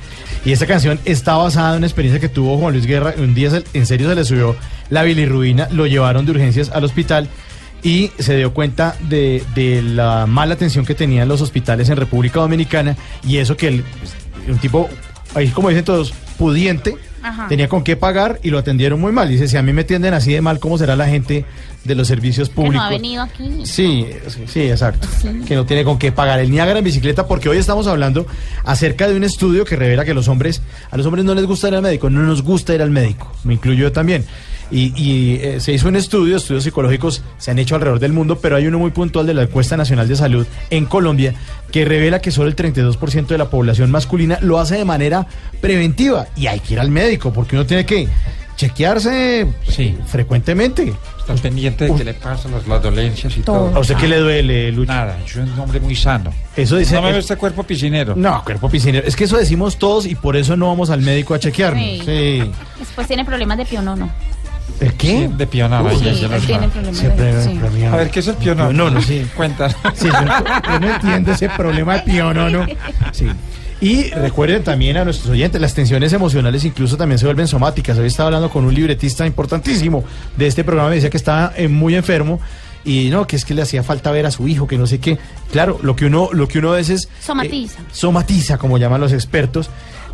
Y 0.44 0.52
esta 0.52 0.66
canción 0.66 1.00
está 1.06 1.36
basada 1.36 1.70
en 1.70 1.78
una 1.78 1.86
experiencia 1.86 2.20
que 2.20 2.28
tuvo 2.28 2.58
Juan 2.58 2.74
Luis 2.74 2.84
Guerra. 2.84 3.14
Un 3.16 3.34
día 3.34 3.62
en 3.72 3.86
serio 3.86 4.10
se 4.10 4.14
le 4.14 4.24
subió 4.26 4.56
la 4.90 5.04
bilirrubina, 5.04 5.68
lo 5.70 5.86
llevaron 5.86 6.26
de 6.26 6.32
urgencias 6.32 6.68
al 6.68 6.84
hospital 6.84 7.30
y 7.82 8.10
se 8.18 8.36
dio 8.36 8.52
cuenta 8.52 8.94
de, 9.08 9.42
de 9.54 9.80
la 9.80 10.26
mala 10.26 10.52
atención 10.52 10.84
que 10.84 10.94
tenían 10.94 11.28
los 11.28 11.40
hospitales 11.40 11.88
en 11.88 11.96
República 11.96 12.40
Dominicana 12.40 12.94
y 13.26 13.38
eso 13.38 13.56
que 13.56 13.68
el, 13.68 13.84
pues, 14.00 14.12
un 14.48 14.58
tipo, 14.58 14.90
ahí 15.34 15.48
como 15.48 15.70
dicen 15.70 15.86
todos, 15.86 16.12
pudiente, 16.36 16.94
Tenía 17.48 17.68
con 17.68 17.82
qué 17.84 17.96
pagar 17.96 18.38
y 18.42 18.50
lo 18.50 18.58
atendieron 18.58 19.00
muy 19.00 19.12
mal. 19.12 19.28
Dice, 19.28 19.48
si 19.48 19.56
a 19.56 19.62
mí 19.62 19.72
me 19.72 19.82
atienden 19.82 20.14
así 20.14 20.32
de 20.32 20.40
mal, 20.40 20.58
¿cómo 20.60 20.78
será 20.78 20.96
la 20.96 21.06
gente 21.06 21.44
de 21.84 21.94
los 21.94 22.08
servicios 22.08 22.48
Que 22.48 22.54
no 22.56 22.62
públicos? 22.62 22.86
ha 22.86 22.90
venido 22.90 23.22
aquí. 23.22 23.50
Sí, 23.64 24.06
sí, 24.28 24.40
sí, 24.46 24.60
exacto. 24.62 25.06
Que 25.46 25.54
no 25.54 25.66
tiene 25.66 25.84
con 25.84 25.98
qué 25.98 26.12
pagar 26.12 26.40
el 26.40 26.50
Niágara 26.50 26.78
en 26.78 26.84
bicicleta, 26.84 27.26
porque 27.26 27.48
hoy 27.48 27.58
estamos 27.58 27.86
hablando 27.86 28.26
acerca 28.64 29.06
de 29.08 29.16
un 29.16 29.24
estudio 29.24 29.64
que 29.64 29.76
revela 29.76 30.04
que 30.04 30.14
los 30.14 30.28
hombres, 30.28 30.62
a 30.90 30.96
los 30.96 31.06
hombres 31.06 31.24
no 31.24 31.34
les 31.34 31.44
gusta 31.44 31.68
ir 31.68 31.74
al 31.74 31.82
médico, 31.82 32.08
no 32.10 32.22
nos 32.22 32.42
gusta 32.42 32.74
ir 32.74 32.82
al 32.82 32.90
médico, 32.90 33.30
me 33.44 33.54
incluyo 33.54 33.84
yo 33.84 33.92
también. 33.92 34.24
Y, 34.70 34.92
y, 34.96 35.34
eh, 35.42 35.60
se 35.60 35.72
hizo 35.74 35.88
un 35.88 35.94
estudio, 35.94 36.36
estudios 36.36 36.64
psicológicos 36.64 37.22
se 37.36 37.50
han 37.50 37.58
hecho 37.58 37.74
alrededor 37.74 38.00
del 38.00 38.14
mundo, 38.14 38.38
pero 38.40 38.56
hay 38.56 38.66
uno 38.66 38.78
muy 38.78 38.92
puntual 38.92 39.26
de 39.26 39.34
la 39.34 39.42
encuesta 39.42 39.76
nacional 39.76 40.08
de 40.08 40.16
salud 40.16 40.46
en 40.70 40.86
Colombia 40.86 41.34
que 41.70 41.84
revela 41.84 42.20
que 42.22 42.30
solo 42.30 42.48
el 42.48 42.56
32% 42.56 43.26
de 43.26 43.38
la 43.38 43.50
población 43.50 43.90
masculina 43.90 44.38
lo 44.40 44.58
hace 44.58 44.76
de 44.76 44.86
manera 44.86 45.26
preventiva 45.60 46.28
y 46.34 46.46
hay 46.46 46.60
que 46.60 46.74
ir 46.74 46.80
al 46.80 46.90
médico 46.90 47.30
porque 47.32 47.56
uno 47.56 47.66
tiene 47.66 47.84
que 47.84 48.08
chequearse 48.56 49.46
frecuentemente. 50.06 50.92
Está 51.18 51.34
pendiente 51.36 51.86
de 51.86 51.94
qué 51.94 52.04
le 52.04 52.14
pasa, 52.14 52.48
las, 52.50 52.66
las 52.66 52.82
dolencias 52.82 53.34
y 53.36 53.40
Todo. 53.40 53.68
todo. 53.70 53.76
¿A 53.76 53.80
usted 53.80 53.96
qué 53.96 54.08
le 54.08 54.18
duele, 54.18 54.70
Lucho? 54.72 54.92
Nada, 54.92 55.18
yo 55.26 55.32
soy 55.34 55.42
un 55.44 55.58
hombre 55.58 55.80
muy 55.80 55.96
sano. 55.96 56.30
Eso 56.54 56.76
dice- 56.76 56.94
No 56.96 57.02
me 57.02 57.12
ve 57.12 57.18
este 57.18 57.36
cuerpo 57.36 57.62
piscinero. 57.62 58.14
No, 58.14 58.44
cuerpo 58.44 58.68
piscinero. 58.68 59.06
Es 59.06 59.16
que 59.16 59.24
eso 59.24 59.38
decimos 59.38 59.78
todos 59.78 60.04
y 60.06 60.14
por 60.14 60.36
eso 60.36 60.54
no 60.56 60.68
vamos 60.68 60.90
al 60.90 61.00
médico 61.00 61.32
a 61.34 61.38
chequearnos. 61.38 61.82
Sí. 61.82 62.02
Sí. 62.04 62.50
Después 62.78 63.06
tiene 63.06 63.24
problemas 63.24 63.56
de 63.56 63.64
pionono. 63.64 64.10
¿El 64.80 64.92
qué? 64.94 65.28
De 65.28 65.46
pionada. 65.46 65.88
Sí, 65.90 66.04
ya- 66.04 66.12
ya 66.12 66.28
lo 66.28 66.36
él 66.36 66.42
tiene 66.46 66.68
problemas 66.68 66.98
Siempre 66.98 67.34
de... 67.34 67.42
sí. 67.44 67.84
A 67.90 67.96
ver, 67.96 68.10
¿qué 68.10 68.20
es 68.20 68.28
el 68.28 68.34
pionado? 68.36 68.72
No, 68.72 68.90
no, 68.90 69.00
sí. 69.00 69.26
Cuenta. 69.36 69.70
Sí, 69.94 70.06
yo, 70.06 70.10
yo 70.72 70.80
no 70.80 70.94
entiendo 70.94 71.32
ese 71.32 71.48
problema 71.50 71.94
de 71.94 72.00
pionono. 72.02 72.66
Sí. 73.12 73.26
Y 73.84 74.08
recuerden 74.12 74.64
también 74.64 74.96
a 74.96 75.04
nuestros 75.04 75.28
oyentes, 75.28 75.60
las 75.60 75.74
tensiones 75.74 76.10
emocionales 76.14 76.64
incluso 76.64 76.96
también 76.96 77.18
se 77.18 77.26
vuelven 77.26 77.46
somáticas. 77.46 77.98
Hoy 77.98 78.06
estaba 78.06 78.28
hablando 78.28 78.48
con 78.48 78.64
un 78.64 78.72
libretista 78.72 79.26
importantísimo 79.26 80.02
de 80.38 80.46
este 80.46 80.64
programa, 80.64 80.88
me 80.88 80.94
decía 80.94 81.10
que 81.10 81.18
estaba 81.18 81.52
eh, 81.54 81.68
muy 81.68 81.94
enfermo 81.94 82.40
y 82.82 83.10
no, 83.10 83.26
que 83.26 83.36
es 83.36 83.44
que 83.44 83.52
le 83.52 83.60
hacía 83.60 83.82
falta 83.82 84.10
ver 84.10 84.24
a 84.24 84.30
su 84.30 84.48
hijo, 84.48 84.66
que 84.66 84.78
no 84.78 84.86
sé 84.86 85.00
qué. 85.00 85.18
Claro, 85.52 85.78
lo 85.82 85.94
que 85.96 86.06
uno, 86.06 86.30
lo 86.32 86.48
que 86.48 86.60
uno 86.60 86.72
a 86.72 86.76
veces 86.76 87.10
Somatiza. 87.20 87.80
somatiza, 87.92 88.56
como 88.56 88.78
llaman 88.78 89.02
los 89.02 89.12
expertos. 89.12 89.68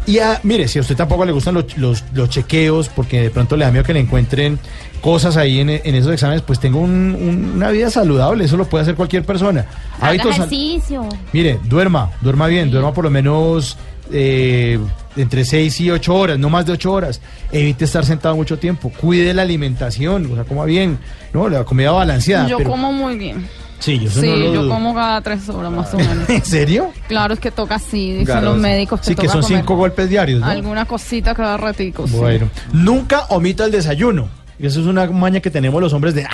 Y 0.06 0.18
a, 0.18 0.40
mire, 0.42 0.66
si 0.66 0.78
a 0.78 0.82
usted 0.82 0.96
tampoco 0.96 1.24
le 1.24 1.32
gustan 1.32 1.54
los, 1.54 1.76
los- 1.76 2.04
los 2.14 2.28
chequeos, 2.30 2.88
porque 2.88 3.20
de 3.22 3.30
pronto 3.30 3.56
le 3.56 3.64
da 3.64 3.70
miedo 3.70 3.84
que 3.84 3.92
le 3.92 4.00
encuentren 4.00 4.58
cosas 5.00 5.36
ahí 5.36 5.60
en, 5.60 5.70
en 5.70 5.94
esos 5.94 6.12
exámenes, 6.12 6.42
pues 6.42 6.58
tengo 6.58 6.80
un- 6.80 7.14
un- 7.14 7.52
una 7.56 7.70
vida 7.70 7.90
saludable, 7.90 8.44
eso 8.44 8.56
lo 8.56 8.64
puede 8.64 8.82
hacer 8.82 8.94
cualquier 8.94 9.24
persona. 9.24 9.66
Haga 9.98 10.08
Hábitos 10.08 10.30
ejercicio. 10.36 11.06
Mire, 11.32 11.58
duerma, 11.64 12.10
duerma 12.22 12.46
bien, 12.48 12.70
duerma 12.70 12.92
por 12.92 13.04
lo 13.04 13.10
menos 13.10 13.76
eh, 14.12 14.78
entre 15.16 15.44
6 15.44 15.80
y 15.82 15.90
8 15.90 16.14
horas, 16.14 16.38
no 16.38 16.50
más 16.50 16.66
de 16.66 16.72
8 16.72 16.92
horas. 16.92 17.20
Evite 17.52 17.84
estar 17.84 18.04
sentado 18.04 18.34
mucho 18.34 18.58
tiempo, 18.58 18.90
cuide 19.00 19.32
la 19.34 19.42
alimentación, 19.42 20.30
o 20.32 20.34
sea, 20.34 20.44
coma 20.44 20.64
bien, 20.64 20.98
¿no? 21.32 21.48
La 21.48 21.62
comida 21.64 21.92
balanceada. 21.92 22.48
Yo 22.48 22.56
pero- 22.58 22.70
como 22.70 22.92
muy 22.92 23.16
bien. 23.16 23.46
Sí, 23.80 23.98
yo 23.98 24.10
Sí, 24.10 24.26
no 24.26 24.36
lo 24.36 24.54
yo 24.54 24.68
como 24.68 24.94
cada 24.94 25.20
tres 25.22 25.48
horas 25.48 25.72
más 25.72 25.92
o 25.92 25.96
menos. 25.96 26.28
¿En 26.28 26.44
serio? 26.44 26.92
Claro, 27.08 27.34
es 27.34 27.40
que 27.40 27.50
toca 27.50 27.76
así, 27.76 28.12
dicen 28.12 28.44
los 28.44 28.58
médicos 28.58 29.00
que 29.00 29.06
Sí, 29.06 29.14
que 29.16 29.28
son 29.28 29.42
comer 29.42 29.58
cinco 29.58 29.76
golpes 29.76 30.08
diarios, 30.08 30.40
¿no? 30.40 30.46
Alguna 30.46 30.84
cosita 30.84 31.34
cada 31.34 31.56
ratico, 31.56 32.06
sí. 32.06 32.14
Bueno, 32.16 32.48
nunca 32.72 33.24
omita 33.30 33.64
el 33.64 33.72
desayuno. 33.72 34.28
Y 34.58 34.66
eso 34.66 34.80
es 34.80 34.86
una 34.86 35.06
maña 35.06 35.40
que 35.40 35.50
tenemos 35.50 35.80
los 35.80 35.92
hombres 35.94 36.14
de, 36.14 36.24
ah, 36.24 36.30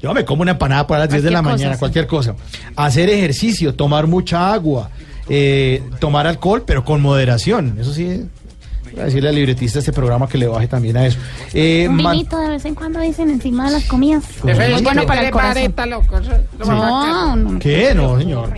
yo 0.00 0.12
me 0.12 0.24
como 0.26 0.42
una 0.42 0.50
empanada 0.50 0.86
para 0.86 1.00
las 1.00 1.08
10 1.08 1.22
de 1.24 1.30
la 1.30 1.38
cosa, 1.38 1.50
mañana, 1.52 1.74
sí. 1.74 1.78
cualquier 1.78 2.06
cosa. 2.06 2.36
Hacer 2.76 3.08
ejercicio, 3.08 3.74
tomar 3.74 4.06
mucha 4.06 4.52
agua, 4.52 4.90
eh, 5.30 5.82
tomar 5.98 6.26
alcohol, 6.26 6.64
pero 6.66 6.84
con 6.84 7.00
moderación. 7.00 7.78
Eso 7.80 7.94
sí, 7.94 8.04
voy 8.04 8.28
a 8.98 9.04
decirle 9.04 9.28
al 9.28 9.34
libretista 9.34 9.74
de 9.74 9.80
este 9.80 9.92
programa 9.92 10.28
que 10.28 10.38
le 10.38 10.46
baje 10.46 10.68
también 10.68 10.96
a 10.96 11.06
eso. 11.06 11.18
Eh, 11.52 11.86
Un 11.88 11.96
man- 12.02 12.12
vinito 12.12 12.38
de 12.38 12.48
vez 12.50 12.64
en 12.64 12.74
cuando 12.74 13.00
dicen 13.00 13.30
encima 13.30 13.66
de 13.66 13.72
las 13.72 13.84
comidas. 13.84 14.24
Es 14.46 14.82
bueno 14.82 15.06
para 15.06 15.22
el 15.26 15.30
corazón. 15.30 15.74
Loco. 15.90 16.20
No, 16.66 17.36
no. 17.36 17.58
¿Qué? 17.58 17.94
No, 17.94 18.18
señor. 18.18 18.50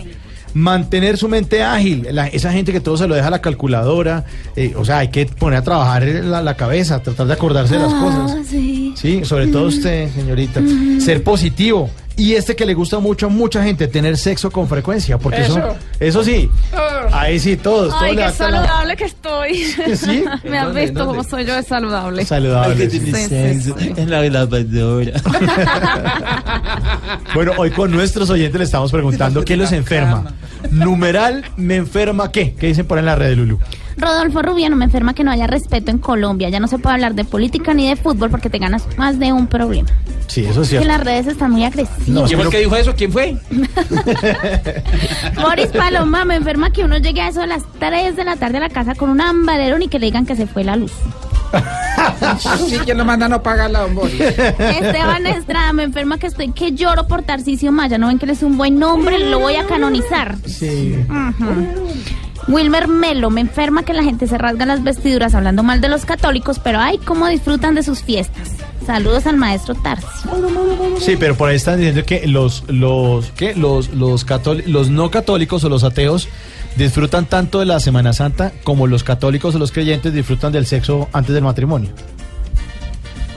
Mantener 0.53 1.17
su 1.17 1.27
mente 1.29 1.61
ágil. 1.61 2.07
La- 2.11 2.27
esa 2.27 2.51
gente 2.51 2.71
que 2.71 2.79
todo 2.79 2.97
se 2.97 3.07
lo 3.07 3.13
deja 3.15 3.27
a 3.27 3.31
la 3.31 3.41
calculadora. 3.41 4.25
eh, 4.55 4.73
o 4.75 4.83
sea, 4.85 4.99
hay 4.99 5.09
que 5.09 5.25
poner 5.27 5.59
a 5.59 5.61
trabajar 5.61 6.03
la, 6.03 6.41
la 6.41 6.55
cabeza, 6.55 7.01
tratar 7.03 7.27
de 7.27 7.33
acordarse 7.33 7.75
de 7.75 7.81
las 7.83 7.93
cosas. 7.93 8.31
Ah, 8.37 8.41
sí. 8.47 8.93
Sí, 8.95 9.21
sobre 9.23 9.47
todo 9.47 9.67
usted, 9.67 10.09
señorita. 10.13 10.59
Ujú. 10.61 10.99
Ser 10.99 11.21
positivo. 11.23 11.89
Y 12.17 12.33
este 12.33 12.55
que 12.55 12.65
le 12.65 12.73
gusta 12.73 12.97
mucho 12.97 13.27
a 13.27 13.29
mucha 13.29 13.63
gente, 13.63 13.87
tener 13.87 14.17
sexo 14.17 14.49
con 14.49 14.67
frecuencia, 14.67 15.19
porque 15.19 15.41
eso, 15.41 15.59
Eso. 15.59 15.75
eso 15.99 16.23
sí, 16.23 16.49
ahí 17.11 17.39
sí, 17.39 17.55
todos, 17.57 17.93
Ay, 17.99 18.15
qué 18.15 18.21
la- 18.21 18.31
saludable 18.31 18.95
que 18.95 19.03
estoy. 19.05 19.55
¿Sí? 19.95 20.23
Me 20.43 20.57
has 20.57 20.65
¿Dónde, 20.65 20.81
visto 20.81 21.05
cómo 21.05 21.23
soy 21.23 21.45
yo 21.45 21.55
de 21.55 21.61
saludable. 21.61 22.25
Saludable. 22.25 22.89
Sí, 22.89 22.99
sí. 22.99 23.83
En 23.95 24.09
la 24.09 24.21
lavadora. 24.23 25.13
Bueno, 27.33 27.51
hoy 27.57 27.69
con 27.71 27.91
nuestros 27.91 28.29
oyentes 28.29 28.57
le 28.57 28.63
estamos 28.65 28.91
preguntando 28.91 29.43
qué 29.45 29.55
los 29.55 29.71
enferma. 29.71 30.33
Numeral, 30.71 31.45
¿me 31.55 31.75
enferma 31.75 32.31
qué? 32.31 32.53
¿Qué 32.55 32.67
dicen 32.67 32.85
por 32.87 32.97
ahí 32.97 33.01
en 33.01 33.05
la 33.05 33.15
red 33.15 33.29
de 33.29 33.35
Lulu? 33.35 33.59
Rodolfo 33.97 34.41
Rubiano 34.43 34.75
me 34.75 34.85
enferma 34.85 35.13
que 35.13 35.23
no 35.23 35.31
haya 35.31 35.47
respeto 35.47 35.89
en 35.91 35.97
Colombia. 35.97 36.49
Ya 36.49 36.59
no 36.59 36.67
se 36.67 36.77
puede 36.77 36.95
hablar 36.95 37.15
de 37.15 37.25
política 37.25 37.73
ni 37.73 37.89
de 37.89 37.95
fútbol 37.95 38.29
porque 38.29 38.49
te 38.49 38.59
ganas 38.59 38.85
más 38.97 39.17
de 39.19 39.33
un 39.33 39.47
problema. 39.47 39.89
Sí, 40.27 40.41
eso 40.45 40.61
es 40.61 40.67
Que 40.67 40.71
cierto. 40.77 40.87
las 40.87 41.01
redes 41.03 41.27
están 41.27 41.51
muy 41.51 41.63
agresivas. 41.63 42.07
No, 42.07 42.25
¿Quién 42.25 42.37
fue 42.37 42.45
el 42.45 42.51
que 42.51 42.59
dijo 42.59 42.75
eso? 42.75 42.93
¿Quién 42.95 43.11
fue? 43.11 43.37
Boris 45.41 45.67
Paloma 45.67 46.25
me 46.25 46.35
enferma 46.35 46.71
que 46.71 46.83
uno 46.83 46.97
llegue 46.97 47.21
a 47.21 47.29
eso 47.29 47.41
a 47.41 47.47
las 47.47 47.63
3 47.79 48.15
de 48.15 48.23
la 48.23 48.35
tarde 48.35 48.57
a 48.57 48.61
la 48.61 48.69
casa 48.69 48.93
con 48.95 49.09
un 49.09 49.21
ambaderón 49.21 49.81
y 49.81 49.87
que 49.87 49.99
le 49.99 50.07
digan 50.07 50.25
que 50.25 50.35
se 50.35 50.45
fue 50.47 50.63
la 50.63 50.75
luz. 50.75 50.91
Sí, 52.67 52.77
¿quién 52.85 52.97
lo 52.97 53.05
manda 53.05 53.25
a 53.25 53.29
no 53.29 53.41
pagarla, 53.41 53.79
don 53.81 53.95
Boris? 53.95 54.19
Esteban 54.19 55.25
Estrada 55.27 55.73
me 55.73 55.83
enferma 55.83 56.17
que 56.17 56.27
estoy 56.27 56.51
que 56.51 56.71
lloro 56.73 57.07
por 57.07 57.23
Tarcisio 57.23 57.71
Maya. 57.71 57.97
No 57.97 58.07
ven 58.07 58.19
que 58.19 58.25
él 58.25 58.31
es 58.31 58.43
un 58.43 58.57
buen 58.57 58.79
nombre, 58.79 59.19
lo 59.19 59.39
voy 59.39 59.55
a 59.55 59.65
canonizar. 59.65 60.35
Sí. 60.45 60.95
Wilmer 62.47 62.87
Melo 62.87 63.29
me 63.29 63.41
enferma 63.41 63.83
que 63.83 63.93
la 63.93 64.03
gente 64.03 64.25
se 64.27 64.37
rasga 64.37 64.65
las 64.65 64.83
vestiduras 64.83 65.35
hablando 65.35 65.63
mal 65.63 65.81
de 65.81 65.89
los 65.89 66.05
católicos, 66.05 66.59
pero 66.59 66.79
ay, 66.79 66.97
cómo 66.99 67.27
disfrutan 67.27 67.75
de 67.75 67.83
sus 67.83 68.03
fiestas. 68.03 68.49
Saludos 68.85 69.27
al 69.27 69.35
maestro 69.35 69.75
Tarcio. 69.75 70.09
Sí, 70.99 71.17
pero 71.19 71.35
por 71.35 71.49
ahí 71.49 71.57
están 71.57 71.77
diciendo 71.77 72.05
que 72.05 72.25
los 72.25 72.63
los 72.69 73.31
¿qué? 73.31 73.53
los 73.53 73.89
los 73.89 74.23
cató- 74.25 74.53
los 74.65 74.89
no 74.89 75.11
católicos 75.11 75.61
o 75.65 75.69
los 75.69 75.83
ateos 75.83 76.29
disfrutan 76.77 77.25
tanto 77.25 77.59
de 77.59 77.65
la 77.65 77.79
Semana 77.79 78.13
Santa 78.13 78.51
como 78.63 78.87
los 78.87 79.03
católicos 79.03 79.55
o 79.55 79.59
los 79.59 79.71
creyentes 79.71 80.13
disfrutan 80.13 80.51
del 80.51 80.65
sexo 80.65 81.09
antes 81.13 81.33
del 81.33 81.43
matrimonio. 81.43 81.89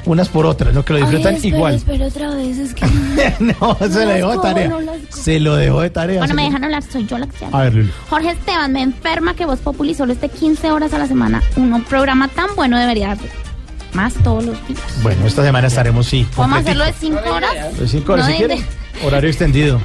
Unas 0.06 0.28
por 0.30 0.46
otras, 0.46 0.72
¿no? 0.74 0.82
Que 0.84 0.94
lo 0.94 0.98
disfrutan 1.00 1.36
igual. 1.42 1.80
Pero 1.86 2.06
otra 2.06 2.34
vez 2.34 2.58
es 2.58 2.74
que... 2.74 2.86
no, 3.40 3.76
se 3.80 4.04
lo 4.06 4.10
dejó 4.10 4.30
de 4.30 4.36
¿cómo 4.36 4.42
tarea. 4.42 4.68
no 4.68 4.80
Se 5.10 5.38
lo 5.40 5.56
dejó 5.56 5.82
de 5.82 5.90
tarea. 5.90 6.18
Bueno, 6.20 6.34
me 6.34 6.44
dejan 6.44 6.64
hablar, 6.64 6.82
soy 6.82 7.06
yo 7.06 7.18
la 7.18 7.26
que 7.26 7.36
se 7.36 7.44
habla. 7.44 7.58
A 7.58 7.62
ver, 7.64 7.74
Lulu. 7.74 7.90
Jorge 8.08 8.30
Esteban 8.30 8.72
me 8.72 8.82
enferma 8.82 9.34
que 9.34 9.44
Voz 9.44 9.58
Populi 9.60 9.94
solo 9.94 10.14
esté 10.14 10.28
15 10.30 10.72
horas 10.72 10.94
a 10.94 10.98
la 10.98 11.06
semana. 11.06 11.42
Un 11.56 11.84
programa 11.84 12.28
tan 12.28 12.48
bueno 12.56 12.78
debería 12.78 13.08
dar 13.08 13.18
más 13.92 14.14
todos 14.14 14.44
los 14.44 14.68
días. 14.68 14.80
Bueno, 15.02 15.26
esta 15.26 15.44
semana 15.44 15.66
estaremos, 15.68 16.06
sí. 16.06 16.26
¿Podemos 16.34 16.58
completico. 16.58 16.82
hacerlo 16.84 17.18
de 17.18 17.22
5 17.22 17.34
horas? 17.34 17.78
De 17.78 17.88
cinco 17.88 18.12
horas, 18.14 18.28
No 18.28 18.36
si 18.36 18.42
de-. 18.44 18.64
Horario 19.04 19.28
extendido. 19.28 19.80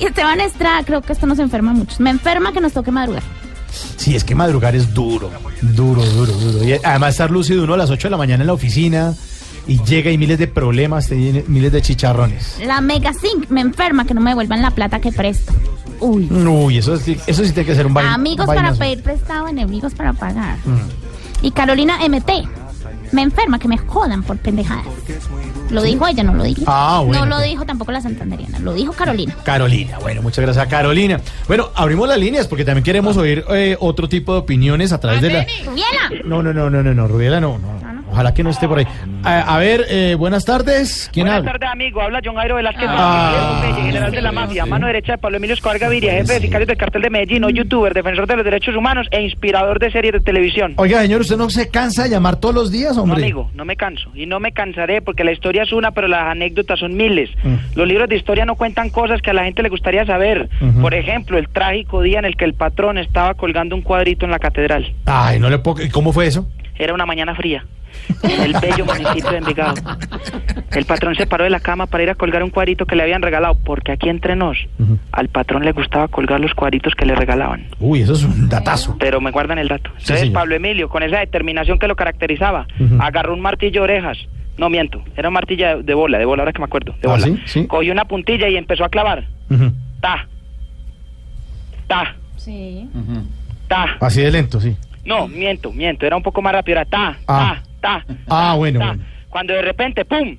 Y 0.00 0.06
Esteban 0.06 0.40
Estrada, 0.40 0.82
creo 0.84 1.02
que 1.02 1.12
esto 1.12 1.26
nos 1.26 1.38
enferma 1.38 1.72
mucho. 1.72 1.96
Me 1.98 2.10
enferma 2.10 2.52
que 2.52 2.60
nos 2.60 2.72
toque 2.72 2.90
madrugar. 2.90 3.22
Sí, 3.96 4.16
es 4.16 4.24
que 4.24 4.34
madrugar 4.34 4.74
es 4.74 4.92
duro. 4.94 5.30
Duro, 5.60 6.04
duro, 6.04 6.32
duro. 6.32 6.64
Y 6.64 6.72
además 6.82 7.10
estar 7.10 7.30
lúcido 7.30 7.64
uno 7.64 7.74
a 7.74 7.76
las 7.76 7.90
8 7.90 8.08
de 8.08 8.10
la 8.10 8.16
mañana 8.16 8.42
en 8.42 8.46
la 8.48 8.52
oficina 8.54 9.14
y 9.66 9.80
llega 9.84 10.10
y 10.10 10.18
miles 10.18 10.38
de 10.38 10.48
problemas, 10.48 11.10
miles 11.10 11.70
de 11.70 11.82
chicharrones. 11.82 12.56
La 12.64 12.80
Mega 12.80 13.12
Sync 13.12 13.48
me 13.50 13.60
enferma 13.60 14.06
que 14.06 14.14
no 14.14 14.20
me 14.20 14.30
devuelvan 14.30 14.62
la 14.62 14.70
plata 14.72 15.00
que 15.00 15.12
presto. 15.12 15.52
Uy. 16.00 16.24
Uy, 16.32 16.78
eso, 16.78 16.96
sí- 16.96 17.18
eso 17.26 17.44
sí 17.44 17.52
tiene 17.52 17.66
que 17.66 17.74
ser 17.74 17.86
un 17.86 17.92
vaina. 17.94 18.14
Amigos 18.14 18.46
para 18.46 18.72
pedir 18.72 19.02
prestado, 19.02 19.48
enemigos 19.48 19.92
para 19.94 20.14
pagar. 20.14 20.56
Y 21.42 21.50
Carolina 21.52 21.98
MT 22.08 22.30
me 23.12 23.22
enferma 23.22 23.58
que 23.58 23.68
me 23.68 23.78
jodan 23.78 24.22
por 24.22 24.38
pendejadas. 24.38 24.86
Lo 25.70 25.82
dijo 25.82 26.06
ella, 26.06 26.22
no 26.22 26.34
lo 26.34 26.44
dijo. 26.44 26.62
Ah, 26.66 27.02
bueno, 27.04 27.24
No 27.24 27.36
lo 27.38 27.42
dijo 27.42 27.64
tampoco 27.64 27.92
la 27.92 28.00
santanderiana, 28.00 28.58
lo 28.58 28.72
dijo 28.74 28.92
Carolina. 28.92 29.36
Carolina, 29.44 29.98
bueno, 30.00 30.22
muchas 30.22 30.44
gracias 30.44 30.66
Carolina. 30.68 31.20
Bueno, 31.46 31.70
abrimos 31.74 32.08
las 32.08 32.18
líneas 32.18 32.48
porque 32.48 32.64
también 32.64 32.84
queremos 32.84 33.16
oír 33.16 33.44
eh, 33.50 33.76
otro 33.80 34.08
tipo 34.08 34.32
de 34.32 34.40
opiniones 34.40 34.92
a 34.92 34.98
través 35.00 35.22
de 35.22 35.30
la... 35.30 35.46
¡Rubiela! 35.64 36.24
No, 36.24 36.42
no, 36.42 36.52
no, 36.52 36.70
no, 36.70 36.82
no, 36.82 36.94
no, 36.94 37.08
Rubiela 37.08 37.40
no, 37.40 37.58
no. 37.58 37.79
Ojalá 38.12 38.34
que 38.34 38.42
no 38.42 38.50
esté 38.50 38.66
por 38.68 38.78
ahí. 38.78 38.86
A, 39.24 39.54
a 39.54 39.58
ver, 39.58 39.84
eh, 39.88 40.14
buenas 40.18 40.44
tardes. 40.44 41.08
¿Quién 41.12 41.24
Buenas 41.26 41.38
habla? 41.40 41.52
tardes, 41.52 41.70
amigo. 41.70 42.00
Habla 42.00 42.20
John 42.24 42.34
Jairo 42.36 42.56
Velázquez, 42.56 42.86
Ah. 42.88 43.62
General 43.84 44.10
de 44.10 44.20
la 44.22 44.32
mafia, 44.32 44.66
mano 44.66 44.86
derecha 44.86 45.12
de 45.12 45.18
Pablo 45.18 45.36
Emilio 45.36 45.54
Escobar 45.54 45.78
Gaviria, 45.78 46.12
jefe 46.12 46.34
de 46.34 46.40
sicarios 46.40 46.68
del 46.68 46.76
cartel 46.76 47.02
de 47.02 47.10
Medellín, 47.10 47.44
hoy 47.44 47.52
youtuber, 47.54 47.94
defensor 47.94 48.26
de 48.26 48.36
los 48.36 48.44
derechos 48.44 48.74
humanos 48.76 49.06
e 49.10 49.20
inspirador 49.22 49.78
de 49.78 49.90
series 49.90 50.12
de 50.12 50.20
televisión. 50.20 50.74
Oiga, 50.76 51.00
señor, 51.02 51.20
¿usted 51.22 51.36
no 51.36 51.50
se 51.50 51.68
cansa 51.70 52.04
de 52.04 52.10
llamar 52.10 52.36
todos 52.36 52.54
los 52.54 52.70
días, 52.70 52.96
No, 52.96 53.02
hombre? 53.02 53.22
amigo, 53.22 53.50
no 53.54 53.64
me 53.64 53.76
canso. 53.76 54.10
Y 54.14 54.26
no 54.26 54.40
me 54.40 54.52
cansaré 54.52 55.02
porque 55.02 55.24
la 55.24 55.32
historia 55.32 55.62
es 55.62 55.72
una, 55.72 55.90
pero 55.92 56.08
las 56.08 56.24
anécdotas 56.30 56.78
son 56.80 56.96
miles. 56.96 57.30
Mm. 57.42 57.54
Los 57.74 57.86
libros 57.88 58.08
de 58.08 58.16
historia 58.16 58.44
no 58.44 58.54
cuentan 58.56 58.90
cosas 58.90 59.20
que 59.22 59.30
a 59.30 59.34
la 59.34 59.44
gente 59.44 59.62
le 59.62 59.68
gustaría 59.68 60.04
saber. 60.06 60.48
Por 60.80 60.94
ejemplo, 60.94 61.38
el 61.38 61.48
trágico 61.48 62.02
día 62.02 62.18
en 62.18 62.24
el 62.24 62.36
que 62.36 62.44
el 62.44 62.54
patrón 62.54 62.98
estaba 62.98 63.34
colgando 63.34 63.74
un 63.76 63.82
cuadrito 63.82 64.24
en 64.24 64.30
la 64.30 64.38
catedral. 64.38 64.92
Ay, 65.06 65.38
no 65.38 65.48
le 65.50 65.58
puedo... 65.58 65.82
¿y 65.82 65.88
¿Cómo 65.88 66.12
fue 66.12 66.26
eso? 66.26 66.46
Era 66.80 66.94
una 66.94 67.04
mañana 67.04 67.34
fría. 67.34 67.62
En 68.22 68.40
el 68.40 68.54
bello 68.58 68.86
municipio 68.86 69.30
de 69.30 69.36
Envigado. 69.38 69.74
El 70.72 70.86
patrón 70.86 71.14
se 71.14 71.26
paró 71.26 71.44
de 71.44 71.50
la 71.50 71.60
cama 71.60 71.86
para 71.86 72.02
ir 72.04 72.08
a 72.10 72.14
colgar 72.14 72.42
un 72.42 72.48
cuadrito 72.48 72.86
que 72.86 72.96
le 72.96 73.02
habían 73.02 73.20
regalado, 73.20 73.58
porque 73.62 73.92
aquí 73.92 74.08
entre 74.08 74.34
nos, 74.34 74.56
al 75.12 75.28
patrón 75.28 75.62
le 75.64 75.72
gustaba 75.72 76.08
colgar 76.08 76.40
los 76.40 76.54
cuadritos 76.54 76.94
que 76.94 77.04
le 77.04 77.14
regalaban. 77.14 77.66
Uy, 77.80 78.00
eso 78.00 78.14
es 78.14 78.24
un 78.24 78.48
datazo. 78.48 78.96
Pero 78.98 79.20
me 79.20 79.30
guardan 79.30 79.58
el 79.58 79.68
dato. 79.68 79.90
Entonces. 79.98 80.30
Pablo 80.30 80.54
Emilio, 80.54 80.88
con 80.88 81.02
esa 81.02 81.18
determinación 81.18 81.78
que 81.78 81.86
lo 81.86 81.96
caracterizaba, 81.96 82.66
agarró 82.98 83.34
un 83.34 83.40
martillo 83.42 83.82
de 83.82 83.92
orejas. 83.92 84.18
No 84.56 84.70
miento, 84.70 85.02
era 85.16 85.28
un 85.28 85.34
martillo 85.34 85.82
de, 85.82 85.94
bola, 85.94 86.18
de 86.18 86.24
bola, 86.24 86.42
ahora 86.42 86.52
que 86.52 86.58
me 86.60 86.64
acuerdo, 86.66 86.92
de 86.92 87.08
¿Ah, 87.08 87.12
bola. 87.12 87.24
sí? 87.26 87.38
Sí. 87.46 87.66
Cogió 87.66 87.92
una 87.92 88.04
puntilla 88.06 88.48
y 88.48 88.56
empezó 88.56 88.84
a 88.84 88.88
clavar. 88.88 89.26
Ujú. 89.50 89.72
Ta. 90.00 90.26
Ta. 91.86 92.14
Sí. 92.36 92.88
Ta. 93.68 93.96
Así 94.00 94.22
de 94.22 94.30
lento, 94.30 94.60
sí. 94.60 94.76
No, 95.10 95.28
miento, 95.28 95.72
miento, 95.72 96.06
era 96.06 96.16
un 96.16 96.22
poco 96.22 96.40
más 96.40 96.52
rápido, 96.52 96.78
era 96.80 96.84
ta, 96.88 97.18
Ah. 97.26 97.60
ta, 97.80 98.04
ta. 98.06 98.14
Ah, 98.28 98.54
bueno, 98.56 98.78
ta. 98.78 98.86
bueno. 98.88 99.04
Cuando 99.28 99.54
de 99.54 99.62
repente, 99.62 100.04
¡pum! 100.04 100.36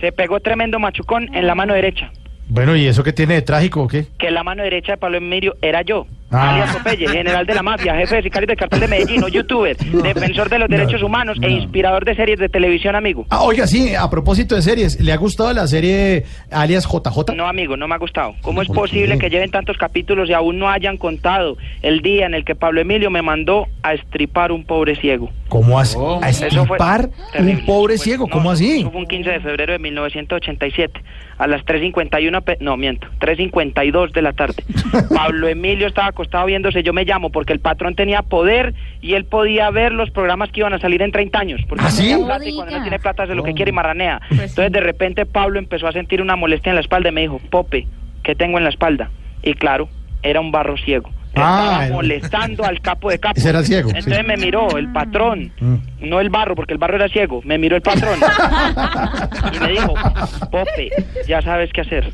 Se 0.00 0.12
pegó 0.12 0.40
tremendo 0.40 0.78
machucón 0.78 1.34
en 1.34 1.46
la 1.46 1.54
mano 1.54 1.74
derecha. 1.74 2.10
Bueno, 2.48 2.74
¿y 2.76 2.86
eso 2.86 3.02
qué 3.02 3.12
tiene 3.12 3.34
de 3.34 3.42
trágico 3.42 3.82
o 3.82 3.88
qué? 3.88 4.06
Que 4.18 4.30
la 4.30 4.42
mano 4.42 4.62
derecha 4.62 4.92
de 4.92 4.98
Pablo 4.98 5.18
Emilio 5.18 5.56
era 5.62 5.82
yo. 5.82 6.06
Ah. 6.32 6.50
Alias 6.54 6.76
Popeye, 6.76 7.08
general 7.08 7.44
de 7.44 7.54
la 7.54 7.62
mafia, 7.62 7.94
jefe 7.96 8.16
de 8.16 8.22
sicarios 8.22 8.46
del 8.48 8.56
cartel 8.56 8.80
de 8.80 8.88
Medellín, 8.88 9.22
youtuber, 9.32 9.76
defensor 10.02 10.48
de 10.48 10.58
los 10.60 10.68
derechos 10.68 11.02
humanos 11.02 11.38
e 11.42 11.50
inspirador 11.50 12.04
de 12.04 12.14
series 12.14 12.38
de 12.38 12.48
televisión, 12.48 12.94
amigo. 12.94 13.26
Ah, 13.30 13.42
oiga, 13.42 13.66
sí, 13.66 13.94
a 13.94 14.08
propósito 14.08 14.54
de 14.54 14.62
series, 14.62 15.00
¿le 15.00 15.12
ha 15.12 15.16
gustado 15.16 15.52
la 15.52 15.66
serie 15.66 16.24
alias 16.50 16.86
JJ? 16.86 17.34
No, 17.34 17.46
amigo, 17.46 17.76
no 17.76 17.88
me 17.88 17.94
ha 17.94 17.98
gustado. 17.98 18.34
¿Cómo 18.42 18.62
es 18.62 18.68
posible 18.68 19.18
que 19.18 19.28
lleven 19.28 19.50
tantos 19.50 19.76
capítulos 19.76 20.28
y 20.28 20.32
aún 20.32 20.58
no 20.58 20.68
hayan 20.68 20.96
contado 20.98 21.56
el 21.82 22.00
día 22.00 22.26
en 22.26 22.34
el 22.34 22.44
que 22.44 22.54
Pablo 22.54 22.80
Emilio 22.80 23.10
me 23.10 23.22
mandó 23.22 23.66
a 23.82 23.94
estripar 23.94 24.52
un 24.52 24.64
pobre 24.64 24.94
ciego? 24.96 25.30
¿Cómo 25.48 25.80
hace? 25.80 25.98
¿A 26.22 26.28
Eso 26.28 26.64
fue 26.64 26.76
estripar 26.76 27.10
un 27.38 27.64
pobre 27.66 27.98
ciego? 27.98 28.28
¿Cómo 28.28 28.52
así? 28.52 28.80
Eso 28.82 28.90
fue 28.92 29.00
un 29.00 29.06
15 29.08 29.30
de 29.30 29.40
febrero 29.40 29.72
de 29.72 29.78
1987, 29.80 31.00
a 31.38 31.46
las 31.48 31.62
3.51, 31.64 32.42
pe- 32.42 32.58
no, 32.60 32.76
miento, 32.76 33.08
3.52 33.20 34.12
de 34.12 34.22
la 34.22 34.32
tarde. 34.32 34.62
Pablo 35.14 35.48
Emilio 35.48 35.88
estaba 35.88 36.12
acostado 36.20 36.46
viéndose 36.46 36.82
Yo 36.82 36.92
me 36.92 37.04
llamo, 37.04 37.30
porque 37.30 37.52
el 37.52 37.60
patrón 37.60 37.94
tenía 37.94 38.22
poder 38.22 38.74
y 39.00 39.14
él 39.14 39.24
podía 39.24 39.70
ver 39.70 39.92
los 39.92 40.10
programas 40.10 40.50
que 40.52 40.60
iban 40.60 40.74
a 40.74 40.78
salir 40.78 41.00
en 41.02 41.12
30 41.12 41.38
años. 41.38 41.60
Porque 41.68 41.84
¿Ah, 41.86 41.90
sí? 41.90 42.14
plata 42.24 42.46
y 42.46 42.54
cuando 42.54 42.76
no 42.76 42.82
tiene 42.82 42.98
plata 42.98 43.22
hace 43.22 43.34
lo 43.34 43.42
que 43.42 43.54
quiere 43.54 43.70
y 43.70 43.74
marranea. 43.74 44.20
Entonces 44.30 44.70
de 44.72 44.80
repente 44.80 45.24
Pablo 45.26 45.58
empezó 45.58 45.88
a 45.88 45.92
sentir 45.92 46.20
una 46.20 46.36
molestia 46.36 46.70
en 46.70 46.74
la 46.76 46.82
espalda 46.82 47.08
y 47.08 47.12
me 47.12 47.22
dijo, 47.22 47.40
Pope, 47.50 47.86
¿qué 48.22 48.34
tengo 48.34 48.58
en 48.58 48.64
la 48.64 48.70
espalda? 48.70 49.10
Y 49.42 49.54
claro, 49.54 49.88
era 50.22 50.40
un 50.40 50.52
barro 50.52 50.76
ciego. 50.76 51.08
Ah, 51.36 51.60
Estaba 51.62 51.86
era- 51.86 51.94
molestando 51.94 52.64
al 52.64 52.80
capo 52.80 53.08
de 53.10 53.18
capos. 53.18 53.38
Ese 53.38 53.48
era 53.50 53.62
ciego, 53.62 53.88
Entonces 53.90 54.16
sí. 54.18 54.22
me 54.26 54.36
miró 54.36 54.76
el 54.76 54.92
patrón, 54.92 55.52
Mm. 55.60 55.76
no 56.00 56.20
el 56.20 56.28
barro, 56.28 56.54
porque 56.54 56.72
el 56.74 56.78
barro 56.78 56.96
era 56.96 57.08
ciego. 57.08 57.40
Me 57.44 57.56
miró 57.56 57.76
el 57.76 57.82
patrón 57.82 58.18
y 59.54 59.58
me 59.60 59.68
dijo, 59.68 59.94
Pope, 60.50 60.90
ya 61.26 61.40
sabes 61.40 61.72
qué 61.72 61.80
hacer. 61.82 62.12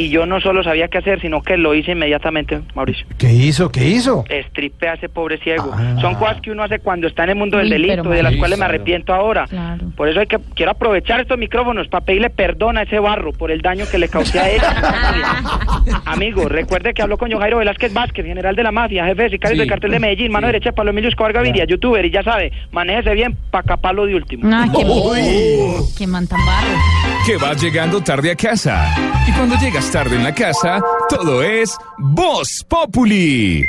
Y 0.00 0.08
yo 0.08 0.24
no 0.24 0.40
solo 0.40 0.64
sabía 0.64 0.88
qué 0.88 0.96
hacer, 0.96 1.20
sino 1.20 1.42
que 1.42 1.58
lo 1.58 1.74
hice 1.74 1.92
inmediatamente, 1.92 2.62
Mauricio. 2.74 3.06
¿Qué 3.18 3.30
hizo? 3.30 3.70
¿Qué 3.70 3.86
hizo? 3.86 4.24
Estripe 4.30 4.88
a 4.88 4.94
ese 4.94 5.10
pobre 5.10 5.36
ciego. 5.38 5.70
Ah. 5.74 5.96
Son 6.00 6.14
cosas 6.14 6.40
que 6.40 6.50
uno 6.50 6.62
hace 6.62 6.78
cuando 6.78 7.06
está 7.06 7.24
en 7.24 7.30
el 7.30 7.36
mundo 7.36 7.58
del 7.58 7.68
delito, 7.68 8.02
pero 8.02 8.14
de 8.14 8.22
las 8.22 8.36
cuales 8.36 8.58
me 8.58 8.64
arrepiento 8.64 9.12
ahora. 9.12 9.46
Claro. 9.46 9.84
Por 9.94 10.08
eso 10.08 10.20
hay 10.20 10.26
que 10.26 10.38
quiero 10.54 10.72
aprovechar 10.72 11.20
estos 11.20 11.36
micrófonos 11.36 11.88
para 11.88 12.02
pedirle 12.02 12.30
perdón 12.30 12.78
a 12.78 12.82
ese 12.82 12.98
barro 12.98 13.32
por 13.32 13.50
el 13.50 13.60
daño 13.60 13.84
que 13.90 13.98
le 13.98 14.08
causé 14.08 14.40
a 14.40 14.48
él. 14.48 14.62
Amigo, 16.06 16.48
recuerde 16.48 16.94
que 16.94 17.02
habló 17.02 17.18
con 17.18 17.30
John 17.30 17.40
Jairo 17.40 17.58
Velázquez 17.58 17.92
Vázquez, 17.92 18.24
general 18.24 18.56
de 18.56 18.62
la 18.62 18.72
mafia, 18.72 19.04
jefe 19.04 19.24
de 19.24 19.30
sicarios 19.30 19.56
Sí, 19.56 19.60
del 19.60 19.68
cartel 19.68 19.90
de 19.90 19.98
Medellín, 20.00 20.32
mano 20.32 20.46
derecha 20.46 20.70
de 20.70 20.72
Pablo 20.72 20.92
Emilio 20.92 21.10
Escobar 21.10 21.34
Gaviria, 21.34 21.64
youtuber, 21.66 22.04
y 22.06 22.10
ya 22.10 22.22
sabe, 22.22 22.52
manéjese 22.70 23.14
bien 23.14 23.36
para 23.50 23.64
caparlo 23.64 24.06
de 24.06 24.14
último. 24.14 24.48
Ah, 24.50 24.66
qué, 24.74 25.76
qué 25.98 26.06
man 26.06 26.26
tan 26.26 26.38
barro. 26.46 27.09
Que 27.26 27.36
vas 27.36 27.62
llegando 27.62 28.02
tarde 28.02 28.32
a 28.32 28.36
casa. 28.36 28.94
Y 29.28 29.32
cuando 29.32 29.56
llegas 29.56 29.90
tarde 29.90 30.16
en 30.16 30.24
la 30.24 30.34
casa, 30.34 30.80
todo 31.08 31.42
es 31.42 31.76
Voz 31.98 32.64
Populi. 32.68 33.68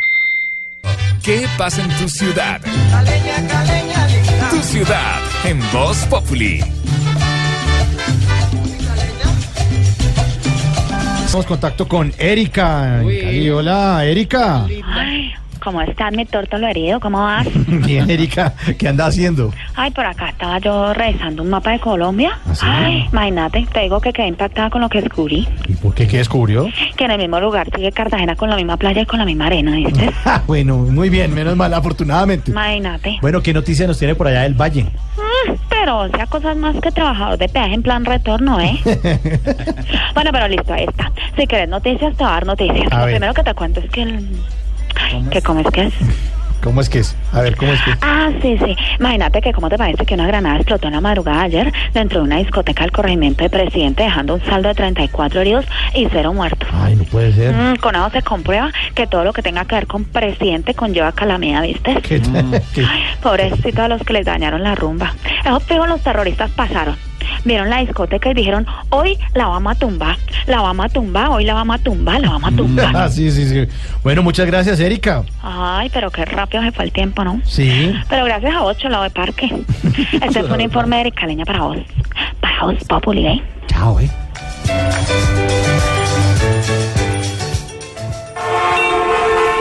¿Qué 1.24 1.46
pasa 1.58 1.84
en 1.84 1.90
tu 1.98 2.10
ciudad? 2.10 2.62
Tu 4.50 4.58
ciudad 4.64 5.20
en 5.46 5.60
Voz 5.72 5.98
Populi. 6.06 6.64
Tenemos 11.32 11.46
contacto 11.46 11.88
con 11.88 12.14
Erika. 12.18 12.98
Cali. 12.98 13.50
Hola, 13.50 14.04
Erika. 14.04 14.66
Ay, 14.86 15.32
¿cómo 15.64 15.82
estás, 15.82 16.12
mi 16.12 16.26
tórtolo 16.26 16.68
herido? 16.68 17.00
¿Cómo 17.00 17.20
vas? 17.20 17.48
Bien, 17.68 18.10
Erika. 18.10 18.54
¿Qué 18.78 18.90
anda 18.90 19.06
haciendo? 19.06 19.54
Ay, 19.82 19.90
por 19.90 20.06
acá 20.06 20.30
estaba 20.30 20.60
yo 20.60 20.94
revisando 20.94 21.42
un 21.42 21.50
mapa 21.50 21.72
de 21.72 21.80
Colombia. 21.80 22.38
sí? 22.54 22.68
Ay, 22.70 23.08
imagínate, 23.12 23.66
te 23.74 23.80
digo 23.80 24.00
que 24.00 24.14
quedé 24.14 24.28
impactada 24.28 24.70
con 24.70 24.80
lo 24.80 24.90
que 24.90 25.02
descubrí. 25.02 25.48
¿Y 25.68 25.74
por 25.74 25.96
qué? 25.96 26.08
¿Qué 26.08 26.18
descubrió? 26.18 26.68
Que 26.96 27.06
en 27.06 27.10
el 27.10 27.18
mismo 27.18 27.40
lugar 27.40 27.68
sigue 27.74 27.92
Cartagena 27.92 28.36
con 28.36 28.52
la 28.52 28.58
misma 28.58 28.78
playa 28.78 29.02
y 29.02 29.06
con 29.08 29.18
la 29.18 29.26
misma 29.26 29.48
arena, 29.48 29.72
¿viste? 29.72 30.12
Ah, 30.26 30.44
bueno, 30.46 30.78
muy 30.78 31.10
bien, 31.10 31.34
menos 31.34 31.56
mal, 31.56 31.74
afortunadamente. 31.74 32.52
Imagínate. 32.52 33.18
Bueno, 33.24 33.42
¿qué 33.42 33.56
noticia 33.56 33.88
nos 33.88 33.98
tiene 33.98 34.14
por 34.14 34.28
allá 34.28 34.42
del 34.44 34.54
Valle? 34.54 34.84
Mm, 34.84 35.54
pero, 35.68 36.02
o 36.02 36.10
sea, 36.10 36.28
cosas 36.28 36.56
más 36.58 36.76
que 36.80 36.92
trabajador 36.92 37.40
de 37.40 37.50
peaje 37.50 37.74
en 37.74 37.82
plan 37.82 38.06
retorno, 38.06 38.60
¿eh? 38.60 38.80
bueno, 40.14 40.30
pero 40.32 40.48
listo, 40.48 40.74
ahí 40.74 40.84
está. 40.88 41.12
Si 41.36 41.48
querés 41.48 41.70
noticias, 41.70 42.16
te 42.16 42.24
voy 42.24 42.30
a 42.30 42.34
dar 42.36 42.46
noticias. 42.46 42.92
A 42.92 43.00
lo 43.00 43.06
ver. 43.08 43.16
primero 43.16 43.34
que 43.34 43.44
te 43.44 43.54
cuento 43.56 43.80
es 43.80 43.90
que 43.90 44.04
el... 44.04 44.30
Ay, 44.96 45.26
que 45.32 45.42
cómo 45.42 45.62
es 45.62 45.68
que 45.72 45.86
es. 45.88 45.94
¿Cómo 46.62 46.82
es 46.82 46.90
que 46.90 47.00
es? 47.00 47.16
A 47.34 47.42
ver, 47.42 47.56
¿cómo 47.56 47.72
es 47.72 47.82
que 47.82 47.92
es? 47.92 47.98
Ah, 48.02 48.30
sí, 48.42 48.58
sí. 48.64 48.76
Imagínate 49.00 49.42
que, 49.42 49.52
¿cómo 49.52 49.70
te 49.70 49.78
parece 49.78 50.06
que 50.06 50.14
una 50.14 50.28
granada 50.28 50.58
explotó 50.58 50.88
en 50.88 50.94
la 50.94 51.02
madrugada 51.02 51.42
ayer 51.42 51.74
dentro 51.94 52.20
de 52.20 52.26
una 52.26 52.38
discoteca 52.38 52.84
del 52.84 52.92
corregimiento 52.92 53.44
de 53.44 53.50
presidente, 53.50 54.04
dejando 54.04 54.36
un 54.36 54.46
saldo 54.46 54.70
de 54.70 54.76
34 54.76 55.42
heridos 55.42 55.66
y 55.96 56.08
cero 56.12 56.34
muertos? 56.34 56.70
Ay, 56.72 56.96
no 56.96 57.04
puede 57.06 57.34
ser. 57.34 57.54
Mm, 57.56 57.76
con 57.78 57.96
eso 57.96 58.10
se 58.12 58.22
comprueba 58.22 58.72
que 58.94 59.08
todo 59.08 59.24
lo 59.24 59.34
que 59.34 59.42
tenga 59.42 59.66
que 59.66 59.76
ver 59.76 59.88
con 59.88 60.04
presidente 60.06 60.74
conlleva 60.74 61.12
calamidad, 61.12 61.64
¿viste? 61.64 61.96
¿Qué. 62.02 62.22
Pobrecitos 63.24 63.80
a 63.80 63.88
los 63.88 64.04
que 64.04 64.14
les 64.14 64.26
dañaron 64.26 64.64
la 64.64 64.76
rumba. 64.76 65.16
Esos 65.44 65.64
fijo 65.64 65.88
los 65.88 66.02
terroristas 66.02 66.52
pasaron. 66.52 66.96
Vieron 67.46 67.70
la 67.70 67.80
discoteca 67.80 68.30
y 68.30 68.34
dijeron, 68.34 68.66
hoy 68.90 69.18
la 69.34 69.48
vamos 69.48 69.74
a 69.74 69.76
tumbar, 69.80 70.18
la 70.48 70.62
vamos 70.62 70.86
a 70.86 70.90
tumbar, 70.90 71.30
hoy 71.30 71.46
la 71.46 71.54
vamos 71.54 71.76
a 71.76 71.80
tumbar, 71.80 72.22
la 72.22 72.30
vamos 72.30 72.54
a 72.54 72.56
tumbar. 72.56 73.12
Sí, 73.12 73.32
sí, 73.32 73.48
sí. 73.48 73.68
Bueno, 74.04 74.24
muchas 74.24 74.46
gracias, 74.46 74.80
Erika. 74.80 75.24
Ay, 75.42 75.90
pero 75.94 76.12
qué 76.12 76.24
rápido 76.26 76.64
se 76.64 76.72
fue 76.72 76.86
el 76.86 76.92
tiempo, 76.92 77.24
¿no? 77.24 77.42
Sí. 77.46 77.94
Pero 78.10 78.26
gracias 78.26 78.56
a 78.56 78.62
vos, 78.62 78.78
lado 78.84 79.04
de 79.04 79.10
parque. 79.10 79.50
Este 80.22 80.40
es 80.40 80.50
un 80.50 80.62
informe 80.62 80.98
de 80.98 81.02
Erika 81.02 81.26
Leña 81.26 81.46
para 81.46 81.62
vos. 81.62 81.78
Para 82.40 82.66
vos, 82.66 82.76
Populi, 82.88 83.28
¿eh? 83.28 83.44
Chao, 83.68 84.00
eh. 84.00 84.10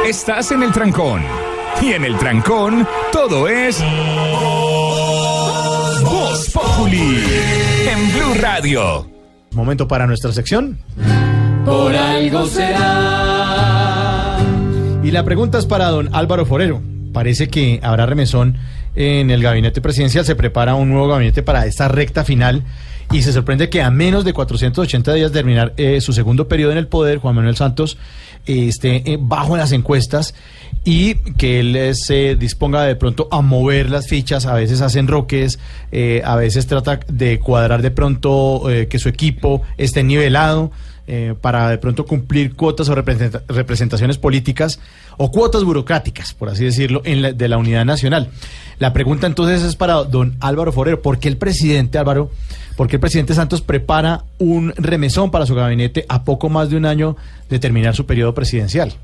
Estás 0.06 0.50
en 0.52 0.62
el 0.62 0.72
trancón. 0.72 1.22
Y 1.80 1.92
en 1.92 2.04
el 2.04 2.16
trancón, 2.18 2.86
todo 3.12 3.48
es. 3.48 3.82
Populi. 6.80 7.22
En 7.90 8.12
Blue 8.12 8.34
Radio. 8.40 9.06
Momento 9.52 9.86
para 9.86 10.06
nuestra 10.06 10.32
sección. 10.32 10.78
Por 11.66 11.94
algo 11.94 12.46
será. 12.46 14.38
Y 15.02 15.10
la 15.10 15.22
pregunta 15.22 15.58
es 15.58 15.66
para 15.66 15.88
don 15.88 16.08
Álvaro 16.14 16.46
Forero. 16.46 16.80
Parece 17.12 17.48
que 17.48 17.80
habrá 17.82 18.06
remesón 18.06 18.56
en 18.94 19.30
el 19.30 19.42
gabinete 19.42 19.82
presidencial. 19.82 20.24
Se 20.24 20.36
prepara 20.36 20.74
un 20.74 20.88
nuevo 20.88 21.08
gabinete 21.08 21.42
para 21.42 21.66
esta 21.66 21.88
recta 21.88 22.24
final. 22.24 22.64
Y 23.12 23.22
se 23.22 23.32
sorprende 23.34 23.68
que 23.68 23.82
a 23.82 23.90
menos 23.90 24.24
de 24.24 24.32
480 24.32 25.12
días 25.12 25.32
de 25.32 25.38
terminar 25.38 25.74
eh, 25.76 26.00
su 26.00 26.14
segundo 26.14 26.48
periodo 26.48 26.72
en 26.72 26.78
el 26.78 26.86
poder, 26.86 27.18
Juan 27.18 27.34
Manuel 27.34 27.56
Santos 27.56 27.98
eh, 28.46 28.68
esté 28.68 29.12
eh, 29.12 29.18
bajo 29.20 29.54
en 29.54 29.60
las 29.60 29.72
encuestas 29.72 30.34
y 30.84 31.14
que 31.14 31.60
él 31.60 31.76
eh, 31.76 31.94
se 31.94 32.36
disponga 32.36 32.84
de 32.84 32.96
pronto 32.96 33.28
a 33.30 33.42
mover 33.42 33.90
las 33.90 34.08
fichas. 34.08 34.46
A 34.46 34.54
veces 34.54 34.80
hacen 34.80 35.08
roques, 35.08 35.58
eh, 35.92 36.22
a 36.24 36.36
veces 36.36 36.66
trata 36.66 37.00
de 37.08 37.38
cuadrar 37.38 37.82
de 37.82 37.90
pronto 37.90 38.70
eh, 38.70 38.88
que 38.88 38.98
su 38.98 39.08
equipo 39.08 39.62
esté 39.76 40.02
nivelado 40.02 40.70
eh, 41.06 41.34
para 41.40 41.68
de 41.68 41.78
pronto 41.78 42.06
cumplir 42.06 42.54
cuotas 42.54 42.88
o 42.88 42.94
representa- 42.94 43.42
representaciones 43.48 44.16
políticas 44.16 44.78
o 45.18 45.30
cuotas 45.30 45.64
burocráticas, 45.64 46.32
por 46.34 46.48
así 46.48 46.64
decirlo, 46.64 47.02
en 47.04 47.20
la- 47.22 47.32
de 47.32 47.48
la 47.48 47.58
unidad 47.58 47.84
nacional. 47.84 48.28
La 48.78 48.92
pregunta 48.92 49.26
entonces 49.26 49.62
es 49.62 49.76
para 49.76 50.04
don 50.04 50.36
Álvaro 50.40 50.72
Forero, 50.72 51.02
¿por 51.02 51.18
qué 51.18 51.28
el 51.28 51.36
presidente 51.36 51.98
Álvaro, 51.98 52.30
por 52.76 52.86
qué 52.88 52.96
el 52.96 53.00
presidente 53.00 53.34
Santos 53.34 53.60
prepara 53.60 54.24
un 54.38 54.72
remesón 54.76 55.30
para 55.30 55.44
su 55.46 55.54
gabinete 55.54 56.06
a 56.08 56.22
poco 56.24 56.48
más 56.48 56.70
de 56.70 56.76
un 56.76 56.86
año 56.86 57.16
de 57.50 57.58
terminar 57.58 57.94
su 57.94 58.06
periodo 58.06 58.32
presidencial? 58.32 58.94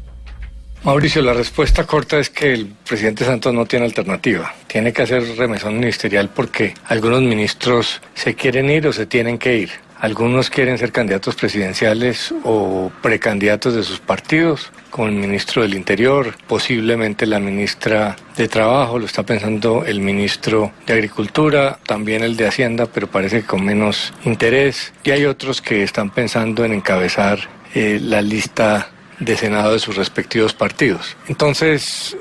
Mauricio, 0.87 1.21
la 1.21 1.35
respuesta 1.35 1.83
corta 1.83 2.17
es 2.21 2.31
que 2.31 2.53
el 2.53 2.67
presidente 2.67 3.25
Santos 3.25 3.53
no 3.53 3.67
tiene 3.67 3.87
alternativa. 3.87 4.55
Tiene 4.69 4.93
que 4.93 5.03
hacer 5.03 5.25
remesón 5.37 5.81
ministerial 5.81 6.31
porque 6.33 6.75
algunos 6.85 7.23
ministros 7.23 8.01
se 8.15 8.37
quieren 8.37 8.71
ir 8.71 8.87
o 8.87 8.93
se 8.93 9.05
tienen 9.05 9.37
que 9.37 9.57
ir. 9.57 9.71
Algunos 9.99 10.49
quieren 10.49 10.79
ser 10.79 10.93
candidatos 10.93 11.35
presidenciales 11.35 12.33
o 12.45 12.93
precandidatos 13.03 13.75
de 13.75 13.83
sus 13.83 13.99
partidos, 13.99 14.71
como 14.91 15.09
el 15.09 15.15
ministro 15.15 15.63
del 15.63 15.75
Interior, 15.75 16.37
posiblemente 16.47 17.27
la 17.27 17.41
ministra 17.41 18.15
de 18.37 18.47
Trabajo, 18.47 19.01
lo 19.01 19.07
está 19.07 19.25
pensando 19.25 19.85
el 19.85 19.99
ministro 19.99 20.71
de 20.87 20.93
Agricultura, 20.93 21.81
también 21.85 22.23
el 22.23 22.37
de 22.37 22.47
Hacienda, 22.47 22.87
pero 22.87 23.09
parece 23.09 23.41
que 23.41 23.47
con 23.49 23.65
menos 23.65 24.15
interés. 24.25 24.93
Y 25.03 25.11
hay 25.11 25.25
otros 25.25 25.61
que 25.61 25.83
están 25.83 26.11
pensando 26.11 26.65
en 26.65 26.75
encabezar 26.75 27.41
eh, 27.75 27.99
la 28.01 28.23
lista 28.23 28.93
de 29.19 29.37
Senado 29.37 29.73
de 29.73 29.79
sus 29.79 29.97
respectivos 29.97 30.55
partidos. 30.55 31.17
Entonces, 31.29 32.17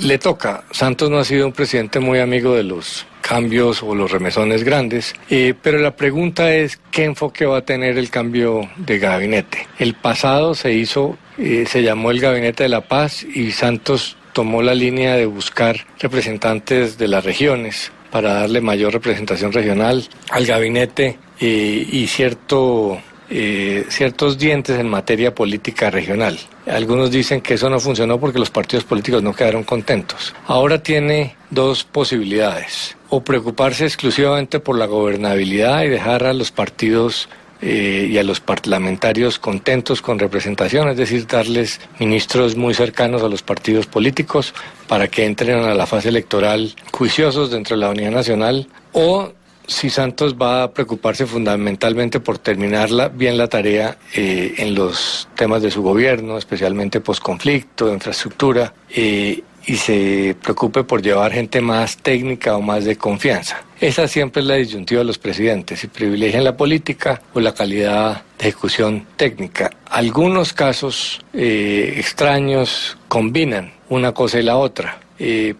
le 0.00 0.18
toca. 0.18 0.64
Santos 0.70 1.10
no 1.10 1.18
ha 1.18 1.24
sido 1.24 1.46
un 1.46 1.52
presidente 1.52 2.00
muy 2.00 2.18
amigo 2.18 2.54
de 2.54 2.64
los 2.64 3.06
cambios 3.20 3.82
o 3.82 3.94
los 3.94 4.10
remesones 4.10 4.62
grandes, 4.62 5.14
eh, 5.30 5.54
pero 5.60 5.78
la 5.78 5.96
pregunta 5.96 6.54
es 6.54 6.78
qué 6.92 7.04
enfoque 7.04 7.44
va 7.44 7.58
a 7.58 7.64
tener 7.64 7.98
el 7.98 8.08
cambio 8.10 8.68
de 8.76 8.98
gabinete. 8.98 9.66
El 9.78 9.94
pasado 9.94 10.54
se 10.54 10.72
hizo, 10.72 11.18
eh, 11.36 11.64
se 11.66 11.82
llamó 11.82 12.12
el 12.12 12.20
Gabinete 12.20 12.62
de 12.62 12.68
la 12.68 12.82
Paz 12.82 13.24
y 13.24 13.50
Santos 13.50 14.16
tomó 14.32 14.62
la 14.62 14.74
línea 14.74 15.16
de 15.16 15.26
buscar 15.26 15.86
representantes 15.98 16.98
de 16.98 17.08
las 17.08 17.24
regiones 17.24 17.90
para 18.12 18.34
darle 18.34 18.60
mayor 18.60 18.92
representación 18.92 19.52
regional 19.52 20.08
al 20.30 20.46
gabinete 20.46 21.18
eh, 21.40 21.86
y 21.90 22.06
cierto 22.06 23.00
eh, 23.28 23.84
ciertos 23.88 24.38
dientes 24.38 24.78
en 24.78 24.88
materia 24.88 25.34
política 25.34 25.90
regional. 25.90 26.38
Algunos 26.66 27.10
dicen 27.10 27.40
que 27.40 27.54
eso 27.54 27.68
no 27.68 27.80
funcionó 27.80 28.20
porque 28.20 28.38
los 28.38 28.50
partidos 28.50 28.84
políticos 28.84 29.22
no 29.22 29.34
quedaron 29.34 29.64
contentos. 29.64 30.34
Ahora 30.46 30.82
tiene 30.82 31.36
dos 31.50 31.84
posibilidades. 31.84 32.96
O 33.08 33.22
preocuparse 33.22 33.84
exclusivamente 33.84 34.60
por 34.60 34.78
la 34.78 34.86
gobernabilidad 34.86 35.84
y 35.84 35.88
dejar 35.88 36.24
a 36.24 36.32
los 36.32 36.50
partidos 36.50 37.28
eh, 37.62 38.08
y 38.10 38.18
a 38.18 38.22
los 38.22 38.40
parlamentarios 38.40 39.38
contentos 39.38 40.02
con 40.02 40.18
representación, 40.18 40.88
es 40.90 40.98
decir, 40.98 41.26
darles 41.26 41.80
ministros 41.98 42.54
muy 42.54 42.74
cercanos 42.74 43.22
a 43.22 43.28
los 43.28 43.42
partidos 43.42 43.86
políticos 43.86 44.52
para 44.88 45.08
que 45.08 45.24
entren 45.24 45.64
a 45.64 45.74
la 45.74 45.86
fase 45.86 46.10
electoral 46.10 46.74
juiciosos 46.92 47.50
dentro 47.50 47.74
de 47.74 47.80
la 47.80 47.88
Unidad 47.88 48.10
Nacional, 48.10 48.68
o 48.92 49.32
si 49.66 49.90
Santos 49.90 50.34
va 50.36 50.62
a 50.64 50.70
preocuparse 50.72 51.26
fundamentalmente 51.26 52.20
por 52.20 52.38
terminar 52.38 52.90
la- 52.90 53.08
bien 53.08 53.36
la 53.36 53.48
tarea 53.48 53.98
eh, 54.14 54.54
en 54.58 54.74
los 54.74 55.28
temas 55.36 55.62
de 55.62 55.70
su 55.70 55.82
gobierno, 55.82 56.38
especialmente 56.38 57.00
posconflicto, 57.00 57.92
infraestructura, 57.92 58.72
eh, 58.90 59.42
y 59.68 59.76
se 59.76 60.36
preocupe 60.40 60.84
por 60.84 61.02
llevar 61.02 61.32
gente 61.32 61.60
más 61.60 61.96
técnica 61.96 62.56
o 62.56 62.62
más 62.62 62.84
de 62.84 62.94
confianza. 62.96 63.64
Esa 63.80 64.06
siempre 64.06 64.40
es 64.40 64.46
la 64.46 64.54
disyuntiva 64.54 65.00
de 65.00 65.04
los 65.06 65.18
presidentes, 65.18 65.80
si 65.80 65.88
privilegian 65.88 66.44
la 66.44 66.56
política 66.56 67.20
o 67.34 67.40
la 67.40 67.52
calidad 67.52 68.22
de 68.38 68.48
ejecución 68.48 69.04
técnica. 69.16 69.70
Algunos 69.90 70.52
casos 70.52 71.20
eh, 71.34 71.94
extraños 71.98 72.96
combinan 73.08 73.72
una 73.88 74.12
cosa 74.12 74.38
y 74.38 74.44
la 74.44 74.56
otra, 74.56 75.00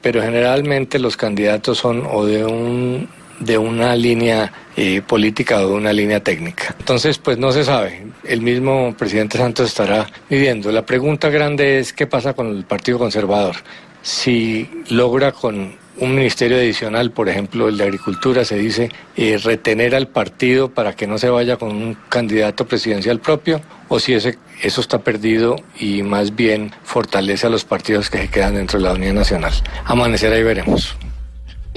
pero 0.02 0.22
generalmente 0.22 0.98
los 1.00 1.16
candidatos 1.16 1.78
son 1.78 2.06
o 2.08 2.24
de 2.26 2.44
un 2.44 3.08
de 3.38 3.58
una 3.58 3.94
línea 3.96 4.52
eh, 4.76 5.02
política 5.02 5.60
o 5.60 5.68
de 5.68 5.74
una 5.74 5.92
línea 5.92 6.20
técnica. 6.20 6.74
Entonces, 6.78 7.18
pues 7.18 7.38
no 7.38 7.52
se 7.52 7.64
sabe. 7.64 8.06
El 8.24 8.40
mismo 8.40 8.94
presidente 8.96 9.38
Santos 9.38 9.68
estará 9.68 10.06
viviendo. 10.28 10.72
La 10.72 10.84
pregunta 10.84 11.28
grande 11.28 11.78
es 11.78 11.92
qué 11.92 12.06
pasa 12.06 12.34
con 12.34 12.48
el 12.48 12.64
Partido 12.64 12.98
Conservador. 12.98 13.56
Si 14.02 14.68
logra 14.90 15.32
con 15.32 15.74
un 15.98 16.14
ministerio 16.14 16.58
adicional, 16.58 17.10
por 17.10 17.28
ejemplo, 17.28 17.68
el 17.68 17.78
de 17.78 17.84
Agricultura, 17.84 18.44
se 18.44 18.56
dice 18.56 18.90
eh, 19.16 19.38
retener 19.42 19.94
al 19.94 20.08
partido 20.08 20.68
para 20.68 20.94
que 20.94 21.06
no 21.06 21.18
se 21.18 21.30
vaya 21.30 21.56
con 21.56 21.70
un 21.70 21.96
candidato 22.08 22.66
presidencial 22.66 23.18
propio, 23.20 23.60
o 23.88 23.98
si 23.98 24.14
ese, 24.14 24.38
eso 24.62 24.80
está 24.80 24.98
perdido 24.98 25.56
y 25.78 26.02
más 26.02 26.34
bien 26.36 26.72
fortalece 26.84 27.46
a 27.46 27.50
los 27.50 27.64
partidos 27.64 28.10
que 28.10 28.18
se 28.18 28.28
quedan 28.28 28.54
dentro 28.54 28.78
de 28.78 28.84
la 28.84 28.92
Unidad 28.92 29.14
Nacional. 29.14 29.52
Amanecer 29.84 30.32
ahí 30.32 30.42
veremos. 30.42 30.96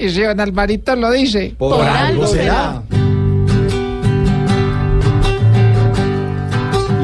Y 0.00 0.08
si 0.10 0.22
don 0.22 0.40
Alvarito 0.40 0.96
lo 0.96 1.10
dice. 1.10 1.54
Por 1.58 1.84
algo 1.84 2.26
será. 2.26 2.82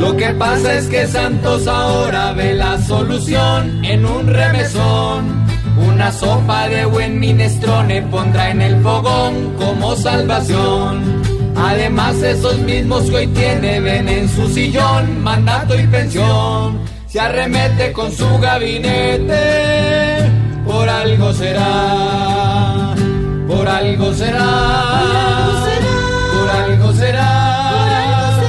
Lo 0.00 0.16
que 0.16 0.28
pasa 0.34 0.74
es 0.74 0.86
que 0.86 1.06
Santos 1.06 1.66
ahora 1.66 2.32
ve 2.32 2.54
la 2.54 2.80
solución 2.80 3.84
en 3.84 4.06
un 4.06 4.26
remesón. 4.26 5.46
Una 5.76 6.10
sopa 6.10 6.68
de 6.68 6.86
buen 6.86 7.20
minestrone 7.20 8.02
pondrá 8.02 8.50
en 8.50 8.62
el 8.62 8.80
fogón 8.82 9.54
como 9.58 9.94
salvación. 9.96 11.22
Además 11.56 12.22
esos 12.22 12.58
mismos 12.58 13.10
que 13.10 13.16
hoy 13.16 13.26
tiene 13.28 13.80
ven 13.80 14.08
en 14.08 14.28
su 14.28 14.48
sillón 14.48 15.22
mandato 15.22 15.78
y 15.78 15.86
pensión. 15.86 16.78
Se 17.08 17.20
arremete 17.20 17.92
con 17.92 18.12
su 18.12 18.26
gabinete, 18.38 20.30
por 20.66 20.88
algo 20.88 21.32
será, 21.32 22.75
por 23.66 23.74
algo 23.74 24.14
será, 24.14 25.64
por 26.38 26.50
algo 26.50 26.92
será. 26.92 28.42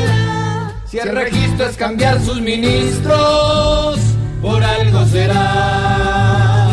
Si 0.86 1.00
el 1.00 1.10
registro 1.10 1.66
es 1.66 1.76
cambiar 1.76 2.22
sus 2.22 2.40
ministros, 2.40 4.00
por 4.44 4.64
algo 4.64 5.06
será. 5.08 6.68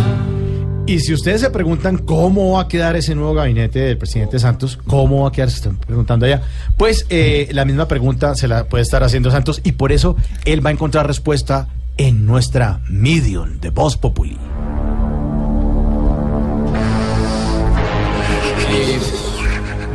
Y 0.86 1.00
si 1.00 1.14
ustedes 1.14 1.40
se 1.40 1.48
preguntan 1.48 1.96
cómo 1.96 2.52
va 2.52 2.62
a 2.62 2.68
quedar 2.68 2.96
ese 2.96 3.14
nuevo 3.14 3.32
gabinete 3.32 3.78
del 3.78 3.96
presidente 3.96 4.38
Santos, 4.38 4.76
cómo 4.76 5.22
va 5.22 5.28
a 5.28 5.32
quedar, 5.32 5.48
se 5.48 5.56
están 5.56 5.78
preguntando 5.78 6.26
allá, 6.26 6.42
pues 6.76 7.06
eh, 7.08 7.48
la 7.52 7.64
misma 7.64 7.88
pregunta 7.88 8.34
se 8.34 8.46
la 8.46 8.66
puede 8.66 8.82
estar 8.82 9.02
haciendo 9.02 9.30
Santos 9.30 9.62
y 9.64 9.72
por 9.72 9.90
eso 9.90 10.16
él 10.44 10.64
va 10.64 10.68
a 10.68 10.74
encontrar 10.74 11.06
respuesta 11.06 11.68
en 11.96 12.26
nuestra 12.26 12.82
Medium 12.90 13.58
de 13.60 13.70
Voz 13.70 13.96
Populi. 13.96 14.36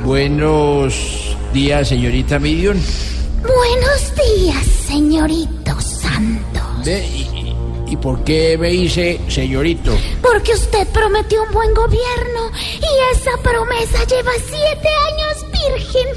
Buenos 0.09 1.37
días, 1.53 1.87
señorita 1.87 2.39
Midion. 2.39 2.81
Buenos 3.43 4.11
días, 4.15 4.65
señorito 4.65 5.79
Santos. 5.79 6.83
Ve, 6.83 7.05
¿Y, 7.05 7.55
y 7.91 7.95
por 7.95 8.23
qué 8.23 8.57
me 8.57 8.69
dice 8.69 9.21
señorito? 9.27 9.95
Porque 10.23 10.53
usted 10.53 10.87
prometió 10.87 11.43
un 11.43 11.51
buen 11.53 11.71
gobierno 11.75 12.51
y 12.79 13.15
esa 13.15 13.37
promesa 13.43 14.03
lleva 14.05 14.31
siete 14.47 14.89
años 15.09 15.45
virgen. 15.85 16.07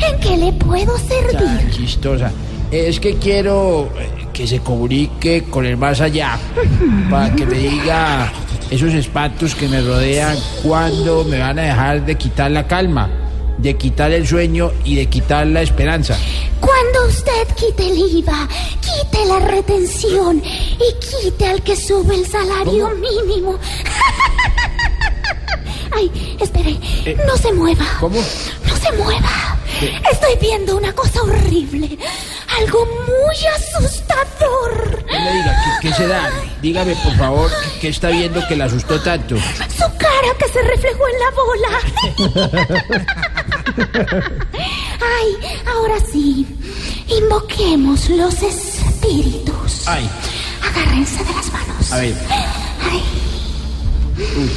¿En 0.08 0.20
qué 0.20 0.36
le 0.38 0.52
puedo 0.54 0.96
servir? 1.00 1.36
Tan 1.36 1.70
chistosa. 1.70 2.32
Es 2.70 2.98
que 2.98 3.16
quiero 3.16 3.90
eh, 3.98 4.28
que 4.32 4.46
se 4.46 4.60
comunique 4.60 5.44
con 5.50 5.66
el 5.66 5.76
más 5.76 6.00
allá 6.00 6.38
para 7.10 7.30
que 7.34 7.44
me 7.44 7.58
diga 7.58 8.32
esos 8.72 8.94
espantos 8.94 9.54
que 9.54 9.68
me 9.68 9.80
rodean 9.82 10.36
cuando 10.62 11.24
me 11.24 11.38
van 11.38 11.58
a 11.58 11.62
dejar 11.62 12.06
de 12.06 12.16
quitar 12.16 12.50
la 12.50 12.66
calma, 12.66 13.10
de 13.58 13.76
quitar 13.76 14.10
el 14.12 14.26
sueño 14.26 14.72
y 14.84 14.94
de 14.96 15.06
quitar 15.06 15.46
la 15.46 15.60
esperanza. 15.60 16.16
Cuando 16.58 17.06
usted 17.06 17.46
quite 17.54 17.86
el 17.86 17.98
IVA, 17.98 18.48
quite 18.80 19.26
la 19.26 19.40
retención 19.40 20.42
y 20.42 20.94
quite 21.22 21.46
al 21.48 21.62
que 21.62 21.76
sube 21.76 22.14
el 22.14 22.26
salario 22.26 22.88
mínimo. 22.90 23.58
Ay, 25.94 26.10
espere, 26.40 26.78
Eh, 27.04 27.16
no 27.26 27.36
se 27.36 27.52
mueva. 27.52 27.84
¿Cómo? 28.00 28.16
No 28.18 28.76
se 28.76 28.92
mueva. 28.96 29.58
Estoy 30.10 30.36
viendo 30.40 30.76
una 30.78 30.92
cosa 30.94 31.20
horrible. 31.22 31.98
Algo 32.58 32.86
muy 32.86 33.46
asustador. 33.56 35.04
No 35.10 35.20
me 35.20 35.32
diga, 35.32 35.62
¿qué, 35.82 35.92
se 35.92 36.06
da? 36.06 36.30
Dígame, 36.62 36.94
por 36.96 37.16
favor, 37.16 37.50
¿qué, 37.80 37.88
está 37.88 38.08
viendo 38.08 38.40
que 38.46 38.56
le 38.56 38.64
asustó 38.64 39.00
tanto? 39.00 39.36
Su 39.36 39.98
cara 39.98 40.28
que 40.38 40.48
se 40.48 40.62
reflejó 40.62 41.02
en 41.08 41.18
la 41.18 41.30
bola. 41.42 41.68
Ay, 45.00 45.36
ahora 45.66 45.96
sí. 46.10 46.46
Invoquemos 47.08 48.08
los 48.10 48.42
espíritus. 48.42 49.86
Ay, 49.86 50.08
Agárrense 50.62 51.22
de 51.24 51.32
las 51.32 51.52
manos. 51.52 51.92
a 51.92 51.96
ver. 51.98 52.14
Ay. 52.90 53.02
Uy. 54.18 54.50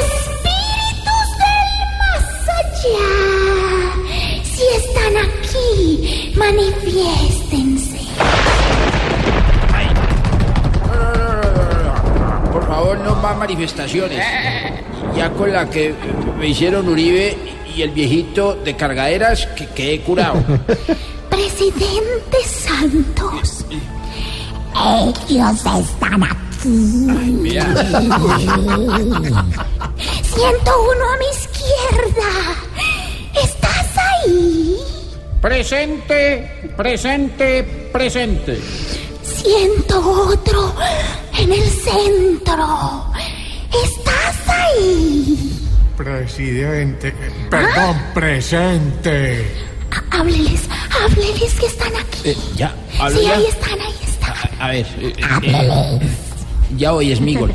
Espíritus 0.00 1.28
del 1.40 1.80
más 2.00 2.24
allá. 2.58 3.10
Si 4.42 4.64
están 4.76 5.16
aquí, 5.18 6.32
manifiéstense. 6.36 7.39
Favor, 12.70 12.98
no 13.00 13.16
más 13.16 13.36
manifestaciones. 13.36 14.24
Ya 15.16 15.30
con 15.30 15.52
la 15.52 15.68
que 15.68 15.92
me 16.38 16.46
hicieron 16.48 16.88
Uribe 16.88 17.36
y 17.74 17.82
el 17.82 17.90
viejito 17.90 18.54
de 18.54 18.76
cargaderas, 18.76 19.46
que 19.56 19.66
quedé 19.66 20.00
curado. 20.00 20.42
Presidente 21.30 22.38
Santos. 22.46 23.64
Ellos 25.28 25.64
están 25.64 26.22
aquí. 26.22 26.68
mira. 26.68 27.64
Siento 30.22 30.70
uno 30.92 31.04
a 31.12 31.16
mi 31.18 31.26
izquierda. 31.32 32.30
¿Estás 33.42 33.86
ahí? 33.96 34.76
Presente, 35.40 36.70
presente, 36.76 37.90
presente. 37.92 38.60
Siento 39.22 40.28
otro 40.28 40.74
en 41.54 41.62
el 41.62 41.68
centro. 41.68 43.04
¿Estás 43.84 44.48
ahí? 44.48 45.56
Presidente, 45.96 47.12
perdón, 47.50 47.96
presente. 48.14 49.46
Há- 49.90 50.18
Hábleles, 50.20 50.68
hábleles 51.02 51.54
que 51.54 51.66
están 51.66 51.92
aquí. 51.96 52.18
Eh, 52.30 52.36
ya, 52.56 52.74
Sí, 53.12 53.22
ya. 53.24 53.34
ahí 53.34 53.44
están, 53.46 53.80
ahí 53.80 53.94
están. 54.02 54.34
A 54.60 54.68
ver, 54.68 54.86
eh, 55.00 55.12
eh, 55.42 56.00
ya 56.76 56.92
hoy 56.92 57.12
es 57.12 57.20
Migol. 57.20 57.52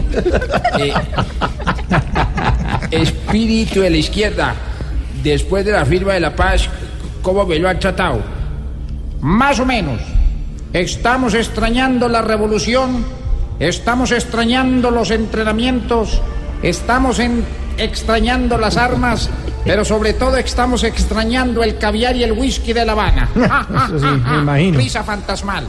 Eh, 0.79 0.93
espíritu 2.91 3.81
de 3.81 3.89
la 3.89 3.97
izquierda, 3.97 4.55
después 5.23 5.65
de 5.65 5.71
la 5.71 5.85
firma 5.85 6.13
de 6.13 6.19
la 6.19 6.35
paz, 6.35 6.67
¿cómo 7.21 7.45
me 7.45 7.57
lo 7.59 7.69
han 7.69 7.79
tratado? 7.79 8.21
Más 9.21 9.59
o 9.59 9.65
menos. 9.65 9.99
Estamos 10.73 11.33
extrañando 11.33 12.07
la 12.09 12.21
revolución, 12.21 13.05
estamos 13.59 14.11
extrañando 14.11 14.91
los 14.91 15.11
entrenamientos, 15.11 16.21
estamos 16.61 17.19
en- 17.19 17.45
extrañando 17.77 18.57
las 18.57 18.77
armas, 18.77 19.29
pero 19.65 19.83
sobre 19.83 20.13
todo 20.13 20.37
estamos 20.37 20.83
extrañando 20.83 21.63
el 21.63 21.77
caviar 21.77 22.15
y 22.15 22.23
el 22.23 22.31
whisky 22.33 22.73
de 22.73 22.85
La 22.85 22.91
Habana. 22.93 23.29
Eso 23.87 23.99
sí, 23.99 24.05
me 24.05 24.37
imagino. 24.37 24.77
Risa 24.77 25.03
fantasmal. 25.03 25.65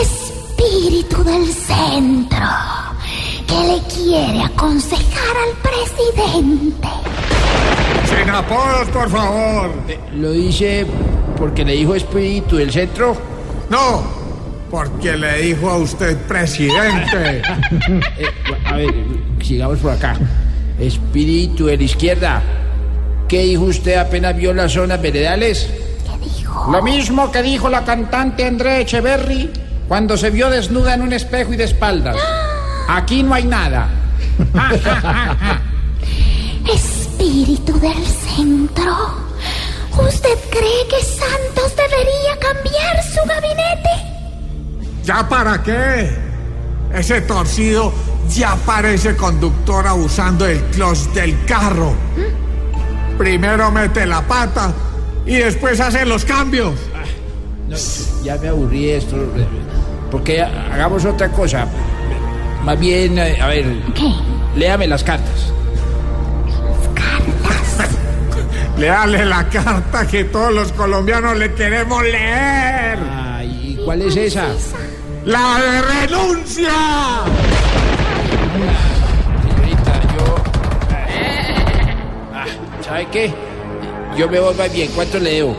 Espíritu 0.00 1.22
del 1.24 1.46
centro. 1.52 2.38
Que 3.46 3.54
le 3.54 3.80
quiere 3.94 4.42
aconsejar 4.44 5.36
al 5.36 5.52
presidente. 5.62 6.88
Sin 8.08 8.30
apodos, 8.30 8.88
por 8.92 9.08
favor. 9.10 9.70
¿Lo 10.14 10.30
dice 10.32 10.86
porque 11.36 11.64
le 11.64 11.72
dijo 11.72 11.94
espíritu 11.94 12.56
del 12.56 12.72
centro? 12.72 13.16
No, 13.70 14.02
porque 14.74 15.16
le 15.16 15.40
dijo 15.40 15.70
a 15.70 15.76
usted 15.76 16.16
presidente. 16.26 17.42
Eh, 18.18 18.26
a 18.64 18.76
ver, 18.76 18.92
sigamos 19.40 19.78
por 19.78 19.92
acá. 19.92 20.16
Espíritu 20.80 21.66
de 21.66 21.76
la 21.76 21.82
izquierda. 21.84 22.42
¿Qué 23.28 23.42
dijo 23.42 23.64
usted 23.64 23.96
apenas 23.96 24.36
vio 24.36 24.52
las 24.52 24.72
zonas 24.72 25.00
veredales? 25.00 25.70
Lo 26.72 26.82
mismo 26.82 27.30
que 27.30 27.42
dijo 27.42 27.68
la 27.68 27.84
cantante 27.84 28.44
Andrea 28.44 28.80
Echeverry 28.80 29.50
cuando 29.86 30.16
se 30.16 30.30
vio 30.30 30.50
desnuda 30.50 30.94
en 30.94 31.02
un 31.02 31.12
espejo 31.12 31.52
y 31.52 31.56
de 31.56 31.64
espaldas. 31.64 32.16
Aquí 32.88 33.22
no 33.22 33.34
hay 33.34 33.44
nada. 33.44 33.88
Espíritu 36.74 37.78
del 37.78 38.06
centro. 38.06 38.92
¿Usted 39.92 40.36
cree 40.50 40.88
que 40.90 41.00
Santos 41.04 41.76
debería 41.76 42.36
cambiar 42.40 43.02
su 43.04 43.20
gabinete? 43.28 44.13
¿Ya 45.04 45.28
para 45.28 45.62
qué? 45.62 46.10
Ese 46.94 47.20
torcido 47.22 47.92
ya 48.28 48.56
parece 48.56 49.14
conductor 49.14 49.86
abusando 49.86 50.46
del 50.46 50.60
clutch 50.64 51.10
del 51.12 51.44
carro. 51.44 51.94
Primero 53.18 53.70
mete 53.70 54.06
la 54.06 54.22
pata 54.22 54.72
y 55.26 55.36
después 55.36 55.78
hace 55.80 56.06
los 56.06 56.24
cambios. 56.24 56.74
No, 57.68 57.76
ya 58.22 58.36
me 58.38 58.48
aburrí 58.48 58.86
de 58.86 58.96
esto. 58.96 59.16
Porque 60.10 60.40
hagamos 60.42 61.04
otra 61.04 61.28
cosa. 61.30 61.66
Más 62.62 62.78
bien, 62.80 63.18
eh, 63.18 63.36
a 63.40 63.48
ver. 63.48 63.66
Léame 64.56 64.86
las 64.86 65.04
cartas. 65.04 65.52
Léale 68.78 69.24
la 69.24 69.48
carta 69.48 70.06
que 70.06 70.24
todos 70.24 70.52
los 70.52 70.72
colombianos 70.72 71.36
le 71.36 71.52
queremos 71.54 72.02
leer. 72.02 72.98
Ay, 73.12 73.76
¿y 73.78 73.84
cuál 73.84 74.02
es 74.02 74.16
esa? 74.16 74.46
la 75.24 75.58
de 75.58 75.82
renuncia. 75.82 76.72
Señorita, 79.42 80.00
yo... 80.16 80.34
Ah, 82.32 82.46
¿Sabe 82.82 83.06
qué? 83.10 83.34
Yo 84.16 84.28
me 84.28 84.38
voy 84.38 84.54
bien. 84.72 84.90
¿Cuánto 84.94 85.18
le 85.18 85.30
debo? 85.34 85.56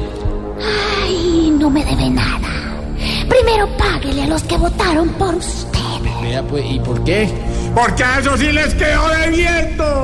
Ay, 1.03 1.53
no 1.59 1.69
me 1.69 1.83
debe 1.83 2.09
nada. 2.09 2.49
Primero 3.27 3.67
páguele 3.77 4.23
a 4.23 4.27
los 4.27 4.43
que 4.43 4.57
votaron 4.57 5.09
por 5.09 5.35
usted. 5.35 5.79
Mira, 6.21 6.41
pues, 6.43 6.65
¿y 6.65 6.79
por 6.79 7.03
qué? 7.03 7.29
Porque 7.73 8.03
a 8.03 8.19
eso 8.19 8.37
sí 8.37 8.51
les 8.51 8.73
quedó 8.75 9.09
debiendo. 9.09 10.03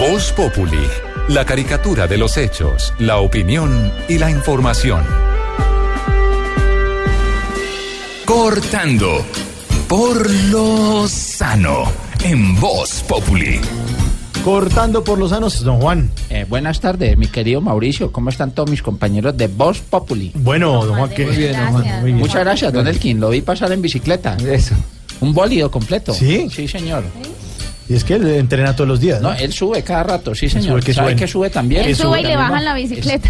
Voz 0.00 0.32
Populi 0.32 1.03
la 1.28 1.44
caricatura 1.44 2.06
de 2.06 2.18
los 2.18 2.36
hechos, 2.36 2.92
la 2.98 3.18
opinión 3.18 3.90
y 4.08 4.18
la 4.18 4.30
información. 4.30 5.04
Cortando 8.26 9.24
por 9.88 10.30
lo 10.50 11.08
sano 11.08 11.84
en 12.22 12.58
Voz 12.60 13.02
Populi. 13.08 13.60
Cortando 14.44 15.02
por 15.02 15.18
los 15.18 15.30
sanos, 15.30 15.64
don 15.64 15.80
Juan. 15.80 16.10
Eh, 16.28 16.44
buenas 16.46 16.80
tardes, 16.80 17.16
mi 17.16 17.28
querido 17.28 17.62
Mauricio. 17.62 18.12
¿Cómo 18.12 18.28
están 18.28 18.52
todos 18.52 18.68
mis 18.70 18.82
compañeros 18.82 19.34
de 19.36 19.46
Voz 19.48 19.80
Populi? 19.80 20.32
Bueno, 20.34 20.84
don 20.84 20.98
Juan, 20.98 21.10
qué 21.10 21.24
Muy 21.24 21.36
bien, 21.36 21.52
don 21.52 21.72
Juan, 21.72 22.00
muy 22.00 22.12
bien. 22.12 22.18
Muchas 22.18 22.44
gracias, 22.44 22.72
don 22.72 22.86
Elkin. 22.86 23.18
Lo 23.18 23.30
vi 23.30 23.40
pasar 23.40 23.72
en 23.72 23.80
bicicleta. 23.80 24.36
Eso. 24.36 24.74
Un 25.20 25.32
bólido 25.32 25.70
completo. 25.70 26.12
¿Sí? 26.12 26.48
Sí, 26.50 26.68
señor. 26.68 27.04
Y 27.88 27.94
es 27.94 28.04
que 28.04 28.14
él 28.14 28.26
entrena 28.26 28.74
todos 28.74 28.88
los 28.88 29.00
días. 29.00 29.20
No, 29.20 29.32
él 29.32 29.52
sube 29.52 29.82
cada 29.82 30.02
rato, 30.02 30.34
sí, 30.34 30.48
señor. 30.48 30.80
Sube, 30.80 30.82
¿qué 30.82 30.94
¿Sabe 30.94 31.08
suben? 31.08 31.18
que 31.18 31.26
sube 31.26 31.50
también? 31.50 31.84
Él 31.84 31.96
sube 31.96 32.20
y 32.20 32.24
le 32.24 32.36
bajan 32.36 32.64
la 32.64 32.74
bicicleta. 32.74 33.28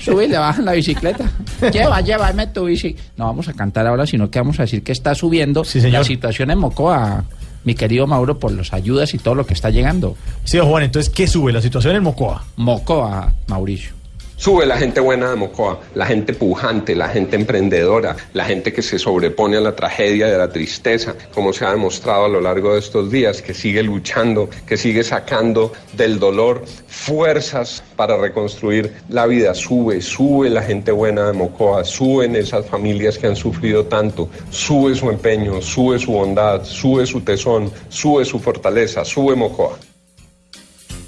Sube 0.00 0.26
y 0.26 0.28
le 0.28 0.38
bajan 0.38 0.64
la 0.64 0.72
bicicleta. 0.72 1.30
Lleva, 1.72 2.00
llévame 2.00 2.46
tu 2.48 2.66
bici. 2.66 2.94
No 3.16 3.24
vamos 3.26 3.48
a 3.48 3.54
cantar 3.54 3.86
ahora, 3.86 4.06
sino 4.06 4.30
que 4.30 4.38
vamos 4.38 4.58
a 4.60 4.62
decir 4.62 4.82
que 4.82 4.92
está 4.92 5.14
subiendo 5.14 5.64
la 5.90 6.04
situación 6.04 6.50
en 6.50 6.58
Mocoa, 6.58 7.24
mi 7.64 7.74
querido 7.74 8.06
Mauro, 8.06 8.38
por 8.38 8.52
las 8.52 8.72
ayudas 8.72 9.14
y 9.14 9.18
todo 9.18 9.34
lo 9.34 9.46
que 9.46 9.54
está 9.54 9.70
llegando. 9.70 10.16
Sí, 10.44 10.58
Juan, 10.58 10.84
entonces, 10.84 11.10
¿qué 11.10 11.26
sube? 11.26 11.52
La 11.52 11.62
situación 11.62 11.96
en 11.96 12.02
Mocoa. 12.02 12.44
Mocoa, 12.56 13.32
Mauricio. 13.48 13.97
Sube 14.38 14.66
la 14.66 14.78
gente 14.78 15.00
buena 15.00 15.30
de 15.30 15.34
Mocoa, 15.34 15.80
la 15.96 16.06
gente 16.06 16.32
pujante, 16.32 16.94
la 16.94 17.08
gente 17.08 17.34
emprendedora, 17.34 18.14
la 18.34 18.44
gente 18.44 18.72
que 18.72 18.82
se 18.82 18.96
sobrepone 18.96 19.56
a 19.56 19.60
la 19.60 19.74
tragedia 19.74 20.28
de 20.28 20.38
la 20.38 20.48
tristeza, 20.48 21.16
como 21.34 21.52
se 21.52 21.64
ha 21.64 21.72
demostrado 21.72 22.26
a 22.26 22.28
lo 22.28 22.40
largo 22.40 22.74
de 22.74 22.78
estos 22.78 23.10
días, 23.10 23.42
que 23.42 23.52
sigue 23.52 23.82
luchando, 23.82 24.48
que 24.64 24.76
sigue 24.76 25.02
sacando 25.02 25.72
del 25.94 26.20
dolor 26.20 26.62
fuerzas 26.86 27.82
para 27.96 28.16
reconstruir 28.16 28.92
la 29.08 29.26
vida. 29.26 29.54
Sube, 29.54 30.00
sube 30.00 30.48
la 30.50 30.62
gente 30.62 30.92
buena 30.92 31.26
de 31.26 31.32
Mocoa, 31.32 31.84
suben 31.84 32.36
esas 32.36 32.64
familias 32.64 33.18
que 33.18 33.26
han 33.26 33.34
sufrido 33.34 33.86
tanto, 33.86 34.28
sube 34.50 34.94
su 34.94 35.10
empeño, 35.10 35.60
sube 35.60 35.98
su 35.98 36.12
bondad, 36.12 36.62
sube 36.62 37.06
su 37.06 37.22
tesón, 37.22 37.72
sube 37.88 38.24
su 38.24 38.38
fortaleza, 38.38 39.04
sube 39.04 39.34
Mocoa. 39.34 39.76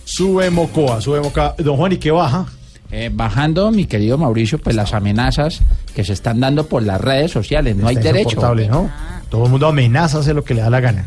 Sube 0.05 0.51
Mocoa, 0.51 1.01
sube 1.01 1.20
Mocoa. 1.20 1.55
Don 1.59 1.77
Juan, 1.77 1.93
¿y 1.93 1.97
qué 1.97 2.11
baja? 2.11 2.44
Eh, 2.93 3.11
bajando, 3.12 3.71
mi 3.71 3.87
querido 3.87 4.19
Mauricio, 4.19 4.59
pues 4.59 4.75
las 4.75 4.95
amenazas 4.95 5.61
que 5.95 6.05
se 6.05 6.12
están 6.12 6.41
dando 6.41 6.67
por 6.67 6.83
las 6.83 7.01
redes 7.01 7.31
sociales. 7.31 7.77
No 7.77 7.87
hay 7.87 7.97
derecho. 7.97 8.41
¿no? 8.55 8.91
Todo 9.29 9.45
el 9.45 9.51
mundo 9.51 9.69
amenaza 9.69 10.19
a 10.19 10.21
hacer 10.21 10.35
lo 10.35 10.43
que 10.43 10.55
le 10.55 10.62
da 10.62 10.71
la 10.71 10.81
gana. 10.81 11.07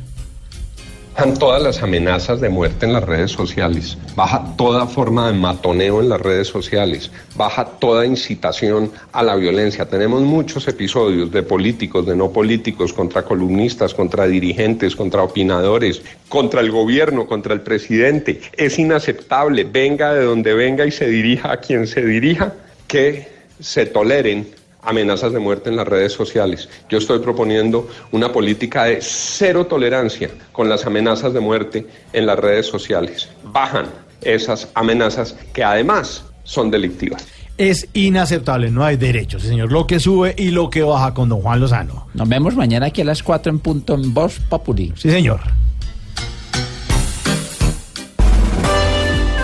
Bajan 1.16 1.38
todas 1.38 1.62
las 1.62 1.84
amenazas 1.84 2.42
de 2.42 2.50
muerte 2.50 2.88
en 2.88 2.94
las 2.94 3.04
redes 3.04 3.30
sociales, 3.30 4.00
baja 4.16 4.56
toda 4.58 4.88
forma 4.88 5.28
de 5.28 5.38
matoneo 5.38 6.02
en 6.02 6.10
las 6.10 6.20
redes 6.20 6.48
sociales, 6.48 7.12
baja 7.36 7.66
toda 7.66 8.04
incitación 8.04 8.92
a 9.12 9.22
la 9.22 9.36
violencia. 9.36 9.86
Tenemos 9.86 10.24
muchos 10.24 10.68
episodios 10.68 11.32
de 11.32 11.44
políticos, 11.44 12.08
de 12.08 12.16
no 12.16 12.32
políticos, 12.32 12.94
contra 12.94 13.22
columnistas, 13.22 13.94
contra 13.94 14.26
dirigentes, 14.26 14.96
contra 14.96 15.22
opinadores, 15.22 16.02
contra 16.30 16.62
el 16.62 16.72
gobierno, 16.72 17.28
contra 17.28 17.54
el 17.54 17.62
presidente. 17.62 18.42
Es 18.58 18.80
inaceptable, 18.80 19.66
venga 19.66 20.16
de 20.16 20.26
donde 20.26 20.56
venga 20.56 20.84
y 20.84 20.92
se 20.92 21.08
dirija 21.08 21.52
a 21.52 21.58
quien 21.58 21.86
se 21.86 22.04
dirija, 22.04 22.56
que 22.88 23.28
se 23.60 23.86
toleren 23.86 24.48
amenazas 24.84 25.32
de 25.34 25.40
muerte 25.40 25.70
en 25.70 25.76
las 25.76 25.88
redes 25.88 26.14
sociales. 26.14 26.70
Yo 26.90 26.98
estoy 26.98 27.20
proponiendo 27.20 27.88
una 28.12 28.32
política 28.32 28.86
de 28.86 29.00
cero 29.02 29.66
tolerancia 29.66 30.30
con 30.52 30.70
las 30.70 30.86
amenazas 30.86 31.34
de 31.34 31.40
muerte 31.40 31.86
en 32.12 32.26
las 32.26 32.38
redes 32.40 32.68
sociales. 32.68 33.30
Bajan 33.44 33.88
esas 34.22 34.70
amenazas 34.74 35.36
que 35.54 35.64
además 35.64 36.24
son 36.44 36.72
delictivas. 36.72 37.26
Es 37.58 37.88
inaceptable, 37.94 38.72
no 38.72 38.84
hay 38.84 38.98
derechos, 38.98 39.44
señor. 39.44 39.72
Lo 39.72 39.86
que 39.86 40.00
sube 40.00 40.34
y 40.38 40.50
lo 40.50 40.72
que 40.72 40.82
baja 40.82 41.14
con 41.14 41.30
don 41.30 41.42
Juan 41.42 41.60
Lozano. 41.60 42.08
Nos 42.16 42.28
vemos 42.28 42.56
mañana 42.56 42.88
aquí 42.88 43.02
a 43.02 43.06
las 43.06 43.22
4 43.22 43.52
en 43.52 43.60
punto 43.60 43.94
en 43.94 44.14
Voz 44.14 44.40
Populi. 44.40 44.92
Sí, 44.96 45.12
señor. 45.12 45.40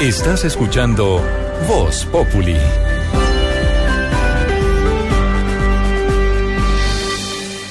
Estás 0.02 0.46
escuchando 0.46 1.22
Voz 1.68 2.06
Populi. 2.06 2.56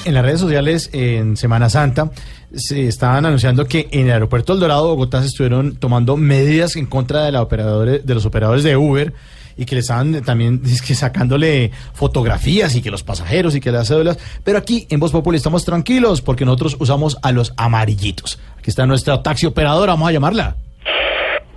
En 0.09 0.15
las 0.15 0.25
redes 0.25 0.39
sociales, 0.39 0.89
en 0.91 1.37
Semana 1.37 1.69
Santa, 1.69 2.09
se 2.51 2.87
estaban 2.87 3.27
anunciando 3.27 3.65
que 3.65 3.89
en 3.91 4.07
el 4.07 4.13
aeropuerto 4.13 4.53
El 4.53 4.59
Dorado, 4.59 4.87
Bogotá, 4.87 5.21
se 5.21 5.27
estuvieron 5.27 5.75
tomando 5.75 6.17
medidas 6.17 6.75
en 6.77 6.87
contra 6.87 7.25
de, 7.25 7.31
la 7.31 7.43
operadores, 7.43 8.03
de 8.03 8.15
los 8.15 8.25
operadores 8.25 8.63
de 8.63 8.75
Uber 8.75 9.13
y 9.55 9.65
que 9.65 9.75
le 9.75 9.81
estaban 9.81 10.23
también 10.23 10.65
sacándole 10.95 11.69
fotografías 11.93 12.75
y 12.75 12.81
que 12.81 12.89
los 12.89 13.03
pasajeros 13.03 13.55
y 13.55 13.61
que 13.61 13.71
las 13.71 13.87
cédulas. 13.87 14.17
Pero 14.43 14.57
aquí 14.57 14.87
en 14.89 14.99
Voz 14.99 15.11
Populi 15.11 15.37
estamos 15.37 15.63
tranquilos 15.63 16.23
porque 16.23 16.43
nosotros 16.43 16.77
usamos 16.79 17.19
a 17.21 17.31
los 17.31 17.53
amarillitos. 17.55 18.41
Aquí 18.57 18.71
está 18.71 18.87
nuestra 18.87 19.21
taxi 19.21 19.45
operadora, 19.45 19.93
vamos 19.93 20.09
a 20.09 20.11
llamarla. 20.11 20.55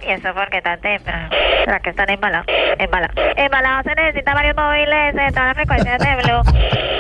¿Y 0.07 0.11
eso 0.11 0.29
por 0.35 0.51
qué 0.51 0.61
tan 0.61 0.79
temprano? 0.79 1.31
¿Será 1.65 1.81
que 1.81 1.89
están 1.89 2.11
embalados? 2.11 2.47
Embalados. 2.79 3.17
Embalados 3.35 3.85
se 3.87 3.95
necesita 3.95 4.35
varios 4.35 4.57
móviles 4.57 5.15
de 5.15 5.29
todas 5.31 5.47
las 5.47 5.55
frecuencias 5.55 5.99
de 6.01 6.17
Blue. 6.17 6.92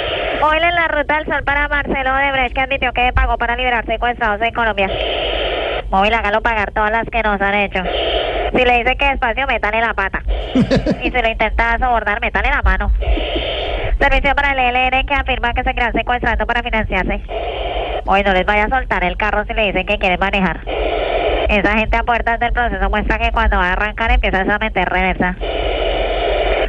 Móvil 0.42 0.64
en 0.64 0.74
la 0.74 0.88
ruta 0.88 1.18
del 1.18 1.26
sol 1.26 1.44
para 1.44 1.68
Marcelo 1.68 2.16
Odebrecht, 2.16 2.52
que 2.52 2.60
admitió 2.62 2.92
que 2.92 3.12
pagó 3.12 3.38
para 3.38 3.54
liberar 3.54 3.86
secuestrados 3.86 4.42
en 4.42 4.52
Colombia. 4.52 4.90
Móvil, 5.88 6.12
hágalo 6.14 6.42
pagar 6.42 6.72
todas 6.72 6.90
las 6.90 7.08
que 7.08 7.22
nos 7.22 7.40
han 7.40 7.54
hecho. 7.54 7.80
Si 8.52 8.64
le 8.64 8.78
dice 8.78 8.96
que 8.96 9.04
despacio, 9.04 9.46
métale 9.46 9.80
la 9.80 9.94
pata. 9.94 10.20
Y 11.04 11.12
si 11.12 11.22
lo 11.22 11.28
intenta 11.28 11.78
sobornar, 11.78 12.20
métale 12.20 12.48
la 12.50 12.60
mano. 12.60 12.90
Servicio 14.00 14.34
para 14.34 14.50
el 14.50 14.58
ELN 14.58 15.06
que 15.06 15.14
afirma 15.14 15.54
que 15.54 15.62
se 15.62 15.74
crean 15.74 15.92
secuestrando 15.92 16.44
para 16.44 16.64
financiarse. 16.64 17.20
Hoy 18.04 18.24
no 18.24 18.32
les 18.32 18.44
vaya 18.44 18.64
a 18.64 18.68
soltar 18.68 19.04
el 19.04 19.16
carro 19.16 19.44
si 19.44 19.54
le 19.54 19.66
dicen 19.66 19.86
que 19.86 19.98
quieren 19.98 20.18
manejar. 20.18 20.58
Esa 21.48 21.78
gente 21.78 21.96
a 21.96 22.02
puertas 22.02 22.40
del 22.40 22.52
proceso 22.52 22.90
muestra 22.90 23.18
que 23.18 23.30
cuando 23.30 23.58
va 23.58 23.68
a 23.68 23.72
arrancar 23.74 24.10
empiezas 24.10 24.48
a 24.48 24.58
meter 24.58 24.88
reversa. 24.88 25.36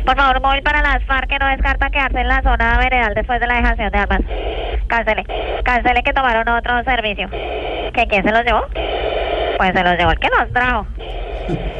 Por 0.06 0.18
favor, 0.18 0.42
móvil 0.42 0.62
para 0.64 0.82
las 0.82 1.04
FARC 1.06 1.30
que 1.30 1.40
no 1.40 1.48
descarta 1.48 1.90
quedarse 1.90 2.20
en 2.20 2.28
la 2.28 2.42
zona 2.42 2.78
veredal 2.78 3.14
después 3.14 3.40
de 3.40 3.48
la 3.48 3.56
dejación 3.56 3.92
de 3.92 3.98
armas. 3.98 4.22
Cancele. 4.88 5.24
Cancele 5.64 6.04
que 6.04 6.14
tomaron 6.14 6.48
otro 6.50 6.84
servicio. 6.84 7.30
¿Que 7.30 8.06
quién 8.10 8.24
se 8.24 8.32
los 8.32 8.44
llevó? 8.44 8.66
Pues 9.58 9.72
se 9.74 9.84
los 9.84 9.98
llevó 9.98 10.12
el 10.12 10.20
que 10.20 10.30
los 10.38 10.52
trajo. 10.52 10.86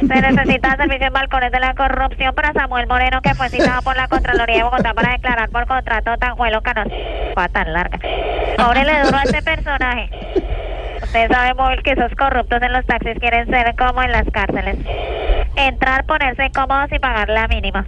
Se 0.00 0.20
necesita 0.20 0.76
servicio 0.76 1.06
en 1.06 1.12
balcones 1.12 1.52
de 1.52 1.60
la 1.60 1.74
corrupción 1.74 2.34
para 2.34 2.52
Samuel 2.52 2.86
Moreno, 2.86 3.20
que 3.22 3.34
fue 3.34 3.48
citado 3.48 3.82
por 3.82 3.96
la 3.96 4.08
Contraloría 4.08 4.56
de 4.56 4.62
Bogotá 4.62 4.94
para 4.94 5.12
declarar 5.12 5.48
por 5.50 5.66
contrato 5.66 6.16
Tanjuelo 6.18 6.62
Canosa. 6.62 6.94
Fue 7.34 7.48
tan 7.48 7.72
larga. 7.72 7.98
Cóbrele 8.56 9.02
duro 9.02 9.18
a 9.18 9.22
este 9.22 9.42
personaje. 9.42 10.10
Usted 11.14 11.30
sabe, 11.30 11.54
móvil, 11.54 11.80
que 11.84 11.92
esos 11.92 12.12
corruptos 12.16 12.60
en 12.60 12.72
los 12.72 12.84
taxis 12.86 13.16
quieren 13.20 13.46
ser 13.46 13.76
como 13.76 14.02
en 14.02 14.10
las 14.10 14.24
cárceles. 14.32 14.76
Entrar, 15.54 16.04
ponerse 16.06 16.50
cómodos 16.52 16.90
y 16.90 16.98
pagar 16.98 17.28
la 17.28 17.46
mínima. 17.46 17.86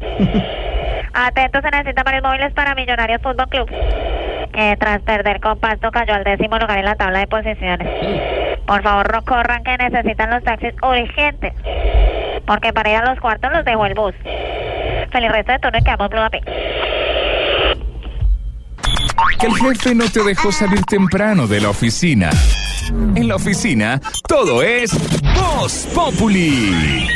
Atentos, 1.13 1.61
se 1.61 1.71
necesitan 1.73 2.05
varios 2.05 2.23
móviles 2.23 2.53
para 2.53 2.77
Millonarios 2.77 3.21
Fútbol 3.21 3.49
Club. 3.49 3.69
Que 4.53 4.77
tras 4.79 5.03
perder 5.03 5.41
con 5.41 5.59
Pasto 5.59 5.91
cayó 5.91 6.15
al 6.15 6.23
décimo 6.23 6.57
lugar 6.57 6.79
en 6.79 6.85
la 6.85 6.95
tabla 6.95 7.19
de 7.19 7.27
posiciones. 7.27 7.89
Por 8.65 8.85
favor, 8.85 9.13
no 9.13 9.25
corran 9.25 9.65
que 9.65 9.77
necesitan 9.77 10.31
los 10.31 10.45
taxis 10.45 10.75
urgentes. 10.81 11.53
Porque 12.47 12.73
para 12.73 12.91
ir 12.91 12.97
a 12.99 13.07
los 13.07 13.19
cuartos 13.19 13.51
los 13.51 13.65
dejó 13.65 13.87
el 13.87 13.95
bus. 13.95 14.15
Feliz 15.11 15.33
resto 15.33 15.51
de 15.51 15.59
turno 15.59 15.79
y 15.79 15.83
quedamos 15.83 16.11
Blue 16.11 16.21
Api. 16.21 16.39
Que 19.41 19.47
el 19.49 19.55
jefe 19.57 19.97
no 19.97 20.09
te 20.09 20.23
dejó 20.23 20.53
salir 20.53 20.85
temprano 20.85 21.49
de 21.49 21.61
la 21.61 21.71
oficina. 21.71 22.31
En 22.89 23.29
la 23.29 23.37
oficina, 23.37 24.01
todo 24.29 24.63
es 24.63 24.93
Voz 25.35 25.87
Populi. 25.95 27.07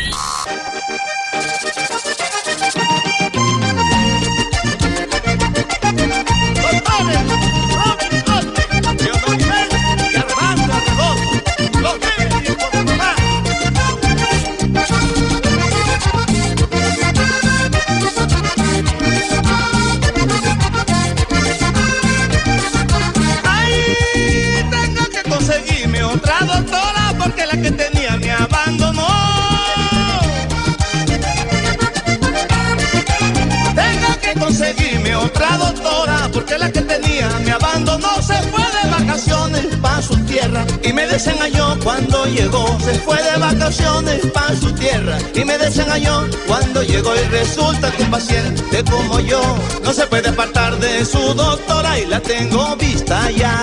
Conseguirme 34.61 35.17
otra 35.17 35.57
doctora 35.57 36.29
porque 36.35 36.59
la 36.59 36.71
que 36.71 36.83
tenía 36.83 37.31
me 37.45 37.53
abandonó, 37.53 38.21
se 38.21 38.37
fue 38.51 38.63
de 38.63 38.91
vacaciones 38.91 39.67
pa' 39.81 40.03
su 40.03 40.15
tierra 40.27 40.67
y 40.83 40.93
me 40.93 41.07
desengañó 41.07 41.79
cuando 41.83 42.27
llegó. 42.27 42.67
Se 42.81 42.93
fue 43.01 43.17
de 43.23 43.39
vacaciones 43.39 44.21
pa' 44.35 44.55
su 44.61 44.71
tierra 44.73 45.17
y 45.35 45.45
me 45.47 45.57
desengañó 45.57 46.27
cuando 46.47 46.83
llegó. 46.83 47.15
Y 47.17 47.29
resulta 47.29 47.91
que 47.91 48.03
un 48.03 48.11
paciente 48.11 48.85
como 48.85 49.19
yo 49.21 49.41
no 49.83 49.95
se 49.95 50.07
puede 50.07 50.29
apartar 50.29 50.79
de 50.79 51.07
su 51.07 51.33
doctora 51.33 51.99
y 51.99 52.05
la 52.07 52.21
tengo 52.21 52.77
vista 52.77 53.31
ya. 53.31 53.63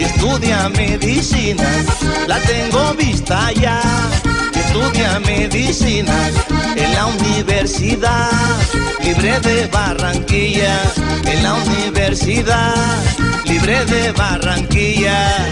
Estudia 0.00 0.68
medicina, 0.70 1.68
la 2.26 2.40
tengo 2.40 2.94
vista 2.94 3.52
ya. 3.52 3.80
Estudia 4.76 5.18
medicina 5.20 6.28
en 6.76 6.92
la 6.92 7.06
universidad 7.06 8.28
libre 9.02 9.40
de 9.40 9.66
Barranquilla, 9.68 10.78
en 11.24 11.42
la 11.42 11.54
universidad 11.54 12.74
libre 13.46 13.86
de 13.86 14.12
Barranquilla. 14.12 15.46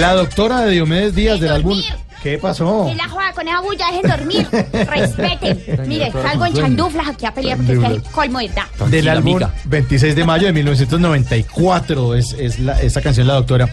La 0.00 0.14
doctora 0.14 0.62
de 0.62 0.72
Diomedes 0.72 1.14
Díaz 1.14 1.40
del 1.40 1.52
álbum. 1.52 1.80
¿Qué 2.22 2.38
pasó? 2.38 2.88
Y 2.90 2.94
la 2.94 3.06
joda 3.08 3.32
con 3.34 3.46
esa 3.46 3.60
bulla, 3.60 3.86
dejen 3.92 4.10
dormir. 4.10 4.48
Respeten. 4.88 5.60
Mire, 5.86 6.10
salgo 6.10 6.46
en 6.46 6.54
chanduflas 6.54 7.08
aquí 7.08 7.26
a 7.26 7.34
pelear 7.34 7.58
porque 7.58 7.74
es 7.96 8.02
es 8.02 8.08
colmo 8.10 8.38
de 8.38 8.46
edad. 8.46 8.64
Del 8.88 9.08
álbum 9.08 9.40
26 9.66 10.16
de 10.16 10.24
mayo 10.24 10.46
de 10.46 10.52
1994 10.54 12.14
es, 12.14 12.32
es 12.32 12.58
la- 12.60 12.80
esta 12.80 13.02
canción 13.02 13.26
La 13.26 13.34
Doctora. 13.34 13.68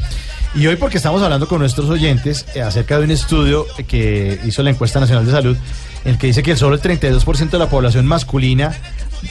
Y 0.53 0.67
hoy 0.67 0.75
porque 0.75 0.97
estamos 0.97 1.21
hablando 1.21 1.47
con 1.47 1.59
nuestros 1.59 1.89
oyentes 1.89 2.45
eh, 2.53 2.61
acerca 2.61 2.97
de 2.99 3.05
un 3.05 3.11
estudio 3.11 3.65
que 3.87 4.37
hizo 4.43 4.61
la 4.63 4.71
encuesta 4.71 4.99
nacional 4.99 5.25
de 5.25 5.31
salud 5.31 5.57
en 6.03 6.11
el 6.11 6.17
que 6.17 6.27
dice 6.27 6.43
que 6.43 6.57
solo 6.57 6.75
el 6.75 6.81
32% 6.81 7.51
de 7.51 7.57
la 7.59 7.69
población 7.69 8.05
masculina 8.05 8.73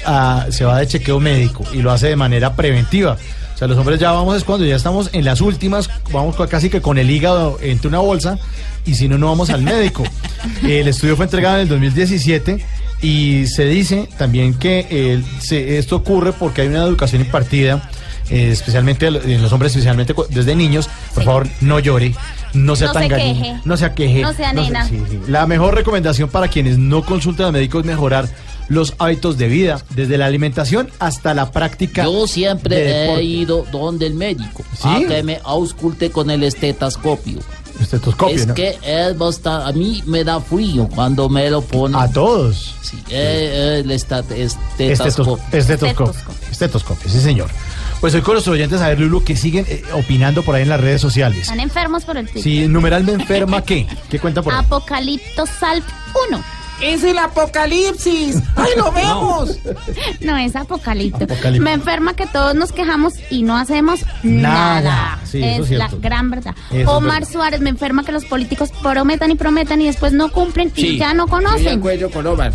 ah, 0.07 0.47
se 0.49 0.65
va 0.65 0.79
de 0.79 0.87
chequeo 0.87 1.21
médico 1.21 1.65
y 1.75 1.83
lo 1.83 1.91
hace 1.93 2.09
de 2.09 2.17
manera 2.17 2.57
preventiva. 2.57 3.19
Sea, 3.61 3.69
los 3.69 3.77
hombres 3.79 4.01
ya 4.01 4.11
vamos 4.13 4.37
es 4.39 4.45
cuando 4.45 4.65
ya 4.65 4.75
estamos 4.75 5.11
en 5.13 5.25
las 5.25 5.41
últimas, 5.43 5.91
vamos 6.11 6.35
casi 6.49 6.71
que 6.71 6.81
con 6.81 6.97
el 6.99 7.11
hígado 7.11 7.59
entre 7.61 7.89
una 7.89 7.99
bolsa 7.99 8.39
y 8.87 8.95
si 8.95 9.07
no, 9.07 9.19
no 9.19 9.27
vamos 9.27 9.51
al 9.51 9.61
médico. 9.63 10.03
El 10.63 10.89
estudio 10.89 11.15
fue 11.15 11.27
entregado 11.27 11.57
en 11.57 11.63
el 11.63 11.69
2017 11.69 12.65
y 13.03 13.47
se 13.47 13.67
dice 13.67 14.09
también 14.19 14.55
que 14.55 14.87
eh, 14.91 15.23
se- 15.41 15.77
esto 15.79 15.97
ocurre 15.97 16.33
porque 16.33 16.63
hay 16.63 16.69
una 16.69 16.85
educación 16.85 17.21
impartida, 17.21 17.91
eh, 18.31 18.49
especialmente 18.51 19.07
en 19.09 19.43
los 19.43 19.53
hombres, 19.53 19.73
especialmente 19.73 20.15
desde 20.31 20.57
niños. 20.57 20.89
Por 21.15 21.25
favor, 21.25 21.47
no 21.61 21.79
llore, 21.81 22.15
no 22.55 22.77
sea 22.77 22.87
No 22.89 22.93
tan 22.95 23.03
se 23.03 23.09
queje. 23.11 23.55
no 23.67 23.77
sea 23.77 23.95
queje. 23.95 24.23
No 24.23 24.33
sea 24.33 24.49
se- 24.51 24.55
nena. 24.57 24.87
sí, 24.89 24.99
sí. 25.11 25.19
La 25.29 25.47
mejor 25.47 25.75
recomendación 25.75 26.31
para 26.31 26.49
quienes 26.49 26.79
no 26.79 27.05
consultan 27.05 27.47
a 27.49 27.53
médicos 27.53 27.81
es 27.83 27.87
mejorar 27.87 28.27
los 28.71 28.95
hábitos 28.99 29.37
de 29.37 29.49
vida, 29.49 29.83
desde 29.91 30.17
la 30.17 30.25
alimentación 30.27 30.89
hasta 30.99 31.35
la 31.35 31.51
práctica. 31.51 32.05
Yo 32.05 32.27
siempre 32.27 32.77
de 32.77 33.15
he 33.17 33.23
ido 33.23 33.67
donde 33.71 34.07
el 34.07 34.15
médico 34.15 34.65
¿Sí? 34.81 34.89
a 34.89 35.07
que 35.07 35.23
me 35.23 35.41
ausculte 35.45 36.11
con 36.11 36.31
el 36.31 36.43
estetoscopio. 36.45 37.41
Estetoscopio, 37.81 38.35
es 38.37 38.47
¿no? 38.47 38.55
que 38.55 38.79
es 38.83 39.17
bastante, 39.19 39.71
a 39.71 39.73
mí 39.73 40.03
me 40.07 40.23
da 40.23 40.41
frío 40.41 40.89
cuando 40.95 41.29
me 41.29 41.51
lo 41.51 41.63
ponen. 41.63 42.01
A 42.01 42.11
todos. 42.13 42.75
Sí, 42.83 42.99
eh, 43.11 43.81
el 43.85 43.91
estat- 43.91 44.31
estetoscopio. 44.31 45.39
Estetoscopio. 45.53 46.05
Estetoscopio. 46.11 46.51
Estetoscopio, 46.51 47.11
sí, 47.11 47.21
señor. 47.21 47.49
Pues 48.01 48.15
hoy 48.15 48.23
con 48.23 48.35
los 48.35 48.47
oyentes 48.49 48.81
a 48.81 48.89
ver, 48.89 49.01
Lulu, 49.01 49.25
que 49.25 49.37
siguen 49.37 49.67
eh, 49.69 49.83
opinando 49.95 50.43
por 50.43 50.55
ahí 50.55 50.63
en 50.63 50.69
las 50.69 50.81
redes 50.81 51.01
sociales. 51.01 51.43
Están 51.43 51.61
enfermos 51.61 52.05
por 52.05 52.17
el. 52.17 52.29
Si 52.29 52.67
numeral 52.69 53.03
me 53.05 53.13
enferma, 53.13 53.63
¿qué? 53.65 53.87
¿Qué 54.09 54.19
cuenta 54.19 54.43
por 54.43 54.53
ahí? 54.55 54.61
Apocalipto 54.61 55.45
Salp 55.47 55.85
1. 56.31 56.43
Es 56.83 57.05
el 57.05 57.19
apocalipsis. 57.19 58.37
¡Ay, 58.57 58.71
lo 58.77 58.91
vemos! 58.93 59.59
No 60.21 60.37
es 60.37 60.57
apocalipto. 60.57 61.25
Apocalipto. 61.25 61.63
Me 61.63 61.73
enferma 61.73 62.15
que 62.15 62.27
todos 62.27 62.55
nos 62.55 62.73
quejamos 62.73 63.15
y 63.31 63.43
no 63.43 63.57
hacemos 63.57 64.01
Nada. 64.23 64.81
nada. 64.81 65.19
Sí, 65.25 65.43
eso 65.43 65.63
es 65.65 65.71
es 65.73 65.79
la 65.79 65.89
cierto. 65.89 65.99
gran 66.09 66.31
verdad. 66.31 66.55
Eso 66.73 66.91
Omar 66.93 67.21
verdad. 67.21 67.33
Suárez 67.33 67.61
me 67.61 67.71
enferma 67.71 68.05
que 68.05 68.13
los 68.13 68.25
políticos 68.25 68.71
prometan 68.83 69.31
y 69.31 69.35
prometan 69.35 69.81
y 69.83 69.87
después 69.87 70.13
no 70.13 70.31
cumplen 70.33 70.73
y 70.75 70.97
ya 70.99 71.13
no 71.15 71.27
conocen. 71.27 71.79
acuerdo 71.81 72.11
con 72.11 72.27
Omar. 72.27 72.53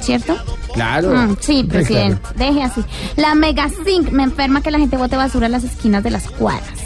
¿Cierto? 0.00 0.36
Claro. 0.72 1.10
Mm, 1.14 1.36
sí, 1.40 1.64
presidente. 1.68 2.20
Deje 2.36 2.62
así. 2.62 2.82
La 3.16 3.34
Mega 3.34 3.68
Zinc 3.84 4.10
me 4.10 4.22
enferma 4.22 4.62
que 4.62 4.70
la 4.70 4.78
gente 4.78 4.96
bote 4.96 5.16
basura 5.16 5.46
en 5.46 5.52
las 5.52 5.64
esquinas 5.64 6.02
de 6.02 6.10
las 6.10 6.30
cuadras. 6.30 6.78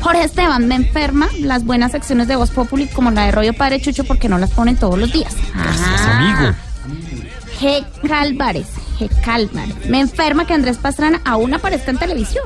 Jorge 0.00 0.24
Esteban 0.24 0.66
me 0.68 0.74
enferma 0.76 1.28
las 1.40 1.64
buenas 1.64 1.92
secciones 1.92 2.28
de 2.28 2.36
Voz 2.36 2.50
Populi 2.50 2.86
como 2.86 3.10
la 3.10 3.26
de 3.26 3.32
Rollo 3.32 3.52
Padre 3.54 3.80
Chucho 3.80 4.04
porque 4.04 4.28
no 4.28 4.38
las 4.38 4.50
ponen 4.50 4.76
todos 4.76 4.98
los 4.98 5.12
días. 5.12 5.34
Ah. 5.54 6.54
G. 7.60 7.84
Álvarez, 8.12 8.66
G. 8.98 9.08
Álvarez. 9.26 9.74
Me 9.88 10.00
enferma 10.00 10.46
que 10.46 10.54
Andrés 10.54 10.78
Pastrana 10.78 11.20
aún 11.24 11.54
aparezca 11.54 11.90
en 11.90 11.98
televisión. 11.98 12.44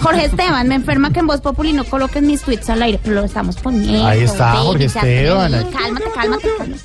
Jorge 0.00 0.26
Esteban, 0.26 0.68
me 0.68 0.76
enferma 0.76 1.12
que 1.12 1.18
en 1.20 1.26
Voz 1.26 1.40
Populi 1.40 1.72
no 1.72 1.82
coloquen 1.84 2.24
mis 2.26 2.42
tweets 2.42 2.70
al 2.70 2.82
aire, 2.82 3.00
pero 3.02 3.16
lo 3.16 3.24
estamos 3.24 3.56
poniendo. 3.56 4.06
Ahí 4.06 4.22
está, 4.22 4.52
Jorge 4.56 4.84
Esteban. 4.84 5.50
te- 5.50 5.70
Cálmate, 5.76 6.04
cálmate, 6.14 6.48
cálmate. 6.56 6.82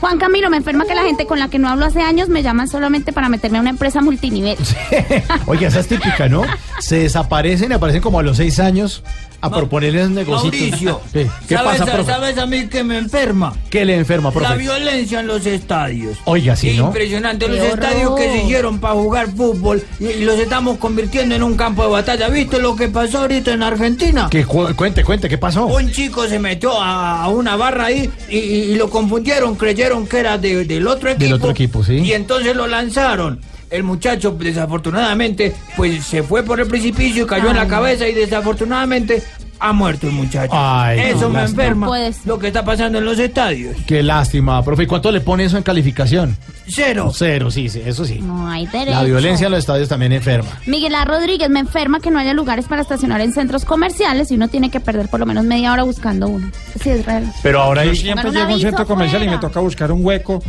Juan 0.00 0.18
Camilo, 0.18 0.48
me 0.48 0.58
enferma 0.58 0.84
que 0.84 0.94
la 0.94 1.02
gente 1.02 1.26
con 1.26 1.38
la 1.38 1.48
que 1.48 1.58
no 1.58 1.68
hablo 1.68 1.84
hace 1.84 2.02
años 2.02 2.28
me 2.28 2.42
llaman 2.42 2.68
solamente 2.68 3.12
para 3.12 3.28
meterme 3.28 3.58
a 3.58 3.60
una 3.60 3.70
empresa 3.70 4.00
multinivel. 4.00 4.56
Oye, 5.46 5.66
esa 5.66 5.80
es 5.80 5.88
típica, 5.88 6.28
¿no? 6.28 6.42
Se 6.78 7.00
desaparecen 7.00 7.72
y 7.72 7.74
aparecen 7.74 8.00
como 8.00 8.20
a 8.20 8.22
los 8.22 8.36
seis 8.36 8.60
años 8.60 9.02
a 9.40 9.50
proponerles 9.50 10.10
negocios. 10.10 10.52
Mauricio, 10.52 11.00
¿Qué, 11.12 11.28
¿Qué 11.46 11.54
¿sabes, 11.54 11.78
pasa, 11.80 11.92
profe? 11.92 12.10
¿sabes 12.12 12.38
a 12.38 12.46
mí 12.46 12.66
que 12.68 12.82
me 12.82 12.98
enferma? 12.98 13.54
¿Qué 13.70 13.84
le 13.84 13.94
enferma, 13.96 14.30
La 14.30 14.34
profe? 14.34 14.56
violencia 14.58 15.20
en 15.20 15.26
los 15.28 15.46
estadios. 15.46 16.18
Oiga, 16.24 16.56
sí, 16.56 16.76
¿no? 16.76 16.86
Impresionante. 16.86 17.46
Los 17.48 17.58
¡Qué 17.60 17.68
estadios 17.68 18.16
que 18.16 18.24
se 18.30 18.42
hicieron 18.44 18.78
para 18.80 18.94
jugar 18.94 19.28
fútbol 19.34 19.82
y, 20.00 20.06
y 20.06 20.24
los 20.24 20.38
estamos 20.38 20.78
convirtiendo 20.78 21.34
en 21.36 21.42
un 21.42 21.56
campo 21.56 21.82
de 21.84 21.88
batalla. 21.90 22.28
¿Viste 22.28 22.58
lo 22.58 22.74
que 22.74 22.88
pasó 22.88 23.18
ahorita 23.20 23.52
en 23.52 23.62
Argentina? 23.62 24.28
Que 24.30 24.44
cu- 24.44 24.74
cuente, 24.74 25.04
cuente, 25.04 25.28
¿qué 25.28 25.38
pasó? 25.38 25.66
Un 25.66 25.90
chico 25.92 26.26
se 26.26 26.38
metió 26.38 26.72
a, 26.80 27.22
a 27.22 27.28
una 27.28 27.54
barra 27.56 27.86
ahí 27.86 28.10
y, 28.28 28.38
y- 28.38 28.62
y 28.72 28.74
lo 28.76 28.90
confundieron, 28.90 29.54
creyeron 29.54 30.06
que 30.06 30.18
era 30.18 30.36
de- 30.38 30.64
del 30.64 30.86
otro 30.88 31.10
equipo. 31.10 31.24
Del 31.24 31.32
otro 31.34 31.50
equipo, 31.50 31.84
sí. 31.84 31.98
Y 31.98 32.12
entonces 32.12 32.56
lo 32.56 32.66
lanzaron. 32.66 33.40
El 33.70 33.82
muchacho, 33.84 34.30
desafortunadamente, 34.38 35.54
pues 35.76 36.04
se 36.04 36.22
fue 36.22 36.42
por 36.42 36.60
el 36.60 36.66
precipicio 36.66 37.24
y 37.24 37.26
cayó 37.26 37.50
en 37.50 37.56
la 37.56 37.68
cabeza 37.68 38.06
y 38.08 38.14
desafortunadamente 38.14 39.22
ha 39.60 39.72
muerto 39.72 40.06
el 40.06 40.12
muchacho. 40.12 40.52
Ay, 40.54 41.00
eso 41.00 41.22
no, 41.22 41.30
me 41.30 41.40
lástima. 41.40 41.64
enferma. 41.64 41.88
Lo 42.24 42.38
que 42.38 42.46
está 42.46 42.64
pasando 42.64 42.98
en 42.98 43.04
los 43.04 43.18
estadios. 43.18 43.76
Qué 43.86 44.02
lástima, 44.02 44.62
profe. 44.62 44.84
¿Y 44.84 44.86
cuánto 44.86 45.10
le 45.10 45.20
pone 45.20 45.44
eso 45.44 45.56
en 45.56 45.62
calificación? 45.62 46.36
Cero. 46.66 47.10
Cero, 47.14 47.50
sí, 47.50 47.68
sí, 47.68 47.82
eso 47.84 48.04
sí. 48.04 48.20
No 48.20 48.48
hay 48.48 48.66
derecho. 48.66 48.90
La 48.90 49.02
violencia 49.02 49.46
en 49.46 49.52
los 49.52 49.60
estadios 49.60 49.88
también 49.88 50.12
enferma. 50.12 50.48
Miguel 50.66 50.94
A. 50.94 51.04
Rodríguez 51.04 51.50
me 51.50 51.60
enferma 51.60 52.00
que 52.00 52.10
no 52.10 52.18
haya 52.18 52.34
lugares 52.34 52.66
para 52.66 52.82
estacionar 52.82 53.20
en 53.20 53.32
centros 53.32 53.64
comerciales 53.64 54.30
y 54.30 54.34
uno 54.34 54.48
tiene 54.48 54.70
que 54.70 54.80
perder 54.80 55.08
por 55.08 55.20
lo 55.20 55.26
menos 55.26 55.44
media 55.44 55.72
hora 55.72 55.82
buscando 55.82 56.28
uno. 56.28 56.50
Sí, 56.80 56.90
es 56.90 57.04
real. 57.04 57.24
Pero 57.42 57.60
ahora 57.60 57.84
Yo 57.84 57.90
hay... 57.90 57.96
siempre 57.96 58.30
llego 58.30 58.50
a 58.50 58.54
un 58.54 58.60
centro 58.60 58.86
comercial 58.86 59.22
y 59.24 59.28
me 59.28 59.38
toca 59.38 59.60
buscar 59.60 59.90
un 59.90 60.04
hueco 60.04 60.42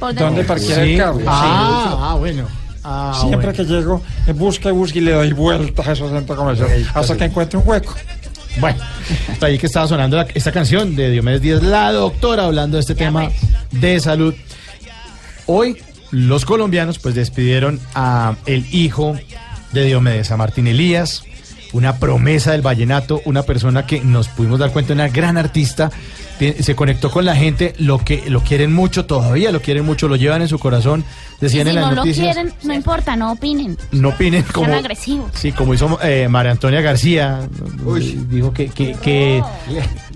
Dentro. 0.00 0.46
parquear 0.46 0.84
Sí. 0.84 0.92
el 0.92 0.98
carro. 0.98 1.20
Ah, 1.26 2.10
ah, 2.10 2.14
bueno. 2.18 2.46
Ah, 2.84 3.12
Siempre 3.18 3.38
bueno. 3.52 3.52
que 3.52 3.64
llego, 3.64 4.02
busco 4.34 4.68
y 4.68 4.72
busco 4.72 4.98
y 4.98 5.00
le 5.02 5.12
doy 5.12 5.32
vueltas 5.32 5.86
a 5.88 5.92
esos 5.92 6.10
centros 6.12 6.38
comerciales 6.38 6.86
hasta 6.94 7.16
que 7.16 7.24
encuentre 7.24 7.58
un 7.58 7.66
hueco. 7.68 7.94
Bueno, 8.60 8.78
hasta 9.32 9.46
ahí 9.46 9.58
que 9.58 9.66
estaba 9.66 9.86
sonando 9.88 10.16
la- 10.16 10.26
esta 10.34 10.52
canción 10.52 10.94
de 10.96 11.10
Diomedes 11.10 11.42
Díaz, 11.42 11.62
la 11.62 11.90
doctora, 11.92 12.44
hablando 12.44 12.76
de 12.76 12.80
este 12.82 12.94
tema 12.94 13.28
de 13.72 13.98
salud. 14.00 14.34
Hoy 15.46 15.76
los 16.10 16.44
colombianos 16.44 16.98
pues 16.98 17.14
despidieron 17.14 17.80
a 17.94 18.36
el 18.46 18.66
hijo 18.74 19.16
de 19.72 19.84
Diomedes, 19.84 20.30
a 20.30 20.36
Martín 20.36 20.66
Elías, 20.68 21.22
una 21.72 21.96
promesa 21.98 22.52
del 22.52 22.62
vallenato, 22.62 23.20
una 23.24 23.42
persona 23.42 23.84
que 23.86 24.00
nos 24.00 24.28
pudimos 24.28 24.58
dar 24.58 24.70
cuenta, 24.72 24.92
una 24.94 25.08
gran 25.08 25.36
artista, 25.36 25.90
se 26.38 26.74
conectó 26.76 27.10
con 27.10 27.24
la 27.24 27.34
gente, 27.36 27.74
lo 27.78 27.98
que 27.98 28.24
lo 28.28 28.42
quieren 28.42 28.72
mucho 28.72 29.06
todavía, 29.06 29.50
lo 29.52 29.60
quieren 29.62 29.84
mucho, 29.84 30.06
lo 30.08 30.16
llevan 30.16 30.42
en 30.42 30.48
su 30.48 30.58
corazón, 30.58 31.04
Y 31.38 31.44
decían 31.44 31.64
si 31.64 31.70
en 31.70 31.74
las 31.76 31.84
no 31.84 31.90
lo 31.90 31.96
noticias, 31.96 32.34
quieren, 32.34 32.52
no 32.62 32.74
importa, 32.74 33.16
no 33.16 33.32
opinen. 33.32 33.76
no 33.92 34.10
opinen 34.10 34.42
como 34.52 34.66
Sean 34.66 34.78
agresivos. 34.78 35.30
Sí, 35.34 35.52
como 35.52 35.72
hizo 35.74 35.98
eh, 36.02 36.28
María 36.28 36.52
Antonia 36.52 36.80
García, 36.80 37.48
dijo 38.30 38.52
que, 38.52 38.68
que, 38.68 38.94
que, 39.00 39.42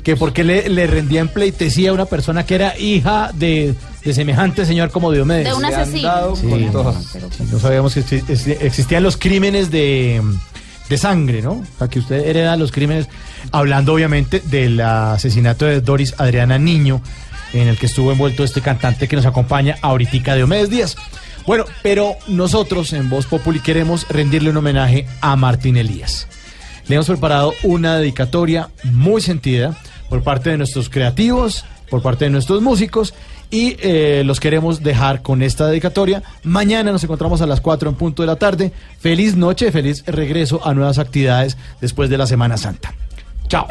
que 0.03 0.17
porque 0.17 0.45
le, 0.45 0.69
le 0.69 0.87
rendía 0.87 1.21
en 1.21 1.29
pleitesía 1.29 1.91
a 1.91 1.93
una 1.95 2.05
persona 2.07 2.45
que 2.45 2.55
era 2.55 2.79
hija 2.79 3.31
de, 3.35 3.75
de 4.05 4.15
semejante 4.15 4.67
señor 4.67 4.91
como 4.91 5.11
Diomedes. 5.13 5.47
De 5.47 5.55
un 5.55 5.65
asesino. 5.65 6.37
Sí, 6.37 6.47
sí, 6.49 7.45
no 7.51 7.59
sabíamos 7.59 7.95
que 7.95 8.01
exi- 8.05 8.25
exi- 8.27 8.57
existían 8.61 9.03
los 9.03 9.17
crímenes 9.17 9.71
de, 9.71 10.21
de 10.89 10.99
sangre, 10.99 11.43
¿no? 11.43 11.53
O 11.53 11.65
sea, 11.79 11.89
que 11.89 11.99
usted 11.99 12.27
hereda 12.27 12.57
los 12.57 12.73
crímenes, 12.73 13.09
hablando 13.53 13.95
obviamente 13.95 14.41
del 14.41 14.81
asesinato 14.81 15.67
de 15.67 15.81
Doris 15.81 16.15
Adriana 16.19 16.59
Niño, 16.59 17.03
en 17.53 17.69
el 17.69 17.77
que 17.77 17.87
estuvo 17.87 18.13
envuelto 18.13 18.45
este 18.45 18.61
cantante 18.61 19.09
que 19.09 19.17
nos 19.17 19.27
acompaña 19.27 19.77
ahorita, 19.83 20.35
Diomedes 20.35 20.71
Díaz. 20.71 20.97
Bueno, 21.47 21.65
pero 21.83 22.17
nosotros 22.29 22.93
en 22.93 23.09
Voz 23.09 23.27
Populi 23.27 23.61
queremos 23.61 24.07
rendirle 24.09 24.51
un 24.51 24.59
homenaje 24.59 25.07
a 25.21 25.37
Martín 25.37 25.77
Elías. 25.77 26.29
Le 26.87 26.97
hemos 26.97 27.07
preparado 27.07 27.55
una 27.63 27.97
dedicatoria 27.99 28.71
muy 28.85 29.21
sentida 29.21 29.77
por 30.09 30.23
parte 30.23 30.51
de 30.51 30.59
nuestros 30.59 30.89
creativos, 30.89 31.65
por 31.89 32.03
parte 32.03 32.27
de 32.27 32.31
nuestros 32.31 32.63
músicos 32.63 33.15
y 33.51 33.77
eh, 33.81 34.23
los 34.25 34.39
queremos 34.41 34.83
dejar 34.83 35.23
con 35.23 35.43
esta 35.43 35.67
dedicatoria. 35.67 36.23
Mañana 36.45 36.93
nos 36.93 37.05
encontramos 37.05 37.41
a 37.43 37.47
las 37.47 37.61
4 37.61 37.91
en 37.91 37.97
punto 37.97 38.23
de 38.23 38.27
la 38.29 38.37
tarde. 38.37 38.73
Feliz 39.01 39.37
noche, 39.37 39.73
feliz 39.73 40.05
regreso 40.07 40.67
a 40.67 40.75
nuevas 40.75 40.99
actividades 40.99 41.57
después 41.81 42.11
de 42.11 42.19
la 42.19 42.27
Semana 42.27 42.57
Santa. 42.57 42.95
Chao. 43.51 43.67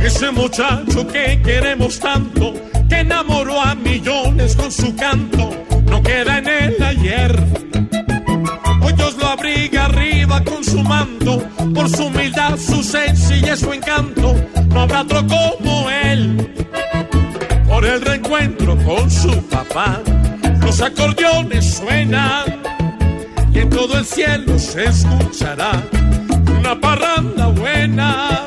Ese 0.00 0.30
muchacho 0.30 1.06
que 1.08 1.42
queremos 1.42 2.00
tanto, 2.00 2.54
que 2.88 3.00
enamoró 3.00 3.60
a 3.60 3.74
millones 3.74 4.15
con 4.54 4.70
su 4.70 4.94
canto, 4.94 5.50
no 5.86 6.02
queda 6.02 6.38
en 6.38 6.46
el 6.46 6.82
ayer. 6.82 7.42
Hoy 8.80 8.92
Dios 8.92 9.16
lo 9.16 9.26
abriga 9.26 9.86
arriba 9.86 10.40
con 10.44 10.62
su 10.62 10.82
manto, 10.82 11.42
por 11.74 11.88
su 11.88 12.04
humildad, 12.04 12.56
su 12.56 12.82
sencillez, 12.82 13.60
su 13.60 13.72
encanto, 13.72 14.36
no 14.68 14.82
habrá 14.82 15.00
otro 15.02 15.26
como 15.26 15.90
él. 15.90 16.52
Por 17.66 17.84
el 17.84 18.00
reencuentro 18.02 18.76
con 18.84 19.10
su 19.10 19.34
papá, 19.48 20.00
los 20.60 20.80
acordeones 20.80 21.78
suenan 21.78 22.62
y 23.52 23.60
en 23.60 23.70
todo 23.70 23.98
el 23.98 24.04
cielo 24.04 24.58
se 24.58 24.84
escuchará 24.84 25.82
una 26.58 26.78
parranda 26.78 27.46
buena 27.48 28.44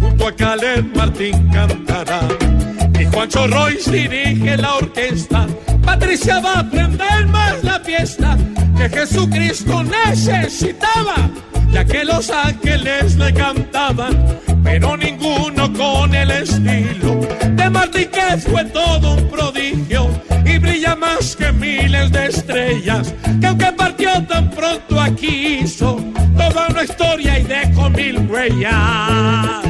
junto 0.00 0.28
a 0.28 0.32
Caleb 0.32 0.94
Martín 0.94 1.48
cantará. 1.50 2.20
Juancho 3.12 3.46
Royce 3.46 3.90
dirige 3.90 4.56
la 4.56 4.74
orquesta. 4.76 5.46
Patricia 5.84 6.40
va 6.40 6.60
a 6.60 6.70
prender 6.70 7.26
más 7.26 7.62
la 7.64 7.80
fiesta 7.80 8.36
que 8.76 8.88
Jesucristo 8.88 9.82
necesitaba, 9.82 11.16
ya 11.72 11.84
que 11.84 12.04
los 12.04 12.30
ángeles 12.30 13.16
le 13.16 13.32
cantaban, 13.34 14.38
pero 14.62 14.96
ninguno 14.96 15.72
con 15.72 16.14
el 16.14 16.30
estilo 16.30 17.20
de 17.50 17.70
Martín 17.70 18.08
que 18.10 18.38
fue 18.38 18.64
todo 18.66 19.14
un 19.14 19.28
prodigio 19.28 20.08
y 20.44 20.58
brilla 20.58 20.96
más 20.96 21.36
que 21.36 21.52
miles 21.52 22.10
de 22.12 22.26
estrellas, 22.26 23.14
que 23.40 23.46
aunque 23.46 23.72
partió 23.72 24.22
tan 24.26 24.50
pronto 24.50 25.00
aquí 25.00 25.58
hizo 25.62 26.00
toda 26.36 26.68
una 26.68 26.84
historia 26.84 27.38
y 27.38 27.42
dejó 27.44 27.90
mil 27.90 28.18
huellas. 28.28 29.69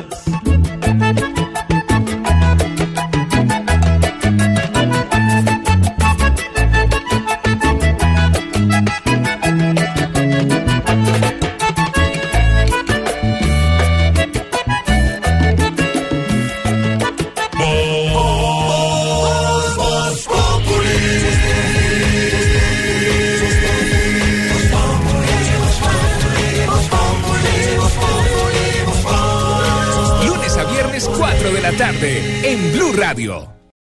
En 31.98 32.72
Blue 32.72 32.92
Radio. 32.96 33.59